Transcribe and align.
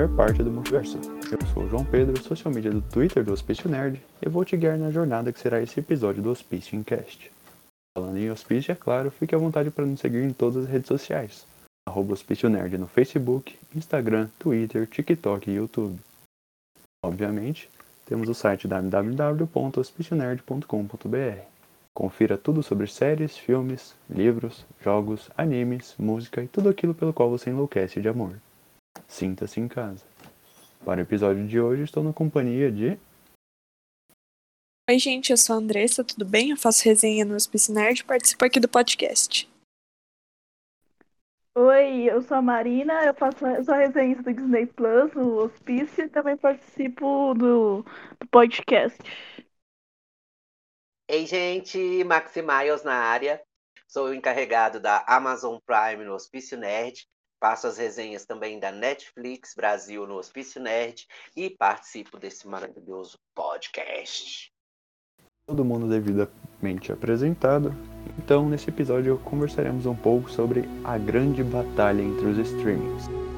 qualquer 0.00 0.16
parte 0.16 0.42
do 0.42 0.50
multiverso. 0.50 0.98
Eu 1.30 1.38
sou 1.52 1.64
o 1.64 1.68
João 1.68 1.84
Pedro, 1.84 2.18
social 2.22 2.54
media 2.54 2.70
do 2.70 2.80
Twitter 2.80 3.22
do 3.22 3.34
Hospício 3.34 3.68
Nerd, 3.68 4.00
e 4.24 4.28
vou 4.30 4.46
te 4.46 4.56
guiar 4.56 4.78
na 4.78 4.90
jornada 4.90 5.30
que 5.30 5.38
será 5.38 5.60
esse 5.60 5.78
episódio 5.78 6.22
do 6.22 6.30
Hospício 6.30 6.74
Incast. 6.74 7.30
Falando 7.94 8.16
em 8.16 8.30
hospício, 8.30 8.72
é 8.72 8.74
claro, 8.74 9.10
fique 9.10 9.34
à 9.34 9.38
vontade 9.38 9.70
para 9.70 9.84
nos 9.84 10.00
seguir 10.00 10.22
em 10.22 10.32
todas 10.32 10.64
as 10.64 10.70
redes 10.70 10.88
sociais. 10.88 11.44
Arroba 11.86 12.14
Hospício 12.14 12.48
Nerd 12.48 12.78
no 12.78 12.86
Facebook, 12.86 13.58
Instagram, 13.74 14.30
Twitter, 14.38 14.86
TikTok 14.86 15.50
e 15.50 15.54
YouTube. 15.54 16.00
Obviamente, 17.04 17.68
temos 18.06 18.26
o 18.28 18.34
site 18.34 18.66
www.hospicionerd.com.br. 18.66 21.42
Confira 21.94 22.38
tudo 22.38 22.62
sobre 22.62 22.86
séries, 22.86 23.36
filmes, 23.36 23.94
livros, 24.08 24.64
jogos, 24.82 25.28
animes, 25.36 25.94
música 25.98 26.42
e 26.42 26.48
tudo 26.48 26.70
aquilo 26.70 26.94
pelo 26.94 27.12
qual 27.12 27.28
você 27.28 27.50
enlouquece 27.50 28.00
de 28.00 28.08
amor. 28.08 28.32
Sinta-se 29.06 29.60
em 29.60 29.68
casa. 29.68 30.04
Para 30.84 31.00
o 31.00 31.02
episódio 31.02 31.46
de 31.46 31.60
hoje, 31.60 31.82
estou 31.82 32.02
na 32.02 32.12
companhia 32.12 32.70
de. 32.72 32.98
Oi, 34.88 34.98
gente, 34.98 35.30
eu 35.30 35.36
sou 35.36 35.56
a 35.56 35.58
Andressa, 35.58 36.02
tudo 36.02 36.24
bem? 36.24 36.50
Eu 36.50 36.56
faço 36.56 36.84
resenha 36.84 37.24
no 37.24 37.34
Hospice 37.34 37.70
Nerd 37.70 38.00
e 38.00 38.04
participo 38.04 38.44
aqui 38.44 38.58
do 38.58 38.68
podcast. 38.68 39.48
Oi, 41.54 42.04
eu 42.04 42.22
sou 42.22 42.36
a 42.36 42.42
Marina, 42.42 43.04
eu 43.04 43.12
faço 43.12 43.44
eu 43.44 43.64
sou 43.64 43.74
resenhista 43.74 44.22
do 44.22 44.32
Disney 44.32 44.66
Plus 44.66 45.12
no 45.12 45.36
Hospício 45.42 46.04
e 46.04 46.08
também 46.08 46.36
participo 46.36 47.34
do, 47.34 47.82
do 48.18 48.28
podcast. 48.30 48.98
Ei, 51.08 51.26
gente, 51.26 52.04
Maxi 52.04 52.40
Miles 52.40 52.84
na 52.84 52.94
área. 52.94 53.42
Sou 53.88 54.06
o 54.06 54.14
encarregado 54.14 54.78
da 54.78 55.04
Amazon 55.08 55.58
Prime 55.66 56.04
no 56.04 56.14
Hospício 56.14 56.56
Nerd. 56.56 57.06
Faço 57.40 57.66
as 57.66 57.78
resenhas 57.78 58.26
também 58.26 58.60
da 58.60 58.70
Netflix 58.70 59.54
Brasil 59.54 60.06
no 60.06 60.16
Hospício 60.16 60.60
Nerd 60.60 61.06
e 61.34 61.48
participo 61.48 62.18
desse 62.18 62.46
maravilhoso 62.46 63.18
podcast. 63.34 64.52
Todo 65.46 65.64
mundo 65.64 65.88
devidamente 65.88 66.92
apresentado. 66.92 67.74
Então, 68.18 68.48
nesse 68.48 68.68
episódio, 68.68 69.18
conversaremos 69.24 69.86
um 69.86 69.96
pouco 69.96 70.30
sobre 70.30 70.64
a 70.84 70.98
grande 70.98 71.42
batalha 71.42 72.02
entre 72.02 72.26
os 72.26 72.38
streamings. 72.38 73.29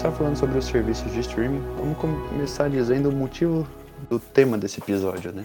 Começar 0.00 0.16
falando 0.16 0.36
sobre 0.36 0.56
os 0.56 0.64
serviços 0.64 1.12
de 1.12 1.20
streaming. 1.20 1.60
Vamos 1.76 1.98
começar 1.98 2.70
dizendo 2.70 3.10
o 3.10 3.12
motivo 3.12 3.68
do 4.08 4.18
tema 4.18 4.56
desse 4.56 4.80
episódio, 4.80 5.30
né? 5.30 5.44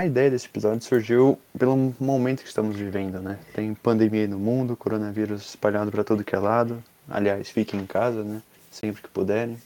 A 0.00 0.06
ideia 0.06 0.30
desse 0.30 0.46
episódio 0.46 0.80
surgiu 0.80 1.36
pelo 1.58 1.92
momento 1.98 2.42
que 2.42 2.48
estamos 2.48 2.76
vivendo, 2.76 3.20
né? 3.20 3.36
Tem 3.52 3.74
pandemia 3.74 4.28
no 4.28 4.38
mundo, 4.38 4.76
coronavírus 4.76 5.44
espalhado 5.48 5.90
para 5.90 6.04
todo 6.04 6.22
que 6.22 6.36
é 6.36 6.38
lado. 6.38 6.84
Aliás, 7.08 7.50
fiquem 7.50 7.80
em 7.80 7.86
casa, 7.86 8.22
né? 8.22 8.42
Sempre 8.70 9.02
que 9.02 9.08
puderem. 9.08 9.58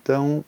Então, 0.00 0.42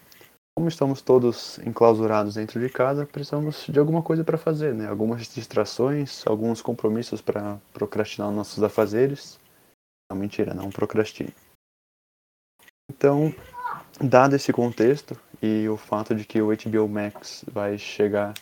como 0.57 0.67
estamos 0.67 1.03
todos 1.03 1.59
enclausurados 1.59 2.37
dentro 2.37 2.59
de 2.59 2.71
casa, 2.71 3.05
precisamos 3.05 3.67
de 3.69 3.79
alguma 3.79 4.01
coisa 4.01 4.25
para 4.25 4.39
fazer, 4.39 4.73
né? 4.73 4.89
Algumas 4.89 5.27
distrações, 5.27 6.27
alguns 6.27 6.63
compromissos 6.63 7.21
para 7.21 7.59
procrastinar 7.75 8.31
nossos 8.31 8.63
afazeres. 8.63 9.39
Não, 10.11 10.17
mentira, 10.17 10.55
não 10.55 10.71
procrastine. 10.71 11.35
Então, 12.91 13.33
dado 14.01 14.35
esse 14.35 14.53
contexto 14.53 15.17
e 15.41 15.69
o 15.69 15.77
fato 15.77 16.13
de 16.13 16.25
que 16.25 16.43
o 16.43 16.49
HBO 16.49 16.89
Max 16.89 17.45
vai 17.51 17.79
chegar 17.79 18.35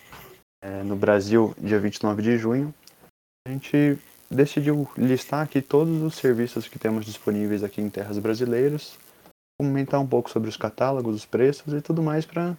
é, 0.64 0.82
no 0.82 0.96
Brasil 0.96 1.54
dia 1.58 1.78
29 1.78 2.22
de 2.22 2.38
junho, 2.38 2.74
a 3.46 3.50
gente 3.50 3.98
decidiu 4.30 4.88
listar 4.96 5.44
aqui 5.44 5.60
todos 5.60 6.02
os 6.02 6.14
serviços 6.14 6.66
que 6.66 6.78
temos 6.78 7.04
disponíveis 7.04 7.62
aqui 7.62 7.82
em 7.82 7.90
terras 7.90 8.18
brasileiras, 8.18 8.98
comentar 9.60 10.00
um 10.00 10.06
pouco 10.06 10.30
sobre 10.30 10.48
os 10.48 10.56
catálogos, 10.56 11.14
os 11.14 11.26
preços 11.26 11.74
e 11.74 11.82
tudo 11.82 12.02
mais 12.02 12.24
para 12.24 12.56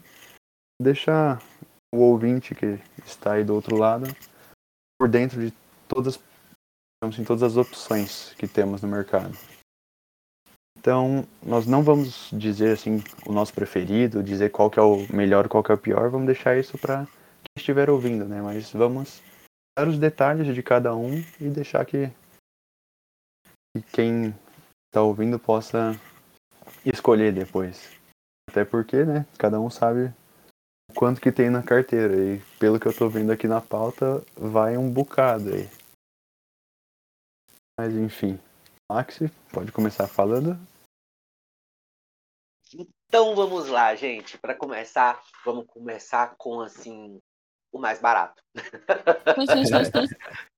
deixar 0.79 1.41
o 1.91 2.01
ouvinte 2.01 2.53
que 2.53 2.79
está 3.03 3.33
aí 3.33 3.43
do 3.43 3.55
outro 3.55 3.75
lado 3.75 4.05
por 4.99 5.09
dentro 5.09 5.41
de 5.41 5.51
todas 5.87 6.19
em 7.17 7.23
todas 7.23 7.41
as 7.41 7.57
opções 7.57 8.35
que 8.37 8.47
temos 8.47 8.81
no 8.81 8.87
mercado. 8.87 9.35
Então, 10.79 11.27
nós 11.43 11.67
não 11.67 11.83
vamos 11.83 12.29
dizer 12.31 12.71
assim 12.71 13.03
o 13.25 13.33
nosso 13.33 13.53
preferido, 13.53 14.23
dizer 14.23 14.49
qual 14.49 14.71
que 14.71 14.79
é 14.79 14.81
o 14.81 15.05
melhor, 15.13 15.49
qual 15.49 15.61
que 15.61 15.73
é 15.73 15.75
o 15.75 15.77
pior, 15.77 16.09
vamos 16.09 16.25
deixar 16.25 16.57
isso 16.57 16.77
para 16.77 17.05
quem 17.05 17.57
estiver 17.57 17.89
ouvindo, 17.89 18.23
né? 18.23 18.41
Mas 18.41 18.71
vamos 18.71 19.21
dar 19.77 19.89
os 19.89 19.99
detalhes 19.99 20.55
de 20.55 20.63
cada 20.63 20.95
um 20.95 21.15
e 21.39 21.49
deixar 21.49 21.85
que, 21.85 22.09
que 23.75 23.83
quem 23.91 24.33
está 24.87 25.01
ouvindo 25.01 25.37
possa 25.37 25.99
escolher 26.85 27.33
depois. 27.33 27.91
Até 28.49 28.63
porque, 28.63 29.03
né, 29.03 29.25
cada 29.37 29.59
um 29.59 29.69
sabe 29.69 30.13
o 30.89 30.93
quanto 30.95 31.19
que 31.19 31.31
tem 31.31 31.49
na 31.49 31.61
carteira 31.61 32.15
e 32.15 32.39
pelo 32.57 32.79
que 32.79 32.87
eu 32.87 32.91
estou 32.91 33.09
vendo 33.09 33.33
aqui 33.33 33.49
na 33.49 33.59
pauta, 33.59 34.23
vai 34.33 34.77
um 34.77 34.89
bocado 34.89 35.53
aí. 35.53 35.69
Mas 37.77 37.93
enfim, 37.93 38.39
Maxi, 38.89 39.29
pode 39.53 39.71
começar 39.71 40.07
falando. 40.07 40.57
Então 43.07 43.35
vamos 43.35 43.67
lá, 43.67 43.93
gente. 43.95 44.37
Para 44.37 44.55
começar, 44.55 45.21
vamos 45.45 45.65
começar 45.67 46.35
com 46.37 46.61
assim 46.61 47.21
o 47.71 47.79
mais 47.79 48.01
barato. 48.01 48.43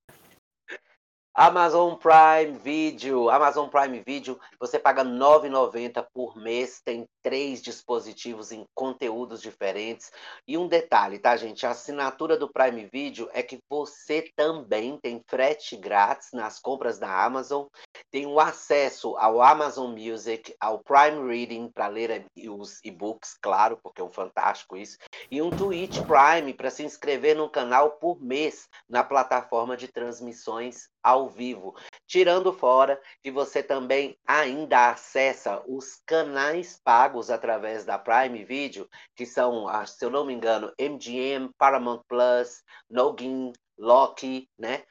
Amazon 1.34 1.96
Prime 1.96 2.58
Video. 2.58 3.30
Amazon 3.30 3.70
Prime 3.70 4.04
Video, 4.06 4.38
você 4.60 4.78
paga 4.78 5.02
R$ 5.02 5.10
9,90 5.10 6.06
por 6.14 6.36
mês, 6.36 6.82
tem 6.84 7.08
três 7.22 7.62
dispositivos 7.62 8.52
em 8.52 8.66
conteúdos 8.76 9.42
diferentes. 9.42 10.12
E 10.46 10.58
um 10.58 10.68
detalhe, 10.68 11.20
tá, 11.20 11.38
gente? 11.38 11.66
A 11.66 11.70
assinatura 11.70 12.36
do 12.36 12.52
Prime 12.52 12.90
Video 12.92 13.30
é 13.32 13.42
que 13.42 13.60
você 13.70 14.30
também 14.36 14.98
tem 14.98 15.24
frete 15.26 15.78
grátis 15.78 16.30
nas 16.34 16.60
compras 16.60 17.00
da 17.00 17.24
Amazon, 17.24 17.66
tem 18.12 18.26
o 18.26 18.38
acesso 18.38 19.16
ao 19.16 19.42
Amazon 19.42 19.98
Music, 19.98 20.54
ao 20.60 20.80
Prime 20.80 21.26
Reading 21.30 21.72
para 21.74 21.88
ler 21.88 22.26
os 22.50 22.80
e-books, 22.84 23.38
claro, 23.42 23.80
porque 23.82 24.02
é 24.02 24.04
um 24.04 24.12
fantástico 24.12 24.76
isso, 24.76 24.98
e 25.30 25.42
um 25.42 25.50
Twitch 25.50 26.00
Prime 26.02 26.54
para 26.54 26.70
se 26.70 26.84
inscrever 26.84 27.38
no 27.38 27.50
canal 27.50 27.92
por 27.92 28.22
mês 28.22 28.68
na 28.90 29.02
plataforma 29.02 29.78
de 29.78 29.88
transmissões 29.88 30.90
ao 31.04 31.30
vivo. 31.30 31.76
Tirando 32.08 32.54
fora 32.54 33.02
que 33.24 33.32
você 33.32 33.64
também 33.64 34.18
ainda 34.26 34.90
acessa 34.90 35.62
os 35.68 36.02
canais 36.06 36.80
pagos 36.84 37.30
através 37.30 37.86
da 37.86 37.98
Prime 37.98 38.44
Video, 38.44 38.90
que 39.16 39.26
são, 39.26 39.68
ah, 39.68 39.86
se 39.86 40.04
eu 40.04 40.10
não 40.10 40.26
me 40.26 40.34
engano, 40.34 40.74
MGM, 40.80 41.50
Paramount 41.58 42.02
Plus, 42.08 42.64
Nogin, 42.90 43.54
Loki, 43.78 44.50
né? 44.58 44.84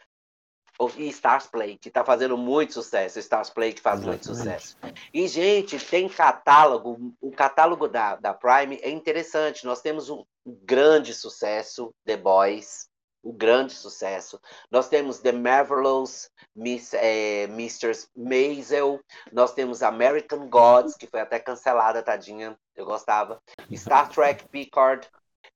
E 0.97 1.09
Stars 1.09 1.47
Play, 1.47 1.77
que 1.77 1.89
está 1.89 2.03
fazendo 2.03 2.39
muito 2.39 2.73
sucesso. 2.73 3.19
Stars 3.19 3.51
Play 3.51 3.75
que 3.75 3.83
faz 3.83 4.03
muito 4.03 4.25
sucesso. 4.25 4.79
E, 5.13 5.29
gente, 5.29 5.79
tem 5.79 6.09
catálogo. 6.09 7.15
O 7.21 7.31
catálogo 7.31 7.87
da, 7.87 8.17
da 8.17 8.33
Prime 8.33 8.79
é 8.81 8.89
interessante. 8.89 9.67
Nós 9.67 9.83
temos 9.83 10.09
um 10.09 10.25
grande 10.47 11.13
sucesso, 11.13 11.95
The 12.07 12.17
Boys, 12.17 12.90
o 13.23 13.33
grande 13.33 13.73
sucesso. 13.73 14.41
Nós 14.71 14.89
temos 14.89 15.19
The 15.19 15.33
Marvelous 15.33 16.31
Miss, 16.55 16.95
é, 16.95 17.45
Mr. 17.45 17.93
Maisel, 18.17 19.01
nós 19.33 19.53
temos 19.53 19.83
American 19.83 20.49
Gods, 20.49 20.97
que 20.97 21.07
foi 21.07 21.21
até 21.21 21.39
cancelada, 21.39 22.03
tadinha, 22.03 22.59
eu 22.75 22.85
gostava. 22.85 23.41
Star 23.75 24.09
Trek 24.09 24.49
Picard, 24.49 25.09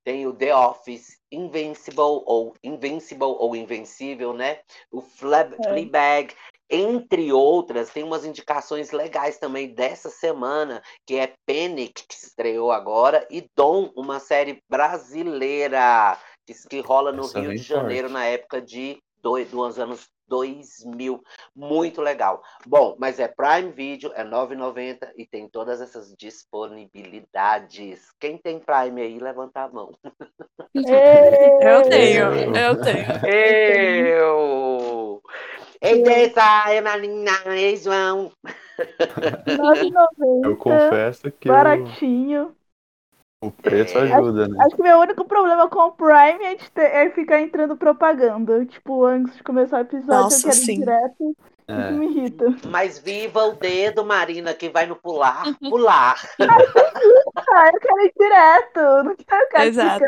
tem 0.04 0.26
o 0.26 0.34
The 0.34 0.54
Office, 0.54 1.18
Invincible 1.32 2.22
ou 2.26 2.54
Invincible 2.62 3.24
ou 3.38 3.56
Invencível, 3.56 4.32
né? 4.32 4.60
O 4.90 5.00
Flab, 5.00 5.54
é. 5.54 5.62
Fleabag, 5.62 6.34
entre 6.68 7.32
outras, 7.32 7.90
tem 7.90 8.02
umas 8.02 8.24
indicações 8.24 8.90
legais 8.90 9.38
também 9.38 9.74
dessa 9.74 10.10
semana, 10.10 10.82
que 11.06 11.16
é 11.16 11.34
Panic, 11.46 12.04
que 12.06 12.14
estreou 12.14 12.72
agora, 12.72 13.26
e 13.30 13.48
Dom, 13.54 13.90
uma 13.94 14.18
série 14.18 14.62
brasileira 14.68 16.18
que, 16.46 16.54
que 16.68 16.80
rola 16.80 17.12
no 17.12 17.24
Essa 17.24 17.40
Rio 17.40 17.50
de 17.50 17.58
Janeiro 17.58 18.08
forte. 18.08 18.20
na 18.20 18.26
época 18.26 18.60
de 18.60 19.02
dois, 19.22 19.50
dois 19.50 19.78
anos 19.78 20.08
2000. 20.28 21.22
Muito 21.54 22.00
legal. 22.00 22.42
Bom, 22.66 22.96
mas 22.98 23.18
é 23.18 23.28
Prime 23.28 23.70
Video, 23.72 24.12
é 24.14 24.22
R$ 24.22 24.30
9,90 24.30 25.12
e 25.16 25.26
tem 25.26 25.48
todas 25.48 25.80
essas 25.80 26.14
disponibilidades. 26.16 28.10
Quem 28.18 28.36
tem 28.38 28.58
Prime 28.58 29.00
aí, 29.02 29.18
levanta 29.18 29.62
a 29.62 29.68
mão. 29.68 29.92
Eu 30.74 31.82
tenho, 31.88 32.56
eu 32.56 32.80
tenho. 32.80 33.26
Eu! 33.26 35.22
Ei, 35.80 36.02
Tessa, 36.02 36.72
ei, 36.72 36.80
Marina, 36.80 37.30
ei, 37.46 37.76
João. 37.76 38.32
9,90. 38.78 40.44
Eu 40.44 40.56
confesso 40.56 41.30
que 41.30 41.48
Baratinho. 41.48 42.56
O 43.46 43.50
preço 43.52 43.98
É. 43.98 44.12
ajuda, 44.12 44.48
né? 44.48 44.56
Acho 44.64 44.76
que 44.76 44.82
meu 44.82 44.98
único 44.98 45.24
problema 45.24 45.68
com 45.68 45.80
o 45.80 45.92
Prime 45.92 46.44
é, 46.44 46.54
de 46.56 46.70
ter- 46.70 46.82
é 46.94 47.10
ficar 47.10 47.40
entrando 47.40 47.76
propaganda. 47.76 48.64
Tipo, 48.66 49.04
antes 49.04 49.36
de 49.36 49.42
começar 49.42 49.78
o 49.78 49.80
episódio, 49.82 50.14
Nossa, 50.14 50.46
eu 50.48 50.50
quero 50.50 50.62
ir 50.62 50.64
sim. 50.66 50.78
direto. 50.80 51.36
É. 51.66 51.90
Isso 51.90 51.98
me 51.98 52.06
irrita. 52.06 52.44
Mas 52.68 52.98
viva 52.98 53.42
o 53.44 53.52
dedo, 53.54 54.04
Marina, 54.04 54.52
que 54.52 54.68
vai 54.68 54.86
no 54.86 54.96
pular, 54.96 55.44
pular. 55.60 56.16
Ah, 57.56 57.70
eu 57.72 57.80
quero 57.80 58.00
ir 58.00 58.12
direto. 58.18 58.80
Não 59.04 59.16
quero 59.16 59.44
ficar 59.46 59.66
Exato. 59.66 60.04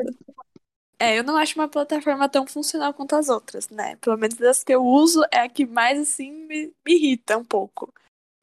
É, 0.98 1.18
eu 1.18 1.24
não 1.24 1.36
acho 1.36 1.58
uma 1.58 1.68
plataforma 1.68 2.28
tão 2.28 2.46
funcional 2.46 2.92
quanto 2.94 3.14
as 3.14 3.28
outras, 3.28 3.68
né? 3.68 3.96
Pelo 3.96 4.16
menos 4.16 4.36
das 4.36 4.64
que 4.64 4.74
eu 4.74 4.82
uso 4.84 5.22
é 5.30 5.40
a 5.40 5.48
que 5.48 5.66
mais, 5.66 5.98
assim, 6.00 6.30
me, 6.46 6.72
me 6.84 6.94
irrita 6.94 7.36
um 7.36 7.44
pouco. 7.44 7.92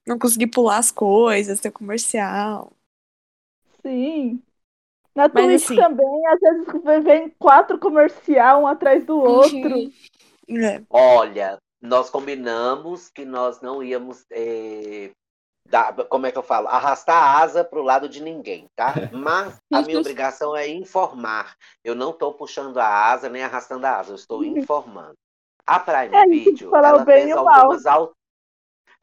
Não 0.07 0.19
conseguir 0.19 0.47
pular 0.47 0.77
as 0.77 0.91
coisas, 0.91 1.59
ter 1.59 1.71
comercial. 1.71 2.71
Sim. 3.81 4.41
Na 5.15 5.29
Mas, 5.31 5.45
Twitch 5.45 5.63
assim- 5.65 5.75
também, 5.75 6.27
às 6.27 6.39
vezes 6.39 7.03
vem 7.03 7.29
quatro 7.39 7.77
comercial 7.77 8.63
um 8.63 8.67
atrás 8.67 9.05
do 9.05 9.17
outro. 9.19 9.75
Uhum. 9.77 9.91
É. 10.49 10.81
Olha, 10.89 11.57
nós 11.81 12.09
combinamos 12.09 13.09
que 13.09 13.23
nós 13.25 13.61
não 13.61 13.83
íamos, 13.83 14.25
eh, 14.31 15.11
dar, 15.69 15.93
como 16.09 16.25
é 16.25 16.31
que 16.31 16.37
eu 16.37 16.43
falo, 16.43 16.67
arrastar 16.67 17.15
a 17.15 17.41
asa 17.41 17.63
para 17.63 17.79
o 17.79 17.83
lado 17.83 18.09
de 18.09 18.21
ninguém, 18.21 18.65
tá? 18.75 18.93
Mas 19.13 19.57
a 19.71 19.81
minha 19.81 19.99
obrigação 19.99 20.55
é 20.55 20.67
informar. 20.67 21.55
Eu 21.83 21.95
não 21.95 22.09
estou 22.09 22.33
puxando 22.33 22.77
a 22.77 23.11
asa 23.11 23.29
nem 23.29 23.43
arrastando 23.43 23.85
a 23.85 23.97
asa, 23.99 24.11
eu 24.11 24.15
estou 24.15 24.43
informando. 24.43 25.13
A 25.65 25.79
Prime 25.79 26.13
É, 26.15 26.25
Video, 26.27 26.75
ela 26.75 27.05
fez 27.05 27.31
algumas 27.31 27.85
al- 27.85 28.11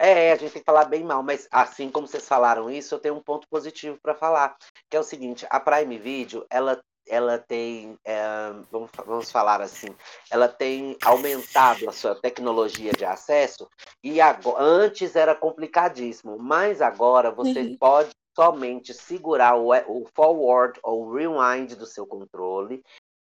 É, 0.02 0.32
a 0.32 0.36
gente 0.36 0.52
tem 0.54 0.62
que 0.62 0.66
falar 0.66 0.86
bem 0.86 1.04
mal, 1.04 1.22
mas 1.22 1.46
assim 1.50 1.90
como 1.90 2.06
vocês 2.06 2.26
falaram 2.26 2.70
isso, 2.70 2.94
eu 2.94 2.98
tenho 2.98 3.14
um 3.16 3.22
ponto 3.22 3.46
positivo 3.50 3.98
para 4.02 4.14
falar, 4.14 4.56
que 4.88 4.96
é 4.96 5.00
o 5.00 5.04
seguinte, 5.04 5.46
a 5.50 5.60
Prime 5.60 5.98
Video, 5.98 6.46
ela, 6.48 6.82
ela 7.06 7.38
tem, 7.38 7.98
é, 8.02 8.22
vamos, 8.70 8.90
vamos 9.04 9.30
falar 9.30 9.60
assim, 9.60 9.94
ela 10.30 10.48
tem 10.48 10.96
aumentado 11.04 11.86
a 11.86 11.92
sua 11.92 12.14
tecnologia 12.14 12.92
de 12.92 13.04
acesso 13.04 13.68
e 14.02 14.22
ago- 14.22 14.56
antes 14.58 15.14
era 15.14 15.34
complicadíssimo, 15.34 16.38
mas 16.38 16.80
agora 16.80 17.30
você 17.30 17.60
Uhum. 17.60 17.76
pode 17.78 18.10
somente 18.34 18.94
segurar 18.94 19.58
o, 19.58 19.68
o 19.86 20.08
forward 20.14 20.80
ou 20.82 21.04
o 21.04 21.12
rewind 21.12 21.74
do 21.74 21.84
seu 21.84 22.06
controle. 22.06 22.82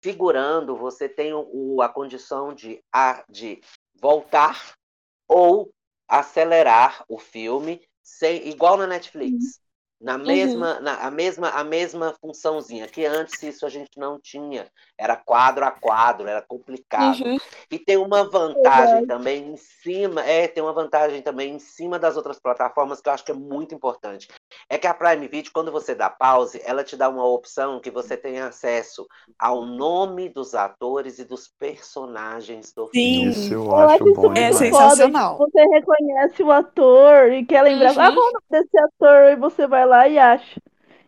Segurando, 0.03 0.75
você 0.75 1.09
tem 1.09 1.33
o, 1.33 1.81
a 1.81 1.89
condição 1.89 2.53
de, 2.53 2.79
a, 2.93 3.23
de 3.27 3.59
voltar 3.99 4.73
ou 5.27 5.71
acelerar 6.09 7.05
o 7.07 7.19
filme 7.19 7.81
sem, 8.01 8.47
igual 8.47 8.75
na 8.75 8.87
Netflix. 8.87 9.59
Na 10.01 10.17
mesma, 10.17 10.79
na, 10.79 10.95
a, 10.95 11.11
mesma, 11.11 11.49
a 11.49 11.61
mesma 11.61 12.15
funçãozinha, 12.21 12.87
que 12.87 13.05
antes 13.05 13.43
isso 13.43 13.65
a 13.65 13.69
gente 13.69 13.99
não 13.99 14.17
tinha. 14.17 14.71
Era 14.97 15.17
quadro 15.17 15.65
a 15.65 15.71
quadro, 15.71 16.25
era 16.25 16.41
complicado. 16.41 17.21
Uhum. 17.21 17.37
E 17.69 17.77
tem 17.77 17.97
uma 17.97 18.23
vantagem 18.23 19.05
também 19.05 19.51
em 19.51 19.57
cima, 19.57 20.23
é, 20.23 20.47
tem 20.47 20.63
uma 20.63 20.71
vantagem 20.71 21.21
também 21.21 21.53
em 21.53 21.59
cima 21.59 21.99
das 21.99 22.15
outras 22.15 22.39
plataformas 22.39 23.01
que 23.01 23.09
eu 23.09 23.13
acho 23.13 23.25
que 23.25 23.31
é 23.33 23.35
muito 23.35 23.75
importante. 23.75 24.29
É 24.69 24.77
que 24.77 24.87
a 24.87 24.93
Prime 24.93 25.27
Video, 25.27 25.51
quando 25.53 25.71
você 25.71 25.93
dá 25.95 26.09
pause, 26.09 26.61
ela 26.65 26.83
te 26.83 26.95
dá 26.95 27.09
uma 27.09 27.25
opção 27.25 27.79
que 27.79 27.91
você 27.91 28.15
tem 28.17 28.39
acesso 28.39 29.07
ao 29.37 29.65
nome 29.65 30.29
dos 30.29 30.53
atores 30.53 31.19
e 31.19 31.25
dos 31.25 31.47
personagens 31.47 32.73
do 32.73 32.87
filme. 32.87 33.33
Sim. 33.33 33.41
Isso 33.45 33.53
eu 33.53 33.65
Eu 33.65 33.75
acho 33.75 33.93
acho 33.95 34.09
isso 34.09 34.21
bom 34.21 34.33
É 34.33 34.51
sensacional. 34.51 35.37
foda. 35.37 35.51
Você 35.51 35.63
reconhece 35.65 36.43
o 36.43 36.51
ator 36.51 37.31
e 37.31 37.45
quer 37.45 37.61
lembrar. 37.63 37.93
Uhum. 37.93 37.99
Ah, 37.99 38.05
é 38.05 38.09
o 38.09 38.15
nome 38.15 38.33
desse 38.49 38.77
ator? 38.79 39.31
E 39.31 39.35
você 39.35 39.67
vai 39.67 39.85
lá 39.85 40.07
e 40.07 40.17
acha. 40.19 40.59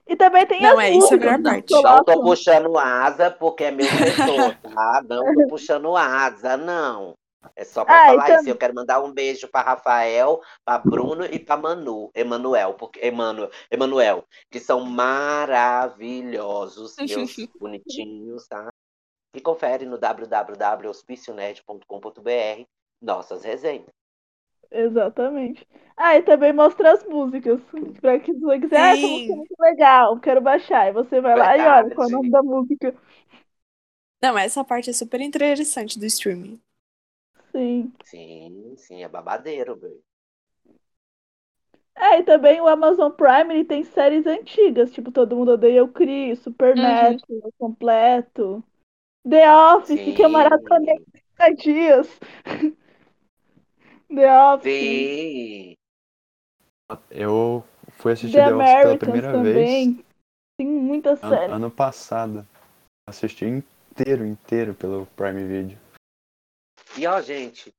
E 0.08 0.16
também 0.16 0.46
tem 0.46 0.62
Não, 0.62 0.78
as 0.78 0.80
é 0.80 0.90
isso 0.90 1.08
a 1.08 1.12
músicas 1.12 1.38
melhor 1.38 1.44
parte. 1.44 1.74
Não 1.84 2.04
tô 2.04 2.22
puxando 2.24 2.78
asa 2.78 3.32
porque 3.32 3.64
é 3.66 3.72
meu 3.72 3.86
setor, 3.86 4.56
tá? 4.62 5.04
Não 5.08 5.34
tô 5.34 5.48
puxando 5.48 5.96
asa, 5.96 6.58
não. 6.58 7.14
É 7.56 7.64
só 7.64 7.84
pra 7.84 7.96
Ah, 7.96 8.06
falar 8.08 8.24
então- 8.30 8.40
isso. 8.42 8.50
Eu 8.50 8.58
quero 8.58 8.74
mandar 8.76 9.02
um 9.04 9.12
beijo 9.12 9.48
pra 9.48 9.62
Rafael, 9.62 10.40
pra 10.64 10.78
Bruno 10.78 11.26
e 11.26 11.40
pra 11.40 11.58
Manu, 11.58 12.12
Emanuel, 12.14 12.76
porque 12.76 13.00
Emanu, 13.06 13.50
Emanuel, 13.70 14.24
que 14.50 14.60
são 14.60 14.82
maravilhosos, 14.86 16.96
meus 17.36 17.50
bonitinhos, 17.60 18.48
tá? 18.48 18.70
E 19.36 19.42
confere 19.42 19.86
no 19.86 19.98
www.hospicionerd.com.br 19.98 22.64
nossas 23.02 23.44
resenhas. 23.44 23.88
Exatamente. 24.70 25.68
Ah, 25.98 26.16
e 26.18 26.22
também 26.24 26.54
mostra 26.54 26.92
as 26.94 27.04
músicas. 27.06 27.60
Pra 28.00 28.20
que 28.20 28.32
você 28.34 28.60
quiser, 28.60 28.80
ah, 28.80 28.90
essa 28.92 29.02
Sim. 29.02 29.12
música 29.14 29.34
é 29.34 29.36
muito 29.36 29.56
legal, 29.60 30.20
quero 30.20 30.40
baixar. 30.42 30.88
E 30.90 30.94
você 30.94 31.20
vai 31.20 31.36
lá 31.36 31.58
e 31.58 31.62
olha 31.62 31.96
qual 31.96 32.08
é 32.08 32.12
o 32.12 32.16
nome 32.16 32.30
da 32.30 32.44
música. 32.44 32.96
Não, 34.22 34.38
essa 34.38 34.64
parte 34.64 34.90
é 34.90 34.94
super 34.94 35.20
interessante 35.20 36.00
do 36.00 36.06
streaming. 36.06 36.62
Sim. 37.52 37.94
Sim, 38.04 38.76
sim, 38.78 39.04
é 39.04 39.08
babadeiro, 39.10 39.76
velho. 39.76 40.02
É, 41.96 42.20
e 42.20 42.24
também 42.24 42.60
o 42.62 42.68
Amazon 42.68 43.12
Prime 43.12 43.54
ele 43.54 43.66
tem 43.66 43.84
séries 43.84 44.26
antigas, 44.26 44.92
tipo 44.92 45.12
Todo 45.12 45.36
Mundo 45.36 45.52
Odeia 45.52 45.84
o 45.84 45.90
Chris, 45.90 46.40
Supernatural, 46.40 47.52
Completo, 47.60 48.64
The 49.30 49.54
Office, 49.76 50.16
que 50.16 50.24
eu 50.24 50.30
maratonei 50.30 50.96
em 50.96 51.06
30 51.38 51.64
dias. 51.64 52.20
The 54.14 54.54
Office, 54.54 54.80
Sim. 54.80 55.76
Eu 57.10 57.64
fui 57.92 58.12
assistir 58.12 58.38
The 58.38 58.46
The 58.46 58.56
Office 58.56 58.82
pela 58.82 58.98
primeira 58.98 59.44
vez 59.44 59.86
também. 59.86 60.06
Tem 60.58 60.68
muita 60.68 61.16
série. 61.16 61.54
ano 61.54 61.72
passado. 61.72 62.46
Assisti 63.08 63.46
inteiro, 63.46 64.26
inteiro 64.26 64.74
pelo 64.74 65.06
Prime 65.16 65.44
Video. 65.46 65.78
E 66.98 67.08
ó, 67.08 67.22
gente, 67.22 67.74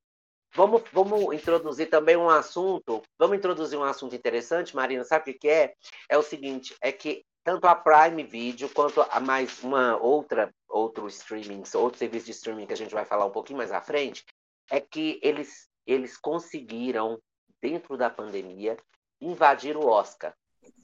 vamos, 0.54 0.82
vamos 0.92 1.34
introduzir 1.34 1.90
também 1.90 2.16
um 2.16 2.28
assunto. 2.30 3.02
Vamos 3.18 3.36
introduzir 3.36 3.78
um 3.78 3.84
assunto 3.84 4.14
interessante, 4.14 4.74
Marina. 4.74 5.04
Sabe 5.04 5.22
o 5.22 5.24
que, 5.32 5.40
que 5.40 5.48
é? 5.48 5.74
É 6.08 6.16
o 6.16 6.22
seguinte: 6.22 6.74
é 6.80 6.90
que 6.90 7.24
tanto 7.44 7.66
a 7.66 7.74
Prime 7.74 8.22
Video 8.22 8.68
quanto 8.68 9.02
a 9.02 9.20
mais 9.20 9.62
uma 9.62 9.96
outra, 9.96 10.52
outro 10.68 11.06
streaming, 11.08 11.62
outro 11.74 11.98
serviço 11.98 12.26
de 12.26 12.32
streaming 12.32 12.66
que 12.66 12.72
a 12.72 12.76
gente 12.76 12.94
vai 12.94 13.04
falar 13.04 13.26
um 13.26 13.32
pouquinho 13.32 13.58
mais 13.58 13.72
à 13.72 13.80
frente, 13.80 14.24
é 14.70 14.80
que 14.80 15.18
eles, 15.22 15.68
eles 15.86 16.16
conseguiram, 16.16 17.20
dentro 17.60 17.96
da 17.96 18.08
pandemia, 18.08 18.76
invadir 19.20 19.76
o 19.76 19.86
Oscar. 19.86 20.34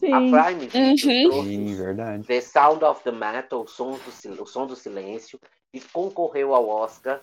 Sim. 0.00 0.12
A 0.12 0.18
Prime 0.18 0.66
Video 0.66 0.88
Uhum. 0.88 1.30
trouxe 1.30 1.48
Sim, 1.48 1.76
verdade. 1.76 2.26
The 2.26 2.40
Sound 2.40 2.84
of 2.84 3.02
the 3.02 3.12
Metal, 3.12 3.62
o 3.62 3.66
som 3.66 3.92
do, 3.92 4.42
o 4.42 4.46
som 4.46 4.66
do 4.66 4.76
silêncio, 4.76 5.40
e 5.72 5.80
concorreu 5.80 6.54
ao 6.54 6.68
Oscar, 6.68 7.20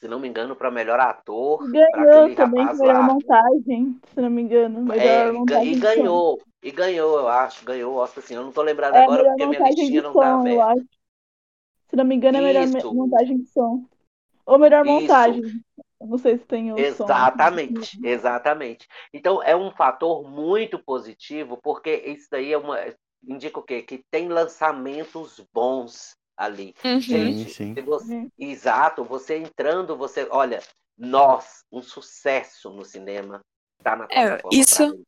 se 0.00 0.08
não 0.08 0.18
me 0.20 0.28
engano, 0.28 0.56
para 0.56 0.70
melhor 0.70 1.00
ator. 1.00 1.64
Ganhou 1.72 2.30
também 2.34 2.66
melhor 2.74 3.02
montagem, 3.02 4.00
se 4.12 4.20
não 4.20 4.30
me 4.30 4.42
engano. 4.42 4.80
Melhor 4.84 5.00
É, 5.00 5.34
e 5.34 5.40
ga- 5.40 5.62
montagem 5.62 5.72
e 5.72 5.76
som. 5.84 6.20
ganhou, 6.20 6.42
e 6.62 6.70
ganhou, 6.70 7.18
eu 7.18 7.28
acho, 7.28 7.64
ganhou 7.64 7.94
o 7.94 7.96
Oscar, 7.98 8.22
assim, 8.24 8.34
eu 8.34 8.42
não 8.44 8.52
tô 8.52 8.62
lembrando 8.62 8.94
É, 8.94 8.96
agora 8.96 9.24
melhor 9.24 9.36
porque 9.36 9.46
minha 9.46 9.60
listinha 9.60 10.02
não 10.02 10.16
tá 10.16 10.34
som, 10.34 10.46
eu 10.46 10.60
aberta. 10.60 10.84
Se 11.88 11.96
não 11.96 12.04
me 12.04 12.14
engano, 12.14 12.38
é 12.38 12.40
melhor 12.40 12.66
montagem 12.92 13.38
de 13.38 13.46
som. 13.46 13.84
Ou 14.46 14.58
melhor 14.58 14.84
Isso. 14.84 15.38
montagem. 15.38 15.62
Eu 16.00 16.08
não 16.08 16.18
sei 16.18 16.38
se 16.38 16.46
tem 16.46 16.72
o 16.72 16.84
som. 16.86 17.30
Exatamente, 17.36 17.98
exatamente. 18.02 18.86
Então 19.12 19.42
é 19.42 19.56
um 19.56 19.70
fator 19.72 20.22
muito 20.30 20.78
positivo, 20.82 21.58
porque 21.62 21.90
isso 22.06 22.28
daí 22.30 22.52
é 22.52 22.58
uma 22.58 22.78
indica 23.22 23.58
o 23.58 23.62
quê? 23.62 23.82
Que 23.82 24.04
tem 24.10 24.28
lançamentos 24.28 25.40
bons 25.52 26.16
ali. 26.38 26.72
Uhum. 26.84 27.00
Gente, 27.00 27.50
sim. 27.52 27.74
se 27.74 27.82
você- 27.82 28.14
Uhum. 28.14 28.30
exato, 28.38 29.04
você 29.04 29.36
entrando, 29.36 29.96
você, 29.96 30.26
olha, 30.30 30.62
nós, 30.96 31.64
um 31.70 31.82
sucesso 31.82 32.70
no 32.70 32.84
cinema, 32.84 33.40
tá 33.82 33.96
na 33.96 34.04
É, 34.04 34.36
plataforma 34.38 34.60
isso-. 34.60 35.04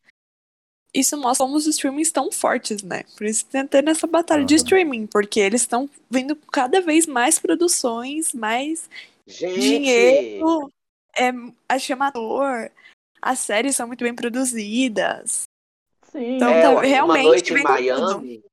Isso 0.93 1.17
mostra 1.17 1.47
como 1.47 1.57
os 1.57 1.67
streamings 1.69 2.09
estão 2.09 2.33
fortes, 2.33 2.83
né? 2.83 3.05
Por 3.17 3.25
isso 3.25 3.47
tem 3.47 3.61
até 3.61 3.81
nessa 3.81 4.09
batalha 4.09 4.45
de 4.45 4.55
Aham. 4.55 4.57
streaming, 4.65 5.07
porque 5.07 5.39
eles 5.39 5.61
estão 5.61 5.89
vindo 6.11 6.35
cada 6.35 6.81
vez 6.81 7.07
mais 7.07 7.39
produções, 7.39 8.35
mais 8.35 8.91
Gente, 9.25 9.61
dinheiro, 9.61 10.69
é, 11.17 11.31
a 11.69 11.79
chamador, 11.79 12.69
as 13.23 13.39
séries 13.39 13.77
são 13.77 13.87
muito 13.87 14.03
bem 14.03 14.15
produzidas. 14.15 15.45
Sim. 16.11 16.35
Então, 16.35 16.51
é, 16.55 16.61
tá- 16.63 16.71
uma 16.71 16.83
realmente 16.85 17.23
noite 17.25 17.53
em 17.55 17.63
com 17.63 17.95
tudo. 17.95 18.50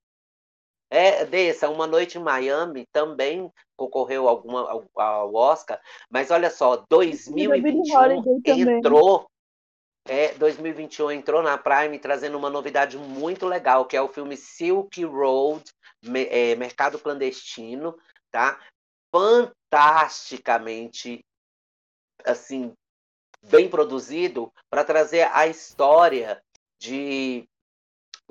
É, 0.89 1.25
dessa, 1.25 1.69
Uma 1.69 1.85
Noite 1.85 2.17
em 2.17 2.21
Miami 2.21 2.85
também 2.93 3.51
concorreu 3.75 4.27
alguma, 4.27 4.69
ao, 4.69 4.85
ao 4.95 5.35
Oscar, 5.35 5.79
mas 6.09 6.31
olha 6.31 6.49
só, 6.49 6.77
2021 6.89 8.77
entrou 8.77 9.27
é, 10.07 10.33
2021 10.35 11.11
entrou 11.11 11.43
na 11.43 11.57
Prime 11.57 11.99
trazendo 11.99 12.37
uma 12.37 12.49
novidade 12.49 12.97
muito 12.97 13.45
legal, 13.45 13.83
que 13.85 13.97
é 13.97 14.01
o 14.01 14.07
filme 14.07 14.37
Silk 14.37 15.03
Road, 15.03 15.65
é, 16.29 16.55
Mercado 16.55 16.97
Clandestino, 16.97 17.93
tá? 18.31 18.57
Fantasticamente, 19.13 21.25
assim, 22.25 22.73
bem 23.43 23.69
produzido 23.69 24.49
para 24.69 24.85
trazer 24.85 25.29
a 25.33 25.47
história 25.47 26.41
de 26.79 27.45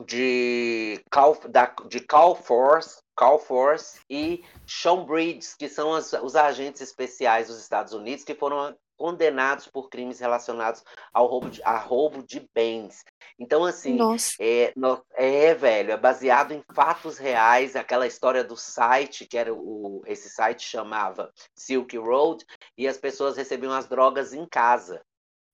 de 0.05 1.01
Cal, 1.11 1.39
da, 1.49 1.75
de 1.89 2.01
Cal 2.01 2.35
Force, 2.35 3.01
Cal 3.17 3.39
Force 3.39 4.01
e 4.11 4.45
Sean 4.67 5.05
Bridges, 5.05 5.55
que 5.55 5.69
são 5.69 5.95
as, 5.95 6.13
os 6.13 6.37
agentes 6.37 6.83
especiais 6.83 7.49
dos 7.49 7.59
Estados 7.61 7.93
Unidos 7.93 8.25
que 8.25 8.35
foram 8.35 8.77
condenados 8.97 9.67
por 9.67 9.89
crimes 9.89 10.19
relacionados 10.19 10.83
ao 11.13 11.27
roubo 11.27 11.51
de, 11.51 11.63
a 11.63 11.77
roubo 11.77 12.23
de 12.23 12.49
bens. 12.55 13.05
Então, 13.39 13.65
assim, 13.65 13.97
é, 14.41 14.73
é, 15.15 15.55
velho, 15.55 15.93
é 15.93 15.97
baseado 15.97 16.53
em 16.53 16.65
fatos 16.75 17.19
reais, 17.19 17.77
aquela 17.77 18.07
história 18.07 18.43
do 18.43 18.57
site, 18.57 19.27
que 19.27 19.37
era 19.37 19.53
o, 19.53 20.03
esse 20.07 20.31
site 20.31 20.65
chamava 20.65 21.31
Silk 21.55 21.97
Road, 21.99 22.45
e 22.77 22.89
as 22.89 22.97
pessoas 22.97 23.37
recebiam 23.37 23.73
as 23.73 23.87
drogas 23.87 24.33
em 24.33 24.47
casa. 24.47 25.03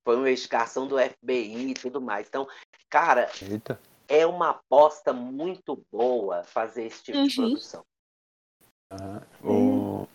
Foi 0.05 0.17
uma 0.17 0.29
investigação 0.29 0.87
do 0.87 0.99
FBI 0.99 1.71
e 1.71 1.75
tudo 1.75 2.01
mais. 2.01 2.29
Então, 2.29 2.47
cara, 2.89 3.31
Eita. 3.41 3.79
É 4.13 4.27
uma 4.27 4.51
aposta 4.51 5.11
muito 5.11 5.83
boa 5.91 6.45
fazer 6.45 6.85
esse 6.85 7.03
tipo 7.03 7.17
uhum. 7.17 7.27
de 7.27 7.35
produção. 7.35 7.83
Ah, 8.91 9.23
o... 9.43 10.07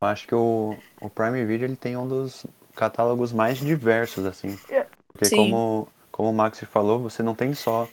Eu 0.00 0.08
acho 0.08 0.26
que 0.26 0.34
o, 0.34 0.76
o 1.00 1.08
Prime 1.08 1.44
Video 1.44 1.66
ele 1.66 1.76
tem 1.76 1.96
um 1.96 2.08
dos 2.08 2.44
catálogos 2.74 3.32
mais 3.32 3.58
diversos, 3.58 4.26
assim. 4.26 4.58
É. 4.68 4.86
Porque 5.06 5.34
como, 5.34 5.88
como 6.10 6.30
o 6.30 6.34
Max 6.34 6.60
falou, 6.64 6.98
você 6.98 7.22
não 7.22 7.34
tem 7.36 7.54
só 7.54 7.88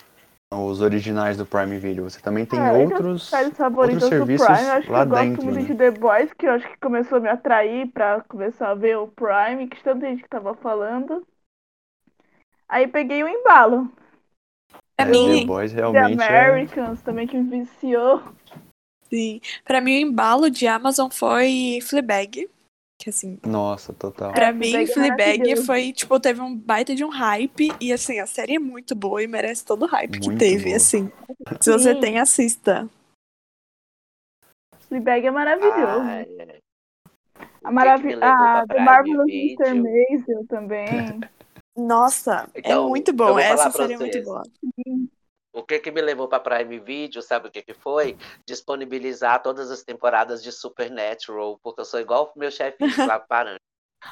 os 0.51 0.81
originais 0.81 1.38
do 1.38 1.45
Prime 1.45 1.77
Video, 1.77 2.03
você 2.03 2.19
também 2.19 2.45
tem 2.45 2.60
é, 2.60 2.72
outros, 2.72 3.31
outros 3.33 4.03
serviços 4.03 4.45
Prime, 4.45 4.69
acho 4.69 4.91
lá 4.91 5.05
que 5.05 5.12
eu 5.12 5.15
dentro. 5.17 5.36
gosto 5.36 5.45
muito 5.45 5.62
né? 5.62 5.65
de 5.65 5.75
The 5.75 5.91
Boys, 5.91 6.33
que 6.33 6.45
eu 6.45 6.51
acho 6.51 6.67
que 6.67 6.77
começou 6.77 7.17
a 7.19 7.22
me 7.22 7.29
atrair 7.29 7.91
pra 7.91 8.22
começar 8.22 8.69
a 8.69 8.75
ver 8.75 8.98
o 8.98 9.07
Prime, 9.07 9.67
que 9.67 9.81
tanta 9.83 10.07
gente 10.07 10.24
que 10.24 10.29
tava 10.29 10.53
falando. 10.55 11.25
Aí 12.67 12.88
peguei 12.88 13.24
o 13.24 13.27
embalo. 13.27 13.89
É, 14.97 15.05
mim, 15.05 15.41
The 15.41 15.45
Boys 15.45 15.73
realmente 15.73 16.17
The 16.17 16.23
é 16.23 16.50
Americans 16.50 17.00
é... 17.00 17.03
também 17.03 17.27
que 17.27 17.38
me 17.38 17.59
viciou. 17.62 18.23
Sim. 19.09 19.41
Pra 19.63 19.81
mim 19.81 19.95
o 19.95 20.07
embalo 20.07 20.50
de 20.50 20.67
Amazon 20.67 21.09
foi 21.09 21.79
Fleabag. 21.81 22.50
Que 23.00 23.09
assim. 23.09 23.39
Nossa, 23.45 23.91
total. 23.91 24.31
Pra 24.31 24.47
é, 24.47 24.53
mim, 24.53 24.88
Fleabag 24.88 25.55
foi, 25.65 25.91
tipo, 25.91 26.19
teve 26.19 26.41
um 26.41 26.55
baita 26.55 26.95
de 26.95 27.03
um 27.03 27.09
hype. 27.09 27.71
E 27.81 27.91
assim, 27.91 28.19
a 28.19 28.25
série 28.25 28.55
é 28.55 28.59
muito 28.59 28.95
boa 28.95 29.21
e 29.21 29.27
merece 29.27 29.65
todo 29.65 29.83
o 29.83 29.88
hype 29.88 30.19
muito 30.19 30.29
que 30.29 30.38
teve. 30.38 30.65
Boa. 30.65 30.77
Assim, 30.77 31.12
se 31.59 31.71
você 31.71 31.95
tem, 31.95 32.19
assista. 32.19 32.88
Fleabag 34.88 35.25
é 35.27 35.31
maravilhoso. 35.31 36.01
Ah, 36.01 36.21
é. 36.21 36.59
A 37.63 37.71
maravilha. 37.71 38.19
Ah, 38.21 38.65
The 38.67 38.79
Marvelous 38.79 39.31
Mr. 39.31 39.73
Maisel 39.73 40.45
também. 40.47 40.88
Nossa, 41.75 42.49
é 42.53 42.59
então, 42.59 42.85
é 42.85 42.89
muito 42.89 43.11
bom. 43.13 43.37
Essa 43.39 43.71
série 43.71 43.93
é 43.93 43.97
muito 43.97 44.21
boa. 44.23 44.43
O 45.51 45.63
que 45.63 45.79
que 45.79 45.91
me 45.91 46.01
levou 46.01 46.27
para 46.27 46.39
Prime 46.39 46.79
Video, 46.79 47.21
sabe 47.21 47.47
o 47.47 47.51
que 47.51 47.61
que 47.61 47.73
foi? 47.73 48.17
Disponibilizar 48.45 49.41
todas 49.41 49.69
as 49.69 49.83
temporadas 49.83 50.43
de 50.43 50.51
Supernatural, 50.51 51.59
porque 51.61 51.81
eu 51.81 51.85
sou 51.85 51.99
igual 51.99 52.31
o 52.35 52.39
meu 52.39 52.49
chefe 52.49 52.77
lá 53.07 53.19
parando. 53.19 53.59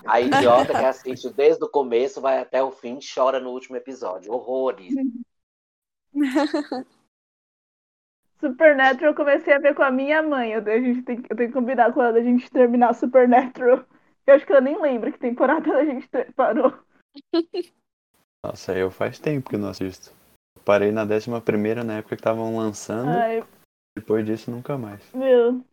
A 0.06 0.22
idiota 0.22 0.74
que 0.74 0.86
assiste 0.86 1.30
desde 1.32 1.64
o 1.66 1.70
começo, 1.70 2.22
vai 2.22 2.40
até 2.40 2.64
o 2.64 2.72
fim, 2.72 3.00
chora 3.02 3.40
no 3.40 3.52
último 3.52 3.76
episódio. 3.76 4.32
Horrores. 4.32 4.94
Supernatural 8.40 9.12
eu 9.12 9.16
comecei 9.16 9.54
a 9.54 9.60
ver 9.60 9.76
com 9.76 9.84
a 9.84 9.92
minha 9.92 10.24
mãe. 10.24 10.52
Eu, 10.52 10.60
a 10.60 10.80
gente 10.80 11.04
tem, 11.04 11.18
eu 11.30 11.36
tenho 11.36 11.50
que 11.50 11.54
combinar 11.54 11.94
com 11.94 12.02
ela 12.02 12.14
da 12.14 12.22
gente 12.22 12.50
terminar 12.50 12.94
Supernatural. 12.96 13.86
Eu 14.26 14.36
acho 14.36 14.46
que 14.46 14.52
ela 14.52 14.62
nem 14.62 14.82
lembra 14.82 15.12
que 15.12 15.20
temporada 15.20 15.72
a 15.78 15.86
gente 15.86 16.08
parou. 16.36 16.74
Nossa, 18.46 18.76
eu 18.76 18.90
faz 18.90 19.20
tempo 19.20 19.50
que 19.50 19.58
não 19.58 19.70
assisto. 19.70 20.14
Parei 20.66 20.92
na 20.92 21.06
décima 21.06 21.42
primeira 21.42 21.84
na 21.84 21.98
época 21.98 22.16
que 22.16 22.22
estavam 22.22 22.58
lançando. 22.58 23.10
Ai. 23.10 23.44
Depois 23.96 24.26
disso, 24.26 24.50
nunca 24.50 24.78
mais. 24.78 25.02
Meu. 25.14 25.64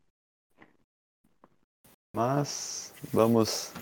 Mas 2.15 2.95
vamos 3.13 3.73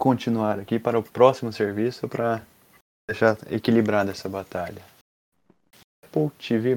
continuar 0.00 0.58
aqui 0.60 0.78
para 0.78 0.98
o 0.98 1.02
próximo 1.02 1.52
serviço 1.52 2.08
para 2.08 2.44
deixar 3.08 3.36
equilibrada 3.52 4.12
essa 4.12 4.28
batalha. 4.28 4.82
Apple 6.04 6.30
TV+, 6.38 6.74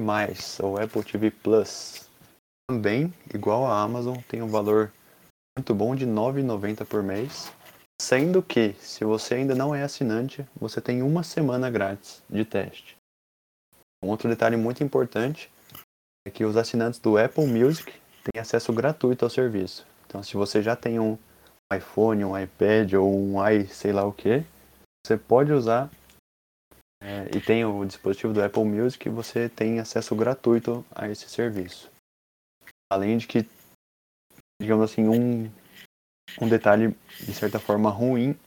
ou 0.62 0.78
Apple 0.78 1.04
TV 1.04 1.30
Plus. 1.30 2.08
Também, 2.68 3.12
igual 3.32 3.66
a 3.66 3.80
Amazon, 3.80 4.16
tem 4.28 4.42
um 4.42 4.48
valor 4.48 4.92
muito 5.56 5.74
bom 5.74 5.94
de 5.94 6.04
R$ 6.04 6.10
9,90 6.10 6.86
por 6.86 7.02
mês. 7.02 7.52
Sendo 8.02 8.42
que, 8.42 8.72
se 8.80 9.04
você 9.04 9.36
ainda 9.36 9.54
não 9.54 9.72
é 9.72 9.84
assinante, 9.84 10.44
você 10.56 10.80
tem 10.80 11.02
uma 11.02 11.22
semana 11.22 11.70
grátis 11.70 12.20
de 12.28 12.44
teste. 12.44 12.96
Um 14.02 14.08
outro 14.08 14.28
detalhe 14.28 14.56
muito 14.56 14.82
importante 14.82 15.48
é 16.26 16.30
que 16.32 16.44
os 16.44 16.56
assinantes 16.56 16.98
do 16.98 17.16
Apple 17.16 17.46
Music 17.46 17.92
têm 18.24 18.40
acesso 18.40 18.72
gratuito 18.72 19.24
ao 19.24 19.30
serviço. 19.30 19.86
Então, 20.04 20.20
se 20.20 20.34
você 20.34 20.60
já 20.60 20.74
tem 20.74 20.98
um 20.98 21.16
iPhone, 21.72 22.24
um 22.24 22.36
iPad 22.36 22.94
ou 22.94 23.08
um 23.08 23.40
i 23.48 23.68
sei 23.68 23.92
lá 23.92 24.04
o 24.04 24.12
que, 24.12 24.44
você 25.06 25.16
pode 25.16 25.52
usar 25.52 25.88
é, 27.00 27.30
e 27.36 27.40
tem 27.40 27.64
o 27.64 27.84
dispositivo 27.84 28.32
do 28.32 28.42
Apple 28.42 28.64
Music, 28.64 29.08
você 29.08 29.48
tem 29.48 29.78
acesso 29.78 30.16
gratuito 30.16 30.84
a 30.92 31.08
esse 31.08 31.28
serviço. 31.28 31.88
Além 32.92 33.16
de 33.16 33.28
que, 33.28 33.48
digamos 34.60 34.90
assim, 34.90 35.06
um, 35.06 35.48
um 36.40 36.48
detalhe 36.48 36.96
de 37.20 37.34
certa 37.34 37.58
forma 37.58 37.90
ruim 37.90 38.38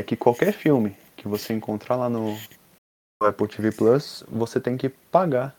é 0.00 0.04
que 0.04 0.16
qualquer 0.16 0.52
filme 0.52 0.96
que 1.16 1.28
você 1.28 1.52
encontrar 1.52 1.96
lá 1.96 2.08
no, 2.08 2.36
Apple 3.22 3.48
TV 3.48 3.72
Plus, 3.72 4.22
você 4.28 4.60
tem 4.60 4.76
que 4.76 4.88
pagar 4.88 5.56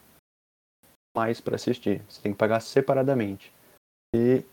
mais 1.15 1.41
para 1.41 1.55
assistir. 1.55 2.03
Você 2.07 2.21
tem 2.21 2.31
que 2.31 2.37
pagar 2.37 2.59
separadamente. 2.59 3.51
E 4.15 4.43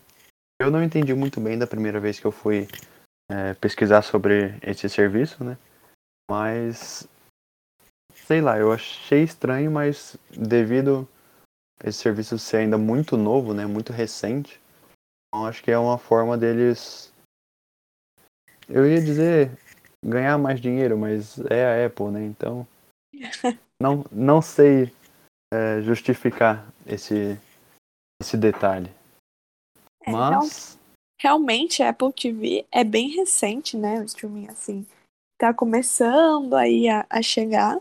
eu 0.59 0.71
não 0.71 0.83
entendi 0.83 1.13
muito 1.13 1.39
bem 1.39 1.57
da 1.57 1.67
primeira 1.67 1.99
vez 1.99 2.19
que 2.19 2.25
eu 2.25 2.31
fui 2.31 2.67
é, 3.29 3.53
pesquisar 3.55 4.01
sobre 4.01 4.57
esse 4.63 4.89
serviço, 4.89 5.43
né? 5.43 5.57
Mas 6.29 7.07
sei 8.25 8.41
lá, 8.41 8.57
eu 8.57 8.71
achei 8.71 9.23
estranho, 9.23 9.69
mas 9.69 10.17
devido 10.31 11.07
esse 11.83 11.99
serviço 11.99 12.39
ser 12.39 12.57
ainda 12.57 12.77
muito 12.77 13.15
novo, 13.15 13.53
né, 13.53 13.67
muito 13.67 13.93
recente, 13.93 14.59
então 15.35 15.45
acho 15.45 15.61
que 15.61 15.69
é 15.69 15.77
uma 15.77 15.97
forma 15.97 16.37
deles 16.37 17.11
eu 18.69 18.89
ia 18.89 19.01
dizer 19.01 19.51
ganhar 20.03 20.37
mais 20.37 20.61
dinheiro, 20.61 20.97
mas 20.97 21.37
é 21.51 21.65
a 21.65 21.85
Apple, 21.85 22.07
né? 22.07 22.23
Então 22.25 22.65
não, 23.81 24.05
não 24.11 24.41
sei 24.41 24.93
é, 25.53 25.81
justificar 25.81 26.65
esse, 26.85 27.37
esse 28.21 28.37
detalhe. 28.37 28.89
É, 30.05 30.11
Mas. 30.11 30.79
Realmente 31.19 31.81
a 31.81 31.89
Apple 31.89 32.13
TV 32.13 32.65
é 32.71 32.83
bem 32.83 33.09
recente, 33.09 33.75
né? 33.75 33.99
O 33.99 34.03
streaming 34.03 34.47
assim. 34.47 34.85
Tá 35.37 35.53
começando 35.53 36.53
aí 36.53 36.87
a, 36.87 37.05
a 37.09 37.21
chegar. 37.21 37.77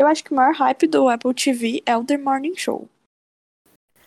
Eu 0.00 0.06
acho 0.06 0.22
que 0.22 0.32
o 0.32 0.36
maior 0.36 0.54
hype 0.54 0.86
do 0.86 1.08
Apple 1.08 1.34
TV 1.34 1.82
é 1.86 1.96
o 1.96 2.04
The 2.04 2.18
Morning 2.18 2.56
Show. 2.56 2.88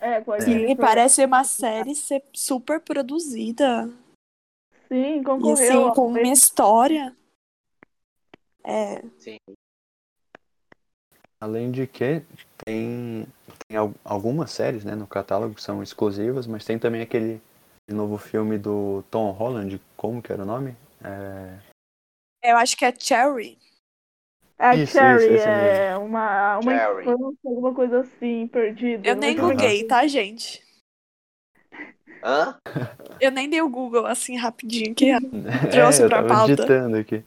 É, 0.06 0.22
pode 0.22 0.46
Que 0.46 0.76
parece 0.76 1.26
uma 1.26 1.44
série 1.44 1.96
ser 1.96 2.24
super 2.32 2.80
produzida. 2.80 3.90
Sim, 4.88 5.24
concorreu. 5.24 5.58
E 5.58 5.64
assim, 5.64 5.94
com 5.96 6.08
uma 6.10 6.22
história. 6.22 7.16
É. 8.64 9.02
Sim. 9.18 9.38
Além 11.42 11.72
de 11.72 11.88
que 11.88 12.22
tem, 12.64 13.26
tem 13.68 13.78
algumas 14.04 14.52
séries 14.52 14.86
né, 14.86 14.94
no 14.94 15.08
catálogo 15.08 15.56
que 15.56 15.64
são 15.64 15.82
exclusivas, 15.82 16.46
mas 16.46 16.64
tem 16.64 16.78
também 16.78 17.02
aquele 17.02 17.42
novo 17.92 18.20
filme 18.20 18.60
do 18.60 19.04
Tom 19.10 19.32
Holland, 19.32 19.82
como 19.98 20.22
que 20.22 20.32
era 20.32 20.44
o 20.44 20.46
nome? 20.46 20.76
É... 21.04 21.58
Eu 22.44 22.58
acho 22.58 22.78
que 22.78 22.86
é 22.86 22.94
Cherry. 22.96 23.58
É 24.58 24.76
isso, 24.78 24.94
Cherry, 24.94 25.36
isso, 25.36 25.48
é 25.48 25.98
uma, 25.98 26.60
uma 26.60 26.72
Cherry. 26.72 27.08
alguma 27.10 27.74
coisa 27.74 28.00
assim, 28.00 28.48
perdida. 28.48 29.08
Eu 29.08 29.16
nem 29.16 29.36
googlei, 29.36 29.84
tá, 29.84 30.08
gente? 30.08 30.64
Hã? 32.24 32.58
Eu 33.20 33.32
nem 33.32 33.50
dei 33.50 33.62
o 33.62 33.70
Google 33.70 34.06
assim 34.06 34.36
rapidinho 34.38 34.96
que 34.96 35.12
trouxe 35.72 36.02
é, 36.02 36.06
eu 36.06 36.10
pra 36.10 36.24
pauta. 36.24 36.56
Digitando 36.56 36.98
aqui. 36.98 37.24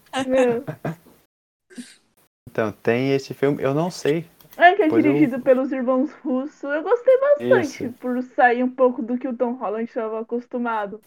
Então, 2.51 2.73
tem 2.73 3.13
esse 3.13 3.35
filme, 3.35 3.63
eu 3.63 3.75
não 3.75 3.91
sei 3.91 4.25
É 4.57 4.75
que 4.75 4.83
é 4.83 4.89
Pois 4.89 5.05
eu- 5.05 5.13
dirigido 5.13 5.41
pelos 5.41 5.71
irmãos 5.71 6.11
Russo. 6.15 6.67
Eu 6.67 6.83
gostei 6.83 7.17
bastante 7.21 7.85
Isso. 7.85 7.93
por 8.01 8.21
sair 8.23 8.65
um 8.65 8.71
pouco 8.71 9.03
do 9.03 9.19
que 9.19 9.29
o 9.29 9.37
Tom 9.37 9.53
Holland 9.53 9.85
estava 9.85 10.21
acostumado. 10.21 11.01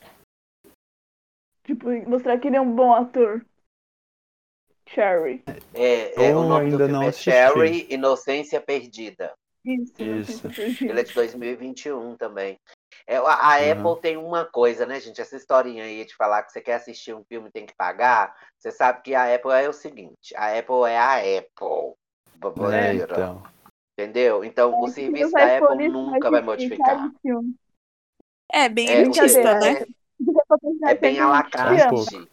Tipo, 1.64 1.90
mostrar 2.08 2.38
que 2.40 2.48
ele 2.48 2.56
é 2.58 2.62
um 2.62 2.74
bom 2.76 2.94
ator. 2.94 3.44
Cherry. 4.94 5.44
É, 5.74 6.14
é, 6.16 6.20
o 6.20 6.24
Eu 6.24 6.44
nome 6.44 6.66
ainda 6.66 6.78
do 6.78 6.78
filme 6.86 6.94
não 6.94 7.02
é 7.04 7.08
assisti. 7.08 7.32
Cherry 7.32 7.88
Inocência 7.90 8.62
Perdida. 8.62 9.34
Isso. 9.64 9.94
Isso. 10.02 10.48
Ele 10.84 11.00
é 11.00 11.04
de 11.04 11.14
2021 11.14 12.16
também. 12.18 12.58
É, 13.08 13.18
a 13.18 13.22
a 13.22 13.60
Uhum. 13.60 13.72
Apple 13.92 14.02
tem 14.02 14.18
uma 14.18 14.46
coisa, 14.46 14.86
né, 14.86 15.00
gente? 15.00 15.22
Essa 15.22 15.36
historinha 15.36 15.84
aí 15.84 16.04
de 16.06 16.16
falar 16.16 16.44
que 16.44 16.52
você 16.52 16.62
quer 16.62 16.76
assistir 16.76 17.14
um 17.14 17.24
filme 17.24 17.48
e 17.50 17.52
tem 17.52 17.66
que 17.66 17.76
pagar. 17.76 18.36
Você 18.58 18.72
sabe 18.72 19.02
que 19.02 19.14
a 19.16 19.34
Apple 19.34 19.52
é 19.52 19.70
o 19.70 19.74
seguinte: 19.74 20.36
a 20.36 20.58
Apple 20.58 20.84
é 20.88 20.98
a 20.98 21.16
Apple. 21.18 21.94
É, 22.74 22.94
então. 22.96 23.44
Entendeu? 24.00 24.44
Então, 24.44 24.74
o 24.74 24.86
Os 24.86 24.94
serviço 24.94 25.32
da 25.32 25.58
Apple 25.58 25.90
nunca 25.90 26.32
vai 26.32 26.42
modificar. 26.42 27.12
É, 28.52 28.68
bem 28.68 28.90
É, 28.90 28.94
o 28.94 29.02
elitista, 29.02 29.42
brincadeira. 29.42 29.80
né? 29.80 29.86
É 30.90 30.94
bem 30.96 31.20
à 31.20 31.28
la 31.28 31.44
Te 31.44 31.52
carte. 31.52 31.82
amo. 32.16 32.28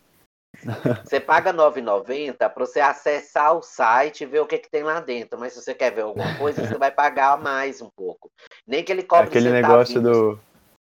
Você 1.05 1.21
paga 1.21 1.51
R$ 1.53 1.57
9,90 1.59 2.37
para 2.37 2.67
você 2.67 2.81
acessar 2.81 3.55
o 3.57 3.63
site 3.63 4.23
e 4.23 4.27
ver 4.27 4.41
o 4.41 4.47
que, 4.47 4.59
que 4.59 4.71
tem 4.71 4.83
lá 4.83 5.01
dentro. 5.01 5.39
Mas 5.39 5.53
se 5.53 5.63
você 5.63 5.75
quer 5.75 5.93
ver 5.95 6.03
alguma 6.03 6.37
coisa, 6.37 6.67
você 6.67 6.77
vai 6.77 6.91
pagar 6.91 7.41
mais 7.41 7.81
um 7.81 7.89
pouco. 7.91 8.31
Nem 8.67 8.83
que 8.85 8.91
ele 8.91 9.03
cobre 9.05 9.29
Aquele 9.29 9.51
centavinhos. 9.51 9.95
negócio 9.95 10.03
do, 10.03 10.41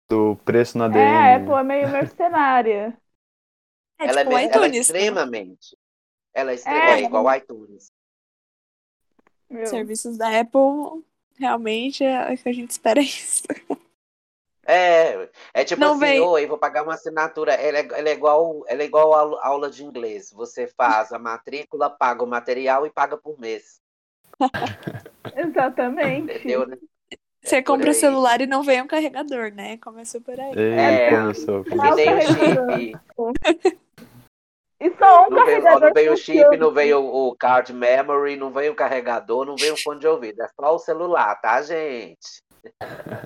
do 0.09 0.35
preço 0.45 0.77
na 0.77 0.85
ADM. 0.85 0.97
É, 0.97 1.33
a 1.33 1.35
Apple 1.35 1.53
é 1.53 1.63
meio 1.63 1.89
mercenária. 1.89 2.97
É 3.99 4.05
ela, 4.07 4.21
tipo 4.23 4.33
o 4.33 4.37
é, 4.37 4.43
ela 4.45 4.65
é 4.65 4.69
né? 4.69 4.77
extremamente. 4.77 5.77
Ela 6.33 6.51
é, 6.51 6.55
extre- 6.55 6.73
É. 6.73 6.91
é 6.91 7.01
igual 7.01 7.27
ao 7.27 7.35
iTunes. 7.35 7.91
Meu. 9.49 9.65
Serviços 9.65 10.17
da 10.17 10.39
Apple, 10.39 11.03
realmente, 11.37 12.03
é 12.03 12.33
o 12.33 12.37
que 12.37 12.47
a 12.49 12.53
gente 12.53 12.69
espera 12.71 12.99
é 12.99 13.03
isso. 13.03 13.43
É, 14.71 15.29
é 15.53 15.63
tipo 15.63 15.81
Não 15.81 15.91
assim, 15.93 15.99
vem- 15.99 16.19
oi, 16.21 16.45
vou 16.45 16.57
pagar 16.57 16.83
uma 16.83 16.93
assinatura. 16.93 17.53
Ela 17.53 17.79
é, 17.79 17.87
ela 17.99 18.09
é 18.09 18.13
igual, 18.13 18.63
ela 18.67 18.81
é 18.83 18.85
igual 18.85 19.13
a 19.39 19.47
aula- 19.47 19.69
de 19.71 19.83
inglês. 19.83 20.31
Você 20.31 20.67
faz 20.67 21.11
a 21.11 21.17
matrícula, 21.17 21.89
paga 21.89 22.23
o 22.23 22.27
material 22.27 22.85
e 22.85 22.91
paga 22.91 23.17
por 23.17 23.39
mês. 23.39 23.79
Exatamente. 25.35 26.33
Entendeu, 26.35 26.67
né? 26.67 26.77
Você 27.43 27.61
por 27.61 27.73
compra 27.73 27.91
o 27.91 27.93
celular 27.93 28.41
e 28.41 28.47
não 28.47 28.61
vem 28.61 28.81
um 28.81 28.87
carregador, 28.87 29.51
né? 29.51 29.77
Começou 29.77 30.21
por 30.21 30.39
aí. 30.39 30.51
Ei, 30.55 30.73
É. 30.73 31.09
começou. 31.09 31.63
Começou. 31.63 31.95
nem 31.95 32.05
o 32.05 32.11
carregador. 32.19 32.77
chip. 32.79 32.99
E 34.81 34.91
só 34.97 35.25
um 35.25 35.29
Não 35.31 35.45
veio, 35.45 35.61
carregador 35.63 35.81
não 35.87 35.93
veio 35.93 36.13
o 36.13 36.17
chip, 36.17 36.57
não 36.57 36.71
veio 36.71 37.03
o 37.03 37.35
card 37.35 37.73
memory, 37.73 38.35
não 38.37 38.51
veio 38.51 38.71
o 38.71 38.75
carregador, 38.75 39.45
não 39.45 39.55
veio 39.57 39.73
o 39.73 39.77
fone 39.77 39.99
de 39.99 40.07
ouvido. 40.07 40.41
É 40.41 40.47
só 40.47 40.75
o 40.75 40.79
celular, 40.79 41.35
tá, 41.41 41.61
gente? 41.61 42.41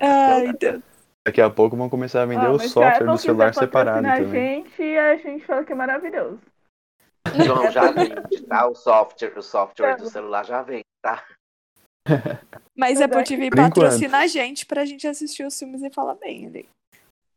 Ai, 0.01 0.53
Deus. 0.59 0.81
Daqui 1.25 1.39
a 1.41 1.49
pouco 1.49 1.77
vão 1.77 1.89
começar 1.89 2.23
a 2.23 2.25
vender 2.25 2.45
Ah, 2.47 2.51
o 2.51 2.59
software 2.59 2.95
Apple 2.95 3.07
do 3.07 3.17
celular 3.17 3.53
separado 3.53 4.05
também. 4.05 4.63
a 4.65 4.67
gente, 4.67 4.97
a 4.97 5.15
gente 5.17 5.45
fala 5.45 5.63
que 5.63 5.71
é 5.71 5.75
maravilhoso. 5.75 6.39
Não, 7.47 7.53
já 7.71 7.91
vende, 7.91 8.41
tá? 8.43 8.67
O 8.67 8.75
software, 8.75 9.37
o 9.37 9.41
software 9.41 9.95
do 9.95 10.03
Tá. 10.03 10.09
celular 10.09 10.45
já 10.45 10.61
vem, 10.63 10.81
tá? 11.01 11.23
Mas 12.77 12.99
a 12.99 13.05
Apple 13.05 13.21
é- 13.21 13.23
TV 13.23 13.49
Por 13.49 13.55
patrocina 13.55 14.17
a 14.19 14.27
gente 14.27 14.65
pra 14.65 14.83
gente 14.83 15.07
assistir 15.07 15.45
os 15.45 15.57
filmes 15.57 15.81
e 15.81 15.89
falar 15.89 16.15
bem 16.15 16.47
ali. 16.47 16.67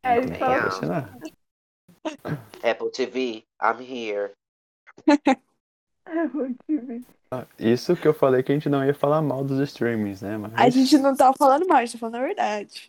É. 0.05 0.17
Apple 2.71 2.91
TV, 2.91 3.45
I'm 3.63 3.81
here. 3.81 4.33
Apple 6.05 6.57
TV. 6.67 7.03
Ah, 7.31 7.45
Isso 7.59 7.97
que 7.97 8.07
eu 8.07 8.15
falei 8.15 8.43
que 8.43 8.53
a 8.53 8.55
gente 8.55 8.69
não 8.69 8.85
ia 8.85 8.95
falar 8.95 9.21
mal 9.23 9.43
dos 9.45 9.59
streamings, 9.69 10.23
né? 10.23 10.37
Mas... 10.39 10.53
A 10.55 10.69
gente 10.71 10.97
não 10.99 11.17
tá 11.17 11.33
falando 11.37 11.67
mal, 11.67 11.79
a 11.79 11.85
gente 11.85 11.93
tá 11.95 11.99
falando 11.99 12.17
a 12.17 12.21
verdade. 12.27 12.89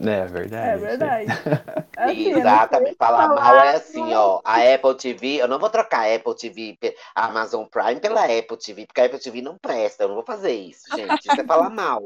É 0.00 0.26
verdade. 0.26 0.68
É 0.70 0.76
verdade. 0.76 1.26
Assim, 1.98 2.30
Exatamente. 2.30 2.96
Falar 2.96 3.28
falar, 3.28 3.42
mal 3.42 3.56
é 3.56 3.74
assim, 3.74 4.00
mas- 4.00 4.14
ó. 4.16 4.40
A 4.44 4.74
Apple 4.74 4.94
TV, 4.94 5.42
eu 5.42 5.48
não 5.48 5.58
vou 5.58 5.68
trocar 5.68 6.08
a 6.08 6.14
Apple 6.14 6.36
TV, 6.36 6.78
a 7.14 7.26
Amazon 7.26 7.64
Prime 7.66 7.98
pela 8.00 8.22
Apple 8.24 8.56
TV, 8.56 8.86
porque 8.86 9.00
a 9.00 9.06
Apple 9.06 9.18
TV 9.18 9.42
não 9.42 9.56
presta. 9.60 10.04
Eu 10.04 10.08
não 10.08 10.14
vou 10.14 10.24
fazer 10.24 10.52
isso, 10.52 10.84
gente. 10.94 11.26
Isso 11.26 11.40
é 11.40 11.44
falar 11.44 11.70
mal. 11.70 12.04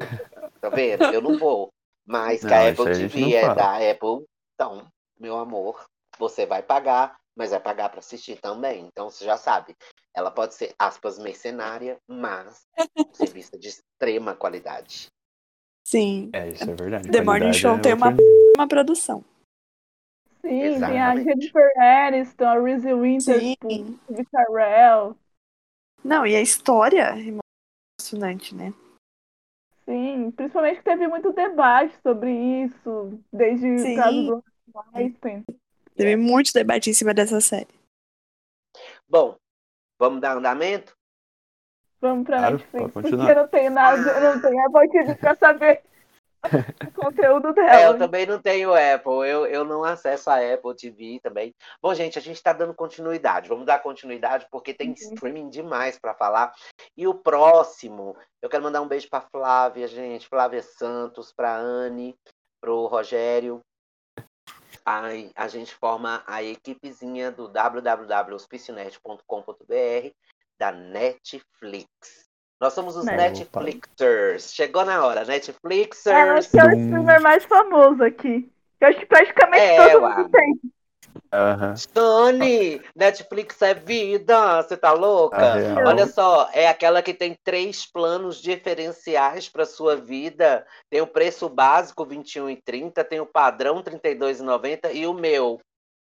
Tá 0.62 0.70
vendo? 0.70 1.04
Eu 1.04 1.20
não 1.20 1.38
vou. 1.38 1.70
Mas 2.06 2.40
que 2.40 2.46
Não, 2.46 2.56
a 2.56 2.68
Apple 2.70 2.84
TV 2.86 3.34
é 3.34 3.42
fala. 3.42 3.54
da 3.54 3.90
Apple, 3.90 4.24
então, 4.54 4.86
meu 5.20 5.36
amor, 5.36 5.84
você 6.18 6.46
vai 6.46 6.62
pagar, 6.62 7.16
mas 7.36 7.50
vai 7.50 7.60
pagar 7.60 7.90
pra 7.90 7.98
assistir 8.00 8.40
também. 8.40 8.86
Então 8.90 9.10
você 9.10 9.24
já 9.26 9.36
sabe. 9.36 9.76
Ela 10.14 10.30
pode 10.30 10.54
ser, 10.54 10.74
aspas, 10.78 11.18
mercenária, 11.18 11.98
mas 12.08 12.62
um 12.98 13.12
serviço 13.14 13.58
de 13.58 13.68
extrema 13.68 14.34
qualidade. 14.34 15.06
Sim. 15.92 16.30
É, 16.32 16.48
isso 16.48 16.70
é 16.70 16.74
verdade. 16.74 17.10
The 17.10 17.20
Morning 17.20 17.52
Show 17.52 17.76
é 17.76 17.80
tem 17.82 17.92
uma- 17.92 18.16
Uma 18.56 18.66
produção. 18.66 19.22
Sim, 20.40 20.48
tem 20.48 20.58
a 20.58 21.14
Exatamente. 21.14 21.24
Jennifer 21.24 21.70
Aniston, 21.78 22.44
a 22.46 22.58
Reese 22.58 22.94
Witherspoon, 22.94 23.98
Carell. 24.32 25.16
Não, 26.02 26.26
e 26.26 26.34
a 26.34 26.40
história 26.40 27.10
é 27.14 27.36
emocionante, 28.00 28.54
né? 28.54 28.72
Sim, 29.84 30.30
principalmente 30.30 30.78
que 30.78 30.84
teve 30.84 31.06
muito 31.08 31.30
debate 31.30 31.94
sobre 32.02 32.32
isso, 32.64 33.20
desde 33.30 33.78
Sim. 33.78 33.92
o 33.92 33.96
caso 33.96 34.22
do 34.22 34.44
Weinstein. 34.94 35.44
Teve 35.94 36.16
muito 36.16 36.54
debate 36.54 36.88
em 36.88 36.94
cima 36.94 37.12
dessa 37.12 37.38
série. 37.38 37.68
Bom, 39.06 39.36
vamos 39.98 40.22
dar 40.22 40.38
andamento? 40.38 40.96
Vamos 42.02 42.26
pra 42.26 42.38
Claro, 42.38 42.56
Netflix, 42.56 42.92
porque 42.92 43.10
continuar. 43.10 43.30
eu 43.30 43.36
não 43.36 43.46
tenho 43.48 43.70
nada, 43.70 44.10
eu 44.10 44.20
não 44.34 44.40
tenho 44.42 44.66
Apple 44.66 44.90
TV 44.90 45.14
pra 45.14 45.34
saber 45.36 45.82
o 46.84 46.90
conteúdo 46.90 47.46
É, 47.50 47.50
eu 47.50 47.54
dela. 47.54 47.96
também 47.96 48.26
não 48.26 48.42
tenho 48.42 48.74
Apple, 48.74 49.24
eu, 49.28 49.46
eu 49.46 49.64
não 49.64 49.84
acesso 49.84 50.28
a 50.28 50.38
Apple 50.38 50.74
TV 50.74 51.20
também. 51.22 51.54
Bom, 51.80 51.94
gente, 51.94 52.18
a 52.18 52.20
gente 52.20 52.34
está 52.34 52.52
dando 52.52 52.74
continuidade. 52.74 53.48
Vamos 53.48 53.64
dar 53.64 53.80
continuidade 53.80 54.48
porque 54.50 54.74
tem 54.74 54.88
Uhum. 54.88 54.94
streaming 54.94 55.48
demais 55.48 55.96
para 55.96 56.12
falar. 56.12 56.52
E 56.96 57.06
o 57.06 57.14
próximo, 57.14 58.16
eu 58.42 58.50
quero 58.50 58.64
mandar 58.64 58.82
um 58.82 58.88
beijo 58.88 59.08
para 59.08 59.20
Flávia, 59.20 59.86
gente, 59.86 60.26
Flávia 60.26 60.60
Santos, 60.60 61.32
para 61.32 61.56
Anne, 61.56 62.16
pro 62.60 62.86
Rogério. 62.86 63.60
Ai, 64.84 65.30
a 65.36 65.46
gente 65.46 65.72
forma 65.76 66.24
a 66.26 66.42
equipezinha 66.42 67.30
do 67.30 67.46
www.hospicionet.com.br 67.46 70.10
da 70.62 70.70
Netflix. 70.70 71.88
Nós 72.60 72.72
somos 72.72 72.96
os 72.96 73.02
Opa. 73.04 73.16
Netflixers. 73.16 74.54
Chegou 74.54 74.84
na 74.84 75.04
hora, 75.04 75.22
É, 75.22 75.24
Netflixers. 75.24 76.06
acho 76.16 76.50
que 76.50 76.60
é 76.60 76.64
o 76.64 76.70
streamer 76.70 77.20
mais 77.20 77.44
famoso 77.44 78.04
aqui. 78.04 78.48
Eu 78.80 78.88
acho 78.88 79.00
que 79.00 79.06
praticamente 79.06 79.64
É, 79.64 79.90
todo 79.90 80.08
mundo 80.08 80.28
tem. 80.28 80.60
Aham. 81.32 81.74
Tony, 81.92 82.80
Netflix 82.94 83.60
é 83.62 83.74
vida, 83.74 84.62
você 84.62 84.76
tá 84.76 84.92
louca? 84.92 85.36
Ah, 85.36 85.54
real. 85.54 85.86
Olha 85.88 86.06
só, 86.06 86.48
é 86.52 86.68
aquela 86.68 87.02
que 87.02 87.12
tem 87.12 87.34
três 87.42 87.84
planos 87.90 88.40
diferenciais 88.40 89.48
para 89.48 89.66
sua 89.66 89.96
vida. 89.96 90.64
Tem 90.88 91.00
o 91.00 91.06
preço 91.06 91.48
básico 91.48 92.06
21,30, 92.06 93.02
tem 93.04 93.18
o 93.18 93.26
padrão 93.26 93.82
32,90 93.82 94.92
e 94.94 95.06
o 95.06 95.12
meu 95.14 95.58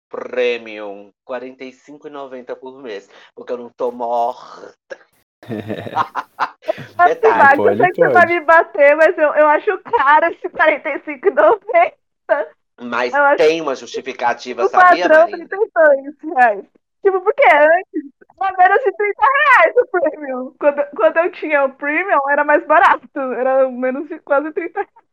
premium 0.08 1.12
45,90 1.24 2.56
por 2.56 2.82
mês, 2.82 3.08
porque 3.34 3.52
eu 3.52 3.58
não 3.58 3.70
tô 3.70 3.90
morta. 3.90 4.98
Mas, 6.96 7.14
Detalhe, 7.20 7.58
eu 7.58 7.64
pode, 7.64 7.78
sei 7.78 7.92
que 7.92 7.96
você 7.96 8.12
vai 8.12 8.26
me 8.26 8.40
bater, 8.40 8.96
mas 8.96 9.18
eu, 9.18 9.32
eu 9.34 9.48
acho 9.48 9.78
caro 9.78 10.26
esse 10.26 10.48
45,90. 10.48 11.92
Mas 12.80 13.14
Eu 13.14 13.22
acho- 13.24 13.36
tem 13.38 13.60
uma 13.60 13.74
justificativa, 13.74 14.64
O 14.64 14.68
sabia, 14.68 15.08
Marina? 15.08 15.48
32 15.48 16.14
reais. 16.36 16.64
Tipo, 17.02 17.20
porque 17.22 17.44
antes 17.46 18.12
era 18.40 18.56
menos 18.56 18.84
de 18.84 18.92
30 18.92 19.22
reais 19.22 19.74
o 19.76 19.86
premium. 19.86 20.54
Quando, 20.58 20.84
quando 20.96 21.16
eu 21.16 21.32
tinha 21.32 21.64
o 21.64 21.72
premium, 21.74 22.18
era 22.30 22.44
mais 22.44 22.64
barato. 22.66 23.08
Era 23.18 23.68
menos 23.70 24.08
de 24.08 24.18
quase 24.20 24.52
30 24.52 24.80
reais. 24.80 25.07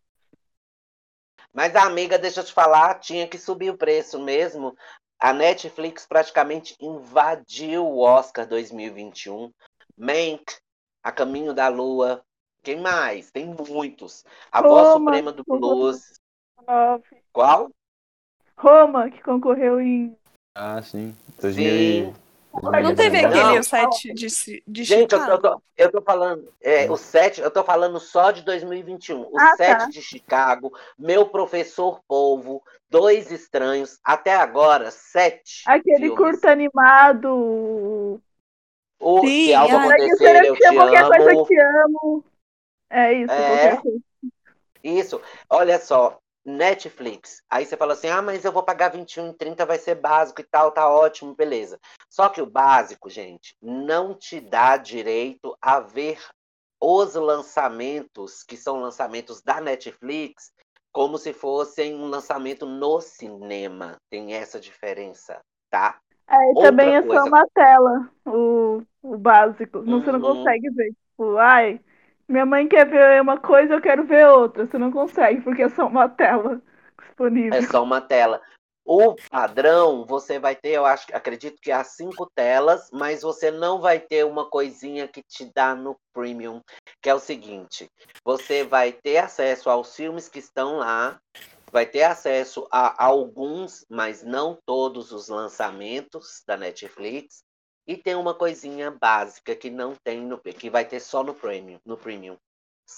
Mas, 1.56 1.74
amiga, 1.74 2.20
deixa 2.20 2.41
eu 2.41 2.44
te 2.44 2.52
falar, 2.52 2.96
tinha 2.96 3.26
que 3.26 3.38
subir 3.38 3.70
o 3.70 3.78
preço 3.78 4.22
mesmo. 4.22 4.76
A 5.18 5.32
Netflix 5.32 6.06
praticamente 6.06 6.76
invadiu 6.82 7.86
o 7.88 8.00
Oscar 8.00 8.46
2021. 8.46 9.54
Mank, 9.98 10.44
A 11.02 11.13
Caminho 11.13 11.54
da 11.54 11.70
Lua. 11.70 12.22
Quem 12.62 12.82
mais? 12.82 13.32
Tem 13.32 13.46
muitos. 13.46 14.26
A 14.52 14.62
Voz 14.62 14.89
Roma, 14.89 15.00
Suprema 15.00 15.32
do. 15.32 15.46
Blues. 15.48 16.20
Qual? 17.32 17.70
Roma, 18.58 19.10
que 19.10 19.24
concorreu 19.24 19.80
em. 19.80 20.18
Ah, 20.54 20.82
sim. 20.82 21.15
Sim. 21.39 22.13
2000... 22.62 22.82
Não 22.82 22.96
teve 22.96 23.22
Não. 23.22 23.30
aquele 23.30 23.60
o 23.60 23.63
site 23.63 24.13
de, 24.13 24.63
de 24.68 24.84
Gente, 24.84 25.02
eu 25.13 25.20
tô, 25.20 25.26
eu 25.26 25.36
Chicago? 25.36 25.41
tô- 25.41 25.62
eu 25.78 25.91
tô 25.91 26.02
falando, 26.02 26.54
é, 26.62 26.89
o 26.89 26.96
7, 26.98 27.41
eu 27.41 27.52
tô 27.52 27.63
falando 27.63 28.00
só 28.00 28.32
de 28.32 28.41
2021. 28.44 29.22
O 29.22 29.38
Ah, 29.39 29.56
7 29.58 29.78
tá. 29.78 29.86
de 29.89 30.02
Chicago, 30.02 30.72
Meu 30.98 31.28
Professor 31.28 32.00
Polvo, 32.08 32.63
Dois 32.89 33.32
Estranhos, 33.32 34.00
até 34.04 34.34
agora, 34.36 34.89
sete. 34.91 35.63
Aquele 35.68 36.08
filmes. 36.08 36.18
curto 36.18 36.48
animado. 36.48 38.22
O 39.00 39.20
Sim, 39.22 39.48
Se 39.48 39.54
Algo 39.54 39.76
Acontecer, 39.78 40.46
Eu 40.46 40.56
Te 40.56 40.65
Amo, 40.68 40.78
Qualquer 40.78 41.08
coisa 41.08 41.32
eu 41.34 41.84
Amo. 41.86 42.26
É 42.89 43.13
isso, 43.13 43.34
É. 43.34 43.82
Isso. 44.84 45.22
Olha 45.50 45.80
só, 45.80 46.20
Netflix. 46.45 47.41
Aí 47.49 47.65
você 47.65 47.75
fala 47.75 47.93
assim: 47.93 48.08
ah, 48.08 48.21
mas 48.21 48.45
eu 48.45 48.51
vou 48.51 48.63
pagar 48.63 48.91
21,30, 48.91 49.65
vai 49.65 49.77
ser 49.79 49.95
básico 49.95 50.41
e 50.41 50.43
tal, 50.43 50.71
tá 50.71 50.88
ótimo, 50.89 51.36
beleza. 51.36 51.79
Só 52.10 52.29
que 52.29 52.41
o 52.41 52.45
básico, 52.45 53.10
gente, 53.10 53.55
não 53.62 54.13
te 54.13 54.39
dá 54.39 54.77
direito 54.77 55.58
a 55.62 55.79
ver 55.79 56.19
os 56.79 57.15
lançamentos, 57.15 58.43
que 58.43 58.55
são 58.55 58.79
lançamentos 58.79 59.41
da 59.41 59.60
Netflix, 59.60 60.51
como 60.91 61.17
se 61.17 61.34
fossem 61.34 61.95
um 61.95 62.05
lançamento 62.08 62.65
no 62.65 63.01
cinema. 63.01 63.97
Tem 64.10 64.34
essa 64.34 64.60
diferença, 64.60 65.39
tá? 65.69 65.99
É, 66.27 66.51
e 66.51 66.55
Outra 66.55 66.71
também 66.71 66.95
é 66.95 67.01
coisa. 67.01 67.23
só 67.23 67.27
uma 67.27 67.47
tela, 67.53 68.12
o, 68.25 68.81
o 69.01 69.17
básico. 69.17 69.79
Não, 69.81 70.01
Você 70.01 70.12
não 70.12 70.21
Uhum. 70.21 70.38
consegue 70.38 70.69
ver. 70.71 70.91
Tipo, 71.10 71.38
ai, 71.38 71.79
minha 72.28 72.46
mãe 72.46 72.68
quer 72.68 72.88
ver 72.88 73.22
uma 73.22 73.40
coisa, 73.40 73.74
eu 73.74 73.82
quero 73.82 74.06
ver 74.06 74.28
outra. 74.28 74.66
Você 74.66 74.78
não 74.78 74.92
consegue, 74.92 75.42
porque 75.42 75.64
é 75.64 75.70
só 75.70 75.88
uma 75.88 76.10
tela 76.10 76.62
disponível. 77.00 77.54
É 77.54 77.62
só 77.62 77.84
uma 77.84 78.02
tela. 78.02 78.42
O 78.88 79.16
padrão, 79.32 80.06
você 80.06 80.38
vai 80.38 80.56
ter, 80.56 80.74
eu 80.74 80.86
acho, 80.86 81.08
acredito 81.12 81.60
que 81.60 81.72
há 81.72 81.84
cinco 81.84 82.30
telas, 82.36 82.88
mas 82.94 83.24
você 83.24 83.50
não 83.50 83.82
vai 83.82 84.00
ter 84.00 84.24
uma 84.24 84.48
coisinha 84.48 85.08
que 85.08 85.24
te 85.24 85.52
dá 85.56 85.74
no 85.74 85.98
premium, 86.14 86.62
que 87.02 87.10
é 87.10 87.16
o 87.16 87.20
seguinte: 87.20 87.90
você 88.24 88.64
vai 88.64 88.92
ter 88.92 89.18
acesso 89.18 89.72
aos 89.72 89.96
filmes 89.96 90.30
que 90.30 90.38
estão 90.38 90.78
lá, 90.78 91.20
vai 91.72 91.88
ter 91.88 92.04
acesso 92.04 92.68
a 92.72 93.04
alguns, 93.04 93.84
mas 93.90 94.22
não 94.22 94.56
todos 94.68 95.12
os 95.12 95.30
lançamentos 95.30 96.44
da 96.46 96.56
Netflix, 96.56 97.44
e 97.88 97.98
tem 97.98 98.15
uma 98.15 98.34
coisinha 98.34 98.91
básica 98.91 99.56
que 99.56 99.69
não 99.69 99.95
tem 100.04 100.21
no, 100.21 100.39
que 100.39 100.69
vai 100.69 100.86
ter 100.86 101.00
só 101.00 101.24
no 101.24 101.34
premium, 101.34 101.80
no 101.86 101.98
premium. 101.98 102.38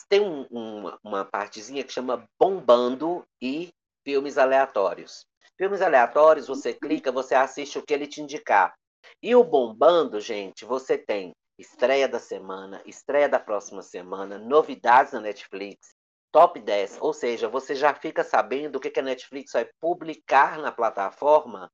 Tem 0.10 0.19
um- 0.21 0.45
uma, 0.50 1.00
uma 1.04 1.26
partezinha 1.26 1.84
que 1.84 1.93
chama 1.93 2.23
bombando 2.39 3.23
e 3.41 3.69
filmes 4.06 4.38
aleatórios. 4.38 5.26
Filmes 5.58 5.82
aleatórios, 5.82 6.47
você 6.47 6.73
clica, 6.73 7.12
você 7.12 7.36
assiste 7.36 7.80
o 7.80 7.84
que 7.86 7.93
ele 7.93 8.08
te 8.08 8.21
indicar. 8.21 8.73
E 9.21 9.36
o 9.36 9.43
bombando, 9.43 10.19
gente, 10.19 10.65
você 10.65 10.97
tem 10.97 11.32
estreia 11.58 12.08
da 12.08 12.19
semana, 12.19 12.82
estreia 12.86 13.28
da 13.28 13.39
próxima 13.39 13.82
semana, 13.82 14.38
novidades 14.38 15.13
na 15.13 15.19
Netflix, 15.19 15.95
top 16.32 16.60
10. 16.60 16.97
Ou 17.02 17.13
seja, 17.13 17.47
você 17.47 17.73
já 17.73 17.93
fica 17.93 18.23
sabendo 18.23 18.76
o 18.76 18.80
que 18.80 18.91
que 18.91 19.00
a 19.00 19.04
Netflix 19.04 19.54
vai 19.54 19.67
publicar 19.80 20.60
na 20.60 20.71
plataforma 20.71 21.69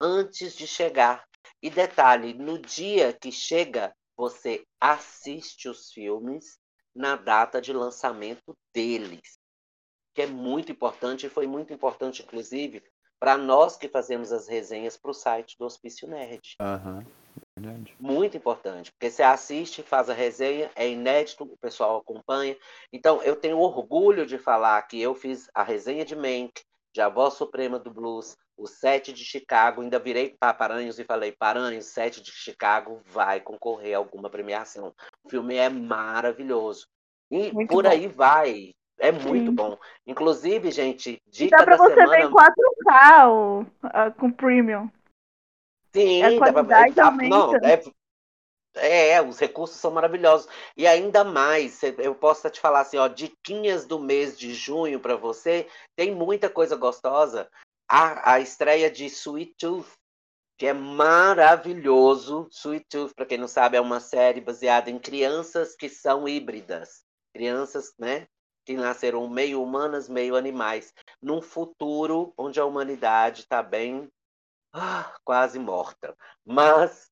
antes 0.00 0.54
de 0.54 0.66
chegar. 0.66 1.24
E 1.66 1.70
detalhe, 1.70 2.32
no 2.32 2.60
dia 2.60 3.12
que 3.12 3.32
chega, 3.32 3.92
você 4.16 4.64
assiste 4.80 5.68
os 5.68 5.90
filmes 5.90 6.60
na 6.94 7.16
data 7.16 7.60
de 7.60 7.72
lançamento 7.72 8.56
deles 8.72 9.40
que 10.14 10.22
é 10.22 10.28
muito 10.28 10.70
importante 10.70 11.26
e 11.26 11.28
foi 11.28 11.48
muito 11.48 11.72
importante, 11.72 12.22
inclusive, 12.22 12.84
para 13.18 13.36
nós 13.36 13.76
que 13.76 13.88
fazemos 13.88 14.30
as 14.30 14.46
resenhas 14.46 14.96
para 14.96 15.10
o 15.10 15.14
site 15.14 15.56
do 15.58 15.66
Hospício 15.66 16.06
Nerd. 16.06 16.54
Aham, 16.60 17.04
verdade. 17.58 17.96
Muito 17.98 18.36
importante, 18.36 18.92
porque 18.92 19.10
você 19.10 19.24
assiste, 19.24 19.82
faz 19.82 20.08
a 20.08 20.14
resenha, 20.14 20.70
é 20.76 20.88
inédito, 20.88 21.42
o 21.42 21.58
pessoal 21.58 21.96
acompanha. 21.96 22.56
Então, 22.92 23.20
eu 23.24 23.34
tenho 23.34 23.58
orgulho 23.58 24.24
de 24.24 24.38
falar 24.38 24.80
que 24.82 25.02
eu 25.02 25.16
fiz 25.16 25.50
a 25.52 25.64
resenha 25.64 26.04
de 26.04 26.14
Mank, 26.14 26.62
de 26.96 27.02
A 27.02 27.10
Voz 27.10 27.34
Suprema 27.34 27.78
do 27.78 27.90
Blues, 27.90 28.38
o 28.56 28.66
Sete 28.66 29.12
de 29.12 29.22
Chicago, 29.22 29.82
ainda 29.82 29.98
virei 29.98 30.34
para 30.40 30.54
Paranhos 30.54 30.98
e 30.98 31.04
falei, 31.04 31.30
Paranhos, 31.30 31.84
Sete 31.84 32.22
de 32.22 32.30
Chicago 32.32 33.02
vai 33.04 33.38
concorrer 33.38 33.94
a 33.94 33.98
alguma 33.98 34.30
premiação. 34.30 34.94
O 35.22 35.28
filme 35.28 35.56
é 35.56 35.68
maravilhoso. 35.68 36.86
E 37.30 37.52
Muito 37.52 37.68
por 37.68 37.84
bom. 37.84 37.90
aí 37.90 38.06
vai. 38.08 38.70
É 38.98 39.12
muito 39.12 39.50
Sim. 39.50 39.54
bom. 39.54 39.76
Inclusive, 40.06 40.70
gente, 40.70 41.20
E 41.26 41.30
dica 41.30 41.58
dá 41.58 41.64
pra 41.64 41.76
da 41.76 41.82
você 41.84 41.94
semana. 41.96 42.16
ver 42.16 42.24
em 42.24 42.30
4K 42.30 43.28
o, 43.28 43.66
a- 43.82 44.10
com 44.12 44.32
premium. 44.32 44.90
Sim, 45.94 46.22
A 46.22 46.30
dá 46.30 46.64
pra- 46.64 47.04
aumenta. 47.08 47.28
não, 47.28 47.56
é, 47.56 47.82
é, 48.76 49.20
os 49.22 49.38
recursos 49.38 49.78
são 49.78 49.90
maravilhosos. 49.90 50.48
E 50.76 50.86
ainda 50.86 51.24
mais, 51.24 51.82
eu 51.82 52.14
posso 52.14 52.48
te 52.50 52.60
falar 52.60 52.80
assim, 52.80 52.96
ó, 52.96 53.08
diquinhas 53.08 53.86
do 53.86 53.98
mês 53.98 54.38
de 54.38 54.54
junho 54.54 55.00
para 55.00 55.16
você, 55.16 55.68
tem 55.94 56.14
muita 56.14 56.48
coisa 56.48 56.76
gostosa. 56.76 57.48
A, 57.88 58.34
a 58.34 58.40
estreia 58.40 58.90
de 58.90 59.06
Sweet 59.06 59.54
Tooth, 59.58 59.92
que 60.58 60.66
é 60.66 60.72
maravilhoso. 60.72 62.48
Sweet 62.50 62.86
Tooth, 62.88 63.14
para 63.14 63.26
quem 63.26 63.38
não 63.38 63.48
sabe, 63.48 63.76
é 63.76 63.80
uma 63.80 64.00
série 64.00 64.40
baseada 64.40 64.90
em 64.90 64.98
crianças 64.98 65.74
que 65.76 65.88
são 65.88 66.28
híbridas. 66.28 67.04
Crianças, 67.32 67.92
né, 67.98 68.26
que 68.64 68.74
nasceram 68.74 69.28
meio 69.28 69.62
humanas, 69.62 70.08
meio 70.08 70.34
animais. 70.36 70.92
Num 71.22 71.40
futuro 71.40 72.34
onde 72.36 72.58
a 72.58 72.64
humanidade 72.64 73.42
está 73.42 73.62
bem 73.62 74.08
ah, 74.72 75.14
quase 75.24 75.58
morta. 75.58 76.14
Mas 76.44 77.10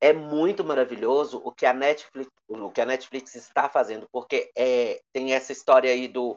é 0.00 0.12
muito 0.12 0.64
maravilhoso 0.64 1.40
o 1.44 1.52
que 1.52 1.66
a 1.66 1.72
Netflix, 1.74 2.30
o 2.48 2.70
que 2.70 2.80
a 2.80 2.86
Netflix 2.86 3.34
está 3.34 3.68
fazendo, 3.68 4.08
porque 4.10 4.50
é, 4.56 5.00
tem 5.12 5.34
essa 5.34 5.52
história 5.52 5.90
aí 5.90 6.08
do 6.08 6.36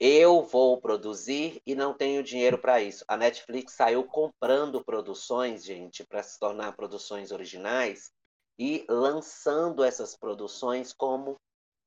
eu 0.00 0.42
vou 0.42 0.80
produzir 0.80 1.62
e 1.64 1.74
não 1.74 1.94
tenho 1.94 2.22
dinheiro 2.22 2.58
para 2.58 2.82
isso. 2.82 3.04
A 3.06 3.16
Netflix 3.16 3.74
saiu 3.74 4.04
comprando 4.04 4.84
produções, 4.84 5.64
gente, 5.64 6.04
para 6.04 6.22
se 6.22 6.38
tornar 6.38 6.74
produções 6.74 7.30
originais 7.30 8.10
e 8.58 8.84
lançando 8.88 9.84
essas 9.84 10.16
produções 10.16 10.92
como 10.92 11.36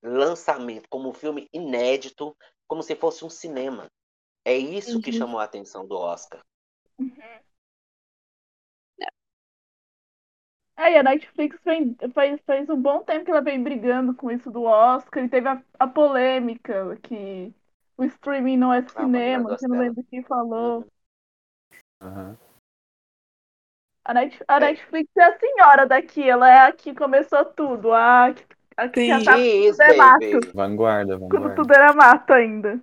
lançamento, 0.02 0.88
como 0.90 1.10
um 1.10 1.14
filme 1.14 1.48
inédito, 1.52 2.36
como 2.68 2.82
se 2.82 2.96
fosse 2.96 3.26
um 3.26 3.30
cinema. 3.30 3.88
É 4.46 4.56
isso 4.56 5.02
que 5.02 5.12
Uhum. 5.12 5.18
chamou 5.18 5.40
a 5.40 5.44
atenção 5.44 5.86
do 5.86 5.98
Oscar. 5.98 6.42
É, 10.78 10.92
e 10.94 10.98
a 10.98 11.04
Netflix 11.04 11.58
vem, 11.66 11.96
faz, 12.14 12.40
faz 12.46 12.70
um 12.70 12.80
bom 12.80 13.04
tempo 13.04 13.26
que 13.26 13.32
ela 13.32 13.42
vem 13.42 13.62
brigando 13.64 14.14
com 14.14 14.30
isso 14.32 14.52
do 14.52 14.64
Oscar 14.64 15.24
e 15.24 15.30
teve 15.30 15.48
a, 15.50 15.62
a 15.80 15.88
polêmica 15.88 16.96
que 17.04 17.54
o 17.98 18.04
streaming 18.06 18.58
não 18.58 18.72
é 18.74 18.84
Ah, 18.96 19.08
cinema, 19.08 19.56
que 19.58 19.66
eu 19.66 19.70
não 19.70 19.80
lembro 19.80 20.04
quem 20.10 20.24
falou. 20.24 20.86
Uhum. 22.02 22.38
A, 24.06 24.14
Net, 24.14 24.32
a 24.48 24.60
É. 24.60 24.60
Netflix 24.60 25.10
é 25.18 25.24
a 25.24 25.38
senhora 25.40 25.86
daqui, 25.86 26.28
ela 26.30 26.50
é 26.50 26.60
a 26.68 26.72
que 26.72 26.94
começou 26.96 27.44
tudo, 27.46 27.94
a, 27.94 28.28
a 28.78 28.88
que 28.90 29.04
já 29.04 29.20
Sim. 29.20 29.24
tá 29.24 29.38
Isso, 29.38 29.78
tudo 29.78 29.82
é 29.82 29.94
mato, 29.94 30.40
baby. 30.40 30.52
Vanguarda, 30.54 31.18
quando 31.30 31.52
vanguarda. 31.52 31.56
tudo 31.56 31.74
era 31.74 31.94
mato 31.94 32.34
ainda. 32.34 32.82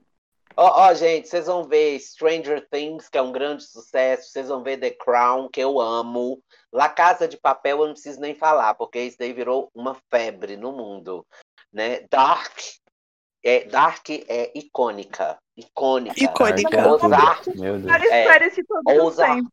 Ó, 0.56 0.86
ó, 0.86 0.94
gente, 0.94 1.28
vocês 1.28 1.46
vão 1.46 1.64
ver 1.64 1.98
Stranger 1.98 2.66
Things, 2.70 3.08
que 3.08 3.18
é 3.18 3.22
um 3.22 3.32
grande 3.32 3.64
sucesso. 3.64 4.30
Vocês 4.30 4.48
vão 4.48 4.62
ver 4.62 4.78
The 4.78 4.90
Crown, 4.90 5.48
que 5.48 5.60
eu 5.60 5.80
amo. 5.80 6.42
La 6.72 6.88
Casa 6.88 7.26
de 7.26 7.36
Papel, 7.36 7.80
eu 7.80 7.86
não 7.86 7.94
preciso 7.94 8.20
nem 8.20 8.34
falar, 8.34 8.74
porque 8.74 9.00
isso 9.00 9.18
daí 9.18 9.32
virou 9.32 9.70
uma 9.74 9.96
febre 10.10 10.56
no 10.56 10.72
mundo. 10.72 11.26
Né? 11.72 12.06
Dark. 12.08 12.56
É, 13.42 13.64
Dark 13.64 14.08
é 14.10 14.52
icônica. 14.54 15.36
Icônica. 15.56 16.22
Icônica. 16.22 16.88
Ozark. 16.88 17.58
Meu 17.58 17.78
Deus. 17.78 18.02
É, 18.10 19.00
Ozark. 19.00 19.44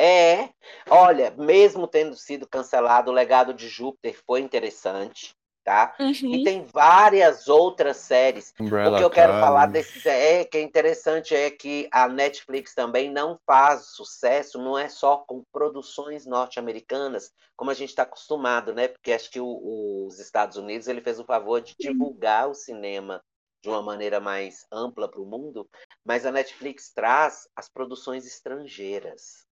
É, 0.00 0.50
olha, 0.88 1.32
mesmo 1.32 1.88
tendo 1.88 2.14
sido 2.14 2.46
cancelado, 2.46 3.10
o 3.10 3.14
legado 3.14 3.52
de 3.52 3.66
Júpiter 3.66 4.16
foi 4.24 4.40
interessante, 4.40 5.34
tá? 5.68 5.94
E 5.98 6.02
Uhum. 6.02 6.44
tem 6.44 6.64
várias 6.64 7.46
outras 7.46 7.98
séries. 7.98 8.54
O 8.58 8.64
Umbrella 8.64 8.96
que 8.96 9.04
eu 9.04 9.10
quero 9.10 9.32
Academy. 9.32 9.40
falar 9.46 9.66
desse 9.66 10.08
é 10.08 10.44
que 10.46 10.56
é 10.56 10.62
interessante 10.62 11.34
é 11.34 11.50
que 11.50 11.86
a 11.92 12.08
Netflix 12.08 12.74
também 12.74 13.10
não 13.12 13.38
faz 13.46 13.88
sucesso, 13.88 14.56
não 14.56 14.78
é 14.78 14.88
só 14.88 15.18
com 15.18 15.44
produções 15.52 16.24
norte-americanas, 16.24 17.30
como 17.54 17.70
a 17.70 17.74
gente 17.74 17.90
está 17.90 18.04
acostumado, 18.04 18.72
né? 18.72 18.88
Porque 18.88 19.12
acho 19.12 19.30
que 19.30 19.40
o- 19.40 20.06
os 20.06 20.18
Estados 20.18 20.56
Unidos 20.56 20.88
ele 20.88 21.02
fez 21.02 21.20
o 21.20 21.24
favor 21.24 21.60
de 21.60 21.74
divulgar 21.78 22.48
o 22.48 22.54
cinema 22.54 23.20
de 23.62 23.68
uma 23.68 23.82
maneira 23.82 24.20
mais 24.20 24.64
ampla 24.72 25.06
para 25.10 25.20
o 25.20 25.26
mundo, 25.26 25.68
mas 26.02 26.24
a 26.24 26.32
Netflix 26.32 26.92
traz 26.94 27.46
as 27.54 27.68
produções 27.68 28.24
estrangeiras 28.24 29.46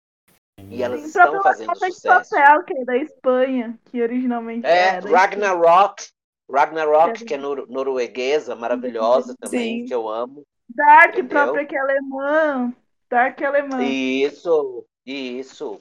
e 0.70 0.82
elas 0.82 1.00
Tem 1.00 1.08
estão 1.08 1.42
fazendo 1.42 1.76
sucesso. 1.76 2.30
Papel, 2.30 2.62
que 2.64 2.74
é 2.78 2.84
da 2.84 2.96
Espanha, 2.96 3.78
que 3.86 4.02
originalmente 4.02 4.66
É, 4.66 5.00
da 5.00 5.08
Ragnarok, 5.10 6.04
Ragnarok, 6.50 7.22
É. 7.22 7.26
que 7.26 7.34
é 7.34 7.38
nor- 7.38 7.66
norueguesa, 7.68 8.54
maravilhosa 8.54 9.34
também, 9.40 9.80
Sim. 9.82 9.86
que 9.86 9.94
eu 9.94 10.08
amo. 10.08 10.44
Dark 10.68 11.10
Entendeu? 11.14 11.28
própria 11.28 11.66
que 11.66 11.76
é 11.76 11.80
alemã. 11.80 12.72
Dark 13.10 13.40
é 13.40 13.44
alemã. 13.46 13.82
Isso, 13.82 14.84
isso. 15.04 15.78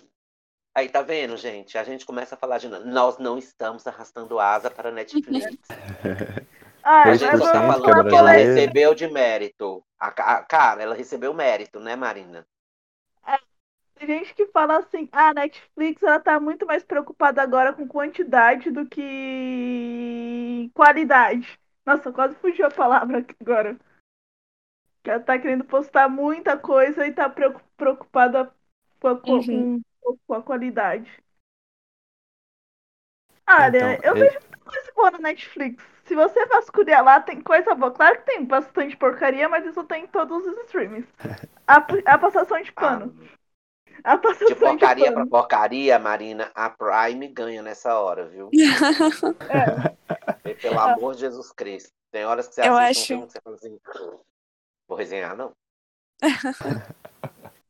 Aí 0.76 0.88
tá 0.90 1.02
vendo, 1.02 1.36
gente? 1.36 1.78
A 1.78 1.84
gente 1.84 2.06
começa 2.06 2.36
a 2.36 2.38
falar 2.38 2.58
de 2.58 2.68
nós 2.70 3.18
não 3.18 3.38
estamos 3.38 3.86
arrastando 3.88 4.40
asa 4.40 4.70
para 4.72 4.90
a 4.90 4.92
Netflix. 4.92 5.46
Ah, 6.84 7.02
A 7.02 7.04
Dois 7.04 7.20
gente 7.20 7.30
tá 7.30 7.36
é 7.38 7.52
falando 7.52 8.10
que 8.10 8.16
ela 8.16 8.32
recebeu 8.32 8.96
de 8.96 9.08
mérito. 9.08 9.84
A, 10.00 10.08
a- 10.08 10.44
cara, 10.44 10.82
ela 10.82 10.96
recebeu 10.96 11.32
mérito, 11.32 11.80
né, 11.80 11.96
Marina? 11.96 12.44
Tem 14.02 14.08
gente 14.08 14.34
que 14.34 14.48
fala 14.48 14.80
assim, 14.80 15.08
ah, 15.12 15.30
a 15.30 15.34
Netflix 15.34 16.02
ela 16.02 16.20
tá 16.20 16.40
muito 16.40 16.66
mais 16.66 16.84
preocupada 16.84 17.40
agora 17.40 17.72
com 17.72 17.88
quantidade 17.88 18.72
do 18.72 18.84
que 18.88 20.72
qualidade. 20.74 21.60
Nossa, 21.86 22.12
quase 22.12 22.34
fugiu 22.38 22.66
a 22.66 22.72
palavra 22.72 23.20
aqui 23.20 23.36
agora. 23.40 23.78
Que 25.04 25.12
ela 25.12 25.20
tá 25.20 25.38
querendo 25.38 25.64
postar 25.66 26.10
muita 26.10 26.58
coisa 26.58 27.06
e 27.06 27.14
tá 27.14 27.30
preocu- 27.30 27.62
preocupada 27.78 28.52
com 29.00 29.08
a, 29.08 29.20
co- 29.20 29.34
Uhum. 29.34 29.80
com, 30.02 30.18
com 30.26 30.34
a 30.34 30.42
qualidade. 30.42 31.22
Olha, 33.48 33.68
Então, 33.78 33.90
eu 34.04 34.16
é- 34.18 34.20
vejo 34.20 34.40
muita 34.40 34.58
coisa 34.66 34.92
boa 34.96 35.12
no 35.12 35.20
Netflix. 35.20 35.84
Se 36.06 36.16
você 36.16 36.44
vasculhar 36.48 37.04
lá, 37.04 37.20
tem 37.20 37.40
coisa 37.40 37.76
boa. 37.76 37.92
Claro 37.92 38.18
que 38.18 38.26
tem 38.26 38.44
bastante 38.46 38.98
porcaria, 38.98 39.48
mas 39.48 39.64
isso 39.64 39.84
tem 39.84 40.06
em 40.06 40.08
todos 40.08 40.44
os 40.44 40.58
streams. 40.66 41.08
A, 41.68 41.78
a 42.16 42.18
passação 42.18 42.62
de 42.62 42.72
pano. 42.74 43.16
A 44.04 44.18
passação 44.18 44.48
De 44.48 44.56
porcaria 44.56 45.06
de 45.06 45.12
pra 45.12 45.20
pano. 45.22 45.30
porcaria, 45.30 46.00
Marina, 46.00 46.52
a 46.56 46.70
Prime 46.70 47.28
ganha 47.28 47.62
nessa 47.62 47.98
hora, 48.00 48.28
viu? 48.28 48.50
É. 50.46 50.54
Pelo 50.56 50.80
amor 50.80 51.14
de 51.16 51.22
Jesus 51.22 51.52
Cristo. 51.52 51.92
Tem 52.12 52.26
horas 52.26 52.48
que 52.48 52.56
você 52.56 52.62
Eu 52.62 52.78
assiste 52.78 53.14
acho- 53.14 53.24
um 53.24 53.28
filme 53.28 53.28
que 53.28 53.32
você 53.34 53.42
fala 53.42 53.56
assim. 53.56 53.80
Vou 54.88 54.98
resenhar, 54.98 55.36
não. 55.36 55.52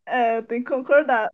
É, 0.06 0.42
tem 0.42 0.64
que 0.64 0.70
concordar. 0.70 1.30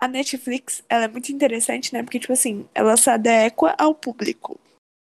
A 0.00 0.08
Netflix, 0.08 0.82
ela 0.88 1.04
é 1.04 1.08
muito 1.08 1.30
interessante, 1.30 1.92
né? 1.92 2.02
Porque, 2.02 2.18
tipo 2.18 2.32
assim, 2.32 2.68
ela 2.74 2.96
se 2.96 3.08
adequa 3.08 3.74
ao 3.78 3.94
público. 3.94 4.58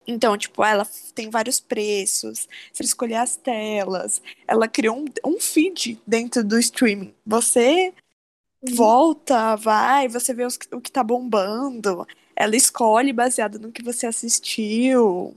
Então, 0.06 0.38
tipo, 0.38 0.62
ela 0.66 0.86
tem 1.16 1.30
vários 1.30 1.62
preços, 1.62 2.46
você 2.74 2.84
escolher 2.84 3.16
as 3.16 3.38
telas. 3.38 4.22
Ela 4.46 4.68
criou 4.68 4.98
um, 4.98 5.06
um 5.26 5.40
feed 5.40 6.02
dentro 6.06 6.44
do 6.44 6.60
streaming. 6.60 7.16
Você 7.26 7.94
volta, 8.76 9.56
vai, 9.56 10.08
você 10.08 10.34
vê 10.34 10.46
os- 10.46 10.60
o 10.72 10.82
que 10.82 10.92
tá 10.92 11.04
bombando. 11.04 12.06
Ela 12.36 12.56
escolhe 12.56 13.14
baseado 13.14 13.60
no 13.60 13.72
que 13.72 13.84
você 13.84 14.08
assistiu. 14.08 15.36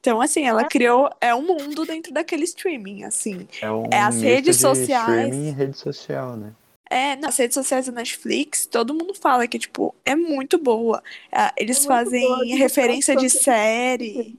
Então, 0.00 0.20
assim, 0.20 0.42
ela 0.46 0.64
criou. 0.64 1.10
É 1.20 1.34
um 1.34 1.42
mundo 1.42 1.84
dentro 1.86 2.12
daquele 2.12 2.44
streaming, 2.44 3.04
assim. 3.04 3.48
É, 3.60 3.70
um 3.70 3.84
É, 3.90 4.00
as 4.00 4.20
redes 4.20 4.56
de 4.56 4.62
sociais. 4.62 5.28
streaming 5.28 5.48
e 5.48 5.50
rede 5.50 5.76
social, 5.76 6.36
né? 6.36 6.52
É, 6.90 7.16
nas 7.16 7.36
redes 7.36 7.54
sociais 7.54 7.86
da 7.86 7.92
Netflix, 7.92 8.66
todo 8.66 8.94
mundo 8.94 9.14
fala 9.14 9.48
que, 9.48 9.58
tipo, 9.58 9.94
é 10.04 10.14
muito 10.14 10.58
boa. 10.58 11.02
Ah, 11.32 11.52
Eles 11.56 11.78
É 11.78 11.80
muito 11.80 11.88
fazem 11.88 12.20
boa, 12.28 12.56
referência 12.56 13.16
de 13.16 13.30
série. 13.30 14.38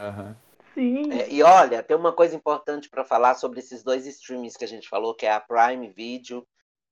Aham. 0.00 0.36
Sim. 0.74 1.10
É, 1.12 1.30
e 1.32 1.42
olha, 1.42 1.82
tem 1.82 1.96
uma 1.96 2.12
coisa 2.12 2.36
importante 2.36 2.88
para 2.88 3.04
falar 3.04 3.34
sobre 3.34 3.60
esses 3.60 3.82
dois 3.82 4.06
streamings 4.06 4.56
que 4.56 4.64
a 4.64 4.68
gente 4.68 4.88
falou, 4.88 5.14
que 5.14 5.26
é 5.26 5.32
a 5.32 5.40
Prime 5.40 5.88
Video 5.88 6.46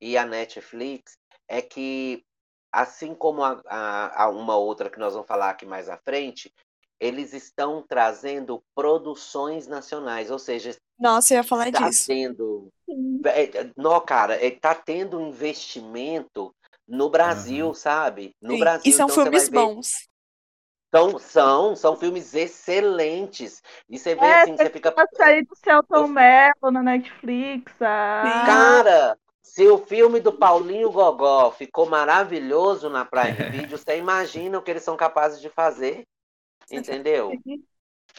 e 0.05 0.17
a 0.19 0.27
Netflix, 0.27 1.19
é 1.49 1.63
que 1.63 2.25
assim 2.73 3.15
como 3.15 3.43
a, 3.45 3.63
a- 3.67 4.25
a 4.25 4.29
uma 4.31 4.57
outra 4.57 4.91
que 4.91 4.99
nós 4.99 5.15
vamos 5.15 5.29
falar 5.29 5.51
aqui 5.51 5.67
mais 5.67 5.89
à 5.89 5.97
frente, 5.99 6.53
eles 7.01 7.33
estão 7.33 7.85
trazendo 7.89 8.63
produções 8.75 9.67
nacionais, 9.69 10.31
ou 10.31 10.39
seja, 10.39 10.77
Nossa, 10.99 11.35
eu 11.35 11.39
ia 11.39 11.45
falar 11.45 11.71
está 11.71 11.91
disso. 11.91 12.09
tendo, 12.09 12.73
é, 13.27 13.45
é, 13.61 13.73
não, 13.77 14.01
cara, 14.05 14.45
está 14.45 14.75
tendo 14.75 15.19
um 15.19 15.29
investimento 15.29 16.55
no 16.89 17.11
Brasil, 17.11 17.75
sabe? 17.75 18.35
No 18.43 18.57
Sim, 18.57 18.59
Brasil, 18.59 18.85
E 18.85 18.93
são 18.93 19.09
então 19.09 19.19
você 19.19 19.31
vai 19.31 19.47
filmes 19.47 19.49
ver 19.49 19.69
bons. 19.69 20.09
São, 20.95 21.19
são, 21.19 21.77
são 21.77 21.95
filmes 21.97 22.33
excelentes. 22.35 23.63
E 23.89 23.99
você 23.99 24.15
vê 24.15 24.33
É, 24.33 24.33
assim, 24.33 24.57
você 24.57 24.71
fica. 24.71 24.97
A 24.97 25.07
série 25.17 25.43
do 25.45 25.57
Celton 25.57 26.07
Mello 26.09 26.71
na 26.73 26.83
Netflix. 26.83 27.73
A... 27.83 28.45
Cara, 28.45 29.17
se 29.55 29.69
o 29.69 29.79
filme 29.79 30.19
do 30.19 30.33
Paulinho 30.33 30.91
Gogó 30.91 31.53
ficou 31.53 31.87
maravilhoso 31.87 32.91
na 32.91 33.05
Prime 33.05 33.45
Video, 33.53 33.79
você 33.79 33.97
imagina 33.97 34.59
o 34.59 34.63
que 34.63 34.69
eles 34.73 34.83
são 34.83 34.97
capazes 34.97 35.41
de 35.41 35.49
fazer. 35.49 36.03
Entendeu? 36.69 37.41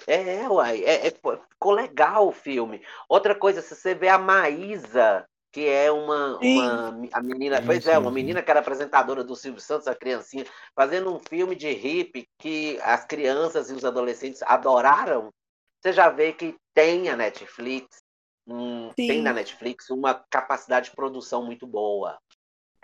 É, 0.08 0.48
uai, 0.48 0.82
é, 0.86 1.08
é- 1.08 1.12
ficou 1.12 1.74
legal 1.74 2.30
o 2.30 2.32
filme. 2.32 2.82
Outra 3.10 3.36
coisa, 3.36 3.62
se 3.62 3.76
você 3.76 3.93
vê 3.93 4.08
a 4.08 4.17
Maísa, 4.17 5.28
que 5.52 5.67
é 5.67 5.91
uma, 5.91 6.39
Sim. 6.41 6.56
uma 6.56 7.10
a 7.12 7.21
menina, 7.21 7.62
Sim, 7.62 7.65
pois 7.65 7.86
é, 7.86 7.98
sim, 7.98 8.00
uma 8.00 8.12
sim. 8.12 8.13
menina 8.13 8.41
que 8.41 8.50
era 8.50 8.62
apresentadora 8.62 9.21
do 9.21 9.36
Silvio 9.36 9.60
Santos, 9.60 9.89
a 9.89 9.95
criancinha, 9.95 10.45
fazendo 10.74 11.13
um 11.13 11.19
filme 11.19 11.54
de 11.54 11.69
hippie 11.69 12.30
que 12.39 12.80
as 12.82 13.04
crianças 13.04 13.69
e 13.69 13.74
os 13.74 13.84
adolescentes 13.84 14.41
adoraram. 14.43 15.34
Você 15.82 15.91
já 15.91 16.10
vê 16.10 16.32
que 16.32 16.56
tem 16.74 17.10
a 17.10 17.15
Netflix, 17.17 18.05
um- 18.47 18.93
tem 19.05 19.21
na 19.21 19.34
Netflix 19.34 19.89
uma 19.89 20.13
capacidade 20.13 20.89
de 20.89 20.95
produção 20.95 21.45
muito 21.45 21.67
boa. 21.67 22.17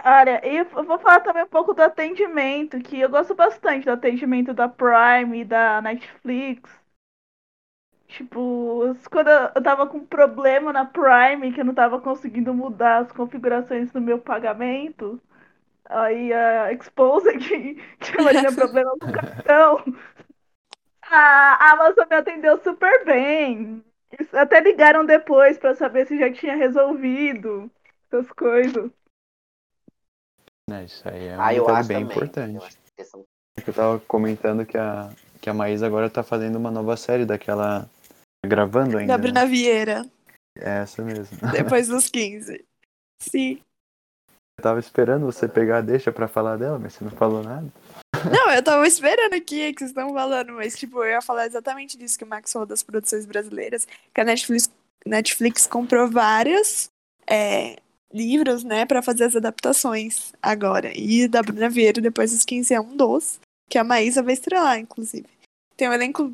Olha, 0.04 0.42
e 0.48 0.58
eu 0.58 0.66
vou 0.86 1.00
falar 1.00 1.22
também 1.22 1.44
um 1.44 1.48
pouco 1.48 1.74
do 1.74 1.82
atendimento, 1.82 2.80
que 2.82 3.00
eu 3.00 3.10
gosto 3.10 3.34
bastante 3.36 3.86
do 3.86 3.92
atendimento 3.92 4.54
da 4.54 4.68
Prime 4.70 5.40
e 5.42 5.46
da 5.46 5.82
Netflix. 5.82 6.70
Tipo, 8.08 8.94
quando 9.10 9.30
eu 9.30 9.64
tava 9.64 9.88
com 9.88 10.06
problema 10.06 10.74
na 10.74 10.86
Prime, 10.86 11.54
que 11.54 11.62
eu 11.62 11.66
não 11.66 11.74
tava 11.74 12.00
conseguindo 12.02 12.54
mudar 12.54 12.98
as 13.06 13.12
configurações 13.14 13.90
do 13.92 14.02
meu 14.02 14.20
pagamento, 14.20 15.20
aí 15.86 16.34
a 16.34 16.74
Exposed, 16.74 17.38
que, 17.40 17.76
que 18.00 18.18
ela 18.18 18.36
tinha 18.36 18.54
problema 18.54 18.92
com 19.00 19.08
o 19.08 19.12
cartão, 19.12 19.84
a 21.12 21.72
Amazon 21.74 22.08
me 22.10 22.16
atendeu 22.18 22.58
super 22.64 23.06
bem. 23.06 23.84
Eles 24.12 24.34
até 24.34 24.60
ligaram 24.60 25.06
depois 25.06 25.58
pra 25.58 25.76
saber 25.76 26.06
se 26.08 26.18
já 26.18 26.32
tinha 26.32 26.56
resolvido 26.56 27.70
essas 28.12 28.30
coisas. 28.32 28.92
Né, 30.70 30.86
Isso 30.86 31.08
aí 31.08 31.28
é 31.28 31.38
um 31.38 31.42
Ah, 31.42 31.54
eu 31.54 31.68
acho 31.70 31.88
bem 31.88 32.02
também. 32.02 32.18
importante. 32.18 32.56
Eu 32.56 32.64
acho 32.64 32.78
que 32.96 33.04
são- 33.04 33.24
Eu 33.68 33.74
tava 33.74 34.00
comentando 34.02 34.66
que 34.66 34.78
a, 34.78 35.10
que 35.42 35.50
a 35.50 35.54
Maísa 35.54 35.86
agora 35.86 36.10
tá 36.10 36.24
fazendo 36.24 36.56
uma 36.58 36.72
nova 36.72 36.96
série 36.96 37.26
daquela. 37.26 37.90
Gravando 38.46 38.98
ainda. 38.98 39.14
Da 39.14 39.18
né? 39.18 39.24
Bruna 39.24 39.46
Vieira, 39.46 40.06
É 40.58 40.82
essa 40.82 41.04
mesmo. 41.04 41.38
depois 41.52 41.88
dos 41.88 42.10
15. 42.10 42.66
Sim. 43.22 43.62
Eu 44.58 44.64
tava 44.64 44.80
esperando 44.80 45.26
você 45.26 45.48
pegar 45.48 45.78
a 45.78 45.82
deixa 45.82 46.12
pra 46.12 46.28
falar 46.28 46.58
dela, 46.58 46.80
mas 46.80 46.94
você 46.94 47.04
não 47.04 47.12
falou 47.12 47.44
nada. 47.44 47.68
Não, 48.14 48.52
eu 48.52 48.62
tava 48.62 48.86
esperando 48.86 49.34
aqui 49.34 49.70
o 49.70 49.74
que 49.74 49.80
vocês 49.80 49.92
estão 49.92 50.14
falando, 50.14 50.54
mas, 50.54 50.78
tipo, 50.78 51.00
eu 51.04 51.12
ia 51.12 51.22
falar 51.22 51.46
exatamente 51.46 51.98
disso 51.98 52.18
que 52.18 52.24
o 52.24 52.28
Max 52.28 52.52
falou 52.52 52.66
das 52.66 52.84
produções 52.84 53.26
brasileiras, 53.26 53.88
que 54.14 54.22
a 54.22 54.24
Netflix, 54.26 54.70
Netflix 55.06 55.66
comprou 55.66 56.10
vários 56.10 56.90
é, 57.26 57.78
livros, 58.14 58.64
né, 58.64 58.86
pra 58.86 59.02
fazer 59.02 59.24
as 59.24 59.36
adaptações 59.36 60.34
agora. 60.42 60.92
E 60.96 61.28
da 61.28 61.42
Bruna 61.42 61.70
Vieira, 61.70 62.02
depois 62.02 62.32
dos 62.32 62.44
15, 62.44 62.74
é 62.74 62.82
um 62.82 62.96
dos, 62.96 63.40
que 63.70 63.78
a 63.78 63.84
Maísa 63.84 64.22
vai 64.22 64.34
estrelar, 64.34 64.78
inclusive. 64.78 65.28
Tem 65.78 65.88
um 65.90 65.94
elenco 65.94 66.34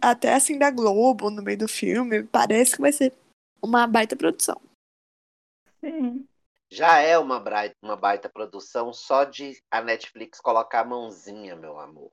até, 0.00 0.34
assim, 0.34 0.58
da 0.58 0.70
Globo 0.70 1.30
no 1.30 1.42
meio 1.42 1.58
do 1.58 1.68
filme, 1.68 2.22
parece 2.24 2.76
que 2.76 2.80
vai 2.80 2.92
ser 2.92 3.12
uma 3.62 3.86
baita 3.86 4.16
produção. 4.16 4.60
Sim. 5.84 6.26
Já 6.70 6.98
é 7.00 7.18
uma, 7.18 7.42
uma 7.82 7.96
baita 7.96 8.28
produção 8.28 8.92
só 8.92 9.24
de 9.24 9.60
a 9.70 9.80
Netflix 9.82 10.40
colocar 10.40 10.80
a 10.80 10.84
mãozinha, 10.84 11.56
meu 11.56 11.78
amor. 11.78 12.12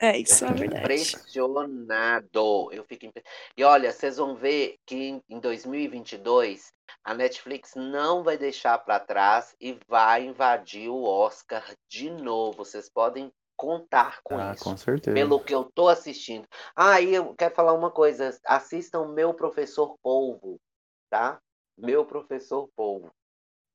É, 0.00 0.18
isso 0.18 0.44
é 0.44 0.48
fico 0.48 0.58
verdade. 0.60 0.80
impressionado. 0.82 2.72
Eu 2.72 2.84
fico 2.84 3.06
impre- 3.06 3.24
E 3.56 3.64
olha, 3.64 3.90
vocês 3.92 4.16
vão 4.16 4.34
ver 4.34 4.76
que 4.84 4.94
em, 4.96 5.22
em 5.28 5.40
2022 5.40 6.72
a 7.02 7.14
Netflix 7.14 7.74
não 7.74 8.22
vai 8.22 8.36
deixar 8.36 8.76
para 8.78 9.00
trás 9.00 9.54
e 9.60 9.78
vai 9.88 10.24
invadir 10.24 10.88
o 10.90 11.02
Oscar 11.04 11.64
de 11.88 12.10
novo. 12.10 12.58
Vocês 12.64 12.90
podem 12.90 13.32
contar 13.56 14.20
com 14.22 14.38
Ah, 14.38 14.52
isso. 14.52 14.64
com 14.64 14.76
certeza. 14.76 15.14
Pelo 15.14 15.40
que 15.42 15.54
eu 15.54 15.64
tô 15.74 15.88
assistindo. 15.88 16.46
Ah, 16.76 17.00
e 17.00 17.14
eu 17.14 17.34
quero 17.34 17.54
falar 17.54 17.72
uma 17.72 17.90
coisa. 17.90 18.36
Assistam 18.44 19.06
Meu 19.08 19.32
Professor 19.32 19.96
Polvo, 20.02 20.60
tá? 21.08 21.40
Meu 21.78 22.04
Professor 22.04 22.68
Polvo. 22.76 23.10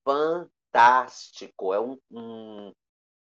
Fantástico. 0.10 1.74
É 1.74 1.80
um, 1.80 1.98
um, 2.12 2.72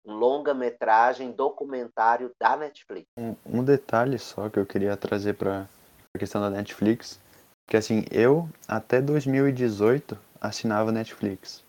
um 0.06 0.14
longa-metragem 0.14 1.32
documentário 1.32 2.32
da 2.40 2.56
Netflix. 2.56 3.08
Um, 3.18 3.36
um 3.46 3.64
detalhe 3.64 4.20
só 4.20 4.50
que 4.50 4.60
eu 4.60 4.66
queria 4.66 4.96
trazer 4.96 5.34
pra 5.34 5.68
pra 6.16 6.20
questão 6.20 6.40
da 6.40 6.50
Netflix, 6.50 7.20
que 7.68 7.76
assim, 7.76 8.06
eu 8.10 8.48
até 8.66 9.02
2018 9.02 10.18
assinava 10.40 10.90
Netflix. 10.90 11.62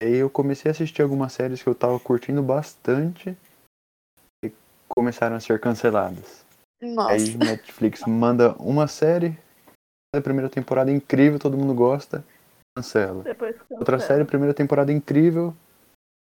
E 0.00 0.06
aí 0.06 0.14
eu 0.14 0.30
comecei 0.30 0.70
a 0.70 0.72
assistir 0.72 1.02
algumas 1.02 1.32
séries 1.32 1.60
que 1.60 1.68
eu 1.68 1.74
tava 1.74 1.98
curtindo 1.98 2.40
bastante 2.44 3.36
e 4.44 4.52
começaram 4.88 5.34
a 5.34 5.40
ser 5.40 5.60
canceladas. 5.60 6.44
Nossa. 6.80 7.12
Aí 7.12 7.36
Netflix 7.36 8.02
manda 8.06 8.54
uma 8.54 8.86
série, 8.86 9.36
a 10.14 10.20
primeira 10.20 10.48
temporada 10.48 10.90
é 10.92 10.94
incrível, 10.94 11.40
todo 11.40 11.58
mundo 11.58 11.74
gosta, 11.74 12.24
cancela. 12.82 13.22
Depois 13.22 13.56
cancela. 13.56 13.80
Outra 13.80 13.98
série, 13.98 14.24
primeira 14.24 14.54
temporada 14.54 14.92
incrível, 14.92 15.54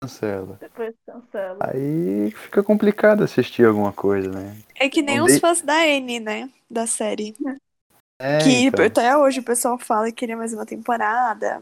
cancela. 0.01 0.57
Depois 0.59 0.93
cancela. 1.05 1.57
Aí 1.61 2.31
fica 2.31 2.63
complicado 2.63 3.23
assistir 3.23 3.65
alguma 3.65 3.93
coisa, 3.93 4.29
né? 4.29 4.57
É 4.75 4.89
que 4.89 5.01
nem 5.01 5.17
Não 5.19 5.25
os 5.25 5.39
fãs 5.39 5.61
da 5.61 5.85
N, 5.87 6.19
né? 6.19 6.49
Da 6.69 6.85
série. 6.87 7.35
É, 8.21 8.37
que 8.39 8.65
então. 8.65 8.85
até 8.85 9.17
hoje 9.17 9.39
o 9.39 9.43
pessoal 9.43 9.77
fala 9.77 10.07
que 10.07 10.13
queria 10.13 10.37
mais 10.37 10.53
uma 10.53 10.65
temporada. 10.65 11.61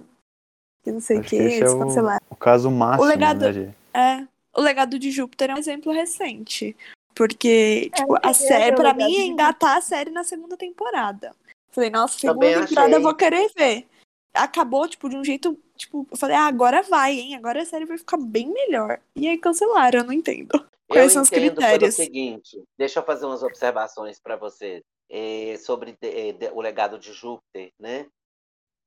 Que 0.84 0.91
não 0.91 0.99
sei 1.02 1.19
o 1.19 1.21
que, 1.21 1.30
que 1.30 1.36
esse 1.36 1.63
é 1.63 1.69
o, 1.69 1.84
o 2.30 2.36
caso 2.36 2.71
máximo, 2.71 3.06
legado- 3.06 3.41
né, 3.41 3.52
de- 3.52 3.75
É. 3.93 4.28
O 4.56 4.62
legado 4.62 4.97
de 4.97 5.12
Júpiter 5.12 5.52
é 5.52 5.54
um 5.54 5.58
exemplo 5.58 5.91
recente. 5.93 6.75
Porque, 7.13 7.91
tipo, 7.93 8.13
eu 8.13 8.15
a 8.15 8.19
queria 8.19 8.34
série, 8.34 8.71
o 8.71 8.75
pra 8.75 8.91
Legado 8.91 9.08
mim, 9.10 9.17
é 9.17 9.25
engatar 9.25 9.78
a 9.78 9.82
série 9.82 10.10
na 10.10 10.23
segunda 10.23 10.56
temporada. 10.58 11.36
Falei, 11.71 11.89
nossa, 11.89 12.17
segunda 12.17 12.39
Também 12.39 12.65
temporada 12.65 12.95
eu 12.95 13.02
vou 13.02 13.13
querer 13.13 13.52
ver. 13.56 13.86
Acabou, 14.34 14.88
tipo, 14.88 15.10
de 15.10 15.18
um 15.18 15.24
jeito, 15.24 15.58
tipo, 15.76 16.08
eu 16.12 16.18
falei, 16.18 16.36
ah, 16.36 16.46
agora 16.48 16.82
vai, 16.84 17.13
hein? 17.13 17.36
Agora 17.36 17.62
a 17.62 17.65
série 17.65 17.86
vai 17.86 17.98
ficar 17.98 18.18
bem 18.18 18.48
melhor. 18.52 19.02
E 19.15 19.28
aí 19.28 19.38
cancelaram, 19.38 20.00
eu 20.02 20.06
não 20.06 20.13
entendo. 20.13 20.50
Quais 20.88 21.06
eu 21.06 21.10
são 21.10 21.22
os 21.24 21.30
critérios? 21.30 21.80
pelo 21.80 21.92
seguinte, 21.92 22.63
deixa 22.78 23.00
eu 23.00 23.04
fazer 23.06 23.26
umas 23.26 23.44
observações 23.44 24.20
para 24.20 24.36
você 24.36 24.82
eh, 25.12 25.58
sobre 25.58 25.98
de- 26.00 26.34
de- 26.34 26.50
o 26.52 26.62
legado 26.62 27.00
de 27.00 27.12
Júpiter, 27.13 27.72
né? 27.80 28.08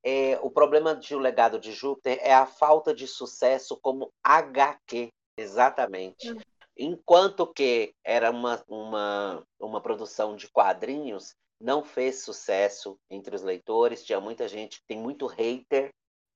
Eh, 0.04 0.38
o 0.42 0.50
problema 0.50 0.96
de 0.96 1.14
O 1.14 1.18
Legado 1.18 1.60
de 1.60 1.70
Júpiter 1.72 2.18
é 2.22 2.34
a 2.34 2.44
falta 2.46 2.92
de 2.92 3.06
sucesso 3.06 3.78
como 3.80 4.10
HQ, 4.24 5.08
exatamente. 5.36 6.34
Enquanto 6.76 7.46
que 7.46 7.92
era 8.04 8.30
uma, 8.30 8.62
uma, 8.66 9.44
uma 9.60 9.80
produção 9.80 10.34
de 10.34 10.48
quadrinhos, 10.48 11.34
não 11.62 11.84
fez 11.84 12.22
sucesso 12.22 12.98
entre 13.08 13.34
os 13.36 13.42
leitores, 13.42 14.04
tinha 14.04 14.20
muita 14.20 14.48
gente, 14.48 14.82
tem 14.86 14.98
muito 14.98 15.26
hater, 15.26 15.90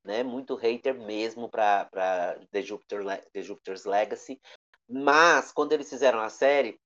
né? 0.04 0.22
Muito 0.22 0.54
hater 0.54 0.94
mesmo 0.94 1.48
para 1.48 2.38
The, 2.52 2.62
Jupiter, 2.62 3.02
The 3.32 3.42
Jupiter's 3.42 3.84
Legacy. 3.84 4.40
Mas 4.88 5.50
quando 5.52 5.72
eles 5.72 5.90
fizeram 5.90 6.20
a 6.20 6.28
série, 6.30 6.78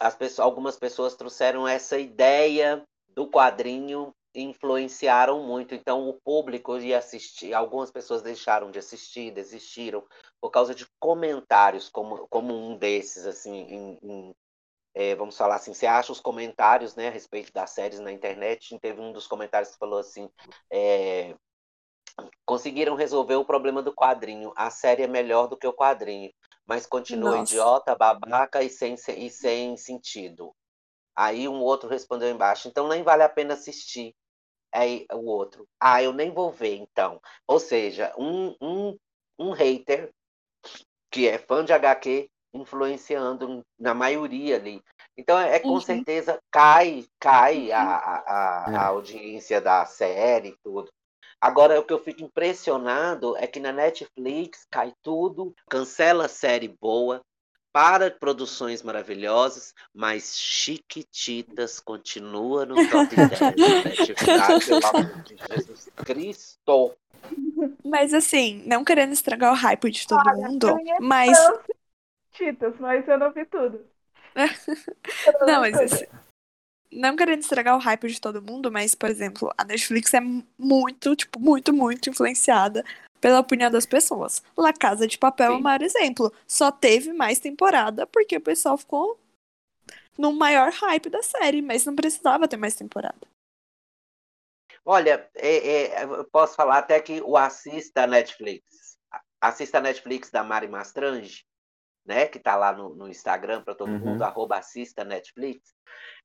as 0.00 0.16
pessoas, 0.16 0.40
algumas 0.40 0.76
pessoas 0.76 1.14
trouxeram 1.14 1.66
essa 1.66 1.98
ideia 1.98 2.82
do 3.08 3.28
quadrinho 3.30 4.12
influenciaram 4.34 5.42
muito. 5.44 5.74
Então 5.74 6.08
o 6.08 6.14
público 6.24 6.76
ia 6.78 6.98
assistir, 6.98 7.54
algumas 7.54 7.90
pessoas 7.90 8.22
deixaram 8.22 8.70
de 8.70 8.78
assistir, 8.78 9.30
desistiram 9.32 10.04
por 10.40 10.50
causa 10.50 10.74
de 10.74 10.86
comentários, 10.98 11.88
como, 11.88 12.26
como 12.28 12.54
um 12.54 12.76
desses, 12.76 13.26
assim, 13.26 13.52
em- 13.52 13.98
em, 14.02 14.34
é, 14.94 15.14
vamos 15.14 15.36
falar 15.36 15.56
assim, 15.56 15.72
você 15.72 15.86
acha 15.86 16.12
os 16.12 16.20
comentários, 16.20 16.94
né, 16.96 17.08
a 17.08 17.10
respeito 17.10 17.52
das 17.52 17.70
séries 17.70 18.00
na 18.00 18.12
internet, 18.12 18.78
teve 18.80 19.00
um 19.00 19.12
dos 19.12 19.26
comentários 19.26 19.70
que 19.70 19.78
falou 19.78 19.98
assim, 19.98 20.28
é, 20.70 21.34
conseguiram 22.44 22.94
resolver 22.94 23.36
o 23.36 23.44
problema 23.44 23.82
do 23.82 23.94
quadrinho, 23.94 24.52
a 24.56 24.70
série 24.70 25.02
é 25.02 25.06
melhor 25.06 25.46
do 25.46 25.56
que 25.56 25.66
o 25.66 25.72
quadrinho, 25.72 26.32
mas 26.66 26.86
continua 26.86 27.36
Nossa. 27.36 27.52
idiota, 27.52 27.96
babaca 27.96 28.62
e 28.62 28.68
sem, 28.68 28.94
e 29.16 29.30
sem 29.30 29.76
sentido. 29.76 30.54
Aí 31.16 31.48
um 31.48 31.60
outro 31.60 31.88
respondeu 31.88 32.30
embaixo, 32.30 32.68
então 32.68 32.88
nem 32.88 33.02
vale 33.02 33.22
a 33.22 33.28
pena 33.28 33.54
assistir. 33.54 34.14
Aí 34.72 35.04
o 35.12 35.26
outro, 35.26 35.66
ah, 35.80 36.02
eu 36.02 36.12
nem 36.12 36.32
vou 36.32 36.52
ver 36.52 36.76
então. 36.76 37.20
Ou 37.46 37.58
seja, 37.58 38.14
um, 38.16 38.54
um, 38.60 38.96
um 39.38 39.50
hater 39.50 40.12
que 41.10 41.26
é 41.26 41.38
fã 41.38 41.64
de 41.64 41.72
HQ 41.72 42.30
influenciando 42.52 43.62
na 43.78 43.94
maioria 43.94 44.56
ali. 44.56 44.82
Então 45.16 45.38
é 45.38 45.58
com 45.58 45.70
Uhum. 45.70 45.80
certeza 45.80 46.38
cai, 46.50 47.04
cai 47.20 47.70
a, 47.72 47.82
a, 47.82 48.16
a, 48.66 48.72
É. 48.72 48.76
a 48.76 48.86
audiência 48.86 49.60
da 49.60 49.84
série 49.86 50.48
e 50.50 50.56
tudo. 50.62 50.90
Agora 51.40 51.78
o 51.80 51.84
que 51.84 51.92
eu 51.92 51.98
fico 51.98 52.22
impressionado 52.22 53.36
é 53.36 53.46
que 53.46 53.60
na 53.60 53.72
Netflix 53.72 54.66
cai 54.70 54.92
tudo, 55.02 55.54
cancela 55.68 56.28
série 56.28 56.68
boa, 56.80 57.20
para 57.72 58.10
produções 58.10 58.82
maravilhosas, 58.82 59.72
mas 59.94 60.36
Chiquititas 60.36 61.78
continua 61.80 62.66
no 62.66 62.74
top 62.88 63.06
10 63.16 63.30
da 63.30 63.84
Netflix. 63.84 64.66
Pelo 64.66 64.86
amor 64.86 65.22
de 65.22 65.36
Jesus 65.48 65.88
Cristo. 66.04 66.92
Mas 67.84 68.12
assim, 68.12 68.62
não 68.66 68.84
querendo 68.84 69.12
estragar 69.12 69.52
o 69.52 69.56
hype 69.56 69.90
de 69.90 70.06
todo 70.06 70.36
mundo, 70.36 70.68
eu 70.68 70.78
ia 70.80 70.96
mas. 71.00 71.38
Titas, 72.32 72.78
mas 72.80 73.06
eu 73.08 73.18
não 73.18 73.32
vi 73.32 73.44
tudo. 73.46 73.88
Não, 75.46 75.60
vi 75.62 75.70
mas 75.70 75.80
tudo. 75.80 75.94
assim, 75.94 76.04
não 76.92 77.16
querendo 77.16 77.42
estragar 77.42 77.76
o 77.76 77.80
hype 77.80 78.08
de 78.08 78.20
todo 78.20 78.42
mundo, 78.42 78.70
mas, 78.72 78.94
por 78.94 79.10
exemplo, 79.10 79.52
a 79.58 79.64
Netflix 79.64 80.14
é 80.14 80.20
muito, 80.58 81.16
tipo, 81.16 81.40
muito, 81.40 81.72
muito 81.72 82.10
influenciada 82.10 82.84
pela 83.20 83.40
opinião 83.40 83.70
das 83.70 83.86
pessoas. 83.86 84.42
La 84.56 84.72
Casa 84.72 85.06
de 85.06 85.18
Papel 85.18 85.52
é 85.52 85.56
o 85.56 85.56
Sim. 85.56 85.62
maior 85.62 85.82
exemplo. 85.82 86.32
Só 86.46 86.70
teve 86.72 87.12
mais 87.12 87.38
temporada 87.38 88.06
porque 88.06 88.36
o 88.36 88.40
pessoal 88.40 88.78
ficou 88.78 89.18
no 90.18 90.32
maior 90.32 90.70
hype 90.72 91.08
da 91.10 91.22
série, 91.22 91.62
mas 91.62 91.84
não 91.84 91.94
precisava 91.96 92.48
ter 92.48 92.56
mais 92.56 92.74
temporada. 92.74 93.18
Olha, 94.84 95.30
é- 95.34 96.00
é, 96.00 96.04
eu 96.04 96.24
posso 96.24 96.54
falar 96.56 96.78
até 96.78 97.00
que 97.00 97.20
o 97.20 97.36
assista 97.36 98.06
Netflix. 98.06 98.64
Assista 99.40 99.78
a 99.78 99.80
Netflix 99.80 100.30
da 100.30 100.42
Mari 100.42 100.68
Mastrange, 100.68 101.44
né? 102.04 102.26
Que 102.26 102.38
tá 102.38 102.56
lá 102.56 102.72
no, 102.72 102.94
no 102.94 103.08
Instagram 103.08 103.62
para 103.62 103.74
todo 103.74 103.90
Uhum. 103.90 103.98
mundo, 103.98 104.22
arroba 104.22 104.56
assista 104.58 105.04
Netflix. 105.04 105.74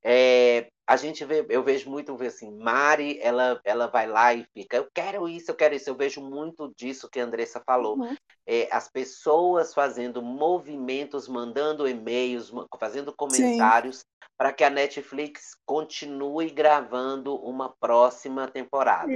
É, 0.04 0.68
a 0.88 0.98
gente 0.98 1.26
vê, 1.26 1.44
eu 1.50 1.64
vejo 1.64 1.90
muito 1.90 2.16
assim, 2.24 2.52
Mari, 2.52 3.20
ela, 3.20 3.60
ela 3.64 3.88
vai 3.88 4.06
lá 4.06 4.34
e 4.36 4.46
fica, 4.54 4.78
eu 4.78 4.88
quero 4.94 5.28
isso, 5.28 5.50
eu 5.50 5.56
quero 5.56 5.74
isso. 5.74 5.90
Eu 5.90 5.96
vejo 5.96 6.22
muito 6.22 6.72
disso 6.78 7.10
que 7.10 7.20
a 7.20 7.24
Andressa 7.24 7.60
falou. 7.66 7.98
Uhum. 7.98 8.16
É, 8.46 8.68
as 8.72 8.88
pessoas 8.88 9.74
fazendo 9.74 10.22
movimentos, 10.22 11.28
mandando 11.28 11.88
e-mails, 11.88 12.52
ma- 12.52 12.68
fazendo 12.80 13.12
comentários 13.12 14.06
para 14.38 14.54
que 14.54 14.64
a 14.64 14.70
Netflix 14.70 15.56
continue 15.66 16.50
gravando 16.52 17.36
uma 17.36 17.70
próxima 17.70 18.48
temporada. 18.48 19.12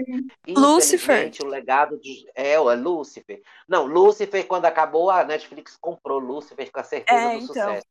Lucifer. 0.47 1.27
Infelizmente, 1.27 1.43
o 1.43 1.47
legado 1.47 1.99
de. 1.99 2.25
É, 2.33 2.53
é 2.53 2.59
Lucifer. 2.59 3.41
Não, 3.67 3.85
Lucifer, 3.85 4.47
quando 4.47 4.65
acabou, 4.65 5.11
a 5.11 5.23
Netflix 5.23 5.77
comprou 5.79 6.19
Lucifer 6.19 6.71
com 6.71 6.79
a 6.79 6.83
certeza 6.83 7.27
É, 7.27 7.37
do 7.37 7.43
então. 7.43 7.45
sucesso. 7.47 7.85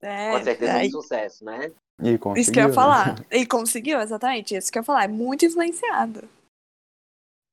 É, 0.00 0.30
Com 0.38 0.44
certeza 0.44 0.72
aí- 0.74 0.88
do 0.90 1.02
sucesso, 1.02 1.44
né? 1.44 1.72
E 2.00 2.16
conseguiu, 2.16 2.42
isso 2.42 2.52
que 2.52 2.58
eu 2.58 2.62
ia 2.62 2.68
né? 2.68 2.74
falar. 2.74 3.26
E 3.30 3.46
conseguiu, 3.46 4.00
exatamente. 4.00 4.56
Isso 4.56 4.70
que 4.70 4.78
eu 4.78 4.80
ia 4.80 4.84
falar. 4.84 5.04
É 5.04 5.08
muito 5.08 5.44
influenciado. 5.44 6.28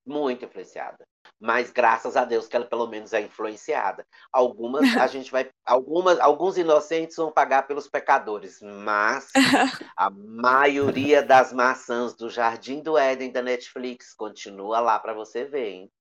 Muito 0.06 0.46
influenciada. 0.46 1.04
Mas 1.42 1.72
graças 1.72 2.16
a 2.16 2.24
Deus 2.24 2.48
que 2.48 2.56
ela 2.56 2.66
pelo 2.66 2.86
menos 2.88 3.12
é 3.12 3.22
influenciada. 3.22 4.06
Algumas 4.32 4.96
a 4.96 5.08
gente 5.08 5.32
vai. 5.32 5.50
Algumas, 5.66 6.20
alguns 6.20 6.58
inocentes 6.58 7.16
vão 7.18 7.32
pagar 7.32 7.64
pelos 7.68 7.88
pecadores, 7.90 8.62
mas 8.62 9.32
a 9.98 10.10
maioria 10.12 11.24
das 11.24 11.52
maçãs 11.52 12.14
do 12.14 12.30
Jardim 12.30 12.82
do 12.82 12.98
Éden 12.98 13.32
da 13.32 13.42
Netflix 13.42 14.14
continua 14.14 14.80
lá 14.80 15.00
para 15.00 15.14
você 15.14 15.44
ver, 15.44 15.70
hein? 15.72 15.92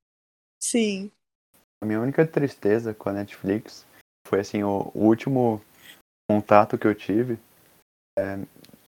Sim. 0.63 1.11
A 1.83 1.87
minha 1.87 2.01
única 2.01 2.27
tristeza 2.27 2.93
com 2.95 3.09
a 3.09 3.13
Netflix 3.13 3.87
foi 4.29 4.41
assim, 4.41 4.63
o 4.63 4.91
último 4.95 5.61
contato 6.35 6.79
que 6.79 6.87
eu 6.87 6.95
tive. 6.95 7.39
é, 8.19 8.37
na 8.37 8.47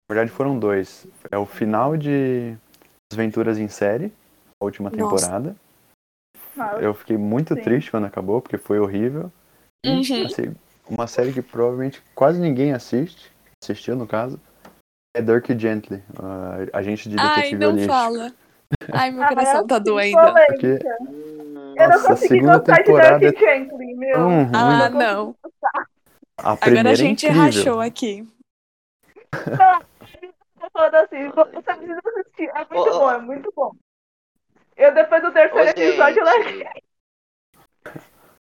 verdade 0.10 0.32
foram 0.32 0.58
dois. 0.58 1.06
É 1.32 1.38
o 1.38 1.46
final 1.46 1.96
de 1.96 2.58
Desventuras 3.12 3.58
em 3.58 3.68
Série, 3.68 4.12
a 4.62 4.66
última 4.66 4.90
Nossa. 4.90 5.02
temporada. 5.02 5.56
Nossa, 6.56 6.82
Eu 6.82 6.94
fiquei 6.94 7.18
muito 7.18 7.54
Sim. 7.56 7.62
triste 7.62 7.92
quando 7.92 8.06
acabou, 8.06 8.42
porque 8.42 8.58
foi 8.58 8.80
horrível. 8.80 9.32
Uhum. 9.86 10.26
assim, 10.26 10.56
uma 10.90 11.08
série 11.08 11.32
que 11.32 11.42
provavelmente 11.42 12.04
quase 12.14 12.40
ninguém 12.40 12.74
assiste, 12.74 13.32
assistiu 13.64 13.96
no 13.96 14.06
caso, 14.06 14.40
é 15.16 15.22
Dirk 15.22 15.58
Gently, 15.58 16.04
a 16.74 16.78
agente 16.78 17.08
de 17.10 17.18
Ai, 17.18 17.30
detetive 17.30 17.58
não 17.62 17.70
holístico. 17.70 17.94
fala. 17.94 18.34
Ai, 18.92 19.12
meu 19.12 19.24
Ah, 19.24 19.30
coração 19.30 19.68
tá 19.68 19.78
eu 19.78 19.84
doendo. 19.84 20.34
Porque 20.48 20.80
Eu 20.86 21.88
não 21.88 21.88
Nossa, 21.88 22.14
a 22.14 22.16
consegui 22.16 22.28
segunda 22.28 22.58
gostar 22.58 22.74
de 22.74 22.84
temporada 22.84 23.20
Dirk 23.20 23.40
Gently, 23.40 23.94
meu. 23.96 24.20
ruim. 24.20 24.50
Ah, 24.54 24.90
não 24.90 25.00
não. 25.00 25.36
A 26.44 26.56
primeira 26.58 26.90
Agora 26.90 26.90
a 26.90 26.94
é 26.94 26.96
gente 26.96 27.26
incrível. 27.28 27.44
rachou 27.44 27.80
aqui. 27.80 28.28
Tô 30.60 30.70
falando 30.74 30.96
assim, 30.96 31.30
você 31.30 31.62
precisa 31.78 32.02
assistir. 32.06 32.50
É 32.50 32.68
muito 32.70 32.90
Ô, 32.90 33.00
bom, 33.00 33.12
é 33.12 33.20
muito 33.20 33.54
bom. 33.56 33.72
Eu 34.76 34.94
depois 34.94 35.22
do 35.22 35.32
terceiro 35.32 35.66
Ô, 35.66 35.70
episódio, 35.70 36.20
eu 36.20 36.26
larguei. 36.26 36.54
gente, 36.60 36.84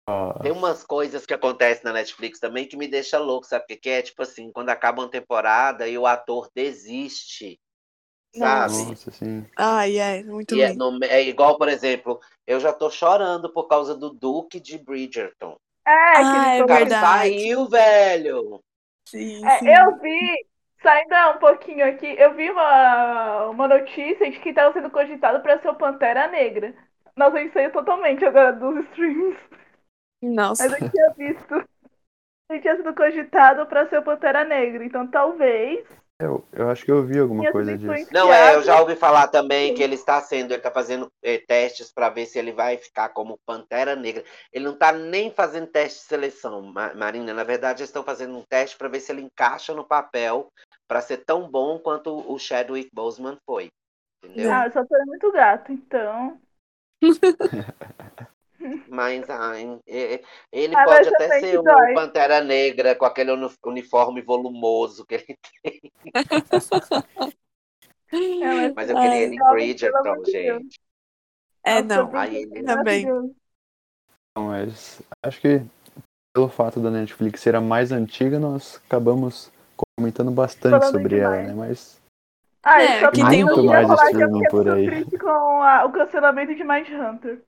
Ó, 0.07 0.33
tem 0.39 0.51
umas 0.51 0.83
coisas 0.83 1.25
que 1.25 1.33
acontecem 1.33 1.83
na 1.83 1.93
Netflix 1.93 2.39
também 2.39 2.67
que 2.67 2.77
me 2.77 2.87
deixa 2.87 3.17
louco, 3.19 3.45
sabe 3.47 3.63
o 3.63 3.67
que 3.67 3.77
que 3.77 3.89
é? 3.89 4.01
Tipo 4.01 4.23
assim, 4.23 4.51
quando 4.51 4.69
acaba 4.69 5.01
uma 5.01 5.09
temporada 5.09 5.87
e 5.87 5.97
o 5.97 6.05
ator 6.07 6.49
desiste, 6.53 7.59
sabe? 8.35 8.73
Nossa, 8.73 9.09
assim. 9.09 9.45
Ai, 9.55 9.97
é, 9.99 10.23
muito 10.23 10.55
E 10.55 10.61
é, 10.61 10.73
no- 10.73 11.03
é 11.03 11.21
igual, 11.23 11.57
por 11.57 11.67
exemplo, 11.67 12.19
eu 12.47 12.59
já 12.59 12.73
tô 12.73 12.89
chorando 12.89 13.51
por 13.53 13.67
causa 13.67 13.95
do 13.95 14.09
Duque 14.11 14.59
de 14.59 14.77
Bridgerton. 14.77 15.57
É, 15.89 15.93
Ah, 16.13 16.47
aquele 16.51 16.51
é 16.55 16.63
verdade. 16.63 16.89
saiu, 16.89 17.67
velho! 17.69 18.63
Sim, 19.05 19.49
É, 19.49 19.51
sim. 19.51 19.89
eu 19.89 19.99
vi, 19.99 20.47
saindo 20.83 21.15
um 21.35 21.39
pouquinho 21.39 21.85
aqui, 21.87 22.05
eu 22.17 22.33
vi 22.35 22.49
uma, 22.51 23.45
uma 23.47 23.67
notícia 23.67 24.29
de 24.29 24.39
que 24.39 24.49
estava 24.49 24.73
sendo 24.73 24.89
cogitado 24.91 25.41
para 25.41 25.59
ser 25.61 25.69
o 25.69 25.75
Pantera 25.75 26.27
Negra. 26.27 26.73
Nossa, 27.15 27.39
eu 27.41 27.51
sei 27.51 27.69
totalmente 27.69 28.23
agora 28.25 28.53
dos 28.53 28.77
streams. 28.91 29.37
Nossa. 30.21 30.67
Mas 30.67 30.71
eu 30.71 30.89
tinha 30.89 31.13
visto. 31.17 31.55
Ele 32.49 32.61
tinha 32.61 32.75
sido 32.77 32.95
cogitado 32.95 33.65
para 33.67 33.87
ser 33.89 33.99
o 33.99 34.03
Pantera 34.03 34.43
Negra. 34.45 34.85
Então 34.85 35.07
talvez 35.09 35.85
Eu, 36.19 36.43
eu 36.51 36.69
acho 36.69 36.83
que 36.83 36.91
eu 36.91 37.05
vi 37.05 37.17
alguma 37.17 37.45
coisa 37.49 37.77
disso. 37.77 38.13
Não, 38.13 38.33
é, 38.33 38.55
eu 38.55 38.61
já 38.61 38.79
ouvi 38.81 38.93
falar 38.95 39.29
também 39.29 39.73
que 39.73 39.81
ele 39.81 39.95
está 39.95 40.21
sendo, 40.21 40.51
ele 40.51 40.57
está 40.57 40.69
fazendo 40.69 41.09
eh, 41.23 41.37
testes 41.37 41.91
para 41.93 42.09
ver 42.09 42.25
se 42.25 42.37
ele 42.37 42.51
vai 42.51 42.77
ficar 42.77 43.09
como 43.09 43.39
Pantera 43.45 43.95
Negra. 43.95 44.25
Ele 44.51 44.65
não 44.65 44.73
está 44.73 44.91
nem 44.91 45.31
fazendo 45.31 45.67
teste 45.67 45.99
de 45.99 46.05
seleção, 46.05 46.61
Ma- 46.61 46.93
Marina. 46.93 47.33
Na 47.33 47.45
verdade, 47.45 47.79
eles 47.81 47.89
estão 47.89 48.03
fazendo 48.03 48.37
um 48.37 48.43
teste 48.49 48.77
para 48.77 48.89
ver 48.89 48.99
se 48.99 49.13
ele 49.13 49.21
encaixa 49.21 49.73
no 49.73 49.85
papel 49.87 50.49
para 50.89 50.99
ser 50.99 51.23
tão 51.23 51.49
bom 51.49 51.79
quanto 51.79 52.13
o 52.29 52.37
Chadwick 52.37 52.89
Boseman 52.93 53.37
foi. 53.45 53.69
Entendeu? 54.21 54.51
Ah, 54.51 54.65
eu 54.65 54.71
só 54.71 54.83
tô 54.85 55.05
muito 55.05 55.31
gato, 55.31 55.71
então. 55.71 56.37
Mas 58.87 59.29
ai, 59.29 59.79
é- 59.87 60.21
ele 60.51 60.75
Ah, 60.75 60.83
pode 60.83 61.05
mas 61.09 61.13
até 61.13 61.39
ser 61.39 61.59
o 61.59 61.63
dói. 61.63 61.93
Pantera 61.93 62.41
Negra 62.41 62.95
com 62.95 63.05
aquele 63.05 63.31
uni- 63.31 63.55
uniforme 63.65 64.21
volumoso 64.21 65.05
que 65.05 65.15
ele 65.15 65.37
É, 68.11 68.71
Mas 68.73 68.89
eu 68.89 68.97
Ai, 68.97 69.03
queria 69.03 69.23
ele 69.23 69.35
em 69.35 69.49
Bridgerton, 69.51 70.25
gente. 70.25 70.79
É, 71.63 71.81
não. 71.81 72.15
Aí 72.15 72.37
ele- 72.37 72.63
Também. 72.63 73.05
maravilhoso. 73.05 73.35
Não, 74.35 74.47
mas 74.47 75.01
acho 75.23 75.39
que 75.41 75.61
pelo 76.33 76.49
fato 76.49 76.79
da 76.79 76.89
Netflix 76.89 77.41
ser 77.41 77.55
a 77.55 77.61
mais 77.61 77.91
antiga, 77.91 78.39
nós 78.39 78.81
acabamos 78.87 79.51
comentando 79.97 80.31
bastante 80.31 80.71
Falando 80.79 80.91
sobre 80.91 81.19
ela, 81.19 81.35
demais. 81.43 81.47
né? 81.47 81.53
Mas 81.67 81.99
Ah, 82.63 82.81
É, 82.81 82.99
só 83.01 83.11
que 83.11 83.23
tem 83.29 83.39
eu 83.41 83.47
muito 83.47 83.63
mais 83.63 83.87
falar 83.87 83.97
que 83.97 84.03
eu 84.03 84.09
streaming 84.19 84.33
fiquei 84.43 84.49
por 84.49 84.69
aí. 84.69 84.85
triste 84.85 85.17
com 85.17 85.29
a- 85.29 85.85
o 85.85 85.91
cancelamento 85.91 86.53
de 86.55 86.63
Mindhunter. 86.63 87.41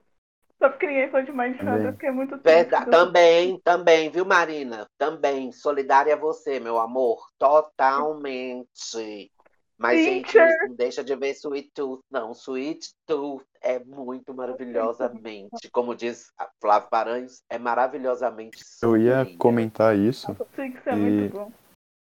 Só 0.62 0.68
porque 0.68 0.86
ninguém 0.86 1.10
foi 1.10 1.22
de 1.24 1.32
Também. 1.32 1.86
eu 1.86 1.92
fiquei 1.92 2.10
muito 2.12 2.38
triste. 2.38 2.44
Verda- 2.70 2.86
Também, 2.86 3.58
também, 3.64 4.10
viu, 4.10 4.24
Marina? 4.24 4.86
Também. 4.96 5.50
Solidária 5.50 6.14
a 6.14 6.16
você, 6.16 6.60
meu 6.60 6.78
amor. 6.78 7.26
Totalmente. 7.36 9.32
Mas, 9.76 10.04
gente, 10.04 10.30
Teacher. 10.30 10.68
não 10.68 10.76
deixa 10.76 11.02
de 11.02 11.16
ver 11.16 11.30
Sweet 11.32 11.72
Tooth, 11.74 12.00
não. 12.08 12.30
Sweet 12.30 12.92
Tooth 13.04 13.44
é 13.60 13.80
muito 13.80 14.32
maravilhosamente, 14.32 15.68
como 15.72 15.96
diz 15.96 16.30
a 16.38 16.48
Flávio 16.60 16.88
Paranhos, 16.88 17.42
é 17.50 17.58
maravilhosamente 17.58 18.58
eu 18.80 18.96
ia 18.96 19.26
comentar 19.38 19.96
isso 19.96 20.36
Sei 20.54 20.70
que 20.70 20.78
isso 20.78 20.88
é 20.88 20.92
E- 20.92 20.96
muito 20.96 21.32
bom. 21.32 21.52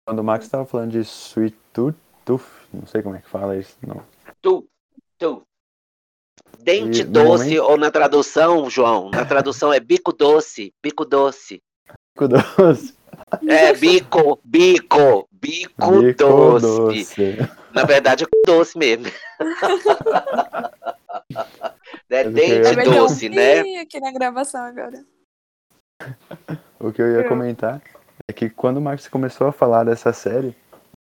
quando 0.04 0.18
o 0.18 0.24
Max 0.24 0.44
estava 0.46 0.66
falando 0.66 0.90
de 0.90 0.98
Sweet 1.00 1.56
Tooth, 1.72 1.96
Tooth, 2.24 2.44
não 2.74 2.86
sei 2.86 3.02
como 3.02 3.14
é 3.14 3.20
que 3.20 3.28
fala 3.28 3.56
isso, 3.56 3.76
não. 3.86 4.02
Tu, 4.42 4.66
tu. 5.18 5.42
Dente 6.62 7.00
E, 7.00 7.04
doce, 7.04 7.44
momento- 7.56 7.62
ou 7.70 7.76
na 7.76 7.90
tradução, 7.90 8.68
João, 8.70 9.10
na 9.10 9.24
tradução 9.24 9.72
é 9.72 9.80
bico 9.80 10.12
doce, 10.12 10.72
bico 10.82 11.04
doce. 11.04 11.62
Bico 12.14 12.28
doce. 12.28 12.94
É, 13.46 13.72
bico, 13.74 14.40
bico, 14.44 15.28
bico, 15.30 16.00
Bico 16.00 16.14
doce. 16.58 16.66
doce. 16.66 17.36
Na 17.72 17.84
verdade, 17.84 18.24
é 18.24 18.26
com 18.26 18.42
doce 18.44 18.76
mesmo. 18.76 19.06
é 22.10 22.24
Mas 22.24 22.26
o 22.26 22.32
que 22.34 22.40
eu 22.40 22.62
dente 22.62 22.74
ter 22.74 22.88
um 22.88 22.92
doce, 22.94 23.28
né? 23.28 23.62
pi 23.62 23.76
aqui 23.78 24.00
na 24.00 24.10
gravação 24.10 24.62
agora. 24.64 25.04
O 26.80 26.90
que 26.92 27.00
eu 27.02 27.08
ia 27.12 27.20
Eu. 27.22 27.28
comentar 27.28 27.80
é 28.28 28.32
que 28.32 28.50
quando 28.50 28.78
o 28.78 28.80
Max 28.80 29.06
começou 29.06 29.46
a 29.46 29.52
falar 29.52 29.84
dessa 29.84 30.12
série, 30.12 30.56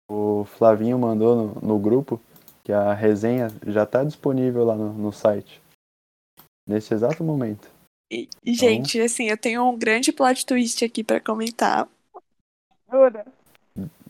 o 0.10 0.46
Flavinho 0.58 1.00
mandou 1.00 1.36
no, 1.36 1.56
no 1.68 1.80
grupo 1.80 2.22
que 2.70 2.74
a 2.74 2.94
resenha 2.94 3.48
já 3.66 3.82
está 3.82 4.04
disponível 4.04 4.64
lá 4.64 4.76
no, 4.76 4.94
no 4.94 5.12
site. 5.12 5.60
Nesse 6.68 6.94
exato 6.94 7.24
momento. 7.24 7.68
E, 8.12 8.30
e, 8.46 8.54
gente, 8.54 9.02
assim, 9.02 9.28
eu 9.28 9.38
tenho 9.38 9.68
um 9.68 9.76
grande 9.76 10.12
plot 10.12 10.46
twist 10.46 10.86
aqui 10.86 11.04
pra 11.04 11.20
comentar. 11.20 11.90
Jura? 12.88 13.26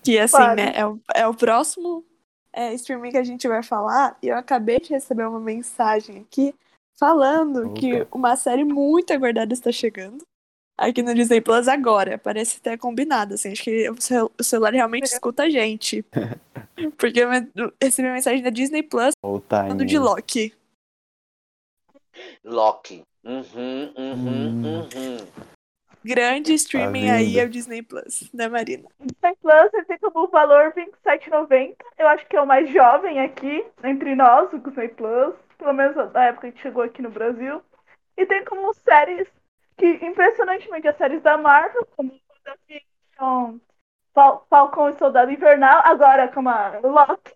Que, 0.04 0.20
assim, 0.20 0.36
Fale. 0.36 0.62
né, 0.62 0.74
é 0.76 0.86
o, 0.86 1.00
é 1.16 1.26
o 1.26 1.34
próximo 1.34 2.04
é, 2.52 2.74
streaming 2.74 3.12
que 3.12 3.18
a 3.18 3.24
gente 3.24 3.48
vai 3.48 3.64
falar. 3.64 4.18
E 4.22 4.28
eu 4.28 4.36
acabei 4.36 4.82
de 4.82 4.90
receber 4.90 5.26
uma 5.26 5.40
mensagem 5.40 6.18
aqui 6.18 6.54
falando 6.98 7.68
Opa. 7.68 7.80
que 7.80 8.08
uma 8.12 8.36
série 8.36 8.66
muito 8.66 9.14
aguardada 9.14 9.54
está 9.54 9.72
chegando. 9.72 10.22
Aqui 10.82 11.04
no 11.04 11.14
Disney 11.14 11.42
Plus 11.42 11.68
agora. 11.68 12.18
Parece 12.18 12.58
até 12.60 12.78
combinado, 12.78 13.34
assim. 13.34 13.52
Acho 13.52 13.64
que 13.64 13.90
o, 13.90 14.00
cel- 14.02 14.32
o 14.40 14.44
celular 14.44 14.72
realmente 14.74 15.04
escuta 15.06 15.44
a 15.44 15.50
gente. 15.50 16.06
Porque 16.98 17.20
eu 17.20 17.30
recebi 17.82 18.08
uma 18.08 18.14
mensagem 18.14 18.42
da 18.42 18.50
Disney 18.50 18.82
Plus 18.84 19.12
falando 19.50 19.86
de 19.86 19.98
Loki. 20.00 20.54
Loki. 22.44 23.04
Uhum, 23.24 23.94
uhum, 23.98 24.14
Hum. 24.16 24.66
uhum. 24.66 25.18
Grande 26.02 26.54
streaming 26.54 27.08
Tá 27.08 27.14
aí 27.16 27.38
é 27.38 27.44
o 27.44 27.50
Disney 27.50 27.82
Plus, 27.82 28.30
né, 28.34 28.48
Marina? 28.48 28.88
Disney 29.02 29.36
Plus 29.42 29.74
ele 29.74 29.84
tem 29.86 29.98
como 30.00 30.30
valor 30.30 30.72
R$ 30.74 30.86
27,90. 31.06 31.76
Eu 31.98 32.08
acho 32.08 32.26
que 32.26 32.38
é 32.38 32.42
o 32.42 32.48
mais 32.48 32.70
jovem 32.72 33.20
aqui, 33.20 33.66
entre 33.84 34.16
nós, 34.16 34.52
o 34.54 34.60
Disney 34.60 34.88
Plus. 34.88 35.36
Pelo 35.58 35.74
menos 35.74 35.98
na 36.14 36.26
época 36.28 36.54
que 36.54 36.62
chegou 36.62 36.84
aqui 36.84 37.02
no 37.02 37.10
Brasil. 37.10 37.62
E 38.16 38.26
tem 38.26 38.46
como 38.46 38.74
séries 38.74 39.28
que, 39.80 40.06
impressionantemente, 40.06 40.88
as 40.88 40.98
séries 40.98 41.22
da 41.24 41.38
Marvel, 41.38 41.86
como 41.98 42.12
WandaVision, 42.48 43.60
Fal 44.14 44.46
Falcão 44.50 44.90
e 44.90 44.98
Soldado 44.98 45.32
Invernal, 45.32 45.82
agora 45.86 46.28
como 46.30 46.50
a 46.50 46.80
Loki, 46.84 47.34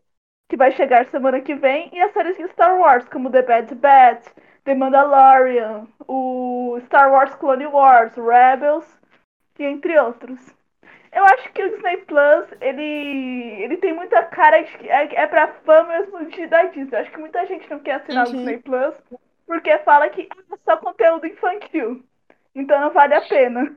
que 0.49 0.57
vai 0.57 0.71
chegar 0.73 1.05
semana 1.07 1.41
que 1.41 1.55
vem, 1.55 1.89
e 1.93 2.01
as 2.01 2.13
séries 2.13 2.37
de 2.37 2.47
Star 2.49 2.77
Wars, 2.79 3.07
como 3.09 3.31
The 3.31 3.41
Bad 3.43 3.75
Batch, 3.75 4.27
The 4.65 4.75
Mandalorian, 4.75 5.87
o 6.07 6.79
Star 6.85 7.11
Wars 7.11 7.35
Clone 7.35 7.67
Wars, 7.67 8.15
Rebels, 8.17 8.99
e 9.59 9.63
entre 9.65 9.99
outros. 9.99 10.39
Eu 11.11 11.23
acho 11.25 11.51
que 11.53 11.63
o 11.63 11.69
Disney 11.71 11.97
Plus, 12.05 12.47
ele, 12.61 12.83
ele 13.63 13.77
tem 13.77 13.93
muita 13.93 14.23
cara 14.25 14.61
de 14.63 14.77
que 14.77 14.89
é, 14.89 15.15
é 15.15 15.27
pra 15.27 15.47
fã 15.65 15.83
mesmo 15.83 16.25
de, 16.29 16.47
da 16.47 16.63
Disney. 16.65 16.97
Eu 16.97 17.01
acho 17.01 17.11
que 17.11 17.19
muita 17.19 17.45
gente 17.45 17.69
não 17.69 17.79
quer 17.79 17.95
assinar 17.95 18.27
Uhum. 18.27 18.31
o 18.31 18.33
Disney 18.33 18.57
Plus 18.59 18.95
porque 19.47 19.77
fala 19.79 20.09
que 20.09 20.23
é 20.51 20.57
só 20.65 20.77
conteúdo 20.77 21.27
infantil. 21.27 22.03
Então 22.55 22.79
não 22.79 22.91
vale 22.91 23.15
a 23.15 23.21
pena. 23.21 23.75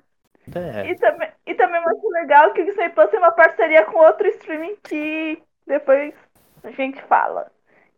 É, 0.55 0.87
E 0.91 0.95
também, 0.97 1.31
e 1.47 1.55
também 1.55 1.81
acho 1.81 2.09
legal 2.11 2.53
que 2.53 2.63
o 2.63 2.65
Disney 2.67 2.89
Plus 2.91 3.11
tem 3.11 3.19
uma 3.19 3.33
parceria 3.33 3.85
com 3.87 3.99
outro 3.99 4.27
streaming 4.29 4.77
que 4.85 5.43
depois 5.67 6.15
a 6.63 6.71
gente 6.71 7.01
fala. 7.05 7.51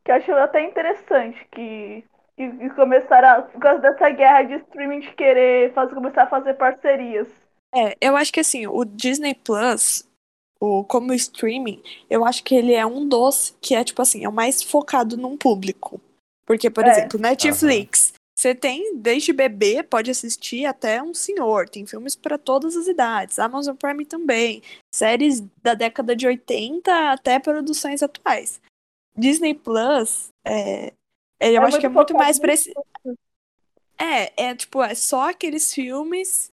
Que 0.05 0.11
eu 0.11 0.17
acho 0.17 0.33
até 0.33 0.63
interessante 0.63 1.39
que, 1.53 2.05
que, 2.37 2.51
que 2.51 2.71
começaram, 2.71 3.29
a- 3.29 3.43
por 3.43 3.61
causa 3.61 3.81
dessa 3.81 4.09
guerra 4.11 4.43
de 4.45 4.55
streaming 4.57 5.01
de 5.01 5.13
querer 5.13 5.73
fazer, 5.75 5.95
começar 5.95 6.23
a 6.25 6.29
fazer 6.29 6.55
parcerias. 6.55 7.29
É, 7.75 7.97
eu 8.01 8.17
acho 8.17 8.33
que 8.33 8.41
assim, 8.41 8.67
o 8.67 8.85
Disney 8.85 9.35
Plus, 9.35 10.03
o, 10.61 10.85
como 10.85 11.13
streaming, 11.13 11.83
eu 12.09 12.25
acho 12.25 12.43
que 12.43 12.55
ele 12.55 12.73
é 12.73 12.85
um 12.87 13.07
dos 13.07 13.57
que 13.61 13.75
é, 13.75 13.85
tipo 13.85 14.01
assim, 14.01 14.25
é 14.25 14.29
o 14.29 14.33
mais 14.33 14.63
focado 14.63 15.17
num 15.17 15.37
público. 15.37 16.01
Porque, 16.47 16.71
por 16.71 16.87
É. 16.87 16.91
exemplo, 16.91 17.21
Netflix, 17.21 18.15
você 18.39 18.55
tem 18.55 18.97
desde 18.97 19.33
bebê, 19.33 19.83
pode 19.83 20.13
assistir 20.13 20.65
até 20.65 21.03
um 21.03 21.13
senhor, 21.13 21.69
tem 21.69 21.85
filmes 21.85 22.15
para 22.15 22.39
todas 22.39 22.77
as 22.77 22.87
idades. 22.87 23.37
Amazon 23.37 23.75
Prime 23.75 24.05
também, 24.05 24.63
séries 24.95 25.41
da 25.61 25.75
década 25.75 26.15
de 26.15 26.25
80 26.25 27.11
até 27.11 27.41
produções 27.41 28.01
atuais. 28.01 28.61
Disney 29.17 29.55
Plus, 29.55 30.29
é, 30.47 30.93
eu 31.41 31.63
É 31.63 31.65
acho 31.65 31.81
que 31.81 31.87
é 31.87 31.89
muito 31.89 32.15
mais 32.15 32.37
no 32.37 32.43
preci... 32.43 32.73
É, 33.99 34.51
é 34.51 34.55
tipo, 34.55 34.81
é 34.85 34.95
só 34.95 35.31
aqueles 35.31 35.75
filmes 35.75 36.53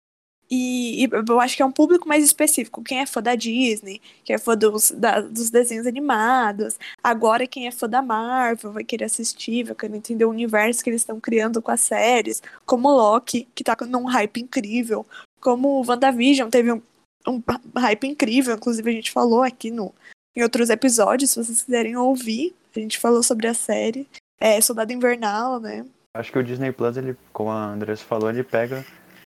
e, 0.52 1.06
e 1.06 1.10
eu 1.30 1.40
acho 1.40 1.56
que 1.56 1.64
é 1.64 1.66
um 1.66 1.72
público 1.72 2.08
mais 2.10 2.26
específico. 2.26 2.84
Quem 2.84 3.00
é 3.00 3.06
fã 3.06 3.22
da 3.22 3.36
Disney, 3.36 4.02
quem 4.26 4.36
é 4.36 4.38
fã 4.38 4.58
dos, 4.58 4.92
da- 4.92 5.22
dos 5.22 5.50
desenhos 5.50 5.88
animados. 5.88 6.78
Agora, 7.02 7.48
quem 7.48 7.68
é 7.68 7.72
fã 7.72 7.88
da 7.88 8.02
Marvel 8.02 8.74
vai 8.74 8.84
querer 8.84 9.06
assistir, 9.06 9.64
vai 9.64 9.76
querer 9.76 9.96
entender 9.96 10.26
o 10.26 10.30
universo 10.30 10.84
que 10.84 10.90
eles 10.90 11.02
estão 11.02 11.22
criando 11.22 11.62
com 11.62 11.72
as 11.72 11.80
séries. 11.80 12.44
Como 12.66 12.90
Loki, 12.92 13.48
que 13.56 13.64
tá 13.64 13.78
num 13.88 14.04
hype 14.04 14.42
incrível. 14.42 15.06
Como 15.40 15.84
WandaVision 15.88 16.50
teve 16.50 16.74
um, 16.74 16.82
um 17.26 17.42
hype 17.78 18.08
incrível. 18.08 18.56
Inclusive, 18.56 18.90
a 18.90 18.94
gente 18.94 19.12
falou 19.12 19.44
aqui 19.44 19.72
no, 19.72 19.94
em 20.36 20.44
outros 20.44 20.70
episódios, 20.70 21.32
se 21.32 21.44
vocês 21.44 21.64
quiserem 21.64 21.96
ouvir. 21.96 22.54
A 22.76 22.80
gente 22.80 23.00
falou 23.00 23.24
sobre 23.24 23.48
a 23.48 23.54
série. 23.54 24.06
É, 24.40 24.60
Soldado 24.60 24.92
Invernal, 24.92 25.60
né? 25.60 25.86
acho 26.14 26.30
que 26.30 26.38
o 26.40 26.44
Disney 26.44 26.74
Plus, 26.74 26.98
ele, 26.98 27.16
como 27.32 27.50
a 27.50 27.68
Andressa 27.68 28.04
falou, 28.04 28.30
ele 28.30 28.44
pega 28.44 28.86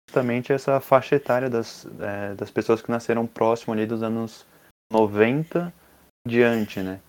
justamente 0.10 0.52
essa 0.52 0.80
faixa 0.80 1.16
etária 1.16 1.50
das, 1.50 1.86
é, 2.00 2.34
das 2.34 2.50
pessoas 2.50 2.82
que 2.82 2.90
nasceram 2.90 3.28
próximo 3.28 3.74
ali 3.74 3.86
dos 3.86 4.02
anos 4.02 4.44
90 4.92 5.72
em 6.26 6.30
diante, 6.30 6.80
né? 6.80 7.00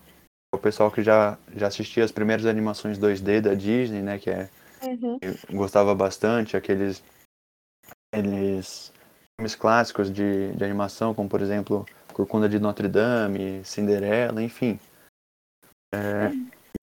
O 0.53 0.59
pessoal 0.59 0.91
que 0.91 1.01
já, 1.01 1.35
já 1.55 1.67
assistia 1.67 2.03
as 2.03 2.11
primeiras 2.11 2.45
animações 2.45 2.99
2D 2.99 3.41
da 3.41 3.55
Disney, 3.55 4.03
né? 4.03 4.19
Que 4.19 4.29
é 4.29 4.49
eu 5.21 5.57
gostava 5.57 5.95
bastante, 5.95 6.55
aqueles, 6.55 7.03
aqueles 8.13 8.91
filmes 9.35 9.55
clássicos 9.55 10.11
de, 10.11 10.51
de 10.53 10.63
animação, 10.63 11.13
como 11.13 11.29
por 11.29 11.41
exemplo 11.41 11.85
Corcunda 12.13 12.47
de 12.47 12.59
Notre 12.59 12.87
Dame, 12.87 13.63
Cinderela, 13.63 14.43
enfim. 14.43 14.79
É, 15.93 16.31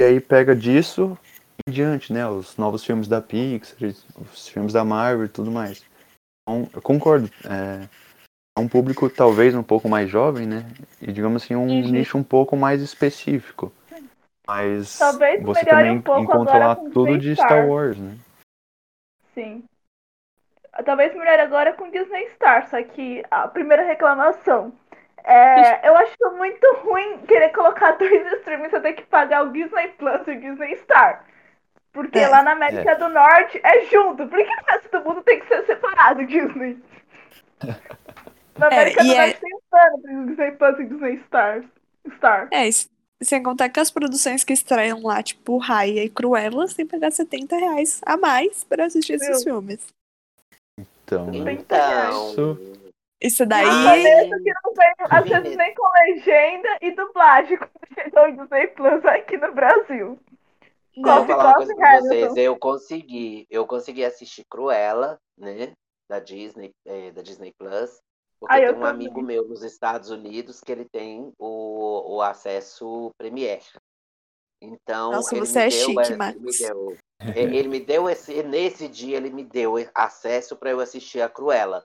e 0.01 0.05
aí 0.05 0.21
pega 0.21 0.55
disso 0.55 1.16
em 1.66 1.71
diante, 1.71 2.12
né? 2.12 2.27
Os 2.29 2.57
novos 2.57 2.85
filmes 2.85 3.07
da 3.07 3.21
Pixar, 3.21 3.79
os 4.33 4.49
filmes 4.49 4.73
da 4.73 4.85
Marvel 4.85 5.27
e 5.27 5.29
tudo 5.29 5.51
mais. 5.51 5.85
Então, 6.49 6.66
eu 6.72 6.80
concordo. 6.80 7.30
É, 7.44 7.86
é 8.57 8.61
um 8.61 8.66
público 8.66 9.11
talvez 9.11 9.55
um 9.55 9.62
pouco 9.62 9.86
mais 9.86 10.09
jovem, 10.09 10.46
né? 10.46 10.64
E 11.01 11.12
digamos 11.12 11.42
assim, 11.42 11.55
um 11.55 11.66
Uhum. 11.66 11.90
nicho 11.90 12.16
um 12.16 12.24
pouco 12.24 12.57
mais 12.57 12.80
específico. 12.80 13.70
Mas 14.46 14.99
Talvez 14.99 15.42
você 15.42 15.62
melhore 15.62 15.84
também 15.84 15.99
um 15.99 16.01
pouco 16.01 16.22
encontra 16.22 16.59
lá 16.59 16.74
tudo 16.74 17.05
Disney 17.05 17.18
de 17.18 17.34
Star. 17.34 17.46
Star 17.49 17.68
Wars, 17.68 17.99
né? 17.99 18.16
Sim. 19.34 19.62
Talvez 20.86 21.14
melhor 21.14 21.38
agora 21.38 21.74
com 21.74 21.90
Disney 21.90 22.28
Star, 22.30 22.66
só 22.70 22.82
que 22.82 23.22
a 23.30 23.46
primeira 23.46 23.84
reclamação. 23.84 24.72
É, 25.22 25.86
eu 25.86 25.94
acho 25.94 26.16
muito 26.38 26.66
ruim 26.76 27.18
querer 27.26 27.51
colocar 27.51 27.92
dois 27.99 28.32
streamings 28.38 28.70
você 28.70 28.80
ter 28.80 28.94
que 28.94 29.03
pagar 29.03 29.42
o 29.44 29.53
Disney 29.53 29.88
Plus 29.99 30.26
e 30.26 30.30
o 30.30 30.40
Disney 30.40 30.76
Star. 30.76 31.26
Porque 31.93 32.18
É. 32.18 32.28
lá 32.28 32.43
na 32.43 32.53
América 32.53 32.95
do 32.97 33.09
Norte 33.09 33.61
é 33.64 33.84
junto. 33.86 34.26
Por 34.28 34.39
que 34.39 34.45
o 34.45 34.64
resto 34.70 34.91
do 34.91 35.05
mundo 35.05 35.22
tem 35.22 35.41
que 35.41 35.49
ser 35.49 35.64
separado, 35.66 36.24
Disney? 36.26 36.78
Na 38.59 38.66
É, 38.66 38.72
América 38.74 39.03
do 39.03 39.07
e 39.09 39.14
é- 39.14 39.18
Norte 39.26 39.41
tem 39.41 39.55
um 39.55 39.61
plano 39.70 39.97
entre 39.99 40.26
Disney 40.26 40.51
Plus 40.53 40.78
e 40.80 40.84
Disney 40.84 41.22
Star. 41.26 41.64
Star. 42.16 42.49
É, 42.53 42.68
isso. 42.68 42.89
Sem 43.22 43.43
contar 43.43 43.68
que 43.68 43.80
as 43.80 43.91
produções 43.91 44.45
que 44.45 44.53
estreiam 44.53 45.03
lá, 45.03 45.20
tipo 45.22 45.59
Raya 45.59 46.05
e 46.05 46.09
Cruella, 46.09 46.66
tem 46.68 46.86
que 46.86 46.93
pagar 46.93 47.11
70 47.11 47.57
reais 47.57 48.01
a 48.07 48.16
mais 48.16 48.62
pra 48.62 48.84
assistir 48.84 49.14
esses 49.14 49.45
Meu. 49.45 49.55
filmes. 49.55 49.86
Então, 51.05 51.26
né? 51.26 51.53
Então. 51.53 52.30
Isso. 52.30 52.78
Isso 53.20 53.47
daí. 53.47 53.64
Mesmo 53.66 54.41
que 54.45 54.53
não 54.64 54.72
veio, 54.74 54.95
às 55.11 55.28
vezes 55.28 55.57
nem 55.57 55.74
com 55.74 55.89
legenda 56.07 56.68
e 56.80 56.93
dublagem, 56.93 57.59
como 57.59 57.70
chegou 57.93 58.28
em 58.28 58.36
Disney 58.36 58.66
Plus 58.68 59.05
aqui 59.07 59.36
no 59.36 59.53
Brasil. 59.53 60.18
Vou 61.03 61.26
falar 61.26 61.44
uma 61.44 61.55
coisa 61.55 61.74
pra 61.74 62.01
vocês. 62.01 62.36
Eu 62.36 62.59
consegui, 62.59 63.46
eu 63.51 63.66
consegui 63.66 64.05
assistir 64.05 64.44
Cruella, 64.51 65.18
né? 65.36 65.72
Da 66.09 66.18
Disney, 66.18 66.72
eh, 66.86 67.11
da 67.12 67.22
Disney 67.22 67.53
Plus. 67.59 68.01
Porque 68.40 68.55
Ah, 68.57 68.61
tem 68.61 68.70
um 68.70 68.80
também. 68.80 68.90
amigo 68.90 69.20
meu 69.22 69.46
nos 69.46 69.62
Estados 69.62 70.11
Unidos 70.11 70.61
que 70.61 70.70
ele 70.72 70.88
tem 70.88 71.32
o, 71.38 72.16
o 72.16 72.22
acesso 72.22 73.11
Premiere. 73.18 73.64
Então, 74.61 75.12
Nossa, 75.12 75.34
ele 75.34 75.46
você 75.46 75.59
me 75.61 75.64
é 75.66 75.70
deu, 75.70 75.86
chique, 75.86 76.16
Max. 76.16 76.40
me 76.40 76.53
deu- 76.59 76.96
eh, 77.20 77.42
ele 77.57 77.68
me 77.68 77.80
deu 77.80 78.09
esse, 78.09 78.42
nesse 78.42 78.88
dia 78.88 79.16
ele 79.16 79.30
me 79.30 79.44
deu 79.44 79.74
acesso 79.94 80.57
para 80.57 80.70
eu 80.70 80.80
assistir 80.80 81.20
a 81.20 81.28
Cruella. 81.28 81.84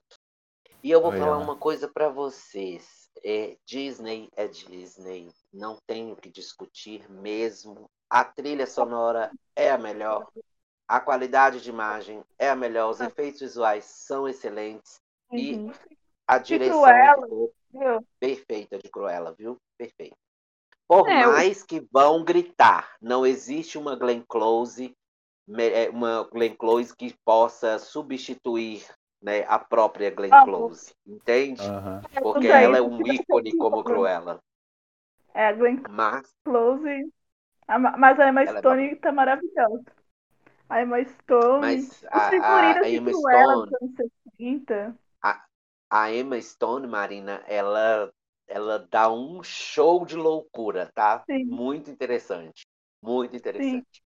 E 0.84 0.92
eu 0.92 1.02
vou 1.02 1.12
Olha 1.12 1.20
falar 1.20 1.38
lá. 1.38 1.44
uma 1.44 1.56
coisa 1.56 1.88
para 1.88 2.10
vocês. 2.10 3.10
É, 3.24 3.56
Disney 3.66 4.28
é 4.36 4.48
Disney, 4.48 5.30
não 5.54 5.78
tenho 5.88 6.16
que 6.16 6.30
discutir 6.30 7.10
mesmo. 7.10 7.90
A 8.14 8.24
trilha 8.24 8.68
sonora 8.68 9.32
é 9.56 9.72
a 9.72 9.78
melhor, 9.80 10.30
a 10.88 11.00
qualidade 11.00 11.60
de 11.62 11.72
imagem 11.72 12.24
é 12.38 12.48
a 12.48 12.56
melhor, 12.56 12.92
os 12.92 13.02
efeitos 13.02 13.42
visuais 13.42 13.86
são 13.86 14.28
excelentes 14.28 15.02
e 15.34 15.56
Uhum. 15.56 15.74
a 16.28 16.38
direção 16.38 16.94
ficou 17.16 17.52
perfeita 18.20 18.78
de 18.78 18.88
Cruella, 18.92 19.34
viu? 19.36 19.58
Perfeita. 19.76 20.16
Por 20.88 21.10
É, 21.10 21.24
eu- 21.24 21.30
mais 21.32 21.64
que 21.64 21.80
vão 21.92 22.24
gritar, 22.24 22.96
não 23.02 23.26
existe 23.26 23.80
uma 23.80 23.96
Glenn 23.96 24.22
Close, 24.28 24.96
é, 25.58 25.90
uma 25.90 26.30
Glenn 26.32 26.56
Close 26.56 26.96
que 26.96 27.16
possa 27.26 27.80
substituir 27.80 28.86
né, 29.20 29.44
a 29.48 29.58
própria 29.58 30.12
Glenn 30.12 30.30
Ah, 30.30 30.44
Close, 30.46 30.94
entende? 31.08 31.64
Aham. 31.64 32.02
Porque 32.22 32.48
Não 32.48 32.54
sei, 32.54 32.64
ela 32.64 32.78
é 32.78 32.82
um 32.84 33.08
ícone 33.08 33.58
como. 33.58 33.82
Cruella. 33.84 34.40
É, 35.34 35.48
a 35.48 35.54
Glenn 35.54 35.82
Mas 35.90 36.32
Close. 36.44 37.12
A 37.68 37.80
Ma- 37.80 37.98
Mas 37.98 38.20
a 38.20 38.28
Emma 38.30 38.46
Ela 38.46 38.60
é 38.60 38.62
Stone 38.62 38.96
tá 38.98 39.12
maravilhosa. 39.12 39.84
A 40.70 40.82
Emma 40.82 41.04
Stone. 41.06 41.92
Mas 41.92 42.04
os 42.14 42.26
a- 42.26 42.76
a- 42.76 42.80
figurinos 42.80 42.86
a 42.86 42.90
Emma 42.90 43.12
Stone- 43.14 43.76
60. 43.98 44.96
a 45.90 46.12
Emma 46.12 46.42
Stone, 46.42 46.88
Marina, 46.88 47.42
ela, 47.48 48.12
ela 48.48 48.80
dá 48.80 49.10
um 49.12 49.42
show 49.44 50.06
de 50.06 50.16
loucura, 50.16 50.92
tá? 50.94 51.26
Sim. 51.30 51.50
Muito 51.50 51.90
interessante. 51.90 52.68
Muito 53.02 53.36
interessante. 53.36 54.04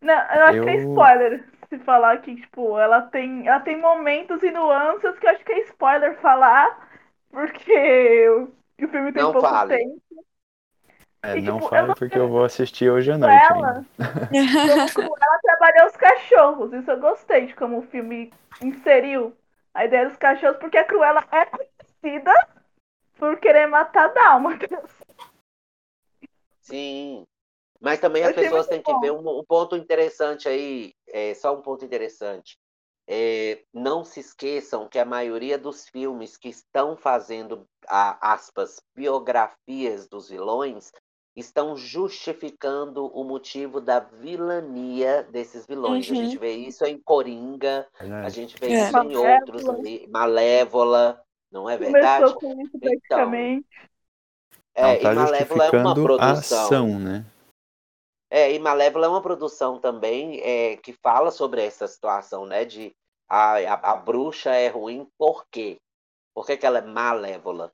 Não, 0.00 0.14
eu 0.14 0.44
acho 0.46 0.62
que 0.62 0.68
é 0.68 0.76
Eu- 0.76 0.80
spoiler 0.80 1.44
se 1.68 1.78
falar 1.80 2.20
que, 2.20 2.36
tipo, 2.36 2.78
ela 2.78 3.02
tem, 3.02 3.46
ela 3.48 3.60
tem 3.60 3.80
momentos 3.80 4.42
e 4.42 4.50
nuances 4.50 5.18
que 5.18 5.26
eu 5.26 5.30
acho 5.30 5.44
que 5.44 5.52
é 5.52 5.60
spoiler 5.60 6.20
falar, 6.20 6.88
porque 7.30 8.28
o, 8.30 8.44
o 8.84 8.88
filme 8.88 9.12
tem 9.12 9.22
Não 9.22 9.32
pouco 9.32 9.48
fale. 9.50 9.66
tempo. 9.66 10.02
É, 11.24 11.38
E, 11.38 11.42
não 11.42 11.54
tipo, 11.54 11.64
eu 11.64 11.68
fale 11.70 11.88
não 11.88 11.94
porque 11.94 12.18
eu 12.18 12.28
vou 12.28 12.44
assistir 12.44 12.90
hoje 12.90 13.10
à 13.10 13.16
noite. 13.18 13.42
Ela, 13.50 13.84
como 14.94 15.16
ela 15.20 15.38
trabalhou 15.42 15.86
os 15.86 15.96
cachorros, 15.96 16.72
isso 16.72 16.90
eu 16.90 17.00
gostei 17.00 17.46
de 17.46 17.54
como 17.54 17.78
o 17.78 17.82
filme 17.82 18.32
inseriu 18.60 19.34
a 19.72 19.84
ideia 19.86 20.08
dos 20.08 20.18
cachorros, 20.18 20.58
porque 20.58 20.76
a 20.76 20.84
Cruella 20.84 21.24
é 21.32 21.46
conhecida 21.46 22.32
por 23.18 23.38
querer 23.38 23.66
matar 23.66 24.08
dálmatas. 24.12 24.90
Sim. 26.60 27.26
Mas 27.80 27.98
também 28.00 28.22
Eu 28.22 28.28
as 28.30 28.34
pessoas 28.34 28.66
têm 28.66 28.82
que 28.82 28.92
bom. 28.92 29.00
ver 29.00 29.12
um, 29.12 29.38
um 29.40 29.44
ponto 29.44 29.76
interessante 29.76 30.48
aí, 30.48 30.94
é, 31.08 31.34
só 31.34 31.54
um 31.54 31.60
ponto 31.60 31.84
interessante. 31.84 32.58
É, 33.06 33.62
não 33.72 34.02
se 34.02 34.20
esqueçam 34.20 34.88
que 34.88 34.98
a 34.98 35.04
maioria 35.04 35.58
dos 35.58 35.86
filmes 35.88 36.38
que 36.38 36.48
estão 36.48 36.96
fazendo, 36.96 37.66
a- 37.86 38.32
aspas, 38.32 38.80
biografias 38.96 40.08
dos 40.08 40.30
vilões, 40.30 40.90
estão 41.36 41.76
justificando 41.76 43.06
o 43.06 43.24
motivo 43.24 43.80
da 43.80 43.98
vilania 44.00 45.22
desses 45.24 45.66
vilões. 45.66 46.08
A 46.08 46.14
Uhum. 46.14 46.20
gente 46.24 46.38
vê 46.38 46.52
isso 46.52 46.84
em 46.84 46.98
Coringa, 46.98 47.88
a 47.98 48.02
Verdade. 48.02 48.34
gente 48.34 48.56
vê 48.58 48.66
É. 48.68 48.82
isso 48.88 48.90
em 48.90 48.92
Malévola. 48.92 49.34
outros 49.34 49.68
ali, 49.68 50.06
Malévola, 50.08 51.24
não 51.50 51.68
é 51.68 51.76
verdade? 51.76 52.24
Começou 52.34 52.40
com 52.40 52.60
isso 52.60 52.70
Então, 52.76 52.90
praticamente. 52.90 53.66
É, 54.76 54.82
Não, 54.82 54.94
e 54.94 55.00
tá 55.00 55.14
Malévola 55.14 55.64
é 55.64 55.70
uma 55.70 55.90
a 55.90 55.94
produção. 55.94 56.64
ação, 56.64 56.98
né? 56.98 57.24
É, 58.30 58.52
e 58.52 58.58
Malévola 58.58 59.06
é 59.06 59.08
uma 59.08 59.22
produção 59.22 59.78
também 59.78 60.40
é, 60.40 60.76
que 60.76 60.92
fala 60.92 61.30
sobre 61.30 61.64
essa 61.64 61.86
situação, 61.86 62.46
né? 62.46 62.64
De 62.64 62.92
a, 63.28 63.54
a, 63.58 63.92
a 63.92 63.96
bruxa 63.96 64.50
é 64.50 64.68
ruim, 64.68 65.08
por 65.16 65.46
quê? 65.50 65.78
Por 66.34 66.44
que, 66.44 66.56
que 66.56 66.66
ela 66.66 66.78
é 66.78 66.82
malévola? 66.82 67.72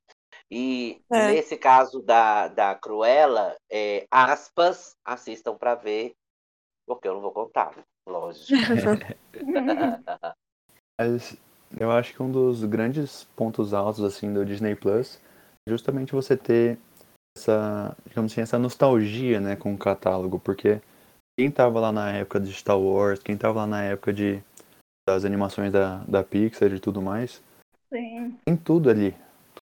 E 0.51 1.01
É. 1.13 1.29
nesse 1.29 1.57
caso 1.57 2.03
da, 2.03 2.49
da 2.49 2.75
Cruella, 2.75 3.57
é, 3.71 4.07
aspas, 4.11 4.97
assistam 5.05 5.57
para 5.57 5.77
ver, 5.77 6.15
porque 6.87 7.07
eu 7.07 7.15
não 7.15 7.21
vou 7.21 7.33
contar, 7.33 7.73
lógico. 8.07 8.51
Mas 10.99 11.37
eu 11.79 11.91
acho 11.93 12.13
que 12.13 12.23
um 12.23 12.33
dos 12.33 12.65
grandes 12.65 13.25
pontos 13.37 13.73
altos 13.73 14.03
assim 14.03 14.33
do 14.33 14.45
Disney 14.45 14.75
Plus 14.75 15.21
é 15.67 15.71
justamente 15.71 16.13
você 16.13 16.37
ter 16.37 16.79
essa, 17.37 17.97
digamos 18.07 18.33
assim, 18.33 18.41
essa 18.41 18.59
nostalgia, 18.59 19.41
né, 19.41 19.55
com 19.55 19.73
o 19.73 19.79
catálogo, 19.79 20.41
porque 20.41 20.81
quem 21.39 21.51
tava 21.51 21.81
lá 21.81 21.93
na 21.93 22.11
época 22.11 22.41
de 22.41 22.53
Star 22.53 22.79
Wars, 22.79 23.23
quem 23.23 23.37
tava 23.37 23.61
lá 23.61 23.67
na 23.67 23.85
época 23.85 24.13
de 24.13 24.43
das 25.09 25.25
animações 25.25 25.73
da, 25.73 26.05
da 26.05 26.23
Pixar 26.23 26.73
e 26.73 26.79
tudo 26.79 27.01
mais, 27.01 27.43
Sim. 27.93 28.39
tem 28.45 28.57
tudo 28.57 28.91
ali. 28.91 29.17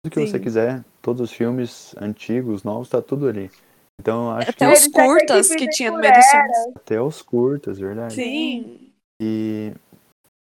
Tudo 0.04 0.12
que 0.14 0.20
você 0.28 0.38
Sim. 0.38 0.44
quiser, 0.44 0.86
todos 1.02 1.22
os 1.22 1.32
filmes 1.32 1.96
antigos, 2.00 2.64
novos, 2.64 2.90
tá 2.90 3.02
tudo 3.02 3.28
ali. 3.28 3.52
Então 4.00 4.32
acho 4.32 4.52
Até 4.52 4.68
que 4.68 4.74
os 4.74 4.88
curtas 4.88 5.48
que 5.50 5.56
que 5.56 5.70
tinha 5.70 5.92
no 5.92 5.98
meio 6.00 6.14
dos 6.14 6.26
ela. 6.26 6.44
filmes. 6.44 6.76
até 6.76 7.02
os 7.02 7.22
curtas, 7.22 7.80
verdade. 7.80 8.16
Sim. 8.16 8.92
E 9.22 9.74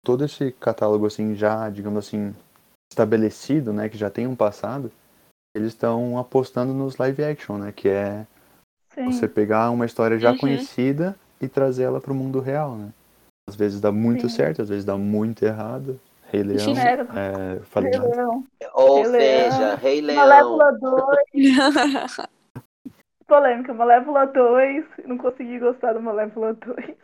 todo 0.03 0.23
esse 0.25 0.51
catálogo 0.53 1.05
assim 1.05 1.35
já, 1.35 1.69
digamos 1.69 2.07
assim, 2.07 2.33
estabelecido, 2.91 3.71
né, 3.73 3.89
que 3.89 3.97
já 3.97 4.09
tem 4.09 4.25
um 4.27 4.35
passado, 4.35 4.91
eles 5.55 5.69
estão 5.69 6.17
apostando 6.17 6.73
nos 6.73 6.97
live 6.97 7.23
action, 7.23 7.57
né, 7.57 7.71
que 7.71 7.89
é 7.89 8.25
Sim. 8.93 9.05
você 9.05 9.27
pegar 9.27 9.69
uma 9.69 9.85
história 9.85 10.17
já 10.17 10.31
Uhum. 10.31 10.37
conhecida 10.37 11.15
e 11.41 11.47
trazer 11.47 11.83
ela 11.83 11.99
para 11.99 12.11
o 12.11 12.15
mundo 12.15 12.39
real, 12.39 12.75
né? 12.75 12.93
Às 13.49 13.55
vezes 13.55 13.81
dá 13.81 13.91
muito 13.91 14.29
Sim. 14.29 14.35
certo, 14.35 14.61
às 14.61 14.69
vezes 14.69 14.85
dá 14.85 14.97
muito 14.97 15.43
errado. 15.43 15.99
Rei 16.31 16.43
Leão, 16.43 16.73
é, 17.17 17.59
falei 17.65 17.91
Rei 17.91 17.99
nada. 17.99 18.15
Leão. 18.15 18.47
Ou 18.73 19.01
Rei 19.01 19.11
Leão. 19.11 19.51
seja, 19.51 19.75
Rei 19.75 20.01
Leão. 20.01 20.19
Malévola 20.19 20.71
2. 20.79 22.17
Polêmica, 23.27 23.73
Malévola 23.73 24.25
2. 24.27 24.85
Não 25.05 25.17
consegui 25.17 25.59
gostar 25.59 25.93
do 25.93 26.01
Malévola 26.01 26.53
2. 26.53 26.95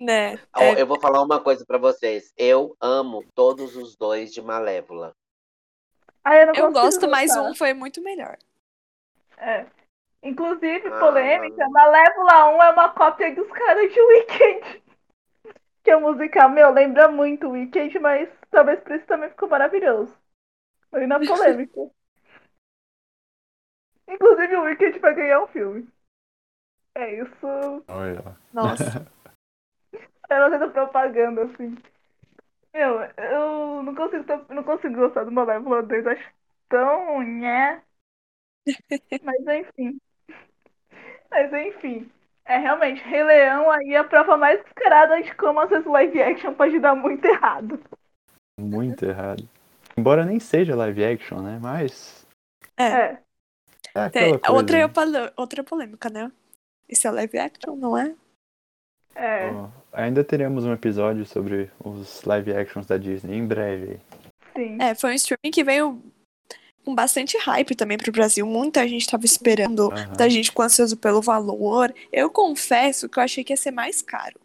né? 0.00 0.38
É, 0.56 0.80
Eu 0.80 0.86
vou 0.86 1.00
falar 1.00 1.22
uma 1.22 1.40
coisa 1.40 1.64
para 1.66 1.78
vocês. 1.78 2.32
Eu 2.36 2.76
amo 2.80 3.24
todos 3.34 3.76
os 3.76 3.96
dois 3.96 4.32
de 4.32 4.42
Malévola. 4.42 5.12
Ah, 6.24 6.36
eu 6.36 6.46
não 6.46 6.54
eu 6.54 6.72
gosto, 6.72 7.08
mas 7.08 7.34
um 7.36 7.54
foi 7.54 7.72
muito 7.72 8.02
melhor. 8.02 8.36
É. 9.38 9.66
Inclusive, 10.22 10.86
Ah, 10.88 10.98
polêmica, 11.00 11.68
Malévola 11.70 12.48
1 12.56 12.62
é 12.62 12.70
uma 12.70 12.88
cópia 12.90 13.34
dos 13.34 13.50
caras 13.50 13.92
de 13.92 14.00
Weekend. 14.00 14.81
Que 15.82 15.90
é 15.90 15.96
um 15.96 16.00
musical, 16.00 16.48
meu, 16.48 16.70
lembra 16.70 17.08
muito 17.08 17.50
Weekend, 17.50 17.98
mas 17.98 18.28
talvez 18.50 18.80
por 18.80 18.92
isso 18.92 19.06
também 19.06 19.30
ficou 19.30 19.48
maravilhoso. 19.48 20.16
Foi 20.90 21.06
na 21.06 21.18
polêmica. 21.18 21.90
Inclusive, 24.08 24.56
o 24.56 24.62
Weekend 24.62 24.98
vai 24.98 25.14
ganhar 25.14 25.42
um 25.42 25.46
filme. 25.48 25.88
É 26.94 27.22
isso. 27.22 27.46
Olha. 27.88 28.36
Nossa. 28.52 29.06
Eu 30.30 30.40
não 30.40 30.50
fazendo 30.50 30.72
propaganda, 30.72 31.44
assim. 31.44 31.76
Meu, 32.72 33.00
eu 33.18 33.82
não 33.82 33.94
consigo, 33.94 34.24
eu 34.30 34.54
não 34.54 34.64
consigo 34.64 34.94
gostar 34.94 35.24
do 35.24 35.32
Malévola 35.32 35.82
2, 35.82 36.06
acho 36.06 36.32
tão 36.68 37.22
nhé. 37.22 37.82
Mas 39.22 39.46
enfim. 39.46 40.00
Mas 41.30 41.52
enfim. 41.52 42.10
É 42.52 42.58
realmente, 42.58 43.02
Rei 43.02 43.24
Leão 43.24 43.70
aí 43.70 43.94
é 43.94 43.96
a 43.96 44.04
prova 44.04 44.36
mais 44.36 44.62
descarada 44.62 45.22
de 45.22 45.34
como 45.36 45.58
às 45.58 45.70
vezes 45.70 45.86
live 45.86 46.20
action 46.22 46.52
pode 46.52 46.78
dar 46.78 46.94
muito 46.94 47.24
errado. 47.24 47.82
Muito 48.60 49.06
errado. 49.06 49.48
Embora 49.96 50.26
nem 50.26 50.38
seja 50.38 50.76
live 50.76 51.02
action, 51.02 51.40
né? 51.40 51.58
Mas. 51.62 52.26
É. 52.76 52.84
É. 52.84 53.22
É 53.94 54.08
Tem- 54.10 54.38
coisa. 54.38 54.52
outra, 54.52 54.88
pole- 54.90 55.32
outra 55.34 55.64
polêmica, 55.64 56.10
né? 56.10 56.30
Isso 56.86 57.08
é 57.08 57.10
live 57.10 57.38
action, 57.38 57.74
não 57.74 57.96
é? 57.96 58.14
É. 59.14 59.50
Ainda 59.90 60.22
teremos 60.22 60.66
um 60.66 60.74
episódio 60.74 61.24
sobre 61.24 61.70
os 61.82 62.22
live 62.24 62.52
actions 62.54 62.86
da 62.86 62.98
Disney 62.98 63.38
em 63.38 63.46
breve. 63.46 63.98
Sim. 64.54 64.76
É, 64.78 64.94
foi 64.94 65.12
um 65.12 65.14
streaming 65.14 65.50
que 65.50 65.64
veio 65.64 66.02
com 66.84 66.94
bastante 66.94 67.36
hype 67.38 67.74
também 67.74 67.96
pro 67.98 68.12
Brasil. 68.12 68.44
Muita 68.46 68.86
gente 68.88 69.06
tava 69.08 69.24
esperando, 69.24 69.92
Aham. 69.92 70.06
muita 70.08 70.28
gente 70.30 70.50
ficou 70.50 70.64
ansioso 70.64 70.96
pelo 70.96 71.20
valor. 71.22 71.94
Eu 72.12 72.28
confesso 72.30 73.08
que 73.08 73.18
eu 73.18 73.22
achei 73.22 73.44
que 73.44 73.52
ia 73.52 73.56
ser 73.56 73.70
mais 73.70 74.02
caro. 74.02 74.40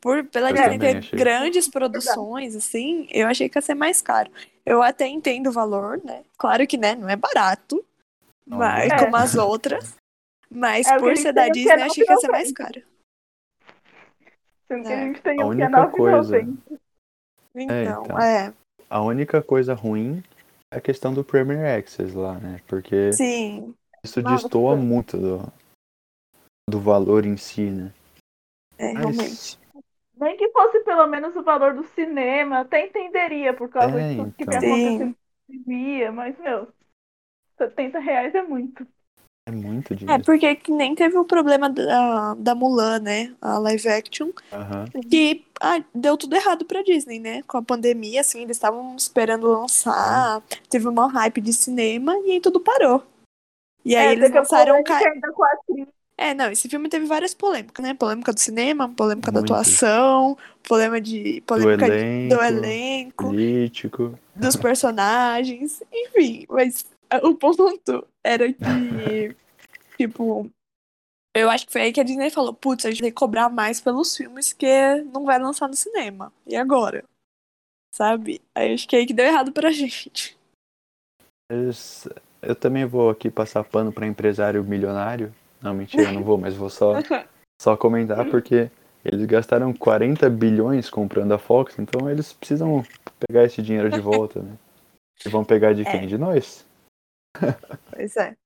Por, 0.00 0.24
pela 0.24 0.52
também 0.52 0.78
ter 0.78 0.98
achei. 0.98 1.18
grandes 1.18 1.68
produções, 1.68 2.54
assim, 2.54 3.08
eu 3.10 3.26
achei 3.26 3.48
que 3.48 3.58
ia 3.58 3.62
ser 3.62 3.74
mais 3.74 4.00
caro. 4.00 4.30
Eu 4.64 4.82
até 4.82 5.06
entendo 5.06 5.48
o 5.48 5.52
valor, 5.52 6.00
né? 6.04 6.22
Claro 6.38 6.66
que, 6.66 6.76
né, 6.76 6.94
não 6.94 7.08
é 7.08 7.16
barato, 7.16 7.84
Não, 8.46 8.58
mas, 8.58 8.90
é. 8.92 8.98
como 8.98 9.16
as 9.16 9.34
outras. 9.34 9.94
Mas 10.48 10.86
É, 10.86 10.94
que 10.94 11.00
por 11.00 11.16
ser 11.16 11.32
da 11.32 11.48
Disney, 11.48 11.72
é 11.72 11.80
eu 11.80 11.84
achei 11.86 12.04
que 12.04 12.10
ia 12.12 12.16
ser 12.18 12.28
9,90. 12.28 12.30
mais 12.32 12.52
caro. 12.52 12.82
Sendo 14.68 14.82
que 14.84 14.92
É. 14.92 14.94
a 14.94 15.04
gente 15.04 15.20
tem 15.22 15.40
A 15.40 15.46
o 15.46 15.54
que 15.56 15.62
é 15.62 15.66
única 15.66 15.86
coisa. 15.88 16.38
9,90. 16.38 16.78
Então, 17.56 18.04
então. 18.04 18.20
é. 18.20 18.52
A 18.88 19.00
única 19.02 19.42
coisa 19.42 19.74
ruim 19.74 20.22
é 20.35 20.35
a 20.70 20.80
questão 20.80 21.14
do 21.14 21.24
Premier 21.24 21.78
Access 21.78 22.14
lá, 22.16 22.38
né? 22.38 22.60
Porque 22.66 23.12
Sim. 23.12 23.74
isso 24.04 24.20
Nossa. 24.22 24.42
destoa 24.42 24.76
muito 24.76 25.16
do, 25.16 25.38
do 26.68 26.80
valor 26.80 27.24
em 27.24 27.36
si, 27.36 27.70
né? 27.70 27.92
É, 28.78 28.92
Mas- 28.92 28.98
realmente. 28.98 29.66
Nem 30.18 30.34
que 30.36 30.50
fosse 30.50 30.80
pelo 30.80 31.06
menos 31.08 31.36
o 31.36 31.42
valor 31.42 31.74
do 31.74 31.84
cinema, 31.88 32.60
até 32.60 32.86
entenderia 32.86 33.52
por 33.52 33.68
causa 33.68 33.98
É, 33.98 34.08
de 34.08 34.16
tudo 34.16 34.32
que 34.32 34.42
então. 34.44 34.54
na 34.54 35.14
pandemia, 35.48 36.10
mas, 36.10 36.38
meu, 36.38 36.72
70 37.58 37.98
reais 37.98 38.34
é 38.34 38.42
muito. 38.42 38.86
É 39.48 39.52
muito 39.52 39.92
É, 39.92 39.96
dinheiro. 39.96 40.24
porque 40.24 40.56
que 40.56 40.72
nem 40.72 40.92
teve 40.96 41.16
o 41.16 41.24
problema 41.24 41.70
da, 41.70 42.34
da 42.34 42.54
Mulan, 42.54 42.98
né? 42.98 43.32
A 43.40 43.58
live 43.58 43.88
action. 43.88 44.30
Aham. 44.52 44.86
Que 45.08 45.44
ah, 45.60 45.80
deu 45.94 46.16
tudo 46.16 46.34
errado 46.34 46.64
pra 46.64 46.82
Disney, 46.82 47.20
né? 47.20 47.42
Com 47.46 47.58
a 47.58 47.62
pandemia, 47.62 48.22
assim, 48.22 48.42
eles 48.42 48.56
estavam 48.56 48.96
esperando 48.96 49.46
lançar. 49.46 50.42
Teve 50.68 50.88
uma 50.88 51.06
hype 51.12 51.40
de 51.40 51.52
cinema 51.52 52.16
e 52.24 52.32
aí 52.32 52.40
tudo 52.40 52.58
parou. 52.58 53.04
E 53.84 53.94
aí 53.94 54.08
é, 54.08 54.12
eles 54.14 54.32
lançaram. 54.32 54.82
Ca... 54.82 55.00
É, 56.18 56.34
não, 56.34 56.50
esse 56.50 56.68
filme 56.68 56.88
teve 56.88 57.06
várias 57.06 57.32
polêmicas, 57.32 57.84
né? 57.84 57.94
Polêmica 57.94 58.32
do 58.32 58.40
cinema, 58.40 58.88
polêmica 58.88 59.30
da 59.30 59.38
Muitas. 59.38 59.60
atuação, 59.60 60.36
polêmica 60.66 61.00
de. 61.00 61.40
Do 61.40 61.42
polêmica 61.46 61.86
elenco, 61.86 62.34
do 62.34 62.42
elenco, 62.42 63.24
político. 63.26 64.18
dos 64.34 64.56
personagens, 64.56 65.80
enfim, 65.92 66.46
mas 66.48 66.84
o 67.22 67.34
ponto 67.34 67.78
era 68.26 68.52
que, 68.52 69.36
tipo, 69.96 70.50
eu 71.34 71.48
acho 71.48 71.66
que 71.66 71.72
foi 71.72 71.82
aí 71.82 71.92
que 71.92 72.00
a 72.00 72.04
Disney 72.04 72.30
falou, 72.30 72.52
putz, 72.52 72.84
a 72.84 72.90
gente 72.90 73.02
tem 73.02 73.10
que 73.10 73.16
cobrar 73.16 73.48
mais 73.48 73.80
pelos 73.80 74.16
filmes 74.16 74.52
que 74.52 74.66
não 75.12 75.24
vai 75.24 75.38
lançar 75.38 75.68
no 75.68 75.76
cinema. 75.76 76.32
E 76.46 76.56
agora? 76.56 77.04
Sabe? 77.94 78.40
Aí 78.54 78.74
acho 78.74 78.88
que 78.88 78.96
é 78.96 78.98
aí 79.00 79.06
que 79.06 79.14
deu 79.14 79.26
errado 79.26 79.52
pra 79.52 79.70
gente. 79.72 80.36
Eu 82.42 82.56
também 82.56 82.84
vou 82.84 83.10
aqui 83.10 83.30
passar 83.30 83.62
pano 83.62 83.92
para 83.92 84.06
empresário 84.06 84.64
milionário. 84.64 85.32
Não, 85.62 85.72
mentira, 85.72 86.04
eu 86.04 86.12
não 86.12 86.24
vou, 86.24 86.36
mas 86.36 86.54
vou 86.54 86.68
só, 86.68 86.94
só 87.60 87.76
comentar 87.76 88.28
porque 88.28 88.70
eles 89.04 89.24
gastaram 89.26 89.72
40 89.72 90.28
bilhões 90.28 90.90
comprando 90.90 91.32
a 91.32 91.38
Fox, 91.38 91.78
então 91.78 92.10
eles 92.10 92.32
precisam 92.32 92.84
pegar 93.26 93.44
esse 93.44 93.62
dinheiro 93.62 93.88
de 93.88 94.00
volta, 94.00 94.42
né? 94.42 94.56
E 95.24 95.28
vão 95.28 95.44
pegar 95.44 95.72
de 95.72 95.84
quem? 95.84 96.04
É. 96.04 96.06
De 96.06 96.18
nós? 96.18 96.66
Pois 97.90 98.16
é. 98.16 98.36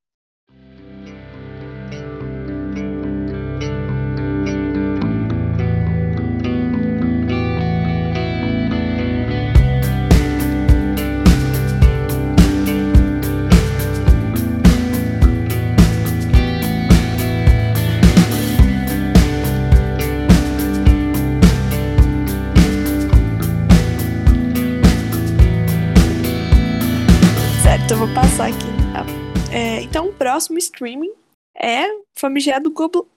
Então, 29.91 30.09
o 30.09 30.14
próximo 30.14 30.57
streaming 30.57 31.12
é 31.53 31.82
famigerado 32.14 32.70
Globo, 32.70 33.09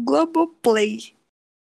Globoplay. 0.00 1.14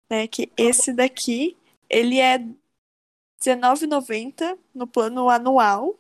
Né, 0.09 0.29
que 0.29 0.49
esse 0.57 0.93
daqui, 0.93 1.57
ele 1.91 2.21
é 2.21 2.37
R$19,90 2.37 4.57
no 4.73 4.87
plano 4.87 5.29
anual. 5.29 5.99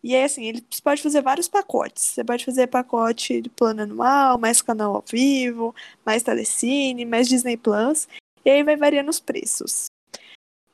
E 0.00 0.14
aí, 0.14 0.22
assim, 0.22 0.44
ele 0.44 0.64
você 0.70 0.80
pode 0.80 1.02
fazer 1.02 1.20
vários 1.20 1.48
pacotes. 1.48 2.04
Você 2.04 2.22
pode 2.22 2.44
fazer 2.44 2.68
pacote 2.68 3.40
de 3.40 3.50
plano 3.50 3.82
anual, 3.82 4.38
mais 4.38 4.62
canal 4.62 4.94
ao 4.94 5.02
vivo, 5.02 5.74
mais 6.06 6.22
telecine, 6.22 7.04
mais 7.04 7.28
Disney 7.28 7.56
Plus. 7.56 8.06
E 8.44 8.50
aí 8.50 8.62
vai 8.62 8.76
variando 8.76 9.08
os 9.08 9.18
preços. 9.18 9.86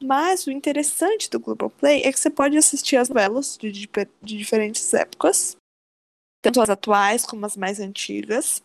Mas 0.03 0.47
o 0.47 0.51
interessante 0.51 1.30
do 1.30 1.40
Globoplay 1.40 2.03
é 2.03 2.12
que 2.12 2.20
você 2.20 2.28
pode 2.28 2.59
assistir 2.59 2.97
as 2.97 3.09
novelas 3.09 3.57
de, 3.57 3.72
de, 3.72 3.88
de 4.20 4.36
diferentes 4.36 4.92
épocas, 4.92 5.57
tanto 6.45 6.61
as 6.61 6.68
atuais 6.68 7.24
como 7.24 7.47
as 7.47 7.57
mais 7.57 7.80
antigas. 7.80 8.62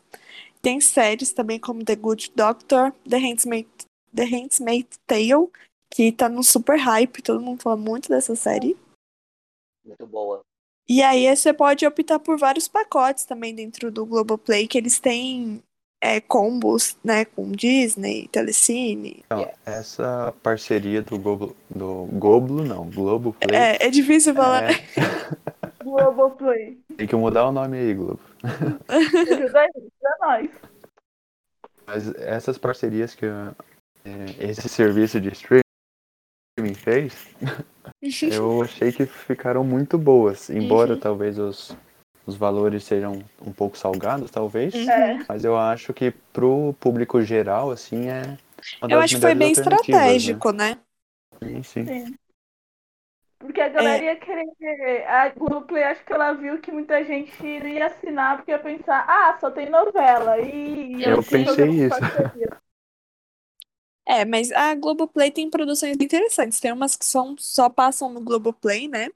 Tem 0.61 0.81
séries 0.81 1.31
também 1.31 1.57
como 1.57 1.85
The 1.85 1.95
Good 1.95 2.33
Doctor, 2.35 2.91
The 3.09 3.17
Handmaid's, 3.17 3.87
The 4.13 4.25
Handmaid's 4.25 4.99
Tale, 5.07 5.47
que 5.89 6.11
tá 6.11 6.27
no 6.27 6.43
super 6.43 6.77
hype, 6.77 7.21
todo 7.21 7.39
mundo 7.39 7.61
fala 7.61 7.77
muito 7.77 8.09
dessa 8.09 8.35
série. 8.35 8.75
Muito 9.85 10.05
boa. 10.05 10.41
E 10.89 11.01
aí 11.01 11.33
você 11.33 11.53
pode 11.53 11.85
optar 11.87 12.19
por 12.19 12.37
vários 12.37 12.67
pacotes 12.67 13.23
também 13.23 13.55
dentro 13.55 13.89
do 13.89 14.05
Globoplay, 14.05 14.67
que 14.67 14.77
eles 14.77 14.99
têm 14.99 15.63
é, 16.01 16.19
combos, 16.19 16.97
né, 17.01 17.23
com 17.23 17.49
Disney, 17.49 18.27
Telecine. 18.27 19.23
Então, 19.25 19.49
essa 19.65 20.33
parceria 20.43 21.01
do 21.01 21.17
Globo, 21.17 21.55
do 21.69 22.09
Goblo, 22.11 22.65
não, 22.65 22.89
Globo 22.89 23.33
Play, 23.33 23.57
É, 23.57 23.85
é 23.85 23.89
difícil 23.89 24.33
falar. 24.35 24.63
é, 24.63 24.75
Globoplay. 25.89 26.77
tem 26.97 27.07
que 27.07 27.15
mudar 27.15 27.47
o 27.47 27.51
nome 27.51 27.77
aí, 27.77 27.93
Globo. 27.93 28.19
Ajuda 28.87 29.59
aí, 29.59 29.69
ajuda 29.75 30.17
nós. 30.21 30.49
Mas 31.85 32.15
essas 32.15 32.57
parcerias 32.57 33.15
que 33.15 33.25
é, 33.25 33.55
esse 34.39 34.69
serviço 34.69 35.19
de 35.19 35.29
streaming 35.29 35.63
fez, 36.75 37.27
eu 38.31 38.61
achei 38.61 38.91
que 38.91 39.05
ficaram 39.05 39.63
muito 39.63 39.97
boas. 39.97 40.49
Embora 40.49 40.93
Uhum. 40.93 40.99
talvez 40.99 41.39
os, 41.39 41.75
os 42.25 42.35
valores 42.35 42.83
sejam 42.83 43.23
um 43.45 43.51
pouco 43.51 43.77
salgados, 43.77 44.29
talvez. 44.29 44.73
Uhum. 44.73 44.89
É. 44.89 45.25
Mas 45.27 45.43
eu 45.43 45.57
acho 45.57 45.93
que 45.93 46.11
pro 46.31 46.75
público 46.79 47.21
geral, 47.21 47.71
assim, 47.71 48.07
é 48.07 48.37
uma 48.81 48.91
Eu 48.93 48.99
acho 48.99 49.15
que 49.15 49.21
foi 49.21 49.33
bem 49.35 49.49
alternativas, 49.49 49.81
estratégico, 49.81 50.51
né? 50.51 50.77
Né? 51.41 51.47
Sim, 51.47 51.63
sim. 51.63 51.85
Sim. 51.85 52.15
Porque 53.39 53.61
a 53.61 53.69
galera 53.69 54.03
ia 54.03 54.15
querer. 54.17 55.07
A 55.07 55.29
Globoplay, 55.29 55.83
acho 55.83 56.03
que 56.03 56.13
ela 56.13 56.33
viu 56.33 56.59
que 56.59 56.71
muita 56.71 57.03
gente 57.05 57.31
iria 57.45 57.87
assinar 57.87 58.37
porque 58.37 58.51
ia 58.51 58.59
pensar, 58.59 59.05
ah, 59.07 59.37
só 59.39 59.49
tem 59.49 59.69
novela. 59.69 60.37
E 60.39 61.01
Eu 61.03 61.19
assim, 61.19 61.45
pensei 61.45 61.69
isso. 61.69 61.97
É, 64.05 64.25
mas 64.25 64.51
a 64.51 64.75
Globoplay 64.75 65.31
tem 65.31 65.49
produções 65.49 65.95
interessantes. 65.95 66.59
Tem 66.59 66.73
umas 66.73 66.95
que 66.95 67.05
são, 67.05 67.35
só 67.37 67.69
passam 67.69 68.11
no 68.11 68.21
Globoplay, 68.21 68.87
né? 68.87 69.07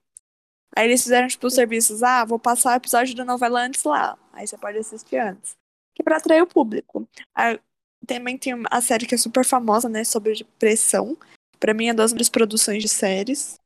Aí 0.76 0.88
eles 0.88 1.04
fizeram, 1.04 1.28
tipo, 1.28 1.46
os 1.46 1.54
serviços, 1.54 2.02
ah, 2.02 2.24
vou 2.24 2.40
passar 2.40 2.74
o 2.74 2.78
episódio 2.78 3.16
da 3.16 3.26
novela 3.26 3.62
antes 3.62 3.84
lá. 3.84 4.18
Aí 4.32 4.48
você 4.48 4.58
pode 4.58 4.78
assistir 4.78 5.18
antes. 5.18 5.56
Que 5.94 6.02
é 6.02 6.04
pra 6.04 6.18
atrair 6.18 6.42
o 6.42 6.48
público. 6.48 7.08
Ah, 7.36 7.60
também 8.08 8.38
tem 8.38 8.54
a 8.72 8.82
série 8.82 9.06
que 9.06 9.16
é 9.16 9.18
super 9.18 9.44
famosa, 9.44 9.90
né? 9.90 10.04
Sobre 10.04 10.34
depressão. 10.34 11.18
Pra 11.60 11.74
mim 11.74 11.88
é 11.88 11.94
das 11.94 12.12
melhores 12.12 12.30
produções 12.30 12.82
de 12.82 12.90
séries. 12.90 13.60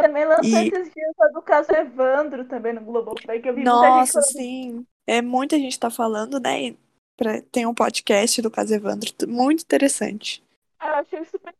Também 0.00 0.24
lançou 0.24 0.44
E- 0.44 0.68
esses 0.68 0.92
dias 0.94 1.14
a 1.20 1.28
do 1.28 1.42
caso 1.42 1.72
Evandro 1.72 2.44
também 2.46 2.72
no 2.72 2.80
Globoplay, 2.82 3.40
que 3.40 3.48
eu 3.48 3.54
vi 3.54 3.62
muita 3.62 3.70
Nossa, 3.88 4.20
gente 4.22 4.32
sim. 4.32 4.86
É, 5.06 5.20
muita 5.22 5.56
gente 5.58 5.78
tá 5.78 5.90
falando, 5.90 6.38
né? 6.40 6.62
E 6.68 6.78
pra- 7.16 7.42
tem 7.52 7.66
um 7.66 7.74
podcast 7.74 8.40
do 8.42 8.50
Caso 8.50 8.74
Evandro, 8.74 9.10
muito 9.28 9.62
interessante. 9.62 10.42
falando. 10.78 10.94
Eu 10.94 11.00
achei 11.00 11.24
super 11.24 11.54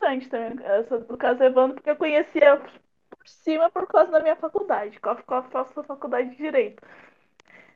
bastante 0.00 0.28
também. 0.28 0.64
Essa 0.66 0.98
do 0.98 1.16
caso 1.16 1.42
Evandro, 1.42 1.74
porque 1.76 1.90
eu 1.90 1.96
conhecia 1.96 2.56
por 2.56 3.26
cima 3.28 3.70
por 3.70 3.86
causa 3.86 4.10
da 4.10 4.20
minha 4.20 4.36
faculdade. 4.36 4.98
Cof, 5.00 5.22
cof, 5.24 5.48
faço 5.50 5.82
faculdade 5.84 6.30
de 6.30 6.36
Direito. 6.36 6.82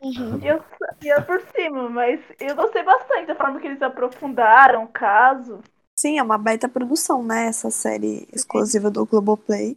Uhum. 0.00 0.38
E 0.42 0.46
eu 0.46 0.62
sabia 0.78 1.20
por 1.22 1.40
cima, 1.54 1.88
mas 1.90 2.20
eu 2.38 2.54
gostei 2.54 2.82
bastante 2.84 3.26
da 3.26 3.34
forma 3.34 3.60
que 3.60 3.66
eles 3.66 3.82
aprofundaram 3.82 4.84
o 4.84 4.88
caso. 4.88 5.60
Sim, 5.98 6.18
é 6.18 6.22
uma 6.22 6.38
baita 6.38 6.68
produção, 6.68 7.24
né? 7.24 7.46
Essa 7.46 7.70
série 7.70 8.28
exclusiva 8.32 8.88
do 8.90 9.04
Globoplay. 9.04 9.76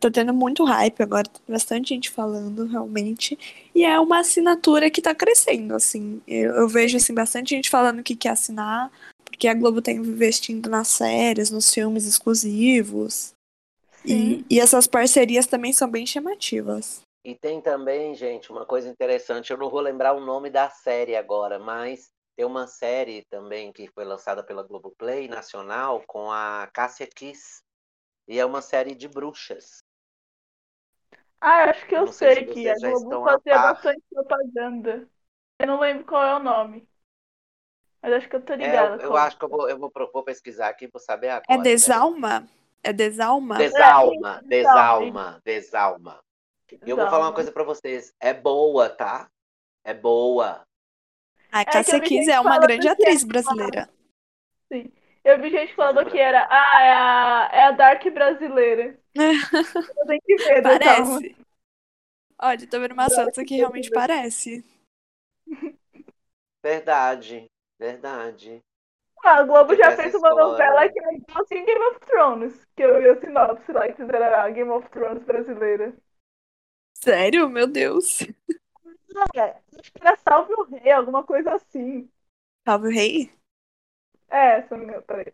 Tô 0.00 0.08
tendo 0.08 0.32
muito 0.32 0.62
hype 0.62 1.02
agora, 1.02 1.28
tem 1.28 1.42
bastante 1.48 1.88
gente 1.88 2.08
falando, 2.08 2.64
realmente. 2.64 3.36
E 3.74 3.84
é 3.84 3.98
uma 3.98 4.20
assinatura 4.20 4.88
que 4.88 5.02
tá 5.02 5.14
crescendo, 5.14 5.74
assim. 5.74 6.22
Eu, 6.28 6.54
eu 6.54 6.68
vejo, 6.68 6.96
assim, 6.96 7.12
bastante 7.12 7.50
gente 7.50 7.68
falando 7.68 8.02
que 8.02 8.14
quer 8.14 8.30
assinar, 8.30 8.90
porque 9.24 9.48
a 9.48 9.54
Globo 9.54 9.82
tá 9.82 9.90
investindo 9.90 10.70
nas 10.70 10.88
séries, 10.88 11.50
nos 11.50 11.74
filmes 11.74 12.06
exclusivos. 12.06 13.34
E, 14.04 14.44
e 14.48 14.60
essas 14.60 14.86
parcerias 14.86 15.46
também 15.46 15.72
são 15.72 15.90
bem 15.90 16.06
chamativas. 16.06 17.02
E 17.24 17.34
tem 17.34 17.60
também, 17.60 18.14
gente, 18.14 18.52
uma 18.52 18.66
coisa 18.66 18.88
interessante. 18.88 19.50
Eu 19.50 19.56
não 19.56 19.70
vou 19.70 19.80
lembrar 19.80 20.12
o 20.12 20.20
nome 20.20 20.50
da 20.50 20.68
série 20.68 21.16
agora, 21.16 21.58
mas 21.58 22.10
tem 22.36 22.44
uma 22.44 22.66
série 22.66 23.24
também 23.30 23.72
que 23.72 23.88
foi 23.88 24.04
lançada 24.04 24.44
pela 24.44 24.62
Globoplay 24.62 25.26
Nacional 25.26 26.02
com 26.06 26.30
a 26.30 26.68
Cássia 26.72 27.06
Kiss. 27.06 27.63
E 28.26 28.38
é 28.38 28.44
uma 28.44 28.62
série 28.62 28.94
de 28.94 29.08
bruxas. 29.08 29.82
Ah, 31.40 31.64
eu 31.64 31.70
acho 31.70 31.86
que 31.86 31.94
Eu 31.94 32.00
eu 32.06 32.12
sei 32.12 32.34
sei 32.34 32.46
se 32.46 32.52
que 32.54 32.68
a 32.68 32.74
Globo 32.78 33.24
fazia 33.24 33.58
bastante 33.58 34.02
propaganda. 34.10 35.08
Eu 35.58 35.66
não 35.66 35.80
lembro 35.80 36.04
qual 36.04 36.22
é 36.24 36.34
o 36.36 36.42
nome. 36.42 36.88
Mas 38.02 38.12
acho 38.14 38.28
que 38.28 38.36
eu 38.36 38.44
tô 38.44 38.52
É, 38.54 38.66
ligada. 38.66 38.96
eu, 38.96 39.00
eu 39.00 39.08
qual. 39.10 39.26
acho 39.26 39.38
que 39.38 39.44
eu 39.44 39.48
vou, 39.48 39.68
eu 39.68 39.78
vou, 39.78 39.92
vou 40.12 40.24
pesquisar 40.24 40.68
aqui, 40.68 40.86
vou 40.86 41.00
saber 41.00 41.28
agora. 41.28 41.58
É. 41.60 41.62
Desalma? 41.62 42.48
É 42.82 42.92
Desalma? 42.92 43.56
Desalma, 43.58 44.38
É, 44.38 44.48
desalma, 44.48 45.42
desalma. 45.44 46.24
E 46.84 46.90
eu 46.90 46.96
vou 46.96 47.06
falar 47.06 47.26
uma 47.28 47.34
coisa 47.34 47.52
pra 47.52 47.64
vocês. 47.64 48.12
É 48.20 48.34
boa, 48.34 48.90
tá? 48.90 49.28
É 49.84 49.94
boa. 49.94 50.66
A 51.52 51.60
eu 51.60 51.64
Cássia 51.66 52.00
vi 52.00 52.08
Kiss 52.08 52.30
é 52.30 52.40
uma 52.40 52.58
grande 52.58 52.88
atriz 52.88 53.22
é- 53.22 53.26
brasileira. 53.26 53.88
Sim. 54.72 54.92
Eu 55.24 55.40
vi 55.40 55.50
gente 55.50 55.74
falando 55.74 56.08
que 56.10 56.18
era. 56.18 56.46
Ah, 56.50 56.82
é 56.82 56.92
a, 56.92 57.50
é 57.52 57.62
a 57.64 57.70
Dark 57.72 58.04
brasileira. 58.12 58.98
Eu 59.98 60.06
tenho 60.06 60.20
que 60.22 60.36
ver, 60.36 60.62
Desalma. 60.62 61.20
Parece. 61.20 61.36
Olha, 62.40 62.66
tô 62.68 62.80
vendo 62.80 62.92
uma 62.92 63.08
Santos 63.08 63.42
que 63.44 63.56
realmente 63.56 63.90
parece. 63.90 64.64
Verdade, 66.62 67.46
verdade. 67.78 68.60
Ah, 69.24 69.38
a 69.38 69.42
Globo 69.44 69.74
já 69.74 69.96
fez 69.96 70.14
uma 70.14 70.28
história. 70.28 70.44
novela 70.44 70.88
que 70.88 70.98
é 70.98 71.14
igualzinho 71.14 71.64
Game 71.66 71.84
of 71.86 72.00
Thrones. 72.00 72.66
Que 72.76 72.82
eu 72.82 73.00
vi 73.00 73.08
a 73.08 73.20
sinopse 73.20 73.72
lá 73.72 73.86
que 73.88 73.94
fizeram 73.96 74.40
a 74.40 74.50
Game 74.50 74.70
of 74.70 74.88
Thrones 74.90 75.24
brasileira. 75.24 75.94
Sério? 76.94 77.48
Meu 77.48 77.66
Deus. 77.66 78.20
É, 79.34 79.56
acho 79.78 79.92
que 79.92 80.00
era 80.00 80.16
Salve 80.16 80.52
o 80.54 80.64
Rei, 80.64 80.90
alguma 80.90 81.24
coisa 81.24 81.54
assim. 81.54 82.10
Salve 82.66 82.88
o 82.88 82.90
rei? 82.90 83.30
É, 84.34 84.62
se 84.62 84.70
não 84.72 84.78
me 84.78 84.84
engano, 84.84 85.02
peraí. 85.02 85.32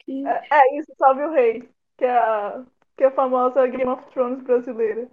Que- 0.00 0.26
É, 0.26 0.46
é 0.50 0.78
isso, 0.78 0.92
Salve 0.98 1.22
o 1.22 1.32
Rei. 1.32 1.68
Que 1.96 2.04
é 2.04 2.18
a, 2.18 2.64
que 2.96 3.04
é 3.04 3.06
a 3.06 3.10
famosa 3.12 3.66
Game 3.66 3.86
of 3.88 4.04
Thrones 4.12 4.42
brasileira. 4.42 5.08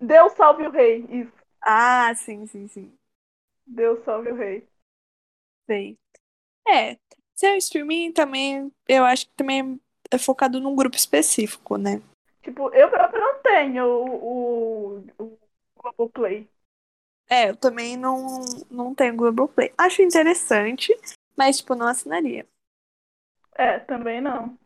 Deus 0.00 0.32
salve 0.34 0.66
o 0.66 0.70
rei, 0.70 1.04
isso. 1.10 1.32
Ah, 1.60 2.14
sim, 2.14 2.46
sim, 2.46 2.68
sim. 2.68 2.92
Deus 3.66 4.02
salve 4.04 4.30
o 4.30 4.34
rei. 4.34 4.66
Sei. 5.66 5.98
É, 6.68 6.96
seu 7.34 7.56
streaming 7.56 8.12
também, 8.12 8.72
eu 8.88 9.04
acho 9.04 9.26
que 9.26 9.32
também 9.34 9.80
é 10.10 10.18
focado 10.18 10.60
num 10.60 10.74
grupo 10.76 10.96
específico, 10.96 11.76
né? 11.76 12.00
Tipo, 12.42 12.72
eu 12.72 12.88
próprio 12.88 13.20
não 13.20 13.42
tenho 13.42 13.84
o, 13.86 14.94
o, 14.94 15.04
o 15.18 15.38
Globoplay. 15.76 16.48
É, 17.28 17.50
eu 17.50 17.56
também 17.56 17.96
não, 17.96 18.40
não 18.70 18.94
tenho 18.94 19.16
Globoplay. 19.16 19.72
Acho 19.76 20.00
interessante, 20.00 20.96
mas, 21.38 21.58
tipo, 21.58 21.74
não 21.74 21.86
assinaria. 21.86 22.46
É, 23.56 23.78
também 23.80 24.20
não. 24.20 24.58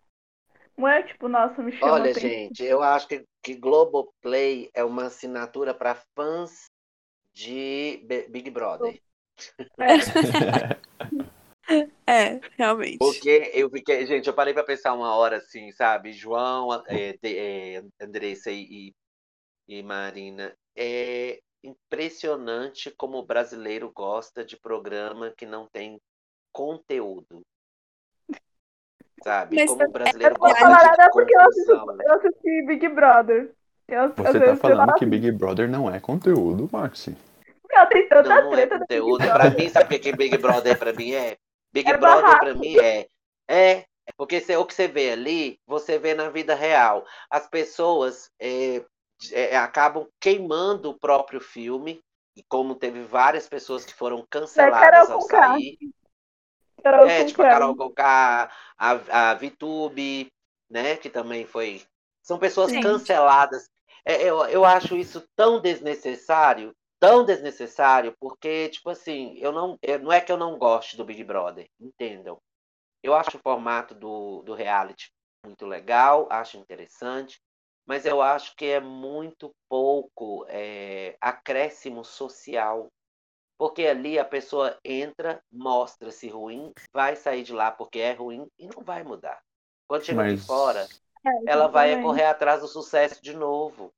Não 0.77 0.89
é 0.89 1.03
tipo, 1.03 1.29
nossa, 1.29 1.62
me 1.62 1.73
chama 1.73 1.93
Olha, 1.93 2.14
gente, 2.14 2.64
eu 2.64 2.83
acho 2.83 3.09
que, 3.09 3.25
que 3.43 3.55
Globoplay 3.55 4.70
é 4.75 4.85
uma 4.85 5.07
assinatura 5.07 5.75
para 5.75 5.95
fãs 6.14 6.66
de 7.35 8.03
Be- 8.05 8.29
Big 8.29 8.51
Brother. 8.51 9.01
É, 12.07 12.41
realmente. 12.59 12.99
Porque 12.99 13.51
eu 13.55 13.70
fiquei, 13.70 14.07
gente, 14.07 14.27
eu 14.29 14.35
parei 14.35 14.55
para 14.55 14.64
pensar 14.64 14.93
uma 14.95 15.14
hora 15.16 15.39
assim, 15.39 15.73
sabe? 15.73 16.12
João, 16.12 16.73
é, 16.87 17.12
de- 17.14 17.37
é, 17.39 17.83
Andressa 18.01 18.51
e, 18.51 18.93
e 19.68 19.83
Marina, 19.83 20.57
é 20.77 21.41
impressionante 21.62 22.91
como 22.93 23.18
o 23.18 23.27
brasileiro 23.27 23.91
gosta 23.93 24.45
de 24.45 24.57
programa 24.59 25.33
que 25.37 25.47
não 25.47 25.68
tem 25.68 26.01
conteúdo. 26.53 27.42
Sabe? 29.22 29.57
Mas 29.57 29.70
Como 29.70 29.88
brasileiro 29.90 30.34
Eu 30.34 30.38
não 30.40 30.48
vou 30.48 30.57
falar 30.57 30.84
nada 30.84 31.11
porque 31.12 31.34
eu 31.34 31.40
assisti, 31.40 31.66
confusão. 31.70 31.96
eu 32.03 32.12
assisti 32.14 32.66
Big 32.66 32.88
Brother. 32.88 33.55
Eu, 33.88 34.09
Você 34.14 34.22
tá 34.40 34.46
eu 34.46 34.57
falando 34.57 34.78
falo 34.86 34.94
que 34.94 35.07
Big 35.07 35.30
Brother 35.32 35.68
não 35.68 35.90
é 35.92 36.00
conteúdo, 36.00 36.68
Maxi. 36.72 37.16
Meu, 37.70 37.86
tem 37.88 38.09
tanta 38.09 38.28
Não, 38.28 38.42
não 38.44 38.53
é 38.53 38.57
treta 38.57 38.74
Big 38.74 38.80
conteúdo. 38.80 39.24
Pra 39.24 39.50
mim, 39.50 39.68
sabe 39.68 39.96
o 39.96 40.00
que 40.00 40.16
Big 40.16 40.36
Brother 40.38 40.78
pra 40.78 40.92
mim 40.92 41.12
é? 41.12 41.36
Big 41.72 41.88
É 41.90 41.96
Brother 41.96 42.22
barraco. 42.22 42.44
pra 42.44 42.55
mim 42.55 42.76
é. 42.78 43.07
É, 43.48 43.84
porque 44.16 44.40
cê- 44.40 44.57
o 44.57 44.64
que 44.64 44.74
você 44.74 44.88
vê 44.88 45.12
ali, 45.12 45.59
você 45.66 45.98
vê 45.98 46.14
na 46.14 46.28
vida 46.28 46.55
real. 46.55 47.05
As 47.30 47.46
pessoas 47.48 48.28
é, 48.40 48.82
é, 49.32 49.57
acabam 49.57 50.07
queimando 50.20 50.90
o 50.90 50.98
próprio 50.98 51.40
filme, 51.40 52.00
e 52.36 52.42
como 52.48 52.74
teve 52.74 53.03
várias 53.03 53.48
pessoas 53.48 53.84
que 53.84 53.94
foram 53.94 54.24
canceladas 54.30 55.11
ao 55.11 55.20
sair. 55.20 55.76
Carol 56.83 57.09
É, 57.09 57.24
tipo 57.24 57.43
a. 57.43 57.49
Carol 57.49 57.76
Conká, 57.76 58.51
a, 58.76 59.30
a 59.30 59.35
VTube, 59.35 60.28
né? 60.70 60.97
Que 60.97 61.09
também 61.09 61.47
foi. 61.47 61.83
São 62.22 62.39
pessoas 62.39 62.70
Sim. 62.70 62.80
canceladas. 62.80 63.68
É, 64.05 64.22
eu, 64.22 64.45
eu 64.47 64.64
acho 64.64 64.97
isso 64.97 65.24
tão 65.37 65.61
desnecessário, 65.61 66.74
tão 66.99 67.24
desnecessário, 67.24 68.14
porque, 68.18 68.68
tipo 68.68 68.91
assim, 68.91 69.37
eu 69.39 69.53
não, 69.53 69.78
não 70.01 70.12
é 70.12 70.20
que 70.20 70.33
eu 70.33 70.37
não 70.37 70.59
goste 70.59 70.97
do 70.97 71.05
Big 71.05 71.22
Brother, 71.22 71.68
entendam. 71.80 72.39
Eu 73.03 73.14
acho 73.14 73.37
o 73.37 73.41
formato 73.41 73.95
do, 73.95 74.43
do 74.43 74.55
reality 74.55 75.11
muito 75.45 75.66
legal, 75.66 76.28
acho 76.30 76.57
interessante, 76.57 77.41
mas 77.87 78.07
eu 78.07 78.22
acho 78.22 78.55
que 78.57 78.66
é 78.66 78.80
muito 78.80 79.51
pouco 79.68 80.47
é, 80.49 81.16
acréscimo 81.20 82.05
social. 82.05 82.89
Porque 83.62 83.86
ali 83.86 84.18
a 84.18 84.24
pessoa 84.24 84.76
entra, 84.84 85.40
mostra-se 85.52 86.28
ruim, 86.28 86.72
vai 86.92 87.14
sair 87.14 87.44
de 87.44 87.52
lá 87.52 87.70
porque 87.70 88.00
é 88.00 88.12
ruim 88.12 88.44
e 88.58 88.66
não 88.66 88.82
vai 88.82 89.04
mudar. 89.04 89.38
Quando 89.88 90.02
chega 90.02 90.16
Mas. 90.20 90.44
fora, 90.44 90.84
É, 91.24 91.30
ela 91.46 91.68
vai 91.68 92.02
correr 92.02 92.24
atrás 92.24 92.60
do 92.60 92.66
sucesso 92.66 93.22
de 93.22 93.32
novo. 93.36 93.92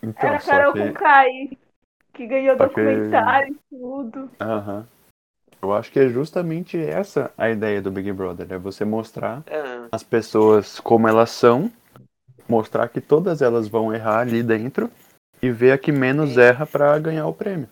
Então, 0.00 0.28
Era 0.28 0.38
Carol 0.38 0.72
que. 0.72 0.78
com 0.78 0.92
K 0.94 1.24
que 2.14 2.24
ganhou 2.28 2.56
Só 2.56 2.68
que- 2.68 2.68
documentário 2.68 3.52
e 3.52 3.76
tudo. 3.76 4.30
Aham. 4.40 4.86
Eu 5.60 5.72
acho 5.72 5.90
que 5.90 5.98
é 5.98 6.08
justamente 6.08 6.78
essa 6.78 7.32
a 7.36 7.50
ideia 7.50 7.82
do 7.82 7.90
Big 7.90 8.12
Brother, 8.12 8.46
é 8.52 8.58
você 8.58 8.84
mostrar 8.84 9.42
Ah, 9.50 9.88
as 9.90 10.04
pessoas 10.04 10.78
como 10.78 11.08
elas 11.08 11.30
são, 11.30 11.68
mostrar 12.48 12.88
que 12.90 13.00
todas 13.00 13.42
elas 13.42 13.66
vão 13.66 13.92
errar 13.92 14.20
ali 14.20 14.40
dentro 14.40 14.88
e 15.42 15.50
ver 15.50 15.72
a 15.72 15.78
que 15.78 15.90
menos 15.90 16.34
Sim. 16.34 16.42
erra 16.42 16.64
pra 16.64 16.96
ganhar 17.00 17.26
o 17.26 17.34
prêmio. 17.34 17.68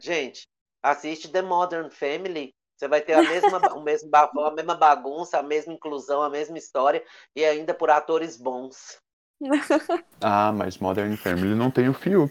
Gente, 0.00 0.48
assiste 0.82 1.30
The 1.30 1.42
Modern 1.42 1.90
Family. 1.90 2.54
Você 2.76 2.88
vai 2.88 3.02
ter 3.02 3.12
a 3.12 3.22
mesma, 3.22 3.58
o 3.74 3.82
mesmo 3.82 4.08
bafão, 4.08 4.46
a 4.46 4.54
mesma 4.54 4.74
bagunça, 4.74 5.38
a 5.38 5.42
mesma 5.42 5.74
inclusão, 5.74 6.22
a 6.22 6.30
mesma 6.30 6.56
história 6.56 7.04
e 7.36 7.44
ainda 7.44 7.74
por 7.74 7.90
atores 7.90 8.36
bons. 8.36 8.98
Ah, 10.22 10.52
mas 10.52 10.76
Modern 10.76 11.16
Family 11.16 11.54
não 11.54 11.70
tem 11.70 11.88
o 11.88 11.94
Fiuk. 11.94 12.30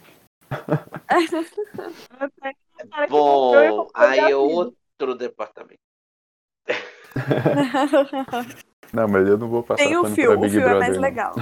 Cara, 2.89 3.07
que 3.07 3.09
comprou 3.09 3.63
e 3.63 3.69
Bom, 3.69 3.87
aí 3.95 4.19
é 4.19 4.35
outro 4.35 5.15
departamento. 5.17 5.81
Não, 8.93 9.07
mas 9.07 9.27
eu 9.27 9.37
não 9.37 9.47
vou 9.47 9.61
passar 9.61 9.83
Tem 9.83 9.95
o 9.95 10.03
fio, 10.05 10.39
o 10.39 10.49
fio 10.49 10.67
é 10.67 10.79
mais 10.79 10.97
legal. 10.97 11.35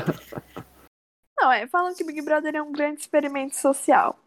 Não, 1.40 1.52
é, 1.52 1.68
falam 1.68 1.94
que 1.94 2.04
Big 2.04 2.22
Brother 2.22 2.56
é 2.56 2.62
um 2.62 2.72
grande 2.72 3.02
experimento 3.02 3.56
social. 3.56 4.18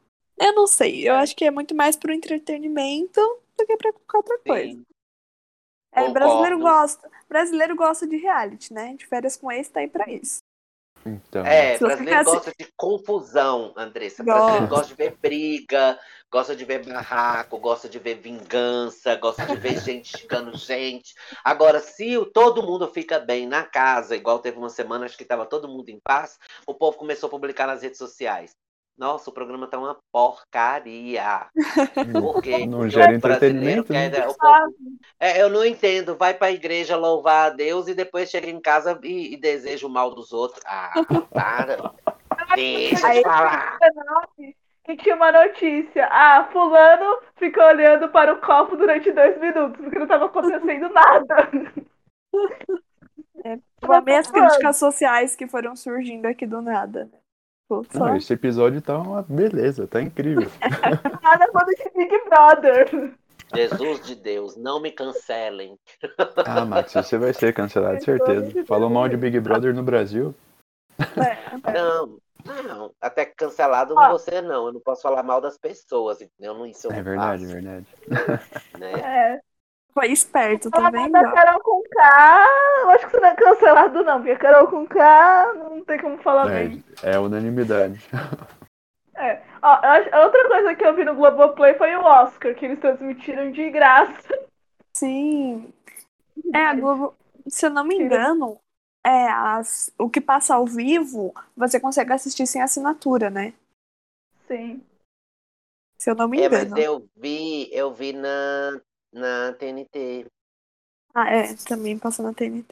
Eu 0.40 0.54
não 0.54 0.66
sei, 0.66 1.08
eu 1.08 1.14
acho 1.14 1.36
que 1.36 1.44
é 1.44 1.50
muito 1.50 1.74
mais 1.74 1.96
pro 1.96 2.12
entretenimento 2.12 3.20
do 3.58 3.66
que 3.66 3.76
pra 3.76 3.92
qualquer 3.92 4.16
outra 4.16 4.38
coisa. 4.38 4.72
Sim. 4.72 4.84
É, 5.92 6.08
brasileiro 6.08 6.58
gosta, 6.60 7.10
brasileiro 7.28 7.76
gosta 7.76 8.06
de 8.06 8.16
reality, 8.16 8.72
né? 8.72 8.94
De 8.96 9.06
férias 9.06 9.36
com 9.36 9.50
ex 9.50 9.68
tá 9.68 9.80
aí 9.80 9.88
pra 9.88 10.08
isso. 10.10 10.38
Então, 11.04 11.44
É, 11.46 11.76
Se 11.78 11.84
brasileiro 11.84 12.18
ficasse- 12.20 12.36
gosta 12.36 12.52
de 12.58 12.72
confusão, 12.76 13.72
Andressa. 13.76 14.22
Gosta. 14.22 14.38
Brasileiro 14.40 14.68
gosta 14.68 14.86
de 14.86 14.94
ver 14.94 15.16
briga, 15.16 15.98
gosta 16.30 16.54
de 16.54 16.64
ver 16.64 16.86
barraco, 16.86 17.58
gosta 17.58 17.88
de 17.88 17.98
ver 17.98 18.16
vingança, 18.20 19.16
gosta 19.16 19.44
de 19.46 19.56
ver 19.56 19.80
gente 19.80 20.16
xingando 20.18 20.56
gente. 20.56 21.14
Agora, 21.42 21.80
se 21.80 22.16
o- 22.18 22.26
todo 22.26 22.62
mundo 22.62 22.86
fica 22.88 23.18
bem 23.18 23.46
na 23.46 23.64
casa, 23.64 24.14
igual 24.14 24.38
teve 24.38 24.58
uma 24.58 24.68
semana, 24.68 25.06
acho 25.06 25.16
que 25.16 25.22
estava 25.22 25.44
todo 25.46 25.68
mundo 25.68 25.88
em 25.88 25.98
paz, 25.98 26.38
o 26.66 26.74
povo 26.74 26.96
começou 26.98 27.26
a 27.26 27.30
publicar 27.30 27.66
nas 27.66 27.82
redes 27.82 27.98
sociais. 27.98 28.54
Nossa, 28.98 29.30
o 29.30 29.32
programa 29.32 29.66
tá 29.66 29.78
uma 29.78 29.96
porcaria. 30.12 31.46
Por 32.12 32.42
quê? 32.42 32.66
Não 32.66 32.80
Porque 32.80 32.90
gera 32.90 33.14
entretenimento, 33.14 33.92
né? 33.92 34.10
povo- 34.10 34.74
É, 35.18 35.40
eu 35.40 35.48
não 35.48 35.64
entendo. 35.64 36.16
Vai 36.16 36.34
pra 36.34 36.50
igreja 36.50 36.96
louvar 36.96 37.46
a 37.46 37.54
Deus 37.54 37.88
e 37.88 37.94
depois 37.94 38.28
chega 38.28 38.50
em 38.50 38.60
casa 38.60 38.98
e, 39.02 39.32
e 39.34 39.36
deseja 39.38 39.86
o 39.86 39.90
mal 39.90 40.14
dos 40.14 40.32
outros. 40.32 40.62
Ah, 40.66 40.92
para. 41.32 41.92
Deixa 42.54 43.06
Aí- 43.06 43.18
de 43.18 43.22
falar. 43.22 43.78
Que 44.84 44.96
tinha 44.96 45.14
uma 45.14 45.30
notícia. 45.32 46.06
Ah, 46.10 46.48
fulano 46.52 47.20
ficou 47.36 47.64
olhando 47.64 48.08
para 48.10 48.32
o 48.34 48.40
copo 48.40 48.76
durante 48.76 49.12
dois 49.12 49.38
minutos, 49.40 49.80
porque 49.80 49.96
não 49.96 50.04
estava 50.04 50.26
acontecendo 50.26 50.88
nada. 50.92 51.50
Eu 53.82 53.92
amei 53.92 54.16
as 54.16 54.30
críticas 54.30 54.76
sociais 54.76 55.34
que 55.36 55.46
foram 55.46 55.74
surgindo 55.74 56.26
aqui 56.26 56.46
do 56.46 56.60
nada. 56.60 57.08
Só- 57.90 57.98
Não, 58.06 58.16
esse 58.16 58.32
episódio 58.32 58.80
tá 58.82 58.98
uma 58.98 59.22
beleza, 59.22 59.86
tá 59.86 60.00
incrível. 60.02 60.50
Nada 61.22 61.48
quando 61.52 61.68
de 61.68 61.90
Big 61.96 62.24
Brother. 62.28 63.12
Jesus 63.54 64.00
de 64.06 64.14
Deus, 64.14 64.56
não 64.56 64.80
me 64.80 64.92
cancelem. 64.92 65.76
Ah, 66.46 66.64
Max, 66.64 66.92
você 66.92 67.18
vai 67.18 67.32
ser 67.34 67.52
cancelado, 67.52 68.02
certeza. 68.04 68.64
Falou 68.64 68.88
mal 68.88 69.08
de 69.08 69.16
Big 69.16 69.40
Brother 69.40 69.74
no 69.74 69.82
Brasil? 69.82 70.34
É. 70.98 71.50
Não, 71.72 72.18
não. 72.64 72.92
Até 73.00 73.24
que 73.26 73.34
cancelado 73.34 73.94
não 73.94 74.12
você 74.12 74.40
não. 74.40 74.66
Eu 74.68 74.72
não 74.72 74.80
posso 74.80 75.02
falar 75.02 75.22
mal 75.22 75.40
das 75.42 75.58
pessoas, 75.58 76.20
entendeu? 76.22 76.54
Não, 76.54 76.64
isso 76.66 76.86
eu 76.86 76.92
É 76.92 76.96
não 76.96 77.02
verdade, 77.04 77.42
faço, 77.44 77.52
verdade. 77.54 77.86
né? 78.78 78.92
É. 78.92 79.40
Foi 80.00 80.12
esperto, 80.12 80.70
tá 80.70 80.88
vendo? 80.88 81.12
da 81.12 81.30
Carol 81.30 81.60
com 81.60 81.82
K, 81.82 82.46
eu 82.84 82.90
acho 82.90 83.04
que 83.04 83.10
você 83.12 83.20
não 83.20 83.28
é 83.28 83.34
cancelado, 83.36 84.02
não, 84.02 84.16
porque 84.22 84.36
Carol 84.36 84.66
com 84.68 84.86
K 84.86 85.52
não 85.52 85.84
tem 85.84 86.00
como 86.00 86.16
falar 86.22 86.46
bem. 86.46 86.82
É, 87.02 87.12
é 87.12 87.18
unanimidade. 87.18 88.00
Ó, 89.62 89.68
acho- 89.68 90.14
a 90.14 90.24
outra 90.24 90.48
coisa 90.48 90.74
que 90.74 90.82
eu 90.86 90.94
vi 90.94 91.04
no 91.04 91.14
Globoplay 91.14 91.74
foi 91.74 91.94
o 91.96 92.02
Oscar, 92.02 92.54
que 92.54 92.64
eles 92.64 92.80
transmitiram 92.80 93.52
de 93.52 93.68
graça. 93.68 94.38
Sim. 94.96 95.70
É, 96.54 96.64
a 96.64 96.74
Globo, 96.74 97.14
se 97.46 97.66
eu 97.66 97.70
não 97.70 97.84
me 97.84 97.96
engano, 97.96 98.58
é 99.04 99.28
as, 99.28 99.92
o 99.98 100.08
que 100.08 100.22
passa 100.22 100.54
ao 100.54 100.64
vivo, 100.64 101.34
você 101.54 101.78
consegue 101.78 102.14
assistir 102.14 102.46
sem 102.46 102.62
assinatura, 102.62 103.28
né? 103.28 103.52
Sim. 104.48 104.82
Se 105.98 106.10
eu 106.10 106.14
não 106.14 106.26
me 106.26 106.40
É, 106.40 106.48
mas 106.48 106.64
engano. 106.64 106.78
eu 106.78 107.08
vi, 107.14 107.68
eu 107.70 107.92
vi 107.92 108.14
na, 108.14 108.80
na 109.12 109.52
TNT. 109.54 110.26
Ah, 111.14 111.28
é, 111.30 111.54
também 111.66 111.98
passa 111.98 112.22
na 112.22 112.32
TNT. 112.32 112.68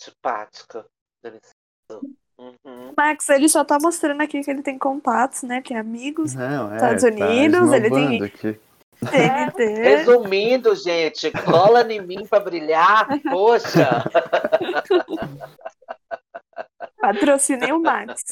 Simpática. 0.00 0.84
Uhum. 2.38 2.94
Max, 2.96 3.28
ele 3.30 3.48
só 3.48 3.64
tá 3.64 3.78
mostrando 3.80 4.20
aqui 4.20 4.42
que 4.42 4.50
ele 4.50 4.62
tem 4.62 4.78
contatos, 4.78 5.42
né? 5.42 5.60
Tem 5.60 5.76
amigos, 5.76 6.34
Não, 6.34 6.72
é. 6.72 6.76
Estados 6.76 7.02
tá 7.02 7.08
Unidos, 7.08 7.72
ele 7.72 7.90
tem- 7.90 8.24
aqui. 8.24 8.60
TNT. 8.98 8.98
Resumindo, 9.82 10.74
gente, 10.74 11.30
cola 11.44 11.82
em 11.92 12.00
mim 12.00 12.26
pra 12.26 12.40
brilhar. 12.40 13.06
Poxa. 13.22 14.04
Patrocinem 17.00 17.72
o 17.72 17.80
Max. 17.80 18.22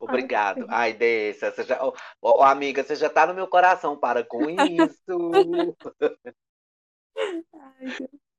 Obrigado. 0.00 0.66
Ai, 0.68 0.92
Dessa, 0.92 1.50
você 1.50 1.64
já... 1.64 1.82
Ô, 1.84 1.94
ô, 2.20 2.42
amiga, 2.42 2.82
você 2.82 2.96
já 2.96 3.08
tá 3.08 3.26
no 3.26 3.34
meu 3.34 3.46
coração. 3.46 3.96
Para 3.96 4.24
com 4.24 4.48
isso. 4.50 5.30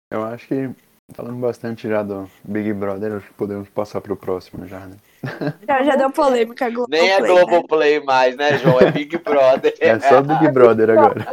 Eu 0.09 0.23
acho 0.23 0.47
que 0.47 0.69
falando 1.13 1.39
bastante 1.39 1.87
já 1.87 2.01
do 2.01 2.29
Big 2.43 2.73
Brother, 2.73 3.13
acho 3.13 3.27
que 3.27 3.33
podemos 3.33 3.69
passar 3.69 4.01
pro 4.01 4.15
próximo 4.15 4.65
já, 4.67 4.79
né? 4.87 4.97
Já, 5.65 5.83
já 5.83 5.95
deu 5.95 6.11
polêmica, 6.11 6.69
Globo. 6.69 6.89
Nem 6.89 7.09
é 7.09 7.21
Globoplay 7.21 8.03
mais, 8.03 8.35
né, 8.35 8.57
João? 8.57 8.81
É 8.81 8.91
Big 8.91 9.17
Brother. 9.19 9.73
É 9.79 9.97
só 9.97 10.21
Big 10.21 10.51
Brother 10.51 10.89
agora. 10.89 11.25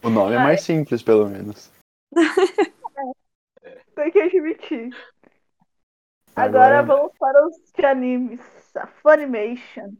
O 0.00 0.08
nome 0.08 0.36
é 0.36 0.38
mais 0.38 0.60
simples, 0.60 1.02
pelo 1.02 1.28
menos. 1.28 1.72
Tem 3.96 4.12
que 4.12 4.20
admitir. 4.20 4.90
Agora 6.38 6.82
vamos 6.82 7.12
para 7.18 7.46
os 7.46 7.56
de 7.72 7.84
animes. 7.84 8.40
A 8.76 8.86
Funimation. 8.86 9.92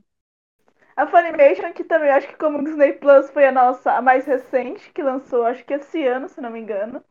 A 0.97 1.07
Funimation, 1.07 1.73
que 1.73 1.85
também 1.85 2.11
acho 2.11 2.29
que 2.29 2.37
como 2.37 2.63
Disney 2.65 2.93
Plus 2.95 3.31
foi 3.31 3.47
a 3.47 3.53
nossa, 3.53 3.93
a 3.93 4.03
mais 4.03 4.27
recente, 4.27 4.91
que 4.93 5.03
lançou 5.03 5.45
acho 5.45 5.65
que 5.65 5.75
esse 5.75 6.07
ano, 6.07 6.29
se 6.29 6.41
não 6.41 6.51
me 6.51 6.61
engano. 6.61 7.03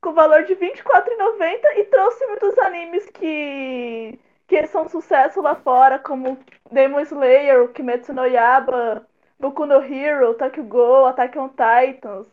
Com 0.00 0.12
valor 0.14 0.44
de 0.44 0.54
R$ 0.54 0.72
24,90 0.74 1.78
e 1.78 1.84
trouxe 1.86 2.26
muitos 2.26 2.58
animes 2.58 3.06
que, 3.10 4.18
que 4.46 4.66
são 4.68 4.88
sucesso 4.88 5.40
lá 5.42 5.54
fora, 5.56 5.98
como 5.98 6.38
Demon 6.72 7.00
Slayer, 7.00 7.68
Kimetsu 7.72 8.12
no 8.14 8.26
Yaba, 8.26 9.06
Boku 9.38 9.66
no 9.66 9.82
Hero, 9.82 10.34
Tokyo 10.34 10.64
Go, 10.64 11.06
Attack 11.06 11.38
on 11.38 11.50
Titans. 11.50 12.28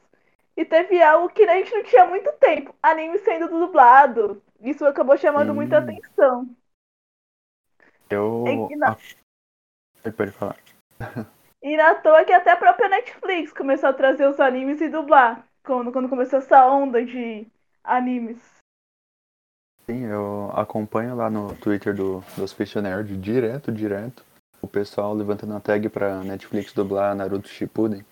E 0.57 0.65
teve 0.65 1.01
algo 1.01 1.29
que 1.29 1.43
a 1.43 1.55
gente 1.57 1.73
não 1.73 1.83
tinha 1.83 2.05
muito 2.05 2.31
tempo, 2.33 2.75
anime 2.83 3.19
sendo 3.19 3.47
dublado. 3.49 4.41
Isso 4.61 4.85
acabou 4.85 5.17
chamando 5.17 5.49
Sim. 5.49 5.55
muita 5.55 5.77
atenção. 5.79 6.49
Eu. 8.09 8.43
É 8.47 8.67
que 8.67 8.75
não. 8.75 8.87
Ah, 8.87 10.11
pode 10.11 10.31
falar. 10.31 10.57
E 11.61 11.75
na 11.75 11.95
toa 11.95 12.23
que 12.23 12.31
até 12.31 12.51
a 12.51 12.57
própria 12.57 12.87
Netflix 12.87 13.51
começou 13.51 13.89
a 13.89 13.93
trazer 13.93 14.27
os 14.27 14.39
animes 14.39 14.79
e 14.81 14.87
dublar. 14.87 15.43
Quando, 15.63 15.91
quando 15.91 16.07
começou 16.07 16.39
essa 16.39 16.67
onda 16.67 17.03
de 17.03 17.47
animes. 17.83 18.37
Sim, 19.85 20.05
eu 20.05 20.51
acompanho 20.53 21.15
lá 21.15 21.29
no 21.29 21.55
Twitter 21.57 21.95
do, 21.95 22.23
dos 22.37 22.53
Fish 22.53 22.75
Nerd, 22.75 23.17
direto, 23.17 23.71
direto. 23.71 24.23
O 24.61 24.67
pessoal 24.67 25.13
levantando 25.13 25.55
a 25.55 25.59
tag 25.59 25.89
pra 25.89 26.23
Netflix 26.23 26.73
dublar 26.73 27.15
Naruto 27.15 27.47
Shippuden. 27.47 28.05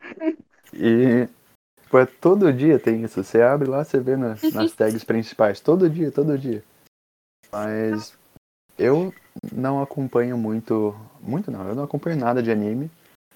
E 0.76 1.28
tipo, 1.94 1.98
é, 1.98 2.06
todo 2.06 2.52
dia 2.52 2.78
tem 2.78 3.04
isso. 3.04 3.22
Você 3.22 3.40
abre 3.40 3.68
lá, 3.68 3.84
você 3.84 4.00
vê 4.00 4.16
na- 4.16 4.36
nas 4.52 4.72
tags 4.72 5.04
principais. 5.04 5.60
Todo 5.60 5.88
dia, 5.88 6.10
todo 6.10 6.36
dia. 6.38 6.62
Mas 7.52 8.16
eu 8.78 9.14
não 9.52 9.80
acompanho 9.82 10.36
muito. 10.36 10.94
Muito 11.20 11.50
não, 11.50 11.66
eu 11.68 11.74
não 11.74 11.84
acompanho 11.84 12.16
nada 12.18 12.42
de 12.42 12.50
anime. 12.50 12.90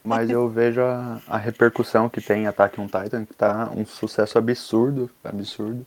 Mas 0.04 0.30
eu 0.30 0.48
vejo 0.48 0.80
a, 0.80 1.20
a 1.26 1.36
repercussão 1.36 2.08
que 2.08 2.20
tem 2.20 2.46
Attack 2.46 2.80
on 2.80 2.86
Titan, 2.86 3.26
que 3.26 3.34
tá 3.34 3.70
um 3.76 3.84
sucesso 3.84 4.38
absurdo, 4.38 5.10
absurdo. 5.22 5.86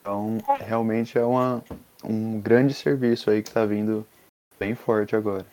Então, 0.00 0.38
realmente 0.60 1.16
é 1.16 1.24
uma, 1.24 1.64
um 2.04 2.38
grande 2.40 2.74
serviço 2.74 3.30
aí 3.30 3.42
que 3.42 3.50
tá 3.50 3.64
vindo 3.64 4.06
bem 4.58 4.74
forte 4.74 5.16
agora. 5.16 5.46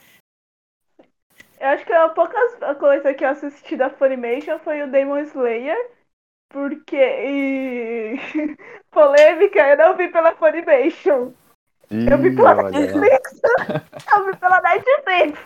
Eu 1.62 1.68
acho 1.68 1.86
que 1.86 1.94
a 1.94 2.10
poucas 2.10 2.58
coisa 2.80 3.14
que 3.14 3.24
eu 3.24 3.30
assisti 3.30 3.78
da 3.78 3.92
Funimation 3.92 4.58
foi 4.60 4.82
o 4.82 4.88
Demon 4.90 5.20
Slayer. 5.20 5.78
Porque. 6.50 6.98
E... 6.98 8.20
Polêmica, 8.90 9.68
eu 9.68 9.78
não 9.78 9.96
vi 9.96 10.08
pela 10.08 10.34
Funimation. 10.34 11.34
Ih, 11.92 12.10
Eu 12.10 12.18
vi 12.18 12.36
pela. 12.36 12.64
Netflix. 12.64 13.42
Eu 14.12 14.26
vi 14.26 14.38
pela 14.38 14.62
Netflix. 14.62 15.40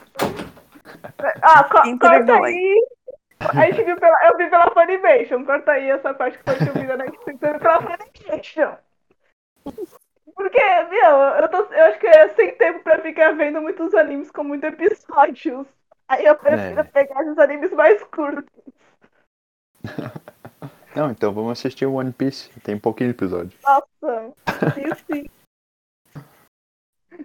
Ah, 1.42 1.66
co 1.66 2.00
corta 2.00 2.46
aí. 2.46 2.88
A 3.42 3.66
gente 3.66 3.84
viu 3.84 3.98
pela, 3.98 4.16
eu 4.24 4.38
vi 4.38 4.50
pela 4.50 4.72
Funimation. 4.72 5.44
Corta 5.44 5.74
aí 5.74 5.90
essa 5.90 6.14
parte 6.14 6.38
que 6.38 6.46
foi 6.46 6.56
que 6.56 6.70
eu 6.70 6.82
vi 6.82 6.88
da 6.88 6.96
Netflix. 6.96 7.42
Eu 7.42 7.54
vi 7.54 7.60
pela 7.60 7.82
Funimation. 7.82 8.78
Porque, 10.34 10.84
meu, 10.90 11.18
eu, 11.42 11.50
tô, 11.50 11.58
eu 11.58 11.86
acho 11.88 12.00
que 12.00 12.08
é 12.08 12.30
sem 12.30 12.56
tempo 12.56 12.80
pra 12.84 13.00
ficar 13.00 13.34
vendo 13.36 13.62
muitos 13.62 13.94
animes 13.94 14.32
com 14.32 14.46
muitos 14.46 14.70
episódios. 14.70 15.68
Aí 16.08 16.26
eu 16.26 16.36
prefiro 16.38 16.82
É. 16.82 16.84
pegar 16.84 17.22
esses 17.24 17.38
animes 17.38 17.72
mais 17.72 18.04
curtos. 18.04 18.64
Não, 20.96 21.12
então 21.12 21.34
vamos 21.34 21.52
assistir 21.52 21.86
One 21.86 22.14
Piece. 22.14 22.50
Tem 22.62 22.80
pouquinho 22.80 23.10
episódio. 23.10 23.58
Nossa, 23.64 24.34
sim, 24.74 24.96
sim. 25.12 25.30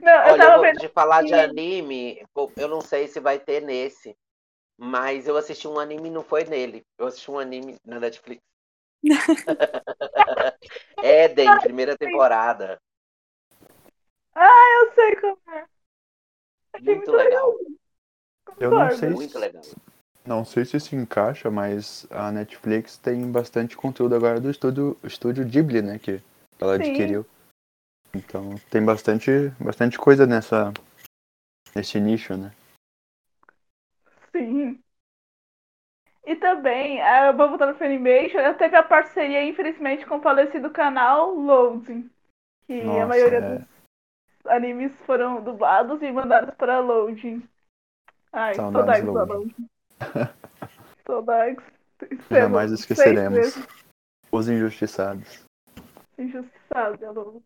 Não, 0.01 0.13
eu 0.13 0.33
Olha, 0.33 0.33
eu 0.33 0.39
tava 0.39 0.53
vou 0.57 0.63
vendo. 0.63 0.81
te 0.81 0.89
falar 0.89 1.23
de 1.23 1.35
anime, 1.35 2.25
eu 2.57 2.69
não 2.69 2.81
sei 2.81 3.07
se 3.07 3.21
vai 3.21 3.39
ter 3.39 3.61
nesse, 3.61 4.17
mas 4.77 5.29
eu 5.29 5.37
assisti 5.37 5.69
um 5.69 5.79
anime 5.79 6.09
e 6.09 6.11
não 6.11 6.25
foi 6.25 6.45
nele. 6.45 6.85
Eu 6.99 7.07
assisti 7.07 7.31
um 7.31 7.39
anime 7.39 7.77
na 7.85 8.01
Netflix. 8.01 8.43
Eden, 11.03 11.59
primeira 11.61 11.97
temporada. 11.97 12.81
Eu 14.35 14.93
sei 14.95 15.17
como 15.17 15.39
é. 15.49 15.65
Achei 16.73 16.97
Muito 16.97 17.13
legal. 17.13 17.55
Eu 18.59 18.71
não 18.71 18.91
sei 18.91 19.11
Muito 19.11 19.33
se, 19.33 19.39
legal. 19.39 19.63
não 20.27 20.45
sei 20.45 20.65
se 20.65 20.81
se 20.81 20.97
encaixa, 20.97 21.51
mas 21.51 22.07
a 22.11 22.31
Netflix 22.33 22.97
tem 22.97 23.31
bastante 23.31 23.77
conteúdo 23.77 24.15
agora 24.15 24.41
do 24.41 24.51
estúdio, 24.51 24.97
estúdio 25.05 25.45
Ghibli, 25.45 25.83
né? 25.83 25.99
Que 25.99 26.21
ela 26.59 26.77
Sim. 26.77 26.91
adquiriu. 26.91 27.27
Então 28.15 28.57
tem 28.71 28.85
bastante, 28.85 29.31
bastante 29.61 29.99
coisa 29.99 30.27
nessa 30.27 30.73
nesse 31.75 32.01
nicho, 32.01 32.37
né? 32.37 32.53
Sim. 34.33 34.81
E 36.25 36.37
também, 36.37 37.01
uh, 37.01 37.37
vou 37.37 37.49
voltar 37.49 37.67
no 37.67 37.75
Funimation, 37.75 38.39
ela 38.39 38.55
teve 38.55 38.77
a 38.77 38.83
parceria, 38.83 39.45
infelizmente, 39.45 40.07
com 40.07 40.19
o 40.19 40.23
falecido 40.23 40.71
canal 40.71 41.35
Loading. 41.35 42.11
Que 42.67 42.83
Nossa, 42.83 43.03
a 43.03 43.07
maioria 43.07 43.39
é. 43.39 43.59
dos 43.59 43.67
animes 44.47 44.93
foram 45.07 45.43
dublados 45.43 46.01
e 46.03 46.13
mandados 46.13 46.55
para 46.55 46.79
Loading. 46.81 47.43
Ai, 48.33 48.55
Saudades. 48.55 49.05
Loading. 49.05 49.55
saudades. 51.07 51.65
Jamais 52.31 52.73
esqueceremos. 52.73 53.59
Os 54.31 54.49
injustiçados. 54.49 55.45
Injustiçado, 56.17 57.05
a 57.05 57.11
Loading. 57.11 57.43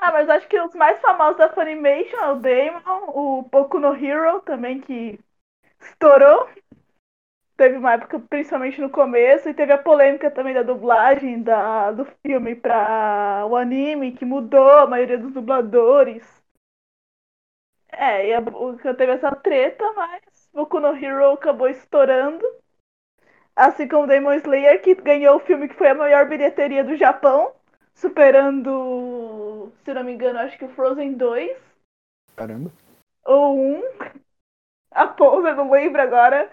Ah, 0.00 0.12
mas 0.12 0.28
acho 0.28 0.48
que 0.48 0.58
os 0.60 0.74
mais 0.74 1.00
famosos 1.00 1.38
da 1.38 1.52
Funimation 1.52 2.16
é 2.16 2.32
o 2.32 2.36
Damon, 2.36 3.08
o 3.08 3.42
Boku 3.42 3.80
no 3.80 3.94
Hero 3.94 4.40
também, 4.40 4.80
que 4.80 5.18
estourou. 5.80 6.48
Teve 7.56 7.76
uma 7.76 7.94
época, 7.94 8.20
principalmente 8.20 8.80
no 8.80 8.88
começo, 8.88 9.48
e 9.48 9.54
teve 9.54 9.72
a 9.72 9.78
polêmica 9.78 10.30
também 10.30 10.54
da 10.54 10.62
dublagem 10.62 11.42
da, 11.42 11.90
do 11.90 12.06
filme 12.24 12.54
para 12.54 13.44
o 13.50 13.56
anime, 13.56 14.12
que 14.12 14.24
mudou 14.24 14.70
a 14.70 14.86
maioria 14.86 15.18
dos 15.18 15.32
dubladores. 15.32 16.24
É, 17.92 18.28
e 18.28 18.34
a, 18.34 18.40
o- 18.40 18.76
teve 18.78 19.12
essa 19.12 19.34
treta, 19.36 19.84
mas 19.94 20.22
Boku 20.52 20.80
no 20.80 20.94
Hero 20.96 21.32
acabou 21.32 21.68
estourando. 21.68 22.44
Assim 23.54 23.86
como 23.88 24.06
Demon 24.06 24.34
Slayer, 24.36 24.80
que 24.82 24.94
ganhou 24.94 25.36
o 25.36 25.40
filme 25.40 25.68
que 25.68 25.74
foi 25.74 25.88
a 25.88 25.94
maior 25.94 26.26
bilheteria 26.28 26.82
do 26.84 26.96
Japão, 26.96 27.52
superando, 27.94 29.70
se 29.84 29.92
não 29.92 30.02
me 30.04 30.12
engano, 30.12 30.38
acho 30.38 30.56
que 30.56 30.64
o 30.64 30.68
Frozen 30.70 31.14
2 31.14 31.56
Caramba. 32.36 32.70
ou 33.24 33.56
1. 33.58 33.82
A 34.92 35.06
Pose, 35.08 35.48
eu 35.48 35.56
não 35.56 35.70
lembro 35.70 36.02
agora. 36.02 36.50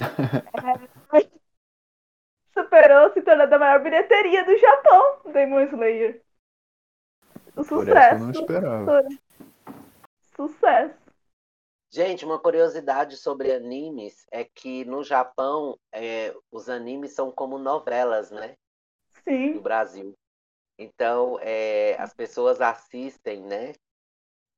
É, 0.62 0.90
superou, 2.54 3.10
se 3.12 3.22
tornando 3.22 3.54
a 3.54 3.58
maior 3.58 3.82
bilheteria 3.82 4.44
do 4.44 4.56
Japão, 4.56 5.32
Demon 5.32 5.62
Slayer. 5.62 6.22
O 7.56 7.62
Por 7.72 7.88
essa 7.88 8.14
eu 8.14 8.18
não 8.18 8.30
sucesso. 8.30 8.30
esperava. 8.30 8.94
Sucesso. 10.40 10.98
Gente, 11.92 12.24
uma 12.24 12.38
curiosidade 12.38 13.18
sobre 13.18 13.52
animes 13.52 14.24
é 14.32 14.42
que 14.42 14.86
no 14.86 15.04
Japão 15.04 15.78
é, 15.92 16.34
os 16.50 16.70
animes 16.70 17.12
são 17.12 17.30
como 17.30 17.58
novelas, 17.58 18.30
né? 18.30 18.56
do 19.12 19.22
Sim, 19.22 19.60
Brasil. 19.60 20.14
Então, 20.78 21.38
é, 21.42 21.94
as 21.98 22.14
pessoas 22.14 22.58
assistem, 22.58 23.42
né? 23.42 23.74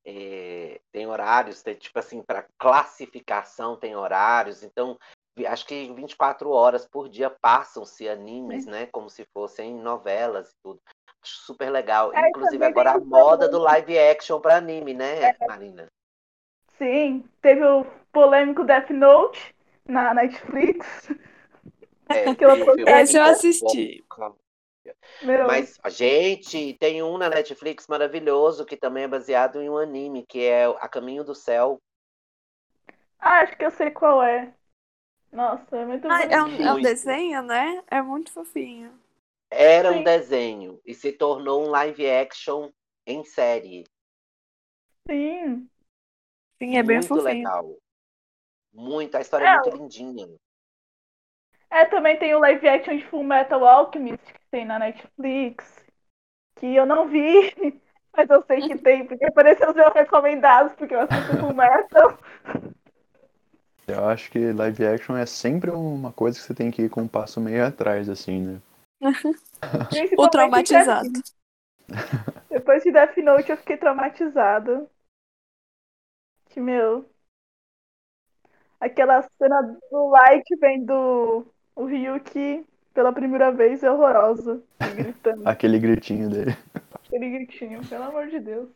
É, 0.05 0.81
tem 0.93 1.09
horários, 1.09 1.65
tem, 1.65 1.75
tipo 1.75 1.99
assim, 1.99 2.23
para 2.23 2.47
classificação 2.57 3.77
tem 3.77 3.97
horários. 3.97 4.63
Então, 4.63 4.97
acho 5.49 5.67
que 5.67 5.93
24 5.93 6.49
horas 6.51 6.87
por 6.87 7.09
dia 7.09 7.29
passam-se 7.29 8.09
animes, 8.09 8.67
né? 8.67 8.87
Como 8.87 9.11
se 9.11 9.25
fossem 9.33 9.75
novelas 9.75 10.51
e 10.51 10.55
tudo. 10.63 10.81
Super 11.25 11.71
legal. 11.71 12.13
É, 12.15 12.29
Inclusive, 12.29 12.65
agora 12.65 12.93
a 12.93 12.99
moda 12.99 13.49
do 13.49 13.59
live 13.59 13.99
action 13.99 14.41
para 14.41 14.57
anime, 14.57 14.95
né, 14.95 15.33
Marina? 15.47 15.89
sim. 16.79 17.25
Teve 17.41 17.65
o 17.65 17.85
polêmico 18.13 18.65
Death 18.65 18.91
Note 18.91 19.55
na 19.87 20.15
Netflix. 20.15 21.09
É, 22.09 22.27
Aquela 22.31 22.55
o 22.55 22.75
filme 22.75 23.03
Esse 23.03 23.17
eu 23.17 23.25
assisti. 23.25 24.05
Meu, 25.23 25.47
Mas, 25.47 25.79
gente, 25.89 26.75
tem 26.75 27.03
um 27.03 27.17
na 27.17 27.29
Netflix 27.29 27.87
maravilhoso 27.87 28.65
que 28.65 28.77
também 28.77 29.05
é 29.05 29.09
baseado 29.09 29.61
em 29.61 29.71
um 29.71 29.79
anime, 29.79 30.25
que 30.27 30.41
é 30.45 30.65
A 30.67 30.89
Caminho 30.89 31.25
do 31.25 31.35
Céu. 31.35 31.79
ah, 33.21 33.41
acho 33.43 33.57
que 33.57 33.65
eu 33.65 33.71
sei 33.71 33.91
qual 33.91 34.23
é. 34.23 34.53
Nossa, 35.33 35.77
é 35.77 35.87
muito 35.87 36.09
Ah, 36.09 36.23
é, 36.23 36.43
um, 36.43 36.49
bonitinho. 36.49 36.69
é 36.69 36.73
um 36.75 36.83
desenho, 36.83 37.43
né? 37.43 37.83
É 37.91 38.03
muito 38.03 38.33
fofinho. 38.33 39.02
Era 39.55 39.93
um 39.93 39.99
Sim. 39.99 40.05
desenho 40.05 40.81
e 40.85 40.95
se 40.95 41.13
tornou 41.13 41.67
um 41.67 41.69
live 41.69 42.11
action 42.11 42.71
em 43.07 43.23
série. 43.23 43.85
Sim. 45.07 45.69
Sim, 46.59 46.79
é 46.79 46.83
bem 46.83 46.97
Muito 46.97 47.09
fofinho. 47.09 47.25
legal. 47.25 47.77
Muito, 48.73 49.15
a 49.15 49.21
história 49.21 49.45
É, 49.45 49.49
é 49.51 49.53
muito 49.55 49.77
lindinha. 49.77 50.27
É, 51.71 51.85
também 51.85 52.19
tem 52.19 52.35
o 52.35 52.39
live 52.39 52.67
action 52.67 52.97
de 52.97 53.05
Full 53.09 53.25
Metal 53.25 53.63
Alchemist 53.67 54.25
que 54.25 54.41
tem 54.51 54.65
na 54.65 54.79
Netflix. 54.79 55.85
Que 56.57 56.75
eu 56.75 56.87
não 56.87 57.09
vi, 57.09 57.53
mas 58.17 58.31
eu 58.31 58.43
sei 58.47 58.63
que 58.63 58.79
tem, 58.79 59.07
porque 59.07 59.27
apareceu 59.27 59.69
os 59.69 59.77
meus 59.77 59.93
recomendados, 59.93 60.73
porque 60.75 60.95
eu 60.95 61.01
assisto 61.01 61.37
Full 61.39 61.55
Metal. 61.55 62.19
Eu 63.87 64.09
acho 64.09 64.31
que 64.31 64.53
live 64.53 64.87
action 64.87 65.15
é 65.15 65.27
sempre 65.27 65.71
uma 65.71 66.11
coisa 66.11 66.39
que 66.39 66.45
você 66.47 66.55
tem 66.55 66.71
que 66.71 66.83
ir 66.83 66.89
com 66.89 67.03
um 67.03 67.09
passo 67.09 67.39
meio 67.39 67.67
atrás, 67.67 68.09
assim, 68.09 68.41
né? 68.41 68.63
O 70.17 70.29
traumatizado. 70.29 71.11
Depois 72.49 72.83
de 72.83 72.93
Death 72.93 73.17
Note 73.19 73.51
eu 73.51 73.57
fiquei 73.57 73.77
traumatizada. 73.77 74.89
Que 76.47 76.61
meu. 76.61 77.09
Aquela 78.81 79.23
cena 79.23 79.79
do 79.91 80.09
Light 80.09 80.45
vendo 80.61 81.47
o 81.75 81.85
Ryuki 81.85 82.65
pela 82.93 83.13
primeira 83.13 83.51
vez 83.51 83.83
é 83.83 83.91
horrorosa. 83.91 84.63
Gritando. 84.95 85.47
Aquele 85.49 85.79
gritinho 85.79 86.29
dele. 86.29 86.57
Aquele 86.95 87.31
gritinho, 87.31 87.87
pelo 87.89 88.05
amor 88.05 88.29
de 88.29 88.39
Deus. 88.39 88.69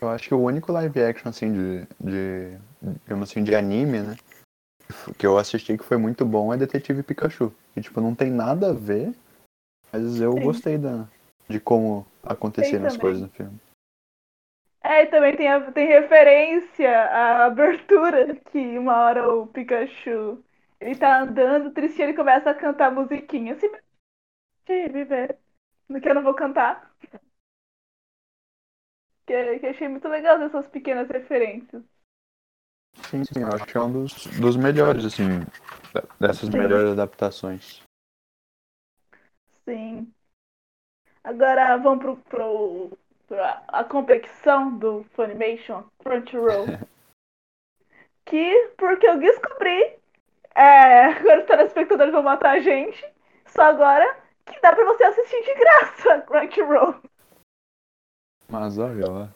Eu 0.00 0.08
acho 0.08 0.28
que 0.28 0.34
o 0.34 0.42
único 0.42 0.70
live 0.70 1.02
action, 1.02 1.28
assim, 1.28 1.52
de, 1.52 1.86
de 1.98 2.58
digamos 3.02 3.30
assim, 3.30 3.42
de 3.42 3.54
anime, 3.54 4.00
né? 4.00 4.16
Que 5.18 5.26
eu 5.26 5.36
assisti 5.36 5.76
que 5.76 5.84
foi 5.84 5.96
muito 5.96 6.24
bom 6.24 6.52
é 6.52 6.56
Detetive 6.56 7.02
Pikachu. 7.02 7.52
Que, 7.78 7.82
tipo, 7.82 8.00
não 8.00 8.12
tem 8.12 8.28
nada 8.28 8.70
a 8.70 8.72
ver, 8.72 9.14
mas 9.92 10.20
eu 10.20 10.32
Sim. 10.32 10.40
gostei 10.40 10.76
da, 10.76 11.06
de 11.48 11.60
como 11.60 12.04
aconteceram 12.24 12.86
as 12.86 12.96
coisas 12.96 13.22
no 13.22 13.28
filme. 13.28 13.56
É, 14.82 15.02
e 15.02 15.06
também 15.06 15.36
tem, 15.36 15.46
a- 15.46 15.70
tem 15.70 15.86
referência 15.86 16.90
à 16.90 17.44
abertura, 17.46 18.34
que 18.50 18.58
uma 18.78 18.96
hora 18.96 19.32
o 19.32 19.46
Pikachu 19.46 20.42
ele 20.80 20.96
tá 20.96 21.20
andando, 21.20 21.72
tristinho, 21.72 22.06
ele 22.06 22.16
começa 22.16 22.50
a 22.50 22.54
cantar 22.54 22.90
musiquinha. 22.90 23.54
Assim, 23.54 23.68
de 24.66 24.88
viver. 24.88 25.38
No 25.88 26.00
que 26.00 26.08
eu 26.08 26.14
não 26.16 26.22
vou 26.24 26.34
cantar. 26.34 26.92
Que, 29.24 29.58
que 29.60 29.66
achei 29.68 29.86
muito 29.88 30.08
legal 30.08 30.42
essas 30.42 30.66
pequenas 30.66 31.08
referências. 31.08 31.82
Sim, 33.08 33.22
sim, 33.24 33.40
eu 33.40 33.52
acho 33.52 33.66
que 33.66 33.76
é 33.76 33.80
um 33.80 33.92
dos, 33.92 34.26
dos 34.38 34.56
melhores, 34.56 35.04
assim, 35.04 35.24
dessas 36.18 36.48
melhores 36.48 36.92
adaptações. 36.92 37.82
Sim. 39.64 40.12
Agora 41.22 41.76
vamos 41.76 42.02
pro, 42.02 42.16
pro, 42.16 42.98
pra 43.26 43.62
a 43.68 43.84
complexão 43.84 44.78
do 44.78 45.04
Funimation 45.14 45.84
Crunchyroll. 46.02 46.66
que, 48.24 48.68
porque 48.76 49.06
eu 49.06 49.18
descobri, 49.18 49.98
é, 50.54 51.04
agora 51.06 51.40
os 51.40 51.46
telespectadores 51.46 52.12
vão 52.12 52.22
matar 52.22 52.56
a 52.56 52.60
gente, 52.60 53.04
só 53.46 53.62
agora 53.62 54.22
que 54.46 54.60
dá 54.60 54.74
pra 54.74 54.84
você 54.84 55.04
assistir 55.04 55.42
de 55.42 55.54
graça 55.54 56.20
Crunchyroll. 56.26 56.94
Mas 58.48 58.78
olha 58.78 59.10
lá. 59.10 59.28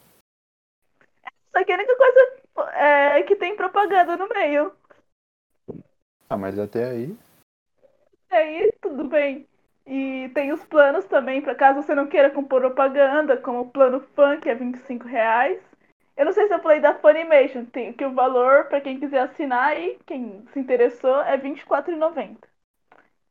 Só 1.54 1.62
que 1.64 1.72
a 1.72 1.74
única 1.74 1.96
coisa 1.96 2.42
é 2.74 3.22
que 3.24 3.36
tem 3.36 3.54
propaganda 3.54 4.16
no 4.16 4.28
meio. 4.28 4.74
Ah, 6.32 6.38
mas 6.38 6.58
até 6.58 6.86
aí. 6.86 7.14
Aí, 8.30 8.72
tudo 8.80 9.04
bem. 9.04 9.46
E 9.86 10.30
tem 10.32 10.50
os 10.50 10.64
planos 10.64 11.04
também, 11.04 11.42
para 11.42 11.54
caso 11.54 11.82
você 11.82 11.94
não 11.94 12.06
queira 12.06 12.30
com 12.30 12.42
propaganda, 12.42 13.36
como 13.36 13.60
o 13.60 13.70
plano 13.70 14.00
Fun, 14.14 14.40
que 14.40 14.48
é 14.48 14.54
25 14.54 15.06
reais. 15.06 15.60
Eu 16.16 16.24
não 16.24 16.32
sei 16.32 16.46
se 16.46 16.54
eu 16.54 16.62
falei 16.62 16.80
da 16.80 16.94
Funimation, 16.94 17.66
tem, 17.66 17.92
que 17.92 18.06
o 18.06 18.14
valor, 18.14 18.64
para 18.64 18.80
quem 18.80 18.98
quiser 18.98 19.20
assinar 19.20 19.78
e 19.78 19.98
quem 20.06 20.42
se 20.54 20.58
interessou, 20.58 21.20
é 21.20 21.36
R$ 21.36 21.42
24,90. 21.50 22.38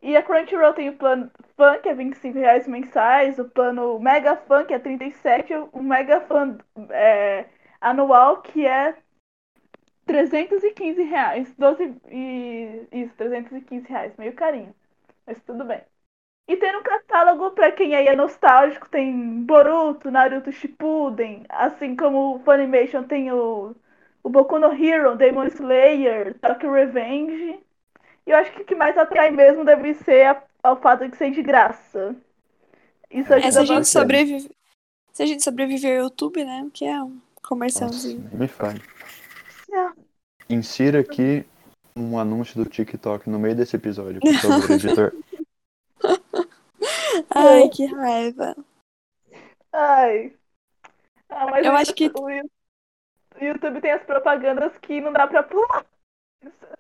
E 0.04 0.16
a 0.16 0.22
Crunchyroll 0.22 0.74
tem 0.74 0.90
o 0.90 0.98
plano 0.98 1.32
Fun, 1.58 1.80
que 1.82 1.90
é 1.90 1.96
25 1.96 2.38
reais 2.38 2.68
mensais, 2.68 3.40
o 3.40 3.46
plano 3.50 4.00
Mega 4.00 4.36
Fun, 4.36 4.64
que 4.66 4.76
é 4.76 4.80
37, 4.80 5.56
o 5.74 5.82
Mega 5.82 6.22
Fun 6.22 6.60
é, 6.92 7.46
anual, 7.82 8.44
que 8.44 8.68
é 8.68 8.96
315 10.12 11.04
reais. 11.04 11.54
12 11.58 11.96
e. 12.10 12.88
Isso, 12.92 13.14
315 13.16 13.88
reais, 13.88 14.16
meio 14.18 14.34
carinho. 14.34 14.76
Mas 15.26 15.42
tudo 15.44 15.66
bem. 15.66 15.82
E 16.48 16.58
tem 16.58 16.74
no 16.74 16.84
catálogo, 16.84 17.52
pra 17.52 17.72
quem 17.72 17.96
aí 17.96 18.08
é 18.08 18.16
nostálgico, 18.16 18.90
tem 18.90 19.44
Boruto, 19.46 20.12
Naruto 20.12 20.52
Shippuden, 20.52 21.46
assim 21.50 21.96
como 21.96 22.36
o 22.36 22.40
Funimation 22.44 23.04
tem 23.06 23.32
o, 23.32 23.76
o 24.24 24.30
Boku 24.30 24.60
no 24.60 24.72
Hero, 24.74 25.16
Demon 25.18 25.46
Slayer, 25.48 26.38
Tokyo 26.40 26.72
Revenge. 26.74 27.60
E 28.28 28.32
eu 28.32 28.38
acho 28.38 28.52
que 28.54 28.62
o 28.64 28.66
que 28.66 28.76
mais 28.76 28.98
atrai 28.98 29.32
mesmo 29.32 29.66
deve 29.66 29.94
ser 29.96 30.28
a, 30.28 30.44
ao 30.64 30.78
fato 30.82 31.08
de 31.10 31.18
ser 31.18 31.32
de 31.32 31.44
graça. 31.44 32.16
Isso 33.12 33.34
É, 33.34 33.34
ajuda 33.34 33.48
É, 33.48 33.52
se 33.52 33.62
a 33.62 33.66
gente 33.66 33.88
bastante. 33.88 33.88
sobreviver. 33.88 34.52
Se 35.14 35.24
a 35.24 35.28
gente 35.28 35.44
sobreviver 35.44 36.00
ao 36.00 36.06
YouTube, 36.06 36.44
né? 36.46 36.70
Que 36.74 36.86
é 36.86 37.02
um 37.04 37.22
comercialzinho. 37.44 38.24
Nossa, 38.24 38.38
me 38.38 38.48
fale. 38.48 38.82
É. 39.72 40.01
Insira 40.56 41.00
aqui 41.02 41.46
um 41.96 42.18
anúncio 42.18 42.56
do 42.64 42.70
TikTok 42.70 43.30
no 43.30 43.40
meio 43.40 43.56
desse 43.56 43.76
episódio, 43.76 44.20
por 44.22 44.34
favor, 44.34 44.72
editor. 44.72 45.14
Ai, 47.30 47.70
que 47.70 47.86
raiva. 47.86 48.56
Ai. 49.74 50.34
Ah, 51.30 51.46
mas 51.50 51.66
Eu 51.66 51.72
o 51.72 51.76
acho 51.76 51.94
que- 51.94 52.12
o 52.16 52.30
YouTube 53.44 53.82
tem 53.82 53.92
as 53.92 54.04
propagandas 54.04 54.78
que 54.82 55.00
não 55.02 55.12
dá 55.14 55.28
pra 55.28 55.44
pular. 55.44 55.86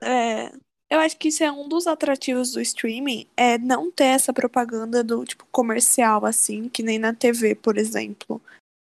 É, 0.01 0.51
eu 0.89 0.99
acho 0.99 1.17
que 1.17 1.27
isso 1.29 1.43
é 1.43 1.51
um 1.51 1.67
dos 1.69 1.87
atrativos 1.87 2.51
do 2.51 2.61
streaming, 2.61 3.27
é 3.37 3.57
não 3.57 3.91
ter 3.91 4.05
essa 4.05 4.33
propaganda 4.33 5.03
do 5.03 5.23
tipo 5.25 5.45
comercial 5.51 6.25
assim, 6.25 6.67
que 6.69 6.83
nem 6.83 6.99
na 6.99 7.13
TV, 7.13 7.55
por 7.55 7.77
exemplo. 7.77 8.41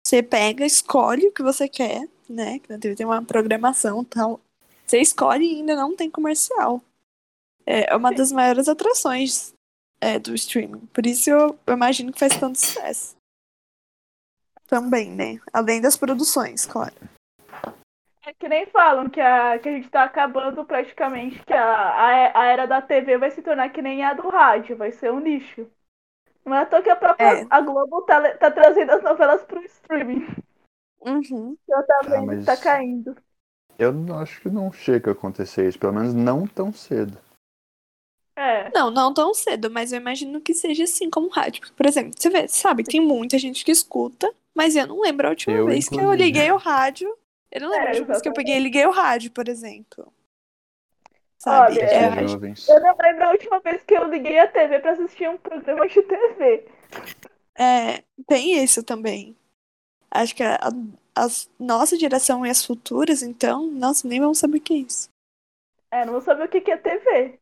Você 0.05 0.21
pega, 0.21 0.65
escolhe 0.65 1.27
o 1.27 1.31
que 1.31 1.41
você 1.41 1.67
quer, 1.69 2.07
né? 2.29 2.59
Que 2.59 2.69
na 2.71 2.77
TV 2.77 2.95
tem 2.95 3.05
uma 3.05 3.23
programação 3.23 4.01
e 4.01 4.05
tal. 4.05 4.39
Você 4.85 4.99
escolhe 4.99 5.45
e 5.45 5.55
ainda 5.57 5.75
não 5.75 5.95
tem 5.95 6.09
comercial. 6.09 6.81
É 7.65 7.95
uma 7.95 8.11
das 8.13 8.31
maiores 8.31 8.67
atrações 8.67 9.53
é, 10.01 10.19
do 10.19 10.35
streaming. 10.35 10.85
Por 10.87 11.05
isso 11.05 11.29
eu, 11.29 11.57
eu 11.65 11.73
imagino 11.73 12.11
que 12.11 12.19
faz 12.19 12.37
tanto 12.37 12.59
sucesso. 12.59 13.15
Também, 14.67 15.09
né? 15.11 15.39
Além 15.53 15.81
das 15.81 15.95
produções, 15.95 16.65
claro. 16.65 16.93
É 18.25 18.33
que 18.33 18.47
nem 18.47 18.65
falam 18.67 19.09
que 19.09 19.19
a, 19.19 19.59
que 19.59 19.67
a 19.69 19.71
gente 19.73 19.89
tá 19.89 20.03
acabando 20.03 20.63
praticamente, 20.65 21.43
que 21.45 21.53
a, 21.53 21.63
a, 21.65 22.41
a 22.41 22.45
era 22.45 22.65
da 22.65 22.81
TV 22.81 23.17
vai 23.17 23.29
se 23.31 23.41
tornar 23.41 23.69
que 23.69 23.81
nem 23.81 24.03
a 24.03 24.13
do 24.13 24.29
rádio, 24.29 24.77
vai 24.77 24.91
ser 24.91 25.11
um 25.11 25.19
lixo. 25.19 25.69
Não 26.45 26.55
é 26.55 26.59
à 26.61 26.65
toa 26.65 26.81
que 26.81 26.89
a 26.89 26.95
própria 26.95 27.41
É. 27.41 27.47
a 27.49 27.61
Globo 27.61 28.01
tá, 28.03 28.35
tá 28.37 28.49
trazendo 28.51 28.91
as 28.91 29.03
novelas 29.03 29.43
pro 29.43 29.63
streaming. 29.65 30.25
Uhum. 31.01 31.57
Ela 31.69 31.83
tá 31.83 31.95
Ah, 31.99 32.07
vendo 32.09 32.25
mas- 32.27 32.39
que 32.39 32.45
tá 32.45 32.57
caindo. 32.57 33.15
Eu 33.77 33.91
não- 33.91 34.19
acho 34.19 34.39
que 34.41 34.49
não 34.49 34.71
chega 34.71 35.11
a 35.11 35.13
acontecer 35.13 35.67
isso, 35.67 35.79
pelo 35.79 35.93
menos 35.93 36.13
não 36.13 36.45
tão 36.47 36.71
cedo. 36.73 37.17
É. 38.35 38.69
Não, 38.71 38.89
não 38.89 39.13
tão 39.13 39.33
cedo, 39.33 39.69
mas 39.69 39.91
eu 39.93 39.99
imagino 39.99 40.41
que 40.41 40.53
seja 40.53 40.83
assim 40.85 41.09
como 41.09 41.29
rádio. 41.29 41.61
Porque, 41.61 41.75
por 41.75 41.85
exemplo, 41.85 42.11
você 42.17 42.29
vê, 42.29 42.47
sabe, 42.47 42.83
tem 42.83 42.99
muita 42.99 43.37
gente 43.37 43.63
que 43.63 43.71
escuta, 43.71 44.31
mas 44.55 44.75
eu 44.75 44.87
não 44.87 45.01
lembro 45.01 45.27
a 45.27 45.29
última 45.29 45.55
Eu, 45.55 45.65
vez 45.67 45.87
que 45.87 45.95
eu 45.95 45.99
inclusive. 45.99 46.23
liguei 46.23 46.51
o 46.51 46.57
rádio. 46.57 47.15
Eu 47.51 47.61
não 47.61 47.69
lembro 47.69 47.85
É, 47.85 47.89
a 47.89 47.91
última 47.91 48.07
vez 48.07 48.21
que 48.21 48.29
eu 48.29 48.33
peguei 48.33 48.55
e 48.55 48.59
liguei 48.59 48.85
o 48.87 48.91
rádio, 48.91 49.31
por 49.31 49.47
exemplo. 49.47 50.11
Sabe? 51.37 51.73
Olha, 51.73 51.81
é, 51.83 51.95
É. 52.05 52.75
Eu 52.75 52.81
não 52.81 52.95
lembro 52.99 53.23
a 53.25 53.31
última 53.31 53.59
vez 53.59 53.83
que 53.83 53.93
eu 53.93 54.07
liguei 54.09 54.39
a 54.39 54.47
TV 54.47 54.79
pra 54.79 54.91
assistir 54.93 55.29
um 55.29 55.37
programa 55.37 55.87
de 55.87 56.01
TV. 56.01 56.65
é, 57.55 58.03
tem 58.27 58.63
isso 58.63 58.81
também. 58.81 59.35
Acho 60.09 60.35
que 60.35 60.41
a, 60.43 60.57
a 61.15 61.27
nossa 61.59 61.97
geração 61.97 62.45
e 62.45 62.49
as 62.49 62.65
futuras, 62.65 63.21
então, 63.21 63.67
nossa, 63.71 64.07
nem 64.07 64.19
vão 64.19 64.33
saber 64.33 64.57
o 64.57 64.61
que 64.61 64.73
é 64.73 64.77
isso. 64.77 65.09
É, 65.91 66.05
não 66.05 66.13
vou 66.13 66.21
saber 66.21 66.45
o 66.45 66.49
que 66.49 66.71
é 66.71 66.77
TV. 66.77 67.39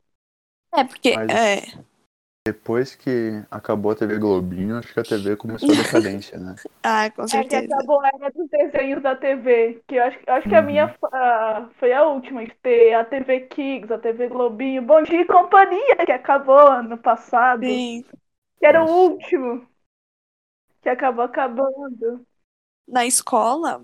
É, 0.75 0.83
porque. 0.83 1.15
Mas- 1.15 1.29
É, 1.31 1.81
Depois 2.47 2.95
que 2.95 3.43
acabou 3.51 3.91
a 3.91 3.95
TV 3.95 4.17
Globinho, 4.17 4.75
acho 4.77 4.91
que 4.91 4.99
a 4.99 5.03
TV 5.03 5.35
começou 5.37 5.69
a 5.69 5.75
decadência, 5.75 6.39
né? 6.39 6.55
ah, 6.83 7.09
com 7.11 7.21
É 7.21 7.25
que 7.25 7.29
certeza. 7.29 7.75
acabou 7.75 8.01
a 8.01 8.07
era 8.07 8.31
dos 8.31 8.49
desenhos 8.49 9.03
da 9.03 9.15
TV. 9.15 9.81
Que 9.87 9.95
eu 9.95 10.03
acho, 10.03 10.19
eu 10.25 10.33
acho 10.33 10.49
que 10.49 10.55
a 10.55 10.59
Uhum. 10.59 10.65
minha 10.65 10.95
ah, 11.13 11.69
foi 11.79 11.93
a 11.93 12.03
última 12.03 12.43
de 12.43 12.53
ter 12.55 12.95
a 12.95 13.05
TV 13.05 13.41
Kids, 13.41 13.91
a 13.91 13.99
TV 13.99 14.27
Globinho, 14.27 14.81
Bom 14.81 15.03
Dia 15.03 15.21
e 15.21 15.25
Companhia, 15.25 15.97
que 16.03 16.11
acabou 16.11 16.57
ano 16.57 16.97
passado. 16.97 17.63
Sim. 17.63 18.03
Que 18.59 18.65
era 18.65 18.79
Nossa. 18.79 18.93
o 18.93 19.11
último. 19.11 19.67
Que 20.81 20.89
acabou 20.89 21.23
acabando. 21.25 22.25
Na 22.87 23.05
escola, 23.05 23.83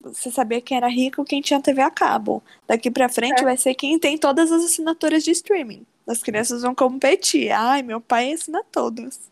você 0.00 0.30
sabia 0.30 0.60
quem 0.60 0.76
era 0.76 0.88
rico 0.88 1.24
quem 1.24 1.40
tinha 1.40 1.62
TV 1.62 1.80
a 1.82 1.90
cabo. 1.90 2.42
Daqui 2.66 2.90
pra 2.90 3.08
frente 3.08 3.40
É. 3.40 3.44
vai 3.44 3.56
ser 3.56 3.74
quem 3.74 3.98
tem 3.98 4.18
todas 4.18 4.52
as 4.52 4.64
assinaturas 4.64 5.24
de 5.24 5.30
streaming. 5.30 5.86
As 6.06 6.22
crianças 6.22 6.62
vão 6.62 6.74
competir. 6.74 7.50
Ai, 7.50 7.82
meu 7.82 8.00
pai 8.00 8.32
assina 8.32 8.62
todas. 8.64 9.30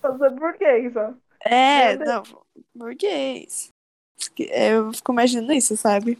Só 0.00 0.18
sabe 0.18 0.38
por 0.40 0.54
quê, 0.54 0.90
só. 0.90 1.12
É, 1.40 1.96
não, 1.96 2.22
burguês. 2.74 3.68
Eu 4.38 4.92
fico 4.94 5.12
imaginando 5.12 5.52
isso, 5.52 5.76
sabe? 5.76 6.18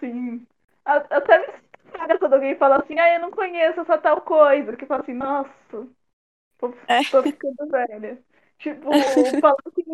Sim. 0.00 0.46
Até 0.84 1.38
me 1.38 1.54
estraga 1.84 2.18
quando 2.18 2.32
alguém 2.34 2.56
fala 2.56 2.78
assim, 2.78 2.98
ah, 2.98 3.14
eu 3.14 3.20
não 3.20 3.30
conheço 3.30 3.80
essa 3.80 3.98
tal 3.98 4.22
coisa. 4.22 4.74
Que 4.74 4.86
fala 4.86 5.02
assim, 5.02 5.12
nossa, 5.12 5.52
tô, 5.68 6.72
É. 6.86 7.04
tô 7.10 7.22
ficando 7.22 7.68
velha. 7.70 8.22
Tipo, 8.58 8.90
falando 9.40 9.72
que 9.74 9.84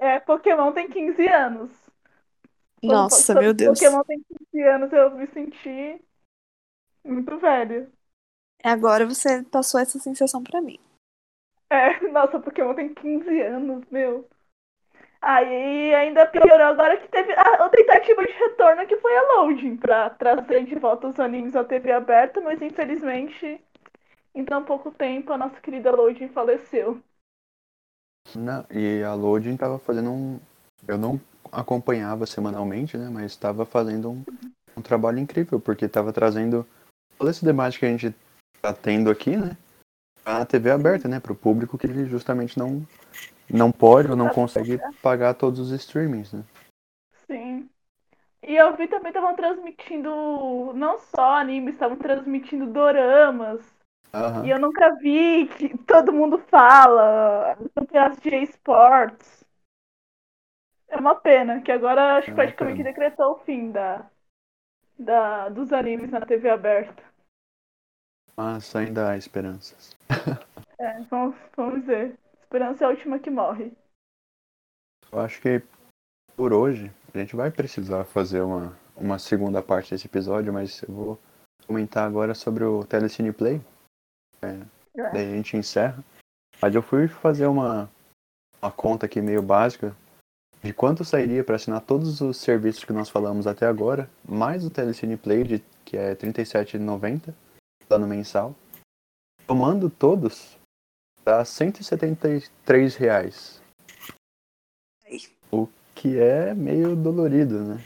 é, 0.00 0.20
Pokémon 0.20 0.72
tem 0.72 0.88
15 0.88 1.26
anos. 1.28 1.70
Nossa, 2.82 3.34
meu 3.34 3.54
Deus. 3.54 3.78
Pokémon 3.78 4.02
tem 4.04 4.22
15 4.22 4.62
anos, 4.62 4.92
eu 4.92 5.10
me 5.12 5.26
senti 5.28 6.02
muito 7.04 7.38
velha. 7.38 7.90
Agora 8.62 9.06
você 9.06 9.42
passou 9.44 9.80
essa 9.80 9.98
sensação 9.98 10.42
pra 10.42 10.60
mim. 10.60 10.78
É, 11.70 12.00
nossa, 12.08 12.40
Pokémon 12.40 12.74
tem 12.74 12.94
15 12.94 13.40
anos, 13.42 13.84
meu. 13.90 14.28
Aí 15.20 15.94
ainda 15.94 16.26
piorou 16.26 16.66
agora 16.66 16.98
que 16.98 17.08
teve 17.08 17.32
a, 17.32 17.64
a 17.64 17.68
tentativa 17.70 18.22
de 18.22 18.32
retorno 18.32 18.86
que 18.86 18.96
foi 18.98 19.16
a 19.16 19.22
Loading 19.22 19.76
pra 19.76 20.10
trazer 20.10 20.64
de 20.64 20.74
volta 20.74 21.08
os 21.08 21.18
animes 21.18 21.56
à 21.56 21.64
TV 21.64 21.92
aberta, 21.92 22.42
mas 22.42 22.60
infelizmente 22.60 23.58
em 24.34 24.44
tão 24.44 24.62
pouco 24.64 24.90
tempo 24.90 25.32
a 25.32 25.38
nossa 25.38 25.58
querida 25.62 25.90
Loading 25.90 26.28
faleceu. 26.28 27.02
Não, 28.34 28.64
e 28.70 29.02
a 29.02 29.14
Loading 29.14 29.56
tava 29.56 29.78
fazendo 29.78 30.10
um. 30.10 30.40
Eu 30.86 30.98
não 30.98 31.20
acompanhava 31.52 32.26
semanalmente, 32.26 32.96
né? 32.96 33.08
Mas 33.10 33.32
estava 33.32 33.64
fazendo 33.64 34.10
um, 34.10 34.24
um 34.76 34.82
trabalho 34.82 35.18
incrível, 35.18 35.60
porque 35.60 35.84
estava 35.84 36.12
trazendo 36.12 36.66
todo 37.18 37.30
esse 37.30 37.44
debate 37.44 37.78
que 37.78 37.86
a 37.86 37.90
gente 37.90 38.14
tá 38.60 38.72
tendo 38.72 39.10
aqui, 39.10 39.36
né? 39.36 39.56
Pra 40.22 40.44
TV 40.44 40.70
aberta, 40.70 41.08
né? 41.08 41.20
Pro 41.20 41.34
público 41.34 41.78
que 41.78 41.86
ele 41.86 42.06
justamente 42.06 42.58
não, 42.58 42.86
não 43.48 43.70
pode 43.70 44.10
ou 44.10 44.16
não 44.16 44.28
consegue 44.30 44.80
pagar 45.02 45.34
todos 45.34 45.60
os 45.60 45.70
streamings, 45.70 46.32
né? 46.32 46.42
Sim. 47.26 47.68
E 48.46 48.56
eu 48.56 48.76
vi 48.76 48.88
também 48.88 49.08
estavam 49.08 49.34
transmitindo 49.34 50.72
não 50.74 50.98
só 50.98 51.38
animes, 51.38 51.74
estavam 51.74 51.96
transmitindo 51.96 52.66
doramas. 52.66 53.60
Aham. 54.14 54.46
E 54.46 54.50
eu 54.50 54.58
nunca 54.58 54.94
vi 54.96 55.46
que 55.48 55.76
todo 55.78 56.12
mundo 56.12 56.38
fala, 56.38 57.56
campeonatos 57.74 58.20
de 58.20 58.34
esportes. 58.36 59.44
É 60.88 60.96
uma 60.96 61.14
pena, 61.16 61.60
que 61.60 61.72
agora 61.72 62.16
acho 62.18 62.30
É 62.30 62.34
praticamente 62.34 62.76
pena. 62.78 62.88
decretou 62.90 63.32
o 63.32 63.38
fim 63.40 63.72
da, 63.72 64.06
da, 64.98 65.48
dos 65.48 65.72
animes 65.72 66.10
na 66.10 66.20
TV 66.20 66.50
aberta. 66.50 67.02
Mas 68.36 68.74
ainda 68.74 69.10
há 69.10 69.16
esperanças. 69.16 69.96
É, 70.76 71.00
vamos, 71.02 71.36
vamos 71.56 71.84
ver. 71.84 72.18
Esperança 72.40 72.82
é 72.82 72.86
a 72.86 72.90
última 72.90 73.18
que 73.20 73.30
morre. 73.30 73.72
Eu 75.10 75.20
acho 75.20 75.40
que 75.40 75.62
por 76.36 76.52
hoje 76.52 76.90
a 77.14 77.18
gente 77.18 77.36
vai 77.36 77.48
precisar 77.48 78.04
fazer 78.04 78.40
uma, 78.40 78.76
uma 78.96 79.18
segunda 79.18 79.62
parte 79.62 79.92
desse 79.92 80.08
episódio, 80.08 80.52
mas 80.52 80.82
eu 80.82 80.92
vou 80.92 81.18
comentar 81.64 82.06
agora 82.06 82.34
sobre 82.34 82.64
o 82.64 82.84
Telecine 82.84 83.32
Play. 83.32 83.60
É, 84.44 85.00
É. 85.00 85.12
daí 85.12 85.32
a 85.32 85.36
gente 85.36 85.56
encerra. 85.56 86.02
Mas 86.60 86.74
eu 86.74 86.82
fui 86.82 87.08
fazer 87.08 87.46
uma, 87.46 87.90
uma 88.62 88.70
conta 88.70 89.06
aqui 89.06 89.20
meio 89.20 89.42
básica 89.42 89.94
de 90.62 90.72
quanto 90.72 91.04
sairia 91.04 91.44
para 91.44 91.56
assinar 91.56 91.80
todos 91.82 92.20
os 92.22 92.38
serviços 92.38 92.84
que 92.84 92.92
nós 92.92 93.10
falamos 93.10 93.46
até 93.46 93.66
agora, 93.66 94.08
mais 94.26 94.64
o 94.64 94.70
Telecine 94.70 95.16
Play, 95.16 95.44
de, 95.44 95.64
que 95.84 95.96
é 95.96 96.10
R$ 96.10 96.16
37,90, 96.16 97.34
plano 97.86 98.06
mensal. 98.06 98.54
Tomando 99.46 99.90
todos, 99.90 100.56
dá 101.22 101.44
173 101.44 102.96
reais. 102.96 103.60
Ai. 105.04 105.18
O 105.52 105.68
que 105.94 106.18
é 106.18 106.54
meio 106.54 106.96
dolorido, 106.96 107.62
né? 107.62 107.84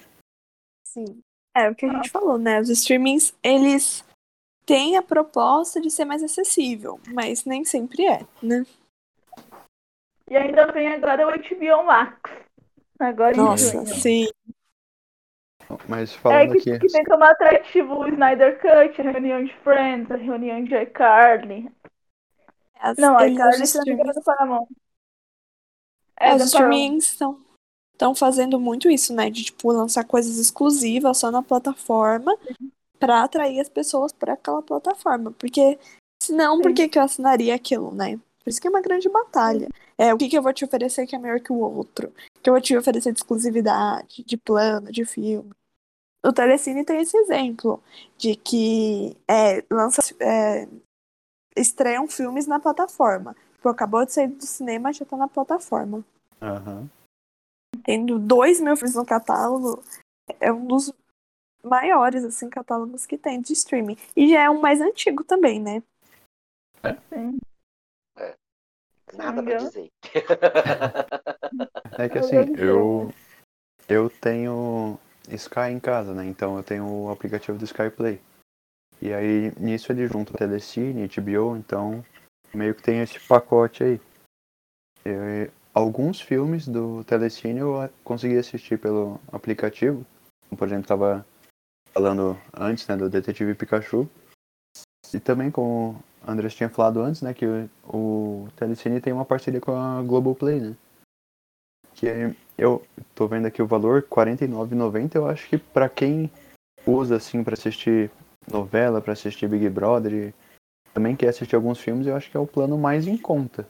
Sim. 0.86 1.20
É 1.56 1.68
o 1.68 1.74
que 1.74 1.84
a 1.84 1.92
gente 1.92 2.10
falou, 2.10 2.38
né? 2.38 2.60
Os 2.60 2.68
streamings, 2.68 3.34
eles 3.42 4.04
têm 4.68 4.98
a 4.98 5.02
proposta 5.02 5.80
de 5.80 5.90
ser 5.90 6.04
mais 6.04 6.22
acessível, 6.22 7.00
mas 7.14 7.46
nem 7.46 7.64
sempre 7.64 8.04
é, 8.06 8.20
né? 8.42 8.66
E 10.30 10.36
ainda 10.36 10.70
vem 10.70 10.88
agora 10.88 11.26
o 11.26 11.30
HBO 11.30 11.86
Max. 11.86 12.30
Agora 13.00 13.34
Nossa, 13.34 13.86
sim. 13.86 14.28
Mas 15.88 16.14
É 16.14 16.18
falando 16.18 16.52
que, 16.52 16.70
aqui, 16.70 16.86
que 16.86 16.92
tem 16.92 17.04
como 17.04 17.24
atrativo 17.24 17.94
o 17.94 18.08
Snyder 18.08 18.60
Cut, 18.60 19.00
a 19.00 19.10
reunião 19.10 19.42
de 19.42 19.54
Friends, 19.60 20.10
a 20.10 20.16
reunião 20.16 20.62
de 20.62 20.74
iCarly. 20.82 21.70
As, 22.78 22.98
Não, 22.98 23.16
a 23.16 23.26
iCarly 23.26 23.62
os 23.62 23.70
se 23.70 23.78
não 23.78 23.84
me 23.84 23.92
engano 23.92 24.10
é 24.10 24.14
é, 26.20 26.30
É, 26.30 26.34
os 26.34 26.52
Paramount. 26.52 26.74
streamings 26.76 27.06
estão 27.06 27.40
estão 27.94 28.14
fazendo 28.14 28.60
muito 28.60 28.88
isso, 28.90 29.14
né? 29.14 29.30
De 29.30 29.44
tipo 29.44 29.72
lançar 29.72 30.04
coisas 30.04 30.38
exclusivas 30.38 31.16
só 31.16 31.30
na 31.30 31.42
plataforma 31.42 32.36
pra 32.98 33.22
atrair 33.22 33.60
as 33.60 33.68
pessoas 33.68 34.12
pra 34.12 34.34
aquela 34.34 34.62
plataforma, 34.62 35.32
porque 35.32 35.78
senão 36.22 36.60
por 36.60 36.72
que 36.72 36.88
que 36.88 36.98
eu 36.98 37.02
assinaria 37.02 37.54
aquilo, 37.54 37.94
né? 37.94 38.18
Por 38.42 38.50
isso 38.50 38.60
que 38.60 38.66
é 38.66 38.70
uma 38.70 38.80
grande 38.80 39.08
batalha. 39.08 39.68
É 39.96 40.14
o 40.14 40.16
que, 40.16 40.28
que 40.28 40.38
eu 40.38 40.42
vou 40.42 40.52
te 40.52 40.64
oferecer 40.64 41.06
que 41.06 41.14
é 41.14 41.18
melhor 41.18 41.40
que 41.40 41.52
o 41.52 41.58
outro. 41.58 42.08
O 42.08 42.40
que 42.40 42.48
eu 42.48 42.54
vou 42.54 42.62
te 42.62 42.76
oferecer 42.76 43.12
de 43.12 43.18
exclusividade, 43.18 44.22
de 44.24 44.36
plano, 44.36 44.90
de 44.90 45.04
filme. 45.04 45.50
O 46.24 46.32
Telecine 46.32 46.84
tem 46.84 47.00
esse 47.00 47.16
exemplo 47.16 47.82
de 48.16 48.34
que 48.36 49.16
é, 49.28 49.64
lança, 49.70 50.00
é, 50.20 50.66
estreiam 51.56 52.08
filmes 52.08 52.46
na 52.46 52.58
plataforma. 52.58 53.36
Tipo, 53.54 53.68
acabou 53.68 54.04
de 54.04 54.12
sair 54.12 54.28
do 54.28 54.46
cinema, 54.46 54.92
já 54.92 55.04
tá 55.04 55.16
na 55.16 55.28
plataforma. 55.28 56.04
Aham. 56.40 56.88
Tendo 57.84 58.18
dois 58.18 58.60
mil 58.60 58.76
filmes 58.76 58.94
no 58.94 59.04
catálogo, 59.04 59.82
é 60.40 60.52
um 60.52 60.66
dos 60.66 60.92
maiores, 61.62 62.24
assim, 62.24 62.48
catálogos 62.48 63.06
que 63.06 63.18
tem 63.18 63.40
de 63.40 63.52
streaming. 63.52 63.96
E 64.16 64.30
já 64.30 64.42
é 64.42 64.50
um 64.50 64.60
mais 64.60 64.80
antigo 64.80 65.24
também, 65.24 65.60
né? 65.60 65.82
Sim. 67.12 67.38
Nada 69.16 69.42
pra 69.42 69.56
dizer. 69.56 69.90
É 71.98 72.08
que 72.08 72.18
Eu 72.18 72.20
assim, 72.20 72.36
eu, 72.56 73.14
eu 73.88 74.10
tenho 74.10 74.98
Sky 75.30 75.70
em 75.72 75.80
casa, 75.80 76.14
né? 76.14 76.24
Então 76.26 76.56
eu 76.56 76.62
tenho 76.62 76.86
o 76.86 77.10
aplicativo 77.10 77.58
do 77.58 77.64
Sky 77.64 77.90
Play. 77.90 78.20
E 79.00 79.12
aí 79.12 79.52
nisso 79.58 79.90
ele 79.90 80.06
junta 80.06 80.32
o 80.32 80.36
Telecine, 80.36 81.08
HBO, 81.08 81.56
então 81.56 82.04
meio 82.54 82.74
que 82.74 82.82
tem 82.82 83.00
esse 83.00 83.18
pacote 83.20 83.82
aí. 83.82 84.00
E, 85.04 85.50
alguns 85.72 86.20
filmes 86.20 86.66
do 86.66 87.02
Telecine 87.04 87.60
eu 87.60 87.90
consegui 88.04 88.36
assistir 88.36 88.78
pelo 88.78 89.20
aplicativo. 89.32 90.04
Por 90.56 90.66
exemplo, 90.66 90.86
tava 90.86 91.26
falando 91.92 92.38
antes, 92.54 92.86
né, 92.86 92.96
do 92.96 93.08
Detetive 93.08 93.54
Pikachu. 93.54 94.08
E 95.12 95.18
também, 95.18 95.50
como 95.50 96.02
o 96.26 96.30
Andrés 96.30 96.54
tinha 96.54 96.68
falado 96.68 97.00
antes, 97.00 97.22
né, 97.22 97.32
que 97.32 97.46
o, 97.46 97.70
o 97.86 98.48
Telecine 98.56 99.00
tem 99.00 99.12
uma 99.12 99.24
parceria 99.24 99.60
com 99.60 99.72
a 99.72 100.02
Globoplay, 100.02 100.60
né? 100.60 100.76
Que 101.94 102.34
eu 102.56 102.84
tô 103.14 103.26
vendo 103.26 103.46
aqui 103.46 103.60
o 103.62 103.66
valor, 103.66 104.02
R$ 104.02 104.08
49,90. 104.08 105.16
Eu 105.16 105.26
acho 105.26 105.48
que 105.48 105.58
pra 105.58 105.88
quem 105.88 106.30
usa, 106.86 107.16
assim, 107.16 107.42
pra 107.42 107.54
assistir 107.54 108.10
novela, 108.50 109.00
pra 109.00 109.12
assistir 109.12 109.48
Big 109.48 109.68
Brother 109.68 110.12
e 110.12 110.34
também 110.94 111.16
quer 111.16 111.28
assistir 111.28 111.54
alguns 111.54 111.80
filmes, 111.80 112.06
eu 112.06 112.16
acho 112.16 112.30
que 112.30 112.36
é 112.36 112.40
o 112.40 112.46
plano 112.46 112.78
mais 112.78 113.06
em 113.06 113.16
conta. 113.16 113.68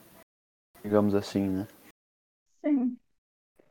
Digamos 0.83 1.13
assim, 1.15 1.47
né? 1.47 1.67
Sim. 2.63 2.97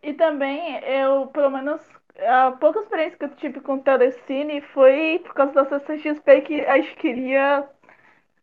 E 0.02 0.14
também, 0.14 0.78
eu, 0.84 1.26
pelo 1.28 1.50
menos, 1.50 1.80
a 2.18 2.52
pouca 2.52 2.80
experiência 2.80 3.18
que 3.18 3.24
eu 3.24 3.36
tive 3.36 3.60
com 3.60 3.74
o 3.74 3.82
Telecine 3.82 4.60
foi 4.60 5.20
por 5.20 5.34
causa 5.34 5.52
da 5.52 5.64
CCXP 5.64 6.40
que 6.42 6.60
acho 6.62 6.90
que 6.94 7.00
queria, 7.00 7.68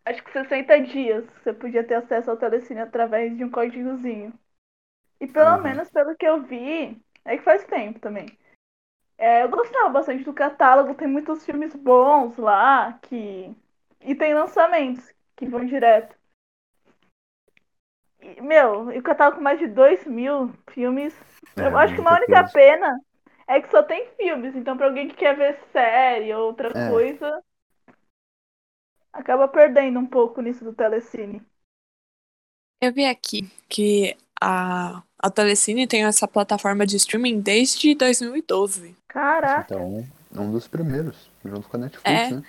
acho 0.06 0.23
que 0.23 0.31
60 0.31 0.80
dias. 0.81 1.26
Você 1.43 1.53
podia 1.53 1.84
ter 1.84 1.95
acesso 1.95 2.31
ao 2.31 2.38
Telecine 2.38 2.81
através 2.81 3.35
de 3.35 3.43
um 3.43 3.49
códigozinho. 3.49 4.34
E 5.19 5.27
pelo 5.27 5.49
Aham. 5.52 5.64
menos 5.64 5.89
pelo 5.89 6.15
que 6.15 6.26
eu 6.26 6.41
vi, 6.43 7.02
é 7.23 7.38
que 7.38 7.43
faz 7.43 7.64
tempo 7.65 7.99
também. 7.99 8.26
É, 9.18 9.43
eu 9.43 9.49
gostava 9.49 9.89
bastante 9.89 10.23
do 10.23 10.34
catálogo, 10.34 10.95
tem 10.95 11.07
muitos 11.07 11.45
filmes 11.45 11.73
bons 11.76 12.38
lá 12.38 12.93
que. 13.02 13.56
E 14.02 14.14
tem 14.14 14.34
lançamentos 14.34 15.11
que 15.35 15.47
vão 15.47 15.65
direto. 15.65 16.15
E, 18.22 18.41
meu, 18.41 18.91
e 18.91 18.99
o 18.99 19.03
catálogo 19.03 19.38
com 19.38 19.43
mais 19.43 19.60
de 19.60 19.68
2 19.68 20.06
mil 20.06 20.53
filmes. 20.72 21.15
É, 21.57 21.68
eu 21.68 21.77
acho 21.77 21.93
que 21.93 22.02
uma 22.02 22.14
única 22.15 22.43
coisa. 22.43 22.53
pena 22.53 22.99
é 23.47 23.61
que 23.61 23.69
só 23.69 23.84
tem 23.84 24.07
filmes. 24.15 24.55
Então, 24.55 24.77
pra 24.77 24.88
alguém 24.88 25.07
que 25.07 25.15
quer 25.15 25.35
ver 25.35 25.59
série 25.72 26.34
ou 26.34 26.47
outra 26.47 26.69
É. 26.77 26.89
coisa, 26.89 27.43
acaba 29.13 29.47
perdendo 29.47 29.99
um 29.99 30.05
pouco 30.05 30.41
nisso 30.41 30.63
do 30.63 30.73
Telecine. 30.73 31.41
Eu 32.81 32.93
vi 32.93 33.05
aqui 33.05 33.49
que 33.69 34.15
a, 34.41 35.01
a 35.17 35.30
Telecine 35.31 35.88
tem 35.88 36.03
essa 36.03 36.27
plataforma 36.27 36.85
de 36.85 36.97
streaming 36.97 37.39
desde 37.39 37.95
2012. 37.95 38.95
Caraca. 39.07 39.73
Então, 39.73 40.05
um 40.35 40.51
dos 40.51 40.67
primeiros, 40.67 41.30
junto 41.43 41.67
com 41.69 41.77
a 41.77 41.80
Netflix, 41.80 42.05
É. 42.05 42.31
né? 42.31 42.43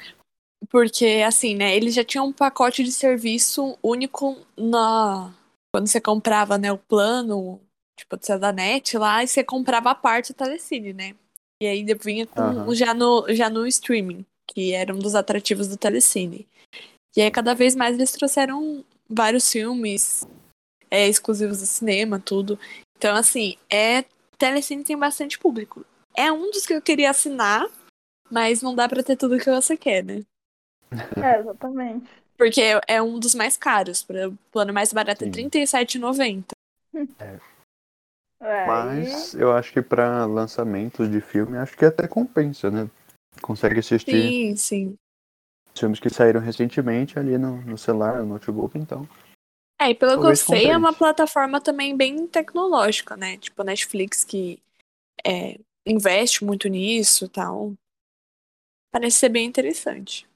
Porque, 0.71 1.23
assim, 1.25 1.55
né, 1.55 1.77
eles 1.77 1.95
já 1.95 2.03
tinham 2.03 2.27
um 2.27 2.33
pacote 2.33 2.83
de 2.83 2.91
serviço 2.91 3.79
único 3.83 4.37
na. 4.57 5.33
Quando 5.73 5.87
você 5.87 6.01
comprava, 6.01 6.57
né, 6.59 6.73
o 6.73 6.79
plano, 6.79 7.61
tipo, 7.97 8.17
você 8.21 8.39
da 8.39 8.53
net 8.53 8.97
lá, 8.99 9.25
e 9.25 9.29
você 9.29 9.43
comprava 9.43 9.91
a 9.91 9.95
parte 9.95 10.33
do 10.33 10.37
Telecine, 10.37 10.93
né? 10.93 11.15
E 11.63 11.67
aí 11.67 11.85
vinha 11.95 12.27
com 12.27 12.41
Aham. 12.41 12.75
já, 12.75 12.93
no, 12.93 13.27
já 13.35 13.49
no 13.49 13.67
streaming, 13.67 14.25
que 14.47 14.73
era 14.73 14.95
um 14.95 14.99
dos 14.99 15.15
atrativos 15.15 15.67
do 15.69 15.77
Telecine. 15.77 16.47
E 17.17 17.23
aí, 17.23 17.31
cada 17.31 17.55
vez 17.55 17.75
mais, 17.75 17.97
eles 17.97 18.13
trouxeram 18.13 18.85
vários 19.09 19.51
filmes 19.51 20.27
é, 20.91 21.09
exclusivos 21.09 21.61
do 21.61 21.67
cinema, 21.67 22.21
tudo. 22.21 22.59
Então, 22.99 23.17
assim, 23.17 23.57
é. 23.71 24.05
Telecine 24.39 24.85
tem 24.85 24.99
bastante 24.99 25.39
público. 25.39 25.83
É 26.15 26.31
um 26.31 26.51
dos 26.51 26.67
que 26.67 26.75
eu 26.75 26.83
queria 26.83 27.09
assinar, 27.09 27.67
mas 28.31 28.61
não 28.61 28.75
dá 28.75 28.87
pra 28.87 29.03
ter 29.03 29.17
tudo 29.17 29.39
que 29.39 29.51
você 29.51 29.79
quer, 29.79 30.05
né? 30.05 30.23
É, 31.25 31.41
exatamente. 31.41 32.07
Porque 32.37 32.61
é- 32.61 32.81
é 32.87 33.03
um 33.03 33.19
dos 33.19 33.35
mais 33.35 33.57
caros. 33.57 34.03
O 34.03 34.37
plano 34.53 34.75
mais 34.75 34.93
barato 34.93 35.25
é 35.25 35.33
Sim. 35.33 35.45
R$ 35.45 35.51
37,90. 35.51 36.53
É, 37.19 37.39
Mas 38.41 39.35
eu 39.35 39.53
acho 39.53 39.73
que 39.73 39.81
pra 39.81 40.27
lançamentos 40.27 41.11
de 41.11 41.21
filme, 41.21 41.57
acho 41.57 41.77
que 41.77 41.85
até 41.85 42.07
compensa, 42.09 42.71
né? 42.71 42.91
Consegue 43.41 43.81
assistir 43.81 44.11
Sim, 44.11 44.57
sim. 44.57 44.99
filmes 45.77 46.01
que 46.01 46.11
saíram 46.11 46.41
recentemente 46.41 47.19
ali 47.19 47.39
no, 47.39 47.61
no 47.63 47.79
celular, 47.79 48.19
no 48.19 48.27
notebook, 48.27 48.77
então. 48.79 49.09
É, 49.81 49.91
e 49.91 49.95
pelo 49.95 50.21
que 50.21 50.27
eu 50.27 50.37
sei, 50.37 50.71
é 50.71 50.77
uma 50.77 50.93
plataforma 50.93 51.61
também 51.61 51.97
bem 51.97 52.27
tecnológica, 52.27 53.17
né? 53.17 53.37
Tipo, 53.37 53.63
a 53.63 53.65
Netflix 53.67 54.25
que 54.25 54.61
é, 55.25 55.59
investe 55.87 56.45
muito 56.45 56.69
nisso 56.69 57.27
e 57.27 57.29
tal. 57.29 57.75
Parece 58.91 59.19
ser 59.19 59.29
bem 59.29 59.47
interessante. 59.47 60.27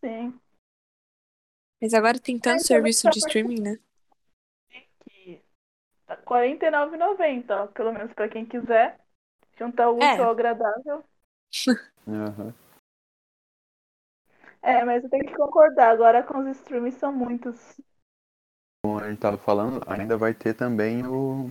sim. 0.00 0.32
Mas 1.80 1.92
agora 1.92 2.18
tem 2.18 2.38
tanto 2.38 2.56
então 2.56 2.66
serviço 2.66 3.10
de 3.10 3.18
streaming, 3.18 3.60
né? 3.60 3.78
Tá 6.06 6.14
R$ 6.14 6.22
49,90, 6.22 7.50
ó, 7.50 7.66
pelo 7.68 7.92
menos 7.92 8.12
pra 8.12 8.28
quem 8.28 8.44
quiser. 8.46 8.98
Juntar 9.58 9.90
o 9.90 10.02
É. 10.02 10.12
útil 10.12 10.24
ao 10.24 10.30
agradável. 10.30 11.04
Aham. 12.06 12.54
É, 14.62 14.84
mas 14.84 15.02
eu 15.04 15.10
tenho 15.10 15.24
que 15.26 15.34
concordar, 15.34 15.90
agora 15.90 16.22
com 16.22 16.38
os 16.38 16.56
streams 16.58 16.96
são 16.98 17.12
muitos. 17.12 17.80
Como 18.84 18.98
a 18.98 19.08
gente 19.08 19.20
tava 19.20 19.38
falando, 19.38 19.80
ainda 19.86 20.16
vai 20.16 20.34
ter 20.34 20.54
também 20.54 21.06
o 21.06 21.50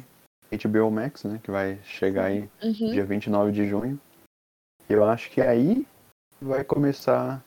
HBO 0.52 0.91
Max, 0.91 1.23
né? 1.23 1.40
Que 1.44 1.49
vai 1.49 1.77
chegar 1.84 2.26
aí 2.26 2.49
Uhum. 2.61 2.91
dia 2.91 3.06
29 3.06 3.52
de 3.52 3.68
junho. 3.68 3.99
Eu 4.88 5.03
acho 5.03 5.32
que 5.32 5.41
aí 5.41 5.88
vai 6.41 6.64
começar 6.64 7.44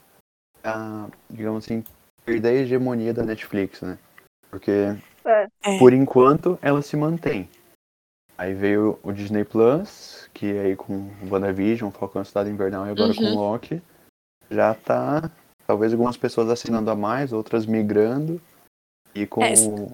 a, 0.64 1.09
digamos 1.30 1.64
assim, 1.64 1.85
perder 2.24 2.48
a 2.48 2.52
hegemonia 2.62 3.14
da 3.14 3.22
Netflix, 3.24 3.82
né? 3.82 3.98
Porque, 4.51 4.72
É. 5.24 5.78
Por 5.78 5.92
enquanto, 5.92 6.58
ela 6.62 6.80
se 6.82 6.96
mantém. 6.96 7.48
Aí 8.36 8.54
veio 8.54 8.98
o 9.02 9.12
Disney 9.12 9.44
Plus, 9.44 10.28
que 10.32 10.46
aí 10.58 10.76
com 10.76 11.10
WandaVision, 11.28 11.90
Falcão 11.90 12.24
Cidade 12.24 12.48
Invernal 12.50 12.86
e 12.86 12.90
agora 12.90 13.14
com 13.14 13.22
Uhum. 13.22 13.34
Loki, 13.34 13.82
já 14.50 14.74
tá, 14.74 15.30
talvez 15.66 15.92
algumas 15.92 16.16
pessoas 16.16 16.48
assinando 16.48 16.90
a 16.90 16.94
mais, 16.94 17.32
outras 17.32 17.66
migrando. 17.66 18.40
E 19.14 19.26
com 19.26 19.42
É. 19.42 19.54
o, 19.58 19.90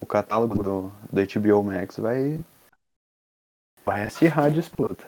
o 0.00 0.06
catálogo 0.06 0.62
do, 0.62 0.92
do 1.12 1.40
HBO 1.40 1.64
Max 1.64 1.96
vai, 1.98 2.38
vai 3.84 4.04
acirrar 4.04 4.44
a 4.46 4.50
disputa. 4.50 5.04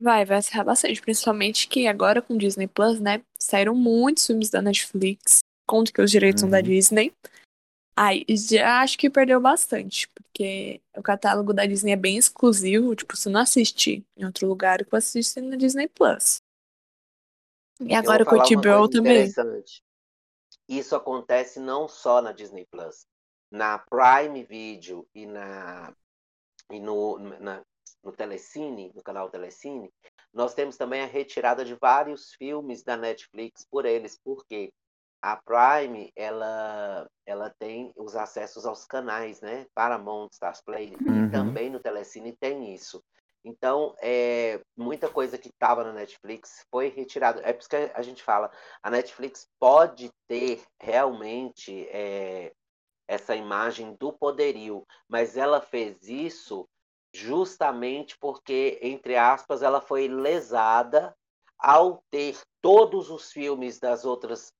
Vai, 0.00 0.24
vai 0.24 0.38
acirrar 0.38 0.64
bastante. 0.64 1.00
Principalmente 1.02 1.66
que 1.68 1.88
agora 1.88 2.22
com 2.22 2.36
Disney 2.36 2.68
Plus, 2.68 3.00
né? 3.00 3.22
Saíram 3.38 3.74
muitos 3.74 4.26
filmes 4.26 4.50
da 4.50 4.62
Netflix. 4.62 5.38
Conto 5.66 5.92
que 5.92 6.00
os 6.02 6.10
direitos 6.10 6.40
são 6.42 6.50
da 6.50 6.58
Uhum. 6.58 6.62
Disney. 6.62 7.12
Aí 7.96 8.24
já 8.28 8.80
acho 8.82 8.98
que 8.98 9.08
perdeu 9.08 9.40
bastante. 9.40 10.08
Porque 10.08 10.80
o 10.96 11.02
catálogo 11.02 11.52
da 11.52 11.64
Disney 11.66 11.92
é 11.92 11.96
bem 11.96 12.16
exclusivo. 12.16 12.94
Tipo, 12.94 13.16
você 13.16 13.28
não 13.28 13.40
assiste 13.40 14.04
em 14.16 14.24
outro 14.24 14.46
lugar 14.46 14.84
que 14.84 14.90
você 14.90 15.18
assiste 15.18 15.40
na 15.40 15.56
Disney 15.56 15.88
Plus. 15.88 16.42
E 17.80 17.94
Eu 17.94 17.98
agora 18.00 18.24
com 18.24 18.36
o 18.36 18.38
coisa 18.38 18.88
também. 18.88 19.34
Isso 20.68 20.96
acontece 20.96 21.60
não 21.60 21.88
só 21.88 22.20
na 22.20 22.32
Disney 22.32 22.66
Plus, 22.66 23.06
na 23.50 23.78
Prime 23.78 24.44
Video 24.44 25.06
e 25.14 25.26
na 25.26 25.94
e 26.70 26.80
no 26.80 27.18
na- 27.18 27.64
no 28.02 28.12
Telecine, 28.12 28.92
no 28.94 29.02
canal 29.02 29.30
Telecine, 29.30 29.92
nós 30.32 30.54
temos 30.54 30.76
também 30.76 31.02
a 31.02 31.06
retirada 31.06 31.64
de 31.64 31.74
vários 31.74 32.32
filmes 32.34 32.82
da 32.82 32.96
Netflix 32.96 33.66
por 33.70 33.84
eles, 33.84 34.18
porque 34.24 34.72
a 35.22 35.36
Prime 35.36 36.12
ela 36.14 37.06
ela 37.26 37.50
tem 37.58 37.92
os 37.96 38.14
acessos 38.14 38.64
aos 38.64 38.84
canais, 38.84 39.40
né? 39.40 39.66
Paramount, 39.74 40.28
Stars 40.32 40.60
Play 40.60 40.96
Uhum. 41.06 41.26
e 41.26 41.30
também 41.30 41.70
no 41.70 41.80
Telecine 41.80 42.36
tem 42.36 42.72
isso. 42.72 43.02
Então, 43.44 43.94
é, 44.00 44.60
muita 44.76 45.08
coisa 45.08 45.38
que 45.38 45.48
estava 45.48 45.84
na 45.84 45.92
Netflix 45.92 46.64
foi 46.70 46.88
retirada. 46.88 47.40
É 47.44 47.52
por 47.52 47.60
isso 47.60 47.68
que 47.68 47.76
a 47.76 48.02
gente 48.02 48.22
fala, 48.22 48.50
a 48.82 48.90
Netflix 48.90 49.48
pode 49.58 50.10
ter 50.26 50.64
realmente 50.80 51.88
é, 51.90 52.52
essa 53.08 53.36
imagem 53.36 53.94
do 54.00 54.12
poderio, 54.12 54.84
mas 55.08 55.36
ela 55.36 55.60
fez 55.60 56.02
isso 56.08 56.68
justamente 57.14 58.16
porque, 58.18 58.78
entre 58.82 59.16
aspas, 59.16 59.62
ela 59.62 59.80
foi 59.80 60.08
lesada 60.08 61.14
ao 61.58 62.02
ter 62.10 62.38
todos 62.60 63.10
os 63.10 63.32
filmes 63.32 63.78
das 63.78 64.04
outras 64.04 64.52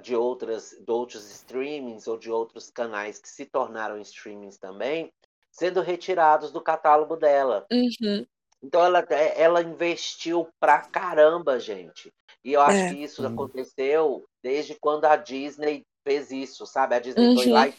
de 0.00 0.14
outras 0.14 0.70
de 0.70 0.90
outros 0.90 1.30
streamings 1.30 2.06
ou 2.06 2.16
de 2.16 2.30
outros 2.30 2.70
canais 2.70 3.18
que 3.18 3.28
se 3.28 3.46
tornaram 3.46 3.98
streamings 3.98 4.58
também 4.58 5.12
sendo 5.50 5.80
retirados 5.80 6.50
do 6.50 6.60
catálogo 6.60 7.16
dela. 7.16 7.66
Uhum. 7.70 8.26
Então 8.62 8.84
ela, 8.84 9.00
ela 9.00 9.62
investiu 9.62 10.48
pra 10.60 10.80
caramba, 10.80 11.58
gente. 11.58 12.12
E 12.44 12.52
eu 12.52 12.60
acho 12.60 12.84
É. 12.84 12.88
que 12.88 13.02
isso 13.02 13.22
Sim. 13.22 13.28
aconteceu 13.28 14.24
desde 14.42 14.74
quando 14.76 15.04
a 15.04 15.16
Disney 15.16 15.84
fez 16.04 16.30
isso, 16.30 16.66
sabe? 16.66 16.94
A 16.94 16.98
Disney 17.00 17.34
foi 17.34 17.46
Uhum. 17.46 17.52
lá 17.52 17.68
e 17.68 17.74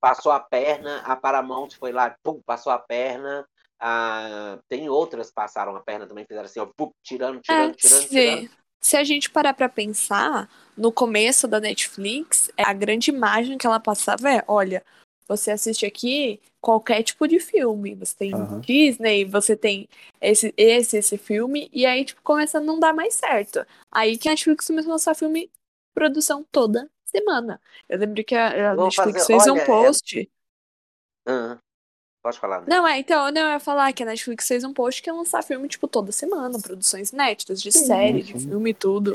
passou 0.00 0.32
a 0.32 0.40
perna, 0.40 1.00
a 1.00 1.16
Paramount 1.16 1.70
foi 1.78 1.92
lá, 1.92 2.16
pum, 2.22 2.40
passou 2.46 2.72
a 2.72 2.78
perna. 2.78 3.46
Ah, 3.78 4.58
tem 4.68 4.88
outras 4.88 5.28
que 5.28 5.34
passaram 5.34 5.76
a 5.76 5.80
perna 5.82 6.06
também, 6.06 6.24
fizeram 6.24 6.46
assim, 6.46 6.60
ó, 6.60 6.66
pum, 6.66 6.90
tirando, 7.02 7.40
tirando, 7.40 7.72
É, 7.72 7.76
tirando, 7.76 8.02
se, 8.02 8.08
tirando. 8.08 8.50
Se 8.86 8.96
a 8.96 9.02
gente 9.02 9.28
parar 9.28 9.52
pra 9.52 9.68
pensar, 9.68 10.48
no 10.76 10.92
começo 10.92 11.48
da 11.48 11.58
Netflix, 11.58 12.48
a 12.56 12.72
grande 12.72 13.10
imagem 13.10 13.58
que 13.58 13.66
ela 13.66 13.80
passava 13.80 14.30
é, 14.30 14.44
olha, 14.46 14.84
você 15.26 15.50
assiste 15.50 15.84
aqui 15.84 16.40
qualquer 16.60 17.02
tipo 17.02 17.26
de 17.26 17.40
filme. 17.40 17.96
Você 17.96 18.14
tem 18.16 18.32
Aham. 18.32 18.60
Disney, 18.60 19.24
você 19.24 19.56
tem 19.56 19.88
esse, 20.20 20.54
esse, 20.56 20.98
esse 20.98 21.18
filme, 21.18 21.68
e 21.72 21.84
aí, 21.84 22.04
tipo, 22.04 22.22
começa 22.22 22.58
a 22.58 22.60
não 22.60 22.78
dar 22.78 22.92
mais 22.94 23.14
certo. 23.14 23.66
Aí 23.90 24.16
que 24.16 24.28
a 24.28 24.30
Netflix 24.32 24.68
começou 24.68 24.90
a 24.90 24.94
lançar 24.94 25.16
filme 25.16 25.50
produção 25.92 26.46
toda 26.52 26.88
semana. 27.04 27.60
Eu 27.88 27.98
lembro 27.98 28.22
que 28.22 28.36
a, 28.36 28.70
a 28.72 28.76
Netflix 28.76 29.12
fazer- 29.22 29.26
fez 29.26 29.42
olha, 29.42 29.52
um 29.52 29.58
é- 29.58 29.64
post. 29.66 30.30
Pode 32.26 32.40
falar. 32.40 32.62
né? 32.62 32.66
Não, 32.68 32.84
é, 32.84 32.98
então, 32.98 33.30
não, 33.30 33.42
eu 33.42 33.50
ia 33.50 33.60
falar 33.60 33.92
que 33.92 34.02
a 34.02 34.06
Netflix 34.06 34.48
fez 34.48 34.64
um 34.64 34.72
post 34.72 35.00
que 35.00 35.08
ia 35.08 35.14
lançar 35.14 35.44
filme, 35.44 35.68
tipo, 35.68 35.86
toda 35.86 36.10
semana, 36.10 36.60
produções 36.60 37.12
inéditas, 37.12 37.62
de 37.62 37.70
Sim, 37.70 37.86
série, 37.86 38.20
de 38.20 38.32
sim. 38.32 38.48
filme 38.48 38.70
e 38.70 38.74
tudo. 38.74 39.12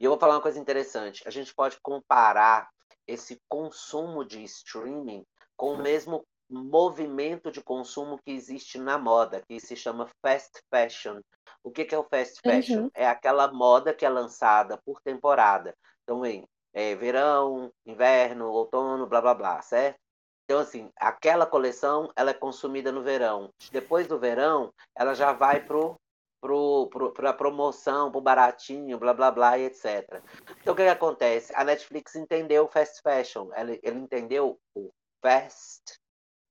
E 0.00 0.04
eu 0.06 0.10
vou 0.10 0.18
falar 0.18 0.36
uma 0.36 0.40
coisa 0.40 0.58
interessante. 0.58 1.22
A 1.26 1.30
gente 1.30 1.54
pode 1.54 1.76
comparar 1.82 2.70
esse 3.06 3.38
consumo 3.50 4.24
de 4.24 4.42
streaming 4.44 5.26
com 5.58 5.74
o 5.74 5.76
mesmo 5.76 6.24
movimento 6.48 7.52
de 7.52 7.62
consumo 7.62 8.18
que 8.24 8.32
existe 8.32 8.78
na 8.78 8.96
moda, 8.96 9.42
que 9.46 9.60
se 9.60 9.76
chama 9.76 10.08
fast 10.22 10.58
fashion. 10.70 11.20
O 11.62 11.70
que 11.70 11.84
que 11.84 11.94
é 11.94 11.98
o 11.98 12.08
fast 12.08 12.40
fashion? 12.40 12.84
Uhum. 12.84 12.90
É 12.94 13.06
aquela 13.06 13.52
moda 13.52 13.92
que 13.92 14.06
é 14.06 14.08
lançada 14.08 14.80
por 14.86 15.02
temporada. 15.02 15.76
Então, 16.02 16.22
vem 16.22 16.48
é, 16.72 16.94
verão, 16.94 17.70
inverno, 17.84 18.46
outono, 18.46 19.06
blá 19.06 19.20
blá 19.20 19.34
blá, 19.34 19.60
certo? 19.60 20.02
Então, 20.44 20.60
assim, 20.60 20.90
aquela 20.96 21.46
coleção 21.46 22.12
ela 22.14 22.30
é 22.30 22.34
consumida 22.34 22.92
no 22.92 23.02
verão. 23.02 23.50
Depois 23.72 24.06
do 24.06 24.18
verão, 24.18 24.72
ela 24.94 25.14
já 25.14 25.32
vai 25.32 25.64
pro 25.64 25.96
pro, 26.44 26.88
pro, 26.90 27.10
pra 27.10 27.32
promoção, 27.32 28.12
pro 28.12 28.20
baratinho, 28.20 28.98
blá 28.98 29.14
blá 29.14 29.30
blá 29.30 29.56
e 29.56 29.64
etc. 29.64 30.22
Então 30.60 30.74
o 30.74 30.76
que, 30.76 30.82
que 30.82 30.90
acontece? 30.90 31.50
A 31.56 31.64
Netflix 31.64 32.14
entendeu 32.16 32.66
o 32.66 32.68
fast 32.68 33.00
fashion, 33.00 33.48
ela, 33.54 33.70
ele 33.82 33.98
entendeu 33.98 34.60
o 34.74 34.90
fast, 35.22 35.98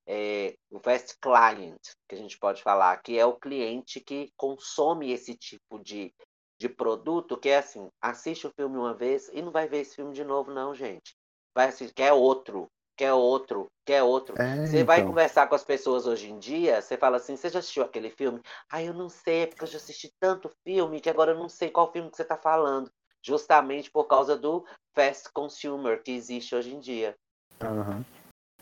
é, 0.08 0.56
o 0.72 0.80
fast 0.80 1.16
client, 1.22 1.80
que 2.10 2.16
a 2.16 2.18
gente 2.18 2.40
pode 2.40 2.64
falar, 2.64 2.98
que 3.04 3.20
é 3.20 3.24
o 3.24 3.38
cliente 3.38 4.00
que 4.00 4.32
consome 4.36 5.12
esse 5.12 5.36
tipo 5.36 5.78
de, 5.78 6.12
de 6.60 6.68
produto, 6.68 7.38
que 7.38 7.50
é 7.50 7.58
assim, 7.58 7.88
assiste 8.02 8.48
o 8.48 8.54
filme 8.56 8.76
uma 8.76 8.96
vez 8.96 9.30
e 9.32 9.44
não 9.44 9.52
vai 9.52 9.68
ver 9.68 9.82
esse 9.82 9.96
filme 9.96 10.14
de 10.14 10.24
novo, 10.24 10.52
não, 10.52 10.74
gente. 10.74 11.16
Vai 11.54 11.68
assistir, 11.68 11.94
quer 11.94 12.14
outro, 12.14 12.68
quer 12.96 13.14
outro, 13.14 13.68
quer 13.86 14.04
outro. 14.04 14.36
É, 14.40 14.66
Você 14.66 14.84
vai 14.84 15.00
então. 15.00 15.10
conversar 15.10 15.48
com 15.48 15.56
as 15.56 15.64
pessoas 15.64 16.06
hoje 16.06 16.30
em 16.30 16.40
dia, 16.40 16.82
você 16.82 16.98
fala 16.98 17.18
assim, 17.18 17.36
você 17.36 17.50
já 17.50 17.60
assistiu 17.60 17.84
aquele 17.84 18.10
filme? 18.10 18.42
Ah, 18.70 18.82
eu 18.82 18.94
não 18.94 19.10
sei, 19.10 19.44
é 19.44 19.48
porque 19.48 19.64
eu 19.64 19.68
já 19.68 19.78
assisti 19.78 20.12
tanto 20.20 20.52
filme 20.64 21.02
que 21.02 21.10
agora 21.10 21.32
eu 21.32 21.38
não 21.38 21.50
sei 21.50 21.70
qual 21.70 21.92
filme 21.92 22.10
que 22.10 22.18
você 22.18 22.24
está 22.24 22.38
falando. 22.38 22.92
Justamente 23.22 23.90
por 23.90 24.06
causa 24.06 24.36
do 24.38 24.66
fast 24.94 25.32
consumer 25.32 26.04
que 26.04 26.12
existe 26.12 26.56
hoje 26.56 26.76
em 26.76 26.80
dia. 26.80 27.16
Aham. 27.62 28.04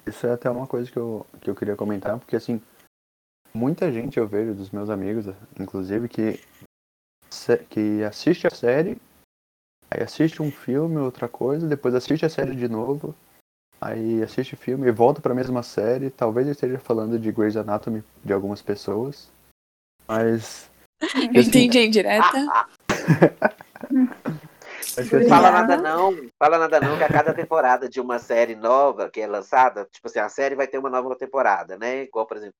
Isso 0.06 0.26
é 0.26 0.32
até 0.32 0.49
uma 0.49 0.68
coisa 0.68 0.91
que 0.91 0.98
eu, 0.98 1.26
que 1.41 1.49
eu 1.49 1.56
queria 1.56 1.76
comentar, 1.76 2.18
porque 2.18 2.36
assim, 2.36 2.62
muita 3.53 3.91
gente 3.91 4.18
eu 4.18 4.28
vejo 4.28 4.53
dos 4.53 4.70
meus 4.72 4.90
amigos, 4.90 5.26
inclusive, 5.60 6.08
que, 6.10 6.40
que 7.70 8.03
assiste 8.03 8.48
a 8.48 8.49
série, 8.49 8.99
aí 9.90 10.02
assiste 10.02 10.41
um 10.41 10.52
filme, 10.52 10.98
outra 10.98 11.28
coisa, 11.28 11.68
depois 11.68 11.94
assiste 11.94 12.26
a 12.26 12.30
série 12.30 12.56
de 12.56 12.68
novo, 12.68 13.16
aí 13.82 14.22
assiste 14.22 14.53
o 14.53 14.58
filme 14.58 14.88
e 14.88 14.91
volta 14.91 15.20
pra 15.22 15.34
mesma 15.36 15.64
série. 15.64 16.10
Talvez 16.10 16.48
eu 16.48 16.53
esteja 16.53 16.80
falando 16.80 17.20
de 17.20 17.32
Grey's 17.32 17.58
Anatomy 17.58 18.03
de 18.24 18.32
algumas 18.32 18.62
pessoas, 18.62 19.30
mas 20.08 20.70
Eu 21.34 21.41
entendi 21.41 21.78
a 21.80 21.86
indireta. 21.86 22.38
assim, 24.98 25.28
Fala 25.28 25.52
nada 25.52 25.78
não, 25.78 26.14
fala 26.38 26.58
nada 26.60 26.80
não, 26.80 26.98
que 26.98 27.03
a 27.03 27.10
cada 27.10 27.34
temporada 27.34 27.90
de 27.90 27.99
uma 27.99 28.20
série 28.20 28.56
nova 28.56 29.10
que 29.10 29.22
é 29.22 29.28
lançada, 29.28 29.88
tipo 29.91 30.08
assim, 30.08 30.20
a 30.20 30.30
série 30.30 30.56
vai 30.56 30.68
ter 30.68 30.78
uma 30.78 30.90
nova 30.90 31.16
temporada, 31.16 31.78
né? 31.78 32.03
Igual, 32.03 32.26
por 32.26 32.38
exemplo, 32.38 32.56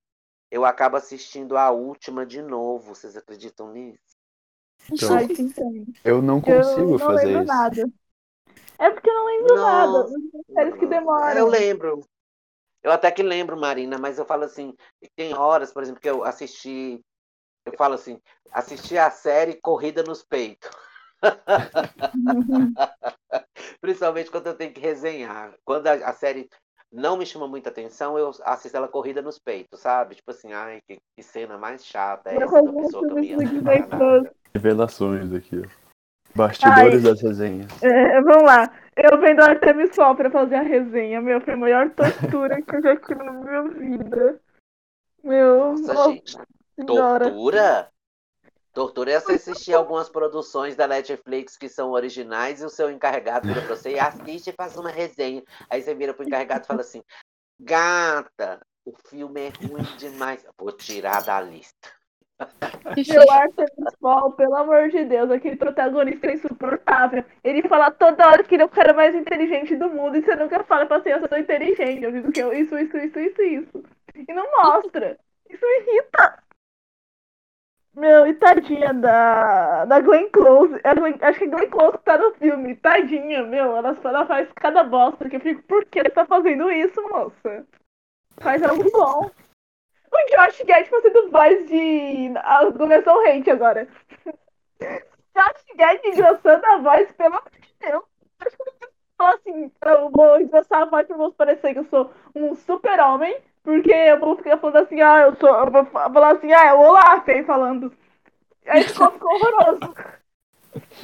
eu 0.50 0.64
acabo 0.64 0.96
assistindo 0.96 1.56
a 1.56 1.70
última 1.70 2.26
de 2.26 2.42
novo, 2.42 2.94
vocês 2.94 3.16
acreditam 3.16 3.72
nisso? 3.72 3.98
então, 4.90 5.16
eu 6.04 6.20
não 6.20 6.36
Eu 6.38 6.42
consigo 6.42 6.90
não 6.90 6.98
fazer 6.98 7.32
isso. 7.42 7.44
nada. 7.44 7.90
É 8.78 8.90
porque 8.90 9.08
eu 9.08 9.14
não 9.14 9.26
lembro 9.26 9.54
nada. 9.54 9.92
Nossa, 9.92 10.14
Os 10.14 10.54
séries 10.54 10.74
que 10.74 10.86
demoram. 10.86 11.38
Eu 11.38 11.46
lembro. 11.46 12.00
Eu 12.82 12.90
até 12.90 13.10
que 13.10 13.22
lembro, 13.22 13.56
Marina, 13.56 13.96
mas 13.96 14.18
eu 14.18 14.24
falo 14.24 14.44
assim, 14.44 14.74
tem 15.14 15.34
horas, 15.34 15.72
por 15.72 15.82
exemplo, 15.82 16.00
que 16.00 16.10
eu 16.10 16.24
assisti, 16.24 17.00
eu 17.64 17.72
falo 17.74 17.94
assim, 17.94 18.20
assisti 18.50 18.98
a 18.98 19.08
série 19.08 19.60
Corrida 19.60 20.02
nos 20.02 20.24
Peitos. 20.24 20.68
Principalmente 23.80 24.32
quando 24.32 24.48
eu 24.48 24.56
tenho 24.56 24.72
que 24.72 24.80
resenhar. 24.80 25.54
Quando 25.64 25.86
a, 25.86 25.92
a 25.92 26.12
série 26.12 26.48
não 26.90 27.16
me 27.16 27.24
chama 27.24 27.48
muita 27.48 27.70
atenção, 27.70 28.18
eu 28.18 28.30
assisto 28.44 28.76
ela 28.76 28.88
corrida 28.88 29.22
nos 29.22 29.38
peitos, 29.38 29.80
sabe? 29.80 30.16
Tipo 30.16 30.30
assim, 30.30 30.52
ai, 30.52 30.82
que, 30.86 30.98
que 31.16 31.22
cena 31.22 31.56
mais 31.56 31.86
chata 31.86 32.30
é 32.30 32.36
essa 32.36 32.62
da 32.62 32.72
pessoa 32.72 33.06
que 33.06 33.30
eu 33.30 33.38
me 33.38 33.60
nada. 33.62 34.34
Revelações 34.52 35.32
aqui, 35.32 35.62
ó. 35.64 35.81
Bastidores 36.34 37.04
Ai. 37.04 37.10
das 37.10 37.20
resenhas. 37.20 37.82
É, 37.82 38.20
vamos 38.22 38.44
lá. 38.44 38.70
Eu 38.96 39.20
vendo 39.20 39.40
Artemis 39.40 39.94
Fall 39.94 40.14
pra 40.14 40.30
fazer 40.30 40.56
a 40.56 40.62
resenha. 40.62 41.20
Meu, 41.20 41.40
foi 41.40 41.54
a 41.54 41.56
maior 41.56 41.90
tortura 41.90 42.60
que 42.60 42.76
eu 42.76 42.82
já 42.82 42.96
tive 42.96 43.22
na 43.22 43.32
minha 43.32 43.62
vida. 43.68 44.40
Meu, 45.22 45.72
Nossa, 45.72 45.94
nossa 45.94 46.10
gente, 46.10 46.36
senhora. 46.78 47.24
tortura? 47.24 47.88
Tortura 48.72 49.12
é 49.12 49.20
você 49.20 49.32
assistir 49.32 49.74
algumas 49.74 50.08
produções 50.08 50.74
da 50.74 50.88
Netflix 50.88 51.58
que 51.58 51.68
são 51.68 51.90
originais 51.90 52.62
e 52.62 52.64
o 52.64 52.70
seu 52.70 52.90
encarregado 52.90 53.46
vira 53.46 53.60
pra 53.60 53.76
você 53.76 53.92
e 53.92 53.98
assiste 53.98 54.48
e 54.48 54.54
faz 54.54 54.76
uma 54.76 54.90
resenha. 54.90 55.42
Aí 55.68 55.82
você 55.82 55.94
vira 55.94 56.14
pro 56.14 56.26
encarregado 56.26 56.64
e 56.64 56.66
fala 56.66 56.80
assim: 56.80 57.02
Gata, 57.60 58.60
o 58.84 58.92
filme 59.08 59.42
é 59.42 59.52
ruim 59.66 59.84
demais. 59.98 60.44
Vou 60.58 60.72
tirar 60.72 61.22
da 61.22 61.40
lista. 61.40 61.90
Meu 63.08 63.30
Artemis 63.30 63.94
Fall, 64.00 64.32
pelo 64.32 64.54
amor 64.56 64.88
de 64.90 65.04
Deus, 65.04 65.30
aquele 65.30 65.56
protagonista 65.56 66.26
é 66.26 66.34
insuportável. 66.34 67.24
Ele 67.42 67.62
fala 67.68 67.90
toda 67.90 68.26
hora 68.28 68.42
que 68.44 68.54
ele 68.54 68.62
é 68.62 68.66
o 68.66 68.68
cara 68.68 68.92
mais 68.92 69.14
inteligente 69.14 69.76
do 69.76 69.88
mundo 69.88 70.16
e 70.16 70.22
você 70.22 70.34
nunca 70.36 70.62
fala 70.64 70.86
pra 70.86 71.00
ser 71.00 71.12
eu 71.12 71.28
sou 71.28 71.38
inteligente. 71.38 72.02
Eu 72.02 72.12
digo 72.12 72.32
que 72.32 72.40
eu 72.40 72.52
isso, 72.52 72.76
isso, 72.78 72.96
isso, 72.98 73.18
isso, 73.18 73.42
isso. 73.42 73.84
E 74.28 74.32
não 74.32 74.46
mostra. 74.62 75.18
Isso 75.48 75.64
me 75.64 75.80
irrita. 75.80 76.42
Meu, 77.94 78.26
e 78.26 78.32
tadinha 78.34 78.92
da, 78.94 79.84
da 79.84 80.00
Glenn 80.00 80.28
Close. 80.30 80.80
É 80.82 80.94
Glenn- 80.94 81.18
acho 81.20 81.38
que 81.38 81.44
a 81.44 81.48
Glenn 81.48 81.68
Close 81.70 81.98
tá 82.04 82.16
no 82.16 82.32
filme. 82.34 82.74
Tadinha, 82.76 83.42
meu. 83.44 83.76
Ela, 83.76 83.96
ela 84.02 84.26
faz 84.26 84.48
cada 84.54 84.82
bosta 84.82 85.28
que 85.28 85.36
eu 85.36 85.40
fico, 85.40 85.62
por 85.64 85.84
que 85.86 86.00
você 86.02 86.10
tá 86.10 86.24
fazendo 86.24 86.70
isso, 86.70 87.00
moça? 87.08 87.66
Faz 88.40 88.62
algo 88.62 88.84
bom. 88.92 89.30
O 90.12 90.16
Josh 90.30 90.62
Gad 90.66 90.86
fazendo 90.88 91.30
voz 91.30 91.68
de. 91.68 92.30
Começou 92.76 93.14
o 93.16 93.26
hate 93.26 93.50
agora. 93.50 93.88
Josh 94.80 95.64
Gad 95.74 96.00
engrossando 96.04 96.66
a 96.66 96.78
voz, 96.78 97.10
pelo 97.12 97.34
amor 97.34 97.50
de 97.50 97.68
Deus. 97.80 98.04
Acho 98.40 98.56
que 98.56 98.62
eu 98.62 98.88
falo 99.16 99.34
assim, 99.36 99.72
eu 99.84 100.10
vou 100.10 100.40
engrossar 100.40 100.82
a 100.82 100.84
voz 100.84 101.06
pra 101.06 101.16
vou 101.16 101.32
parecer 101.32 101.72
que 101.72 101.78
eu 101.78 101.86
sou 101.86 102.12
um 102.34 102.54
super-homem, 102.54 103.36
porque 103.62 103.90
eu 103.92 104.20
vou 104.20 104.36
ficar 104.36 104.58
falando 104.58 104.76
assim, 104.76 105.00
ah, 105.00 105.20
eu 105.20 105.36
sou. 105.36 105.48
Eu 105.48 105.70
vou 105.70 105.84
fa- 105.86 106.10
falar 106.12 106.32
assim, 106.32 106.52
ah, 106.52 106.66
é 106.66 106.74
o 106.74 106.80
Olaf 106.80 107.26
aí 107.28 107.42
falando. 107.44 107.92
Aí 108.66 108.82
ficou, 108.82 109.10
ficou 109.12 109.34
horroroso. 109.34 109.94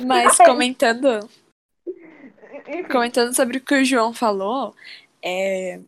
Mas 0.00 0.36
comentando, 0.38 1.28
Enfim. 2.66 2.84
comentando 2.84 3.34
sobre 3.34 3.58
o 3.58 3.60
que 3.60 3.74
o 3.74 3.84
João 3.84 4.12
falou, 4.12 4.74
é. 5.22 5.80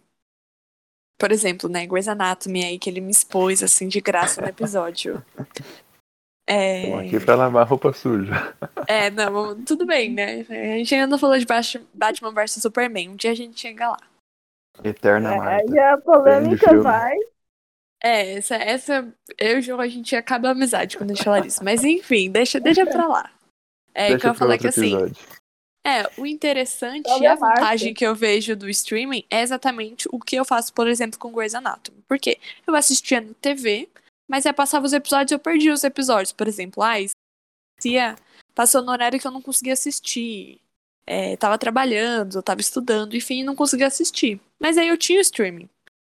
Por 1.20 1.30
exemplo, 1.30 1.68
né, 1.68 1.86
Grey's 1.86 2.08
Anatomy 2.08 2.64
aí, 2.64 2.78
que 2.78 2.88
ele 2.88 3.02
me 3.02 3.10
expôs, 3.10 3.62
assim, 3.62 3.86
de 3.86 4.00
graça 4.00 4.40
no 4.40 4.48
episódio. 4.48 5.22
É... 6.48 6.84
Estamos 6.84 7.06
aqui 7.06 7.20
pra 7.24 7.34
lavar 7.34 7.68
roupa 7.68 7.92
suja. 7.92 8.56
É, 8.88 9.10
não, 9.10 9.62
tudo 9.62 9.84
bem, 9.84 10.10
né? 10.10 10.40
A 10.48 10.78
gente 10.78 10.94
ainda 10.94 11.06
não 11.06 11.18
falou 11.18 11.38
de 11.38 11.44
Bat- 11.44 11.86
Batman 11.92 12.32
vs 12.32 12.54
Superman. 12.62 13.10
Um 13.10 13.16
dia 13.16 13.32
a 13.32 13.34
gente 13.34 13.60
chega 13.60 13.90
lá. 13.90 13.98
Eterna 14.82 15.34
É, 15.34 15.36
Marta. 15.36 15.72
aí 15.72 15.78
a 15.78 15.98
polêmica 15.98 16.80
vai. 16.80 17.14
É, 18.02 18.32
essa, 18.38 18.54
essa 18.56 19.14
eu 19.38 19.56
e 19.56 19.58
o 19.58 19.62
João, 19.62 19.80
a 19.80 19.88
gente 19.88 20.16
acaba 20.16 20.48
a 20.48 20.52
amizade 20.52 20.96
quando 20.96 21.10
a 21.10 21.14
gente 21.14 21.24
falar 21.24 21.44
isso. 21.46 21.62
Mas 21.62 21.84
enfim, 21.84 22.30
deixa, 22.30 22.58
deixa 22.58 22.86
pra 22.86 23.06
lá. 23.06 23.30
É, 23.94 24.06
que 24.06 24.12
Deixa 24.12 24.28
eu 24.28 24.30
pra 24.30 24.38
falei 24.38 24.54
outro 24.54 24.62
que 24.62 24.68
assim, 24.80 24.94
episódio. 24.94 25.16
É, 25.90 26.10
o 26.16 26.26
interessante 26.26 27.08
e 27.20 27.26
a 27.26 27.34
vantagem 27.34 27.92
que 27.92 28.06
eu 28.06 28.14
vejo 28.14 28.54
do 28.54 28.68
streaming 28.68 29.24
é 29.30 29.42
exatamente 29.42 30.08
o 30.12 30.18
que 30.18 30.36
eu 30.36 30.44
faço, 30.44 30.72
por 30.72 30.86
exemplo, 30.86 31.18
com 31.18 31.32
Grey's 31.32 31.54
Anatomy. 31.54 32.02
Por 32.08 32.18
quê? 32.18 32.38
Eu 32.66 32.74
assistia 32.74 33.20
no 33.20 33.34
TV, 33.34 33.88
mas 34.28 34.46
aí 34.46 34.52
passava 34.52 34.86
os 34.86 34.92
episódios 34.92 35.32
eu 35.32 35.38
perdia 35.38 35.72
os 35.72 35.84
episódios. 35.84 36.32
Por 36.32 36.46
exemplo, 36.46 36.82
ah, 36.82 36.94
ia, 37.84 38.16
passou 38.54 38.82
no 38.82 38.92
horário 38.92 39.18
que 39.18 39.26
eu 39.26 39.30
não 39.30 39.42
conseguia 39.42 39.72
assistir. 39.72 40.60
É, 41.06 41.36
tava 41.36 41.58
trabalhando, 41.58 42.42
tava 42.42 42.60
estudando, 42.60 43.16
enfim, 43.16 43.42
não 43.42 43.56
conseguia 43.56 43.88
assistir. 43.88 44.40
Mas 44.60 44.78
aí 44.78 44.88
eu 44.88 44.96
tinha 44.96 45.18
o 45.18 45.22
streaming. 45.22 45.68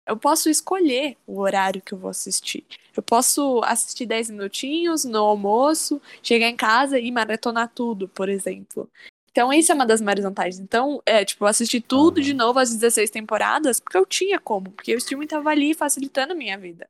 Eu 0.05 0.17
posso 0.17 0.49
escolher 0.49 1.17
o 1.25 1.39
horário 1.39 1.81
que 1.81 1.93
eu 1.93 1.97
vou 1.97 2.09
assistir. 2.09 2.65
Eu 2.95 3.01
posso 3.01 3.61
assistir 3.63 4.05
10 4.05 4.31
minutinhos 4.31 5.05
no 5.05 5.19
almoço, 5.19 6.01
chegar 6.21 6.47
em 6.47 6.55
casa 6.55 6.99
e 6.99 7.09
maratonar 7.11 7.71
tudo, 7.73 8.07
por 8.09 8.27
exemplo. 8.27 8.89
Então, 9.33 9.51
isso 9.51 9.71
é 9.71 9.75
uma 9.75 9.85
das 9.85 9.99
maiores 9.99 10.23
vantagens. 10.23 10.59
Então, 10.59 11.01
é, 11.07 11.25
tipo, 11.25 11.43
eu 11.43 11.47
assisti 11.47 11.81
tudo 11.81 12.21
de 12.21 12.35
novo, 12.35 12.59
as 12.59 12.71
16 12.71 13.09
temporadas, 13.09 13.79
porque 13.79 13.97
eu 13.97 14.05
tinha 14.05 14.39
como, 14.39 14.69
porque 14.69 14.93
o 14.93 14.97
streaming 14.99 15.25
tava 15.25 15.49
ali 15.49 15.73
facilitando 15.73 16.33
a 16.33 16.35
minha 16.35 16.55
vida. 16.55 16.87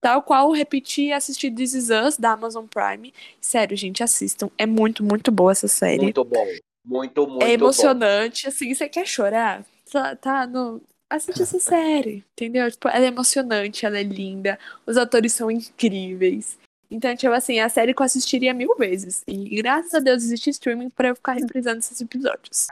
Tal 0.00 0.22
qual 0.22 0.52
repetir 0.52 1.08
e 1.08 1.12
assistir 1.12 1.50
This 1.50 1.74
Is 1.74 1.90
Us 1.90 2.16
da 2.16 2.30
Amazon 2.30 2.64
Prime. 2.64 3.12
Sério, 3.40 3.76
gente, 3.76 4.04
assistam. 4.04 4.48
É 4.56 4.66
muito, 4.66 5.02
muito 5.02 5.32
boa 5.32 5.50
essa 5.50 5.66
série. 5.66 6.02
Muito 6.02 6.24
bom. 6.24 6.46
Muito, 6.84 7.26
muito 7.26 7.42
é 7.42 7.48
bom. 7.48 7.52
emocionante, 7.52 8.46
assim, 8.46 8.72
você 8.72 8.88
quer 8.88 9.06
chorar? 9.06 9.64
Tá, 9.90 10.14
tá 10.14 10.46
no. 10.46 10.80
Assiste 11.10 11.42
essa 11.42 11.58
série, 11.60 12.24
entendeu? 12.32 12.70
Tipo, 12.70 12.88
ela 12.88 13.04
é 13.04 13.08
emocionante, 13.08 13.84
ela 13.84 13.98
é 13.98 14.04
linda, 14.04 14.56
os 14.86 14.96
atores 14.96 15.32
são 15.32 15.50
incríveis. 15.50 16.56
Então, 16.90 17.14
tipo 17.14 17.32
assim, 17.32 17.58
é 17.58 17.62
a 17.62 17.68
série 17.68 17.94
que 17.94 18.02
eu 18.02 18.06
assistiria 18.06 18.52
mil 18.52 18.74
vezes. 18.76 19.22
E 19.26 19.56
graças 19.62 19.94
a 19.94 20.00
Deus 20.00 20.24
existe 20.24 20.50
streaming 20.50 20.90
pra 20.90 21.08
eu 21.08 21.14
ficar 21.16 21.32
reprisando 21.32 21.78
esses 21.78 22.00
episódios. 22.00 22.66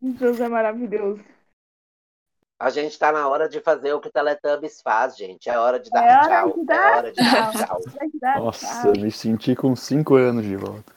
Deus 0.00 0.40
é 0.40 0.48
maravilhoso. 0.48 1.22
A 2.58 2.70
gente 2.70 2.98
tá 2.98 3.12
na 3.12 3.28
hora 3.28 3.48
de 3.48 3.60
fazer 3.60 3.92
o 3.92 4.00
que 4.00 4.08
o 4.08 4.10
Teletubbies 4.10 4.80
faz, 4.80 5.16
gente. 5.16 5.48
É 5.48 5.58
hora 5.58 5.78
de 5.78 5.90
dar 5.90 6.04
É 6.04 6.16
hora 6.16 6.28
tchau. 6.28 6.54
de 6.54 6.60
É 6.60 6.64
dar 6.64 6.96
hora 6.96 7.12
de 7.12 7.16
dar 7.30 7.52
tchau. 7.52 7.80
Nossa, 8.36 8.82
tchau. 8.82 8.92
me 8.92 9.10
senti 9.12 9.54
com 9.54 9.76
5 9.76 10.14
anos 10.14 10.44
de 10.44 10.56
volta. 10.56 10.92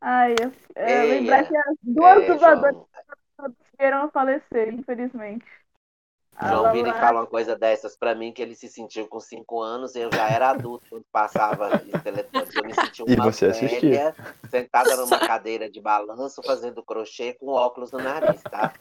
Ai, 0.00 0.34
eu, 0.42 0.52
eu 0.76 0.86
Eia. 0.86 1.04
lembrar 1.20 1.46
que 1.48 1.56
as 1.56 1.76
duas 1.82 2.22
É, 2.22 2.26
dubladoras 2.26 2.76
vieram 3.78 4.10
falecer, 4.10 4.74
infelizmente. 4.74 5.44
João 6.40 6.74
e 6.74 6.82
Lola- 6.82 7.00
fala 7.00 7.20
uma 7.20 7.26
coisa 7.26 7.56
dessas 7.56 7.96
pra 7.96 8.14
mim, 8.14 8.32
que 8.32 8.40
ele 8.40 8.54
se 8.54 8.68
sentiu 8.68 9.08
com 9.08 9.18
5 9.18 9.60
anos 9.60 9.94
e 9.94 10.00
eu 10.00 10.10
já 10.12 10.28
era 10.30 10.50
adulto 10.50 10.84
quando 10.88 11.04
passava 11.10 11.82
esse 11.86 11.98
Teletubbies. 12.02 12.54
Eu 12.56 12.64
me 12.64 12.74
senti 12.74 13.02
E 13.06 13.14
uma 13.14 13.24
você 13.24 13.46
assistia. 13.46 13.80
velha, 13.80 14.16
sentada 14.50 14.96
numa 14.96 15.18
cadeira 15.18 15.68
de 15.70 15.80
balanço, 15.80 16.42
fazendo 16.44 16.82
crochê 16.82 17.34
com 17.34 17.48
óculos 17.48 17.90
no 17.90 17.98
nariz, 17.98 18.40
tá? 18.42 18.72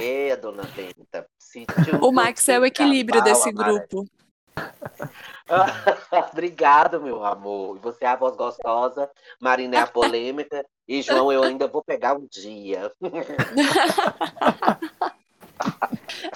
E 0.00 0.34
dona 0.36 0.62
Benta, 0.74 1.26
sentiu 1.38 1.98
O 2.00 2.12
Max 2.12 2.48
é 2.48 2.58
o 2.58 2.64
equilíbrio 2.64 3.22
desse 3.22 3.50
grupo. 3.52 4.06
Obrigado, 6.32 7.00
meu 7.00 7.24
amor. 7.24 7.76
E 7.76 7.80
você 7.80 8.04
é 8.04 8.08
a 8.08 8.16
voz 8.16 8.36
gostosa, 8.36 9.10
Marina 9.40 9.76
é 9.76 9.80
a 9.80 9.86
polêmica, 9.86 10.64
e 10.86 11.00
João 11.02 11.32
eu 11.32 11.42
ainda 11.42 11.66
vou 11.68 11.82
pegar 11.82 12.14
um 12.14 12.26
dia. 12.26 12.92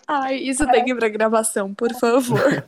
Ai, 0.06 0.36
isso 0.36 0.66
tem 0.70 0.84
que 0.84 0.92
ir 0.92 0.96
pra 0.96 1.08
gravação, 1.08 1.74
por 1.74 1.92
favor. 1.94 2.64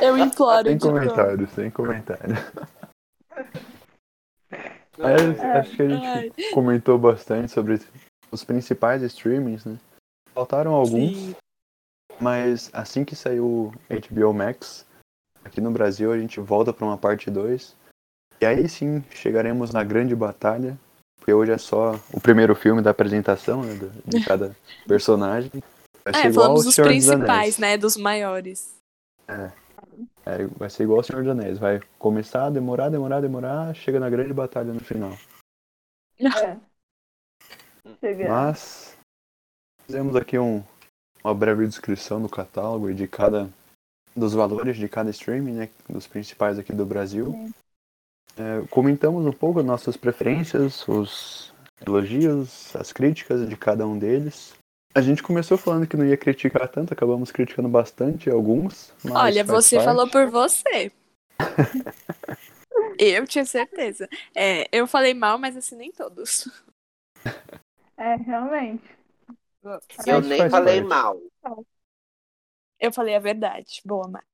Eu 0.00 0.18
imploro, 0.18 0.68
Sem 0.68 0.78
comentário, 0.78 1.48
sem 1.48 1.70
comentário. 1.70 2.34
Mas 4.98 5.40
acho 5.40 5.76
que 5.76 5.82
a 5.82 5.88
gente 5.88 6.06
Ai. 6.06 6.30
comentou 6.52 6.98
bastante 6.98 7.50
sobre 7.50 7.80
os 8.30 8.44
principais 8.44 9.02
streamings, 9.02 9.64
né? 9.64 9.78
Faltaram 10.34 10.72
alguns, 10.72 11.16
Sim. 11.16 11.36
mas 12.20 12.70
assim 12.72 13.04
que 13.04 13.16
saiu 13.16 13.46
o 13.46 13.72
HBO 13.90 14.34
Max, 14.34 14.86
aqui 15.44 15.60
no 15.60 15.70
Brasil 15.70 16.12
a 16.12 16.18
gente 16.18 16.38
volta 16.38 16.72
para 16.72 16.84
uma 16.84 16.98
parte 16.98 17.30
2. 17.30 17.74
E 18.40 18.46
aí 18.46 18.68
sim 18.68 19.02
chegaremos 19.10 19.70
na 19.70 19.82
grande 19.84 20.14
batalha, 20.14 20.78
porque 21.30 21.34
hoje 21.34 21.52
é 21.52 21.58
só 21.58 21.94
o 22.12 22.20
primeiro 22.20 22.54
filme 22.54 22.82
da 22.82 22.90
apresentação 22.90 23.62
né, 23.62 23.74
de 24.04 24.22
cada 24.26 24.56
personagem. 24.86 25.50
Vai 26.04 26.14
ser 26.14 26.26
É, 26.26 26.28
igual 26.28 26.44
falamos 26.46 26.64
dos 26.64 26.74
Senhor 26.74 26.88
dos 26.88 27.06
principais, 27.06 27.30
Anéis. 27.30 27.58
né? 27.58 27.78
Dos 27.78 27.96
maiores. 27.96 28.74
É, 29.28 30.44
vai 30.56 30.68
ser 30.68 30.82
igual 30.84 31.00
o 31.00 31.02
Senhor 31.02 31.22
dos 31.22 31.30
Anéis. 31.30 31.58
Vai 31.58 31.80
começar 31.98 32.46
a 32.46 32.50
demorar, 32.50 32.88
demorar, 32.88 33.20
demorar, 33.20 33.74
chega 33.74 34.00
na 34.00 34.10
grande 34.10 34.32
batalha 34.32 34.72
no 34.72 34.80
final. 34.80 35.12
É. 36.18 36.56
Mas 38.28 38.96
fizemos 39.86 40.16
aqui 40.16 40.38
um, 40.38 40.62
uma 41.22 41.34
breve 41.34 41.66
descrição 41.66 42.20
do 42.20 42.28
catálogo 42.28 42.90
e 42.90 42.94
de 42.94 43.06
cada 43.06 43.48
dos 44.16 44.34
valores 44.34 44.76
de 44.76 44.88
cada 44.88 45.10
streaming, 45.10 45.52
né, 45.52 45.70
dos 45.88 46.06
principais 46.06 46.58
aqui 46.58 46.72
do 46.72 46.84
Brasil. 46.84 47.30
Sim. 47.30 47.54
É, 48.36 48.66
comentamos 48.70 49.26
um 49.26 49.32
pouco 49.32 49.62
nossas 49.62 49.96
preferências, 49.96 50.86
os 50.88 51.52
elogios, 51.86 52.74
as 52.76 52.92
críticas 52.92 53.48
de 53.48 53.56
cada 53.56 53.86
um 53.86 53.98
deles. 53.98 54.54
A 54.94 55.00
gente 55.00 55.22
começou 55.22 55.56
falando 55.56 55.86
que 55.86 55.96
não 55.96 56.04
ia 56.04 56.16
criticar 56.16 56.68
tanto, 56.68 56.92
acabamos 56.92 57.30
criticando 57.30 57.68
bastante 57.68 58.28
alguns. 58.28 58.92
mas 59.04 59.14
Olha, 59.14 59.44
você 59.44 59.76
parte. 59.76 59.86
falou 59.86 60.10
por 60.10 60.28
você. 60.28 60.90
eu 62.98 63.26
tinha 63.26 63.44
certeza. 63.44 64.08
É, 64.34 64.68
eu 64.72 64.86
falei 64.86 65.14
mal, 65.14 65.38
mas 65.38 65.56
assim, 65.56 65.76
nem 65.76 65.92
todos. 65.92 66.48
É, 67.96 68.16
realmente. 68.16 68.84
Eu 70.06 70.20
nem 70.22 70.48
falei 70.48 70.82
parte. 70.82 70.88
mal. 70.88 71.20
Eu 72.80 72.92
falei 72.92 73.14
a 73.14 73.20
verdade. 73.20 73.80
Boa, 73.84 74.08
Mar. 74.08 74.24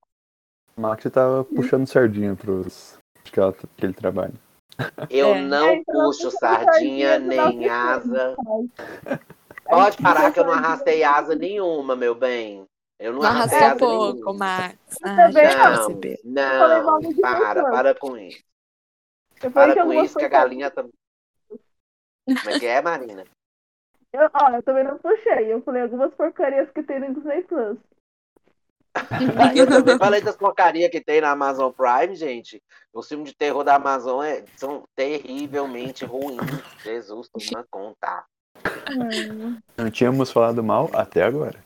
Max 0.76 1.04
tava 1.10 1.44
puxando 1.44 1.86
sardinha 1.86 2.34
pros 2.34 2.98
que 3.32 3.40
ela- 3.40 3.54
aquele 3.76 3.92
trabalho. 3.92 4.34
Eu 5.08 5.34
É. 5.34 5.40
não 5.40 5.68
É, 5.68 5.82
puxo 5.84 6.30
sardinha 6.32 7.18
nem 7.18 7.68
asa. 7.68 8.36
Pode 9.64 9.96
parar 10.02 10.32
que 10.32 10.38
eu 10.40 10.44
não 10.44 10.52
arrastei 10.52 11.02
asa 11.02 11.34
nenhuma, 11.34 11.96
meu 11.96 12.14
bem. 12.14 12.64
Eu 12.98 13.12
não, 13.12 13.20
Não 13.20 13.28
arrastei 13.28 13.58
asa 13.58 13.76
pouco, 13.76 14.14
nenhuma. 14.14 14.34
Max. 14.34 14.76
Ah, 15.02 15.16
não. 16.24 16.98
Não, 17.02 17.14
para, 17.20 17.62
para 17.70 17.94
com 17.94 18.16
isso. 18.16 18.42
Para 19.52 19.74
que 19.74 19.82
com 19.82 19.92
isso 19.92 20.18
que 20.18 20.24
a 20.24 20.28
galinha 20.28 20.70
também. 20.70 20.92
Como 21.48 22.50
é 22.50 22.58
que 22.58 22.66
é, 22.66 22.80
Marina? 22.82 23.24
Eu, 24.12 24.30
ó, 24.32 24.50
eu 24.50 24.62
também 24.62 24.84
não 24.84 24.98
puxei. 24.98 25.52
Eu 25.52 25.62
falei 25.62 25.82
algumas 25.82 26.12
porcarias 26.14 26.70
que 26.70 26.82
tem 26.82 26.98
no 27.00 27.14
Disney 27.14 27.42
Plus. 27.42 27.78
Eu 29.54 29.66
também 29.66 29.98
falei 29.98 30.20
das 30.20 30.36
porcarias 30.36 30.90
que 30.90 31.00
tem 31.00 31.20
na 31.20 31.30
Amazon 31.30 31.72
Prime, 31.72 32.14
gente. 32.14 32.62
Os 32.92 33.08
filmes 33.08 33.30
de 33.30 33.36
terror 33.36 33.64
da 33.64 33.76
Amazon 33.76 34.22
é- 34.24 34.44
são 34.56 34.84
terrivelmente 34.94 36.04
ruins. 36.04 36.40
Jesus, 36.82 37.28
toma 37.28 37.66
conta. 37.70 38.24
Hum. 38.90 39.58
Não 39.76 39.90
tínhamos 39.90 40.30
falado 40.30 40.62
mal 40.62 40.90
até 40.94 41.22
agora. 41.22 41.58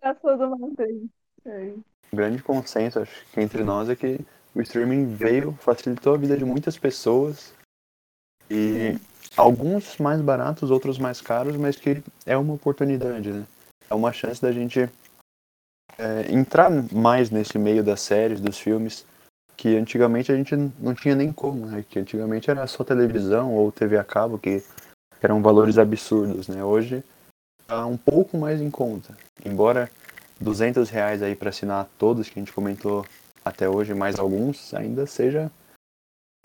Passou 0.00 0.38
do 0.38 0.56
mantém. 0.58 1.10
É. 1.44 1.72
O 2.12 2.16
grande 2.16 2.42
consenso, 2.42 3.00
acho 3.00 3.24
que 3.32 3.40
entre 3.40 3.62
nós 3.62 3.88
é 3.88 3.96
que 3.96 4.20
o 4.54 4.60
streaming 4.60 5.14
veio, 5.14 5.52
facilitou 5.60 6.14
a 6.14 6.18
vida 6.18 6.36
de 6.36 6.44
muitas 6.44 6.76
pessoas. 6.76 7.54
E 8.50 8.98
alguns 9.36 9.96
mais 9.98 10.20
baratos, 10.20 10.70
outros 10.70 10.98
mais 10.98 11.20
caros, 11.20 11.56
mas 11.56 11.76
que 11.76 12.02
é 12.26 12.36
uma 12.36 12.54
oportunidade, 12.54 13.32
né? 13.32 13.46
É 13.88 13.94
uma 13.94 14.12
chance 14.12 14.40
da 14.40 14.52
gente 14.52 14.88
é, 15.98 16.32
entrar 16.32 16.70
mais 16.92 17.30
nesse 17.30 17.58
meio 17.58 17.82
das 17.82 18.00
séries, 18.00 18.40
dos 18.40 18.58
filmes, 18.58 19.04
que 19.56 19.76
antigamente 19.76 20.32
a 20.32 20.36
gente 20.36 20.54
não 20.78 20.94
tinha 20.94 21.14
nem 21.14 21.32
como, 21.32 21.66
né? 21.66 21.84
Que 21.88 21.98
antigamente 21.98 22.50
era 22.50 22.66
só 22.66 22.82
televisão 22.82 23.54
ou 23.54 23.70
TV 23.70 23.98
a 23.98 24.04
cabo, 24.04 24.38
que 24.38 24.62
eram 25.20 25.42
valores 25.42 25.78
absurdos, 25.78 26.48
né? 26.48 26.64
Hoje 26.64 27.04
tá 27.66 27.84
um 27.86 27.96
pouco 27.96 28.36
mais 28.38 28.60
em 28.60 28.70
conta. 28.70 29.16
Embora 29.44 29.90
200 30.40 30.88
reais 30.88 31.22
aí 31.22 31.36
para 31.36 31.50
assinar 31.50 31.88
todos 31.98 32.28
que 32.28 32.38
a 32.38 32.42
gente 32.42 32.52
comentou 32.52 33.04
até 33.44 33.68
hoje, 33.68 33.94
mais 33.94 34.18
alguns, 34.18 34.72
ainda 34.74 35.06
seja 35.06 35.50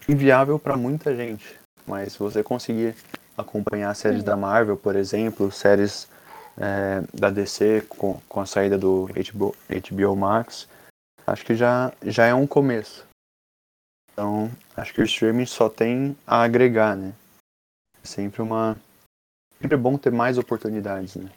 inviável 0.07 0.60
para 0.60 0.76
muita 0.76 1.16
gente. 1.16 1.57
Mas 1.86 2.14
se 2.14 2.20
você 2.20 2.44
conseguir 2.44 2.95
acompanhar 3.38 3.94
séries 3.95 4.24
da 4.24 4.36
Marvel, 4.36 4.78
por 4.78 4.95
exemplo, 4.95 5.52
séries 5.52 6.07
é, 6.57 7.02
da 7.14 7.30
DC 7.30 7.86
com, 7.90 8.20
com 8.28 8.40
a 8.40 8.45
saída 8.45 8.78
do 8.78 9.07
HBO, 9.34 9.56
HBO 9.70 10.16
Max, 10.16 10.68
acho 11.28 11.45
que 11.45 11.56
já, 11.56 11.91
já 12.03 12.26
é 12.26 12.34
um 12.34 12.48
começo. 12.48 13.06
Então, 14.12 14.49
acho 14.76 14.94
que 14.94 15.02
o 15.02 15.06
streaming 15.06 15.45
só 15.45 15.70
tem 15.70 16.16
a 16.26 16.41
agregar, 16.41 16.95
né? 16.95 17.14
É 18.02 18.07
sempre 18.07 18.41
uma. 18.41 18.78
Sempre 19.62 19.76
é 19.76 19.78
bom 19.78 19.98
ter 19.98 20.12
mais 20.12 20.38
oportunidades, 20.38 21.16
né? 21.16 21.30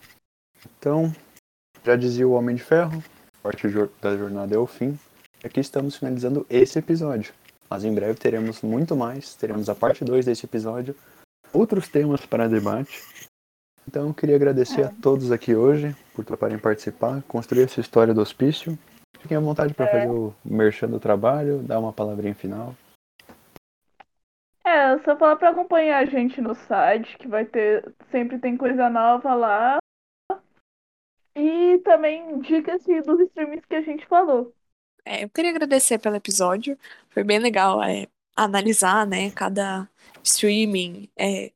Então, 0.79 1.13
já 1.85 1.97
dizia 1.97 2.27
o 2.27 2.33
Homem 2.33 2.55
de 2.55 2.63
Ferro, 2.63 3.03
parte 3.43 3.67
da 4.01 4.17
jornada 4.17 4.55
é 4.55 4.59
o 4.59 4.67
fim. 4.67 4.99
Aqui 5.43 5.61
estamos 5.61 5.97
finalizando 5.97 6.47
esse 6.51 6.79
episódio. 6.79 7.33
Mas 7.69 7.85
em 7.85 7.95
breve 7.95 8.19
teremos 8.19 8.63
muito 8.63 8.97
mais, 8.97 9.35
teremos 9.35 9.69
a 9.69 9.75
parte 9.75 10.05
2 10.05 10.25
desse 10.25 10.47
episódio, 10.47 10.97
outros 11.53 11.89
temas 11.89 12.25
para 12.25 12.49
debate. 12.49 13.03
Então, 13.87 14.09
eu 14.09 14.15
queria 14.15 14.37
agradecer 14.37 14.83
é. 14.83 14.85
a 14.85 14.93
todos 15.03 15.33
aqui 15.33 15.55
hoje 15.55 15.97
por 16.15 16.25
toparem 16.25 16.59
participar, 16.59 17.23
construir 17.23 17.63
essa 17.63 17.81
história 17.81 18.13
do 18.13 18.21
hospício. 18.21 18.79
Fiquem 19.19 19.37
à 19.37 19.41
vontade 19.41 19.73
para 19.73 19.87
é. 19.87 19.91
fazer 19.91 20.11
o 20.11 20.35
merchan 20.45 20.89
do 20.89 21.01
trabalho, 21.01 21.63
dar 21.63 21.79
uma 21.79 21.93
palavrinha 21.93 22.35
final. 22.35 22.75
É, 24.65 24.99
só 24.99 25.17
falar 25.17 25.37
para 25.37 25.49
acompanhar 25.49 26.03
a 26.03 26.05
gente 26.05 26.41
no 26.43 26.55
site, 26.55 27.17
que 27.17 27.27
vai 27.27 27.47
ter, 27.47 27.91
sempre 28.11 28.39
tem 28.39 28.57
coisa 28.57 28.91
nova 28.91 29.35
lá. 29.35 29.79
E 31.35 31.79
também 31.79 32.41
dicas 32.41 32.85
dos 33.07 33.21
streams 33.21 33.65
que 33.67 33.77
a 33.77 33.81
gente 33.81 34.07
falou. 34.07 34.53
É, 35.09 35.25
eu 35.25 35.31
queria 35.31 35.51
agradecer 35.51 35.99
pelo 35.99 36.17
episódio. 36.17 36.79
Foi 37.09 37.25
bem 37.25 37.39
legal 37.39 37.83
é, 37.83 38.07
analisar, 38.37 39.07
né, 39.07 39.31
cada 39.31 39.89
streaming, 40.23 41.09
é, 41.17 41.51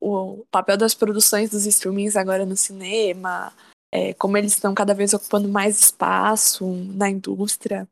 o 0.00 0.44
papel 0.52 0.76
das 0.76 0.94
produções 0.94 1.50
dos 1.50 1.66
streamings 1.66 2.16
agora 2.16 2.46
no 2.46 2.56
cinema, 2.56 3.52
é, 3.92 4.14
como 4.14 4.36
eles 4.36 4.52
estão 4.52 4.72
cada 4.72 4.94
vez 4.94 5.12
ocupando 5.12 5.48
mais 5.48 5.80
espaço 5.80 6.64
na 6.94 7.10
indústria. 7.10 7.88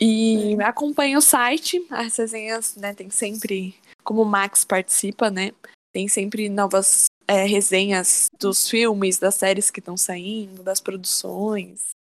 E 0.00 0.56
acompanhe 0.62 1.16
o 1.16 1.20
site, 1.20 1.84
as 1.90 2.16
resenhas, 2.16 2.76
né, 2.76 2.94
tem 2.94 3.10
sempre, 3.10 3.74
como 4.04 4.22
o 4.22 4.26
Max 4.26 4.64
participa, 4.64 5.28
né, 5.28 5.50
tem 5.92 6.06
sempre 6.06 6.48
novas 6.48 7.06
é, 7.26 7.44
resenhas 7.44 8.28
dos 8.38 8.70
filmes, 8.70 9.18
das 9.18 9.34
séries 9.34 9.72
que 9.72 9.80
estão 9.80 9.96
saindo, 9.96 10.62
das 10.62 10.80
produções. 10.80 11.95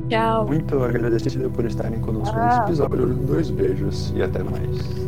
Tchau. 0.08 0.46
Muito 0.46 0.82
agradecido 0.82 1.50
por 1.50 1.64
estarem 1.64 2.00
conosco 2.00 2.34
ah. 2.36 2.46
nesse 2.46 2.60
episódio. 2.60 3.06
Dois 3.06 3.50
beijos 3.50 4.12
e 4.14 4.22
até 4.22 4.42
mais. 4.42 5.06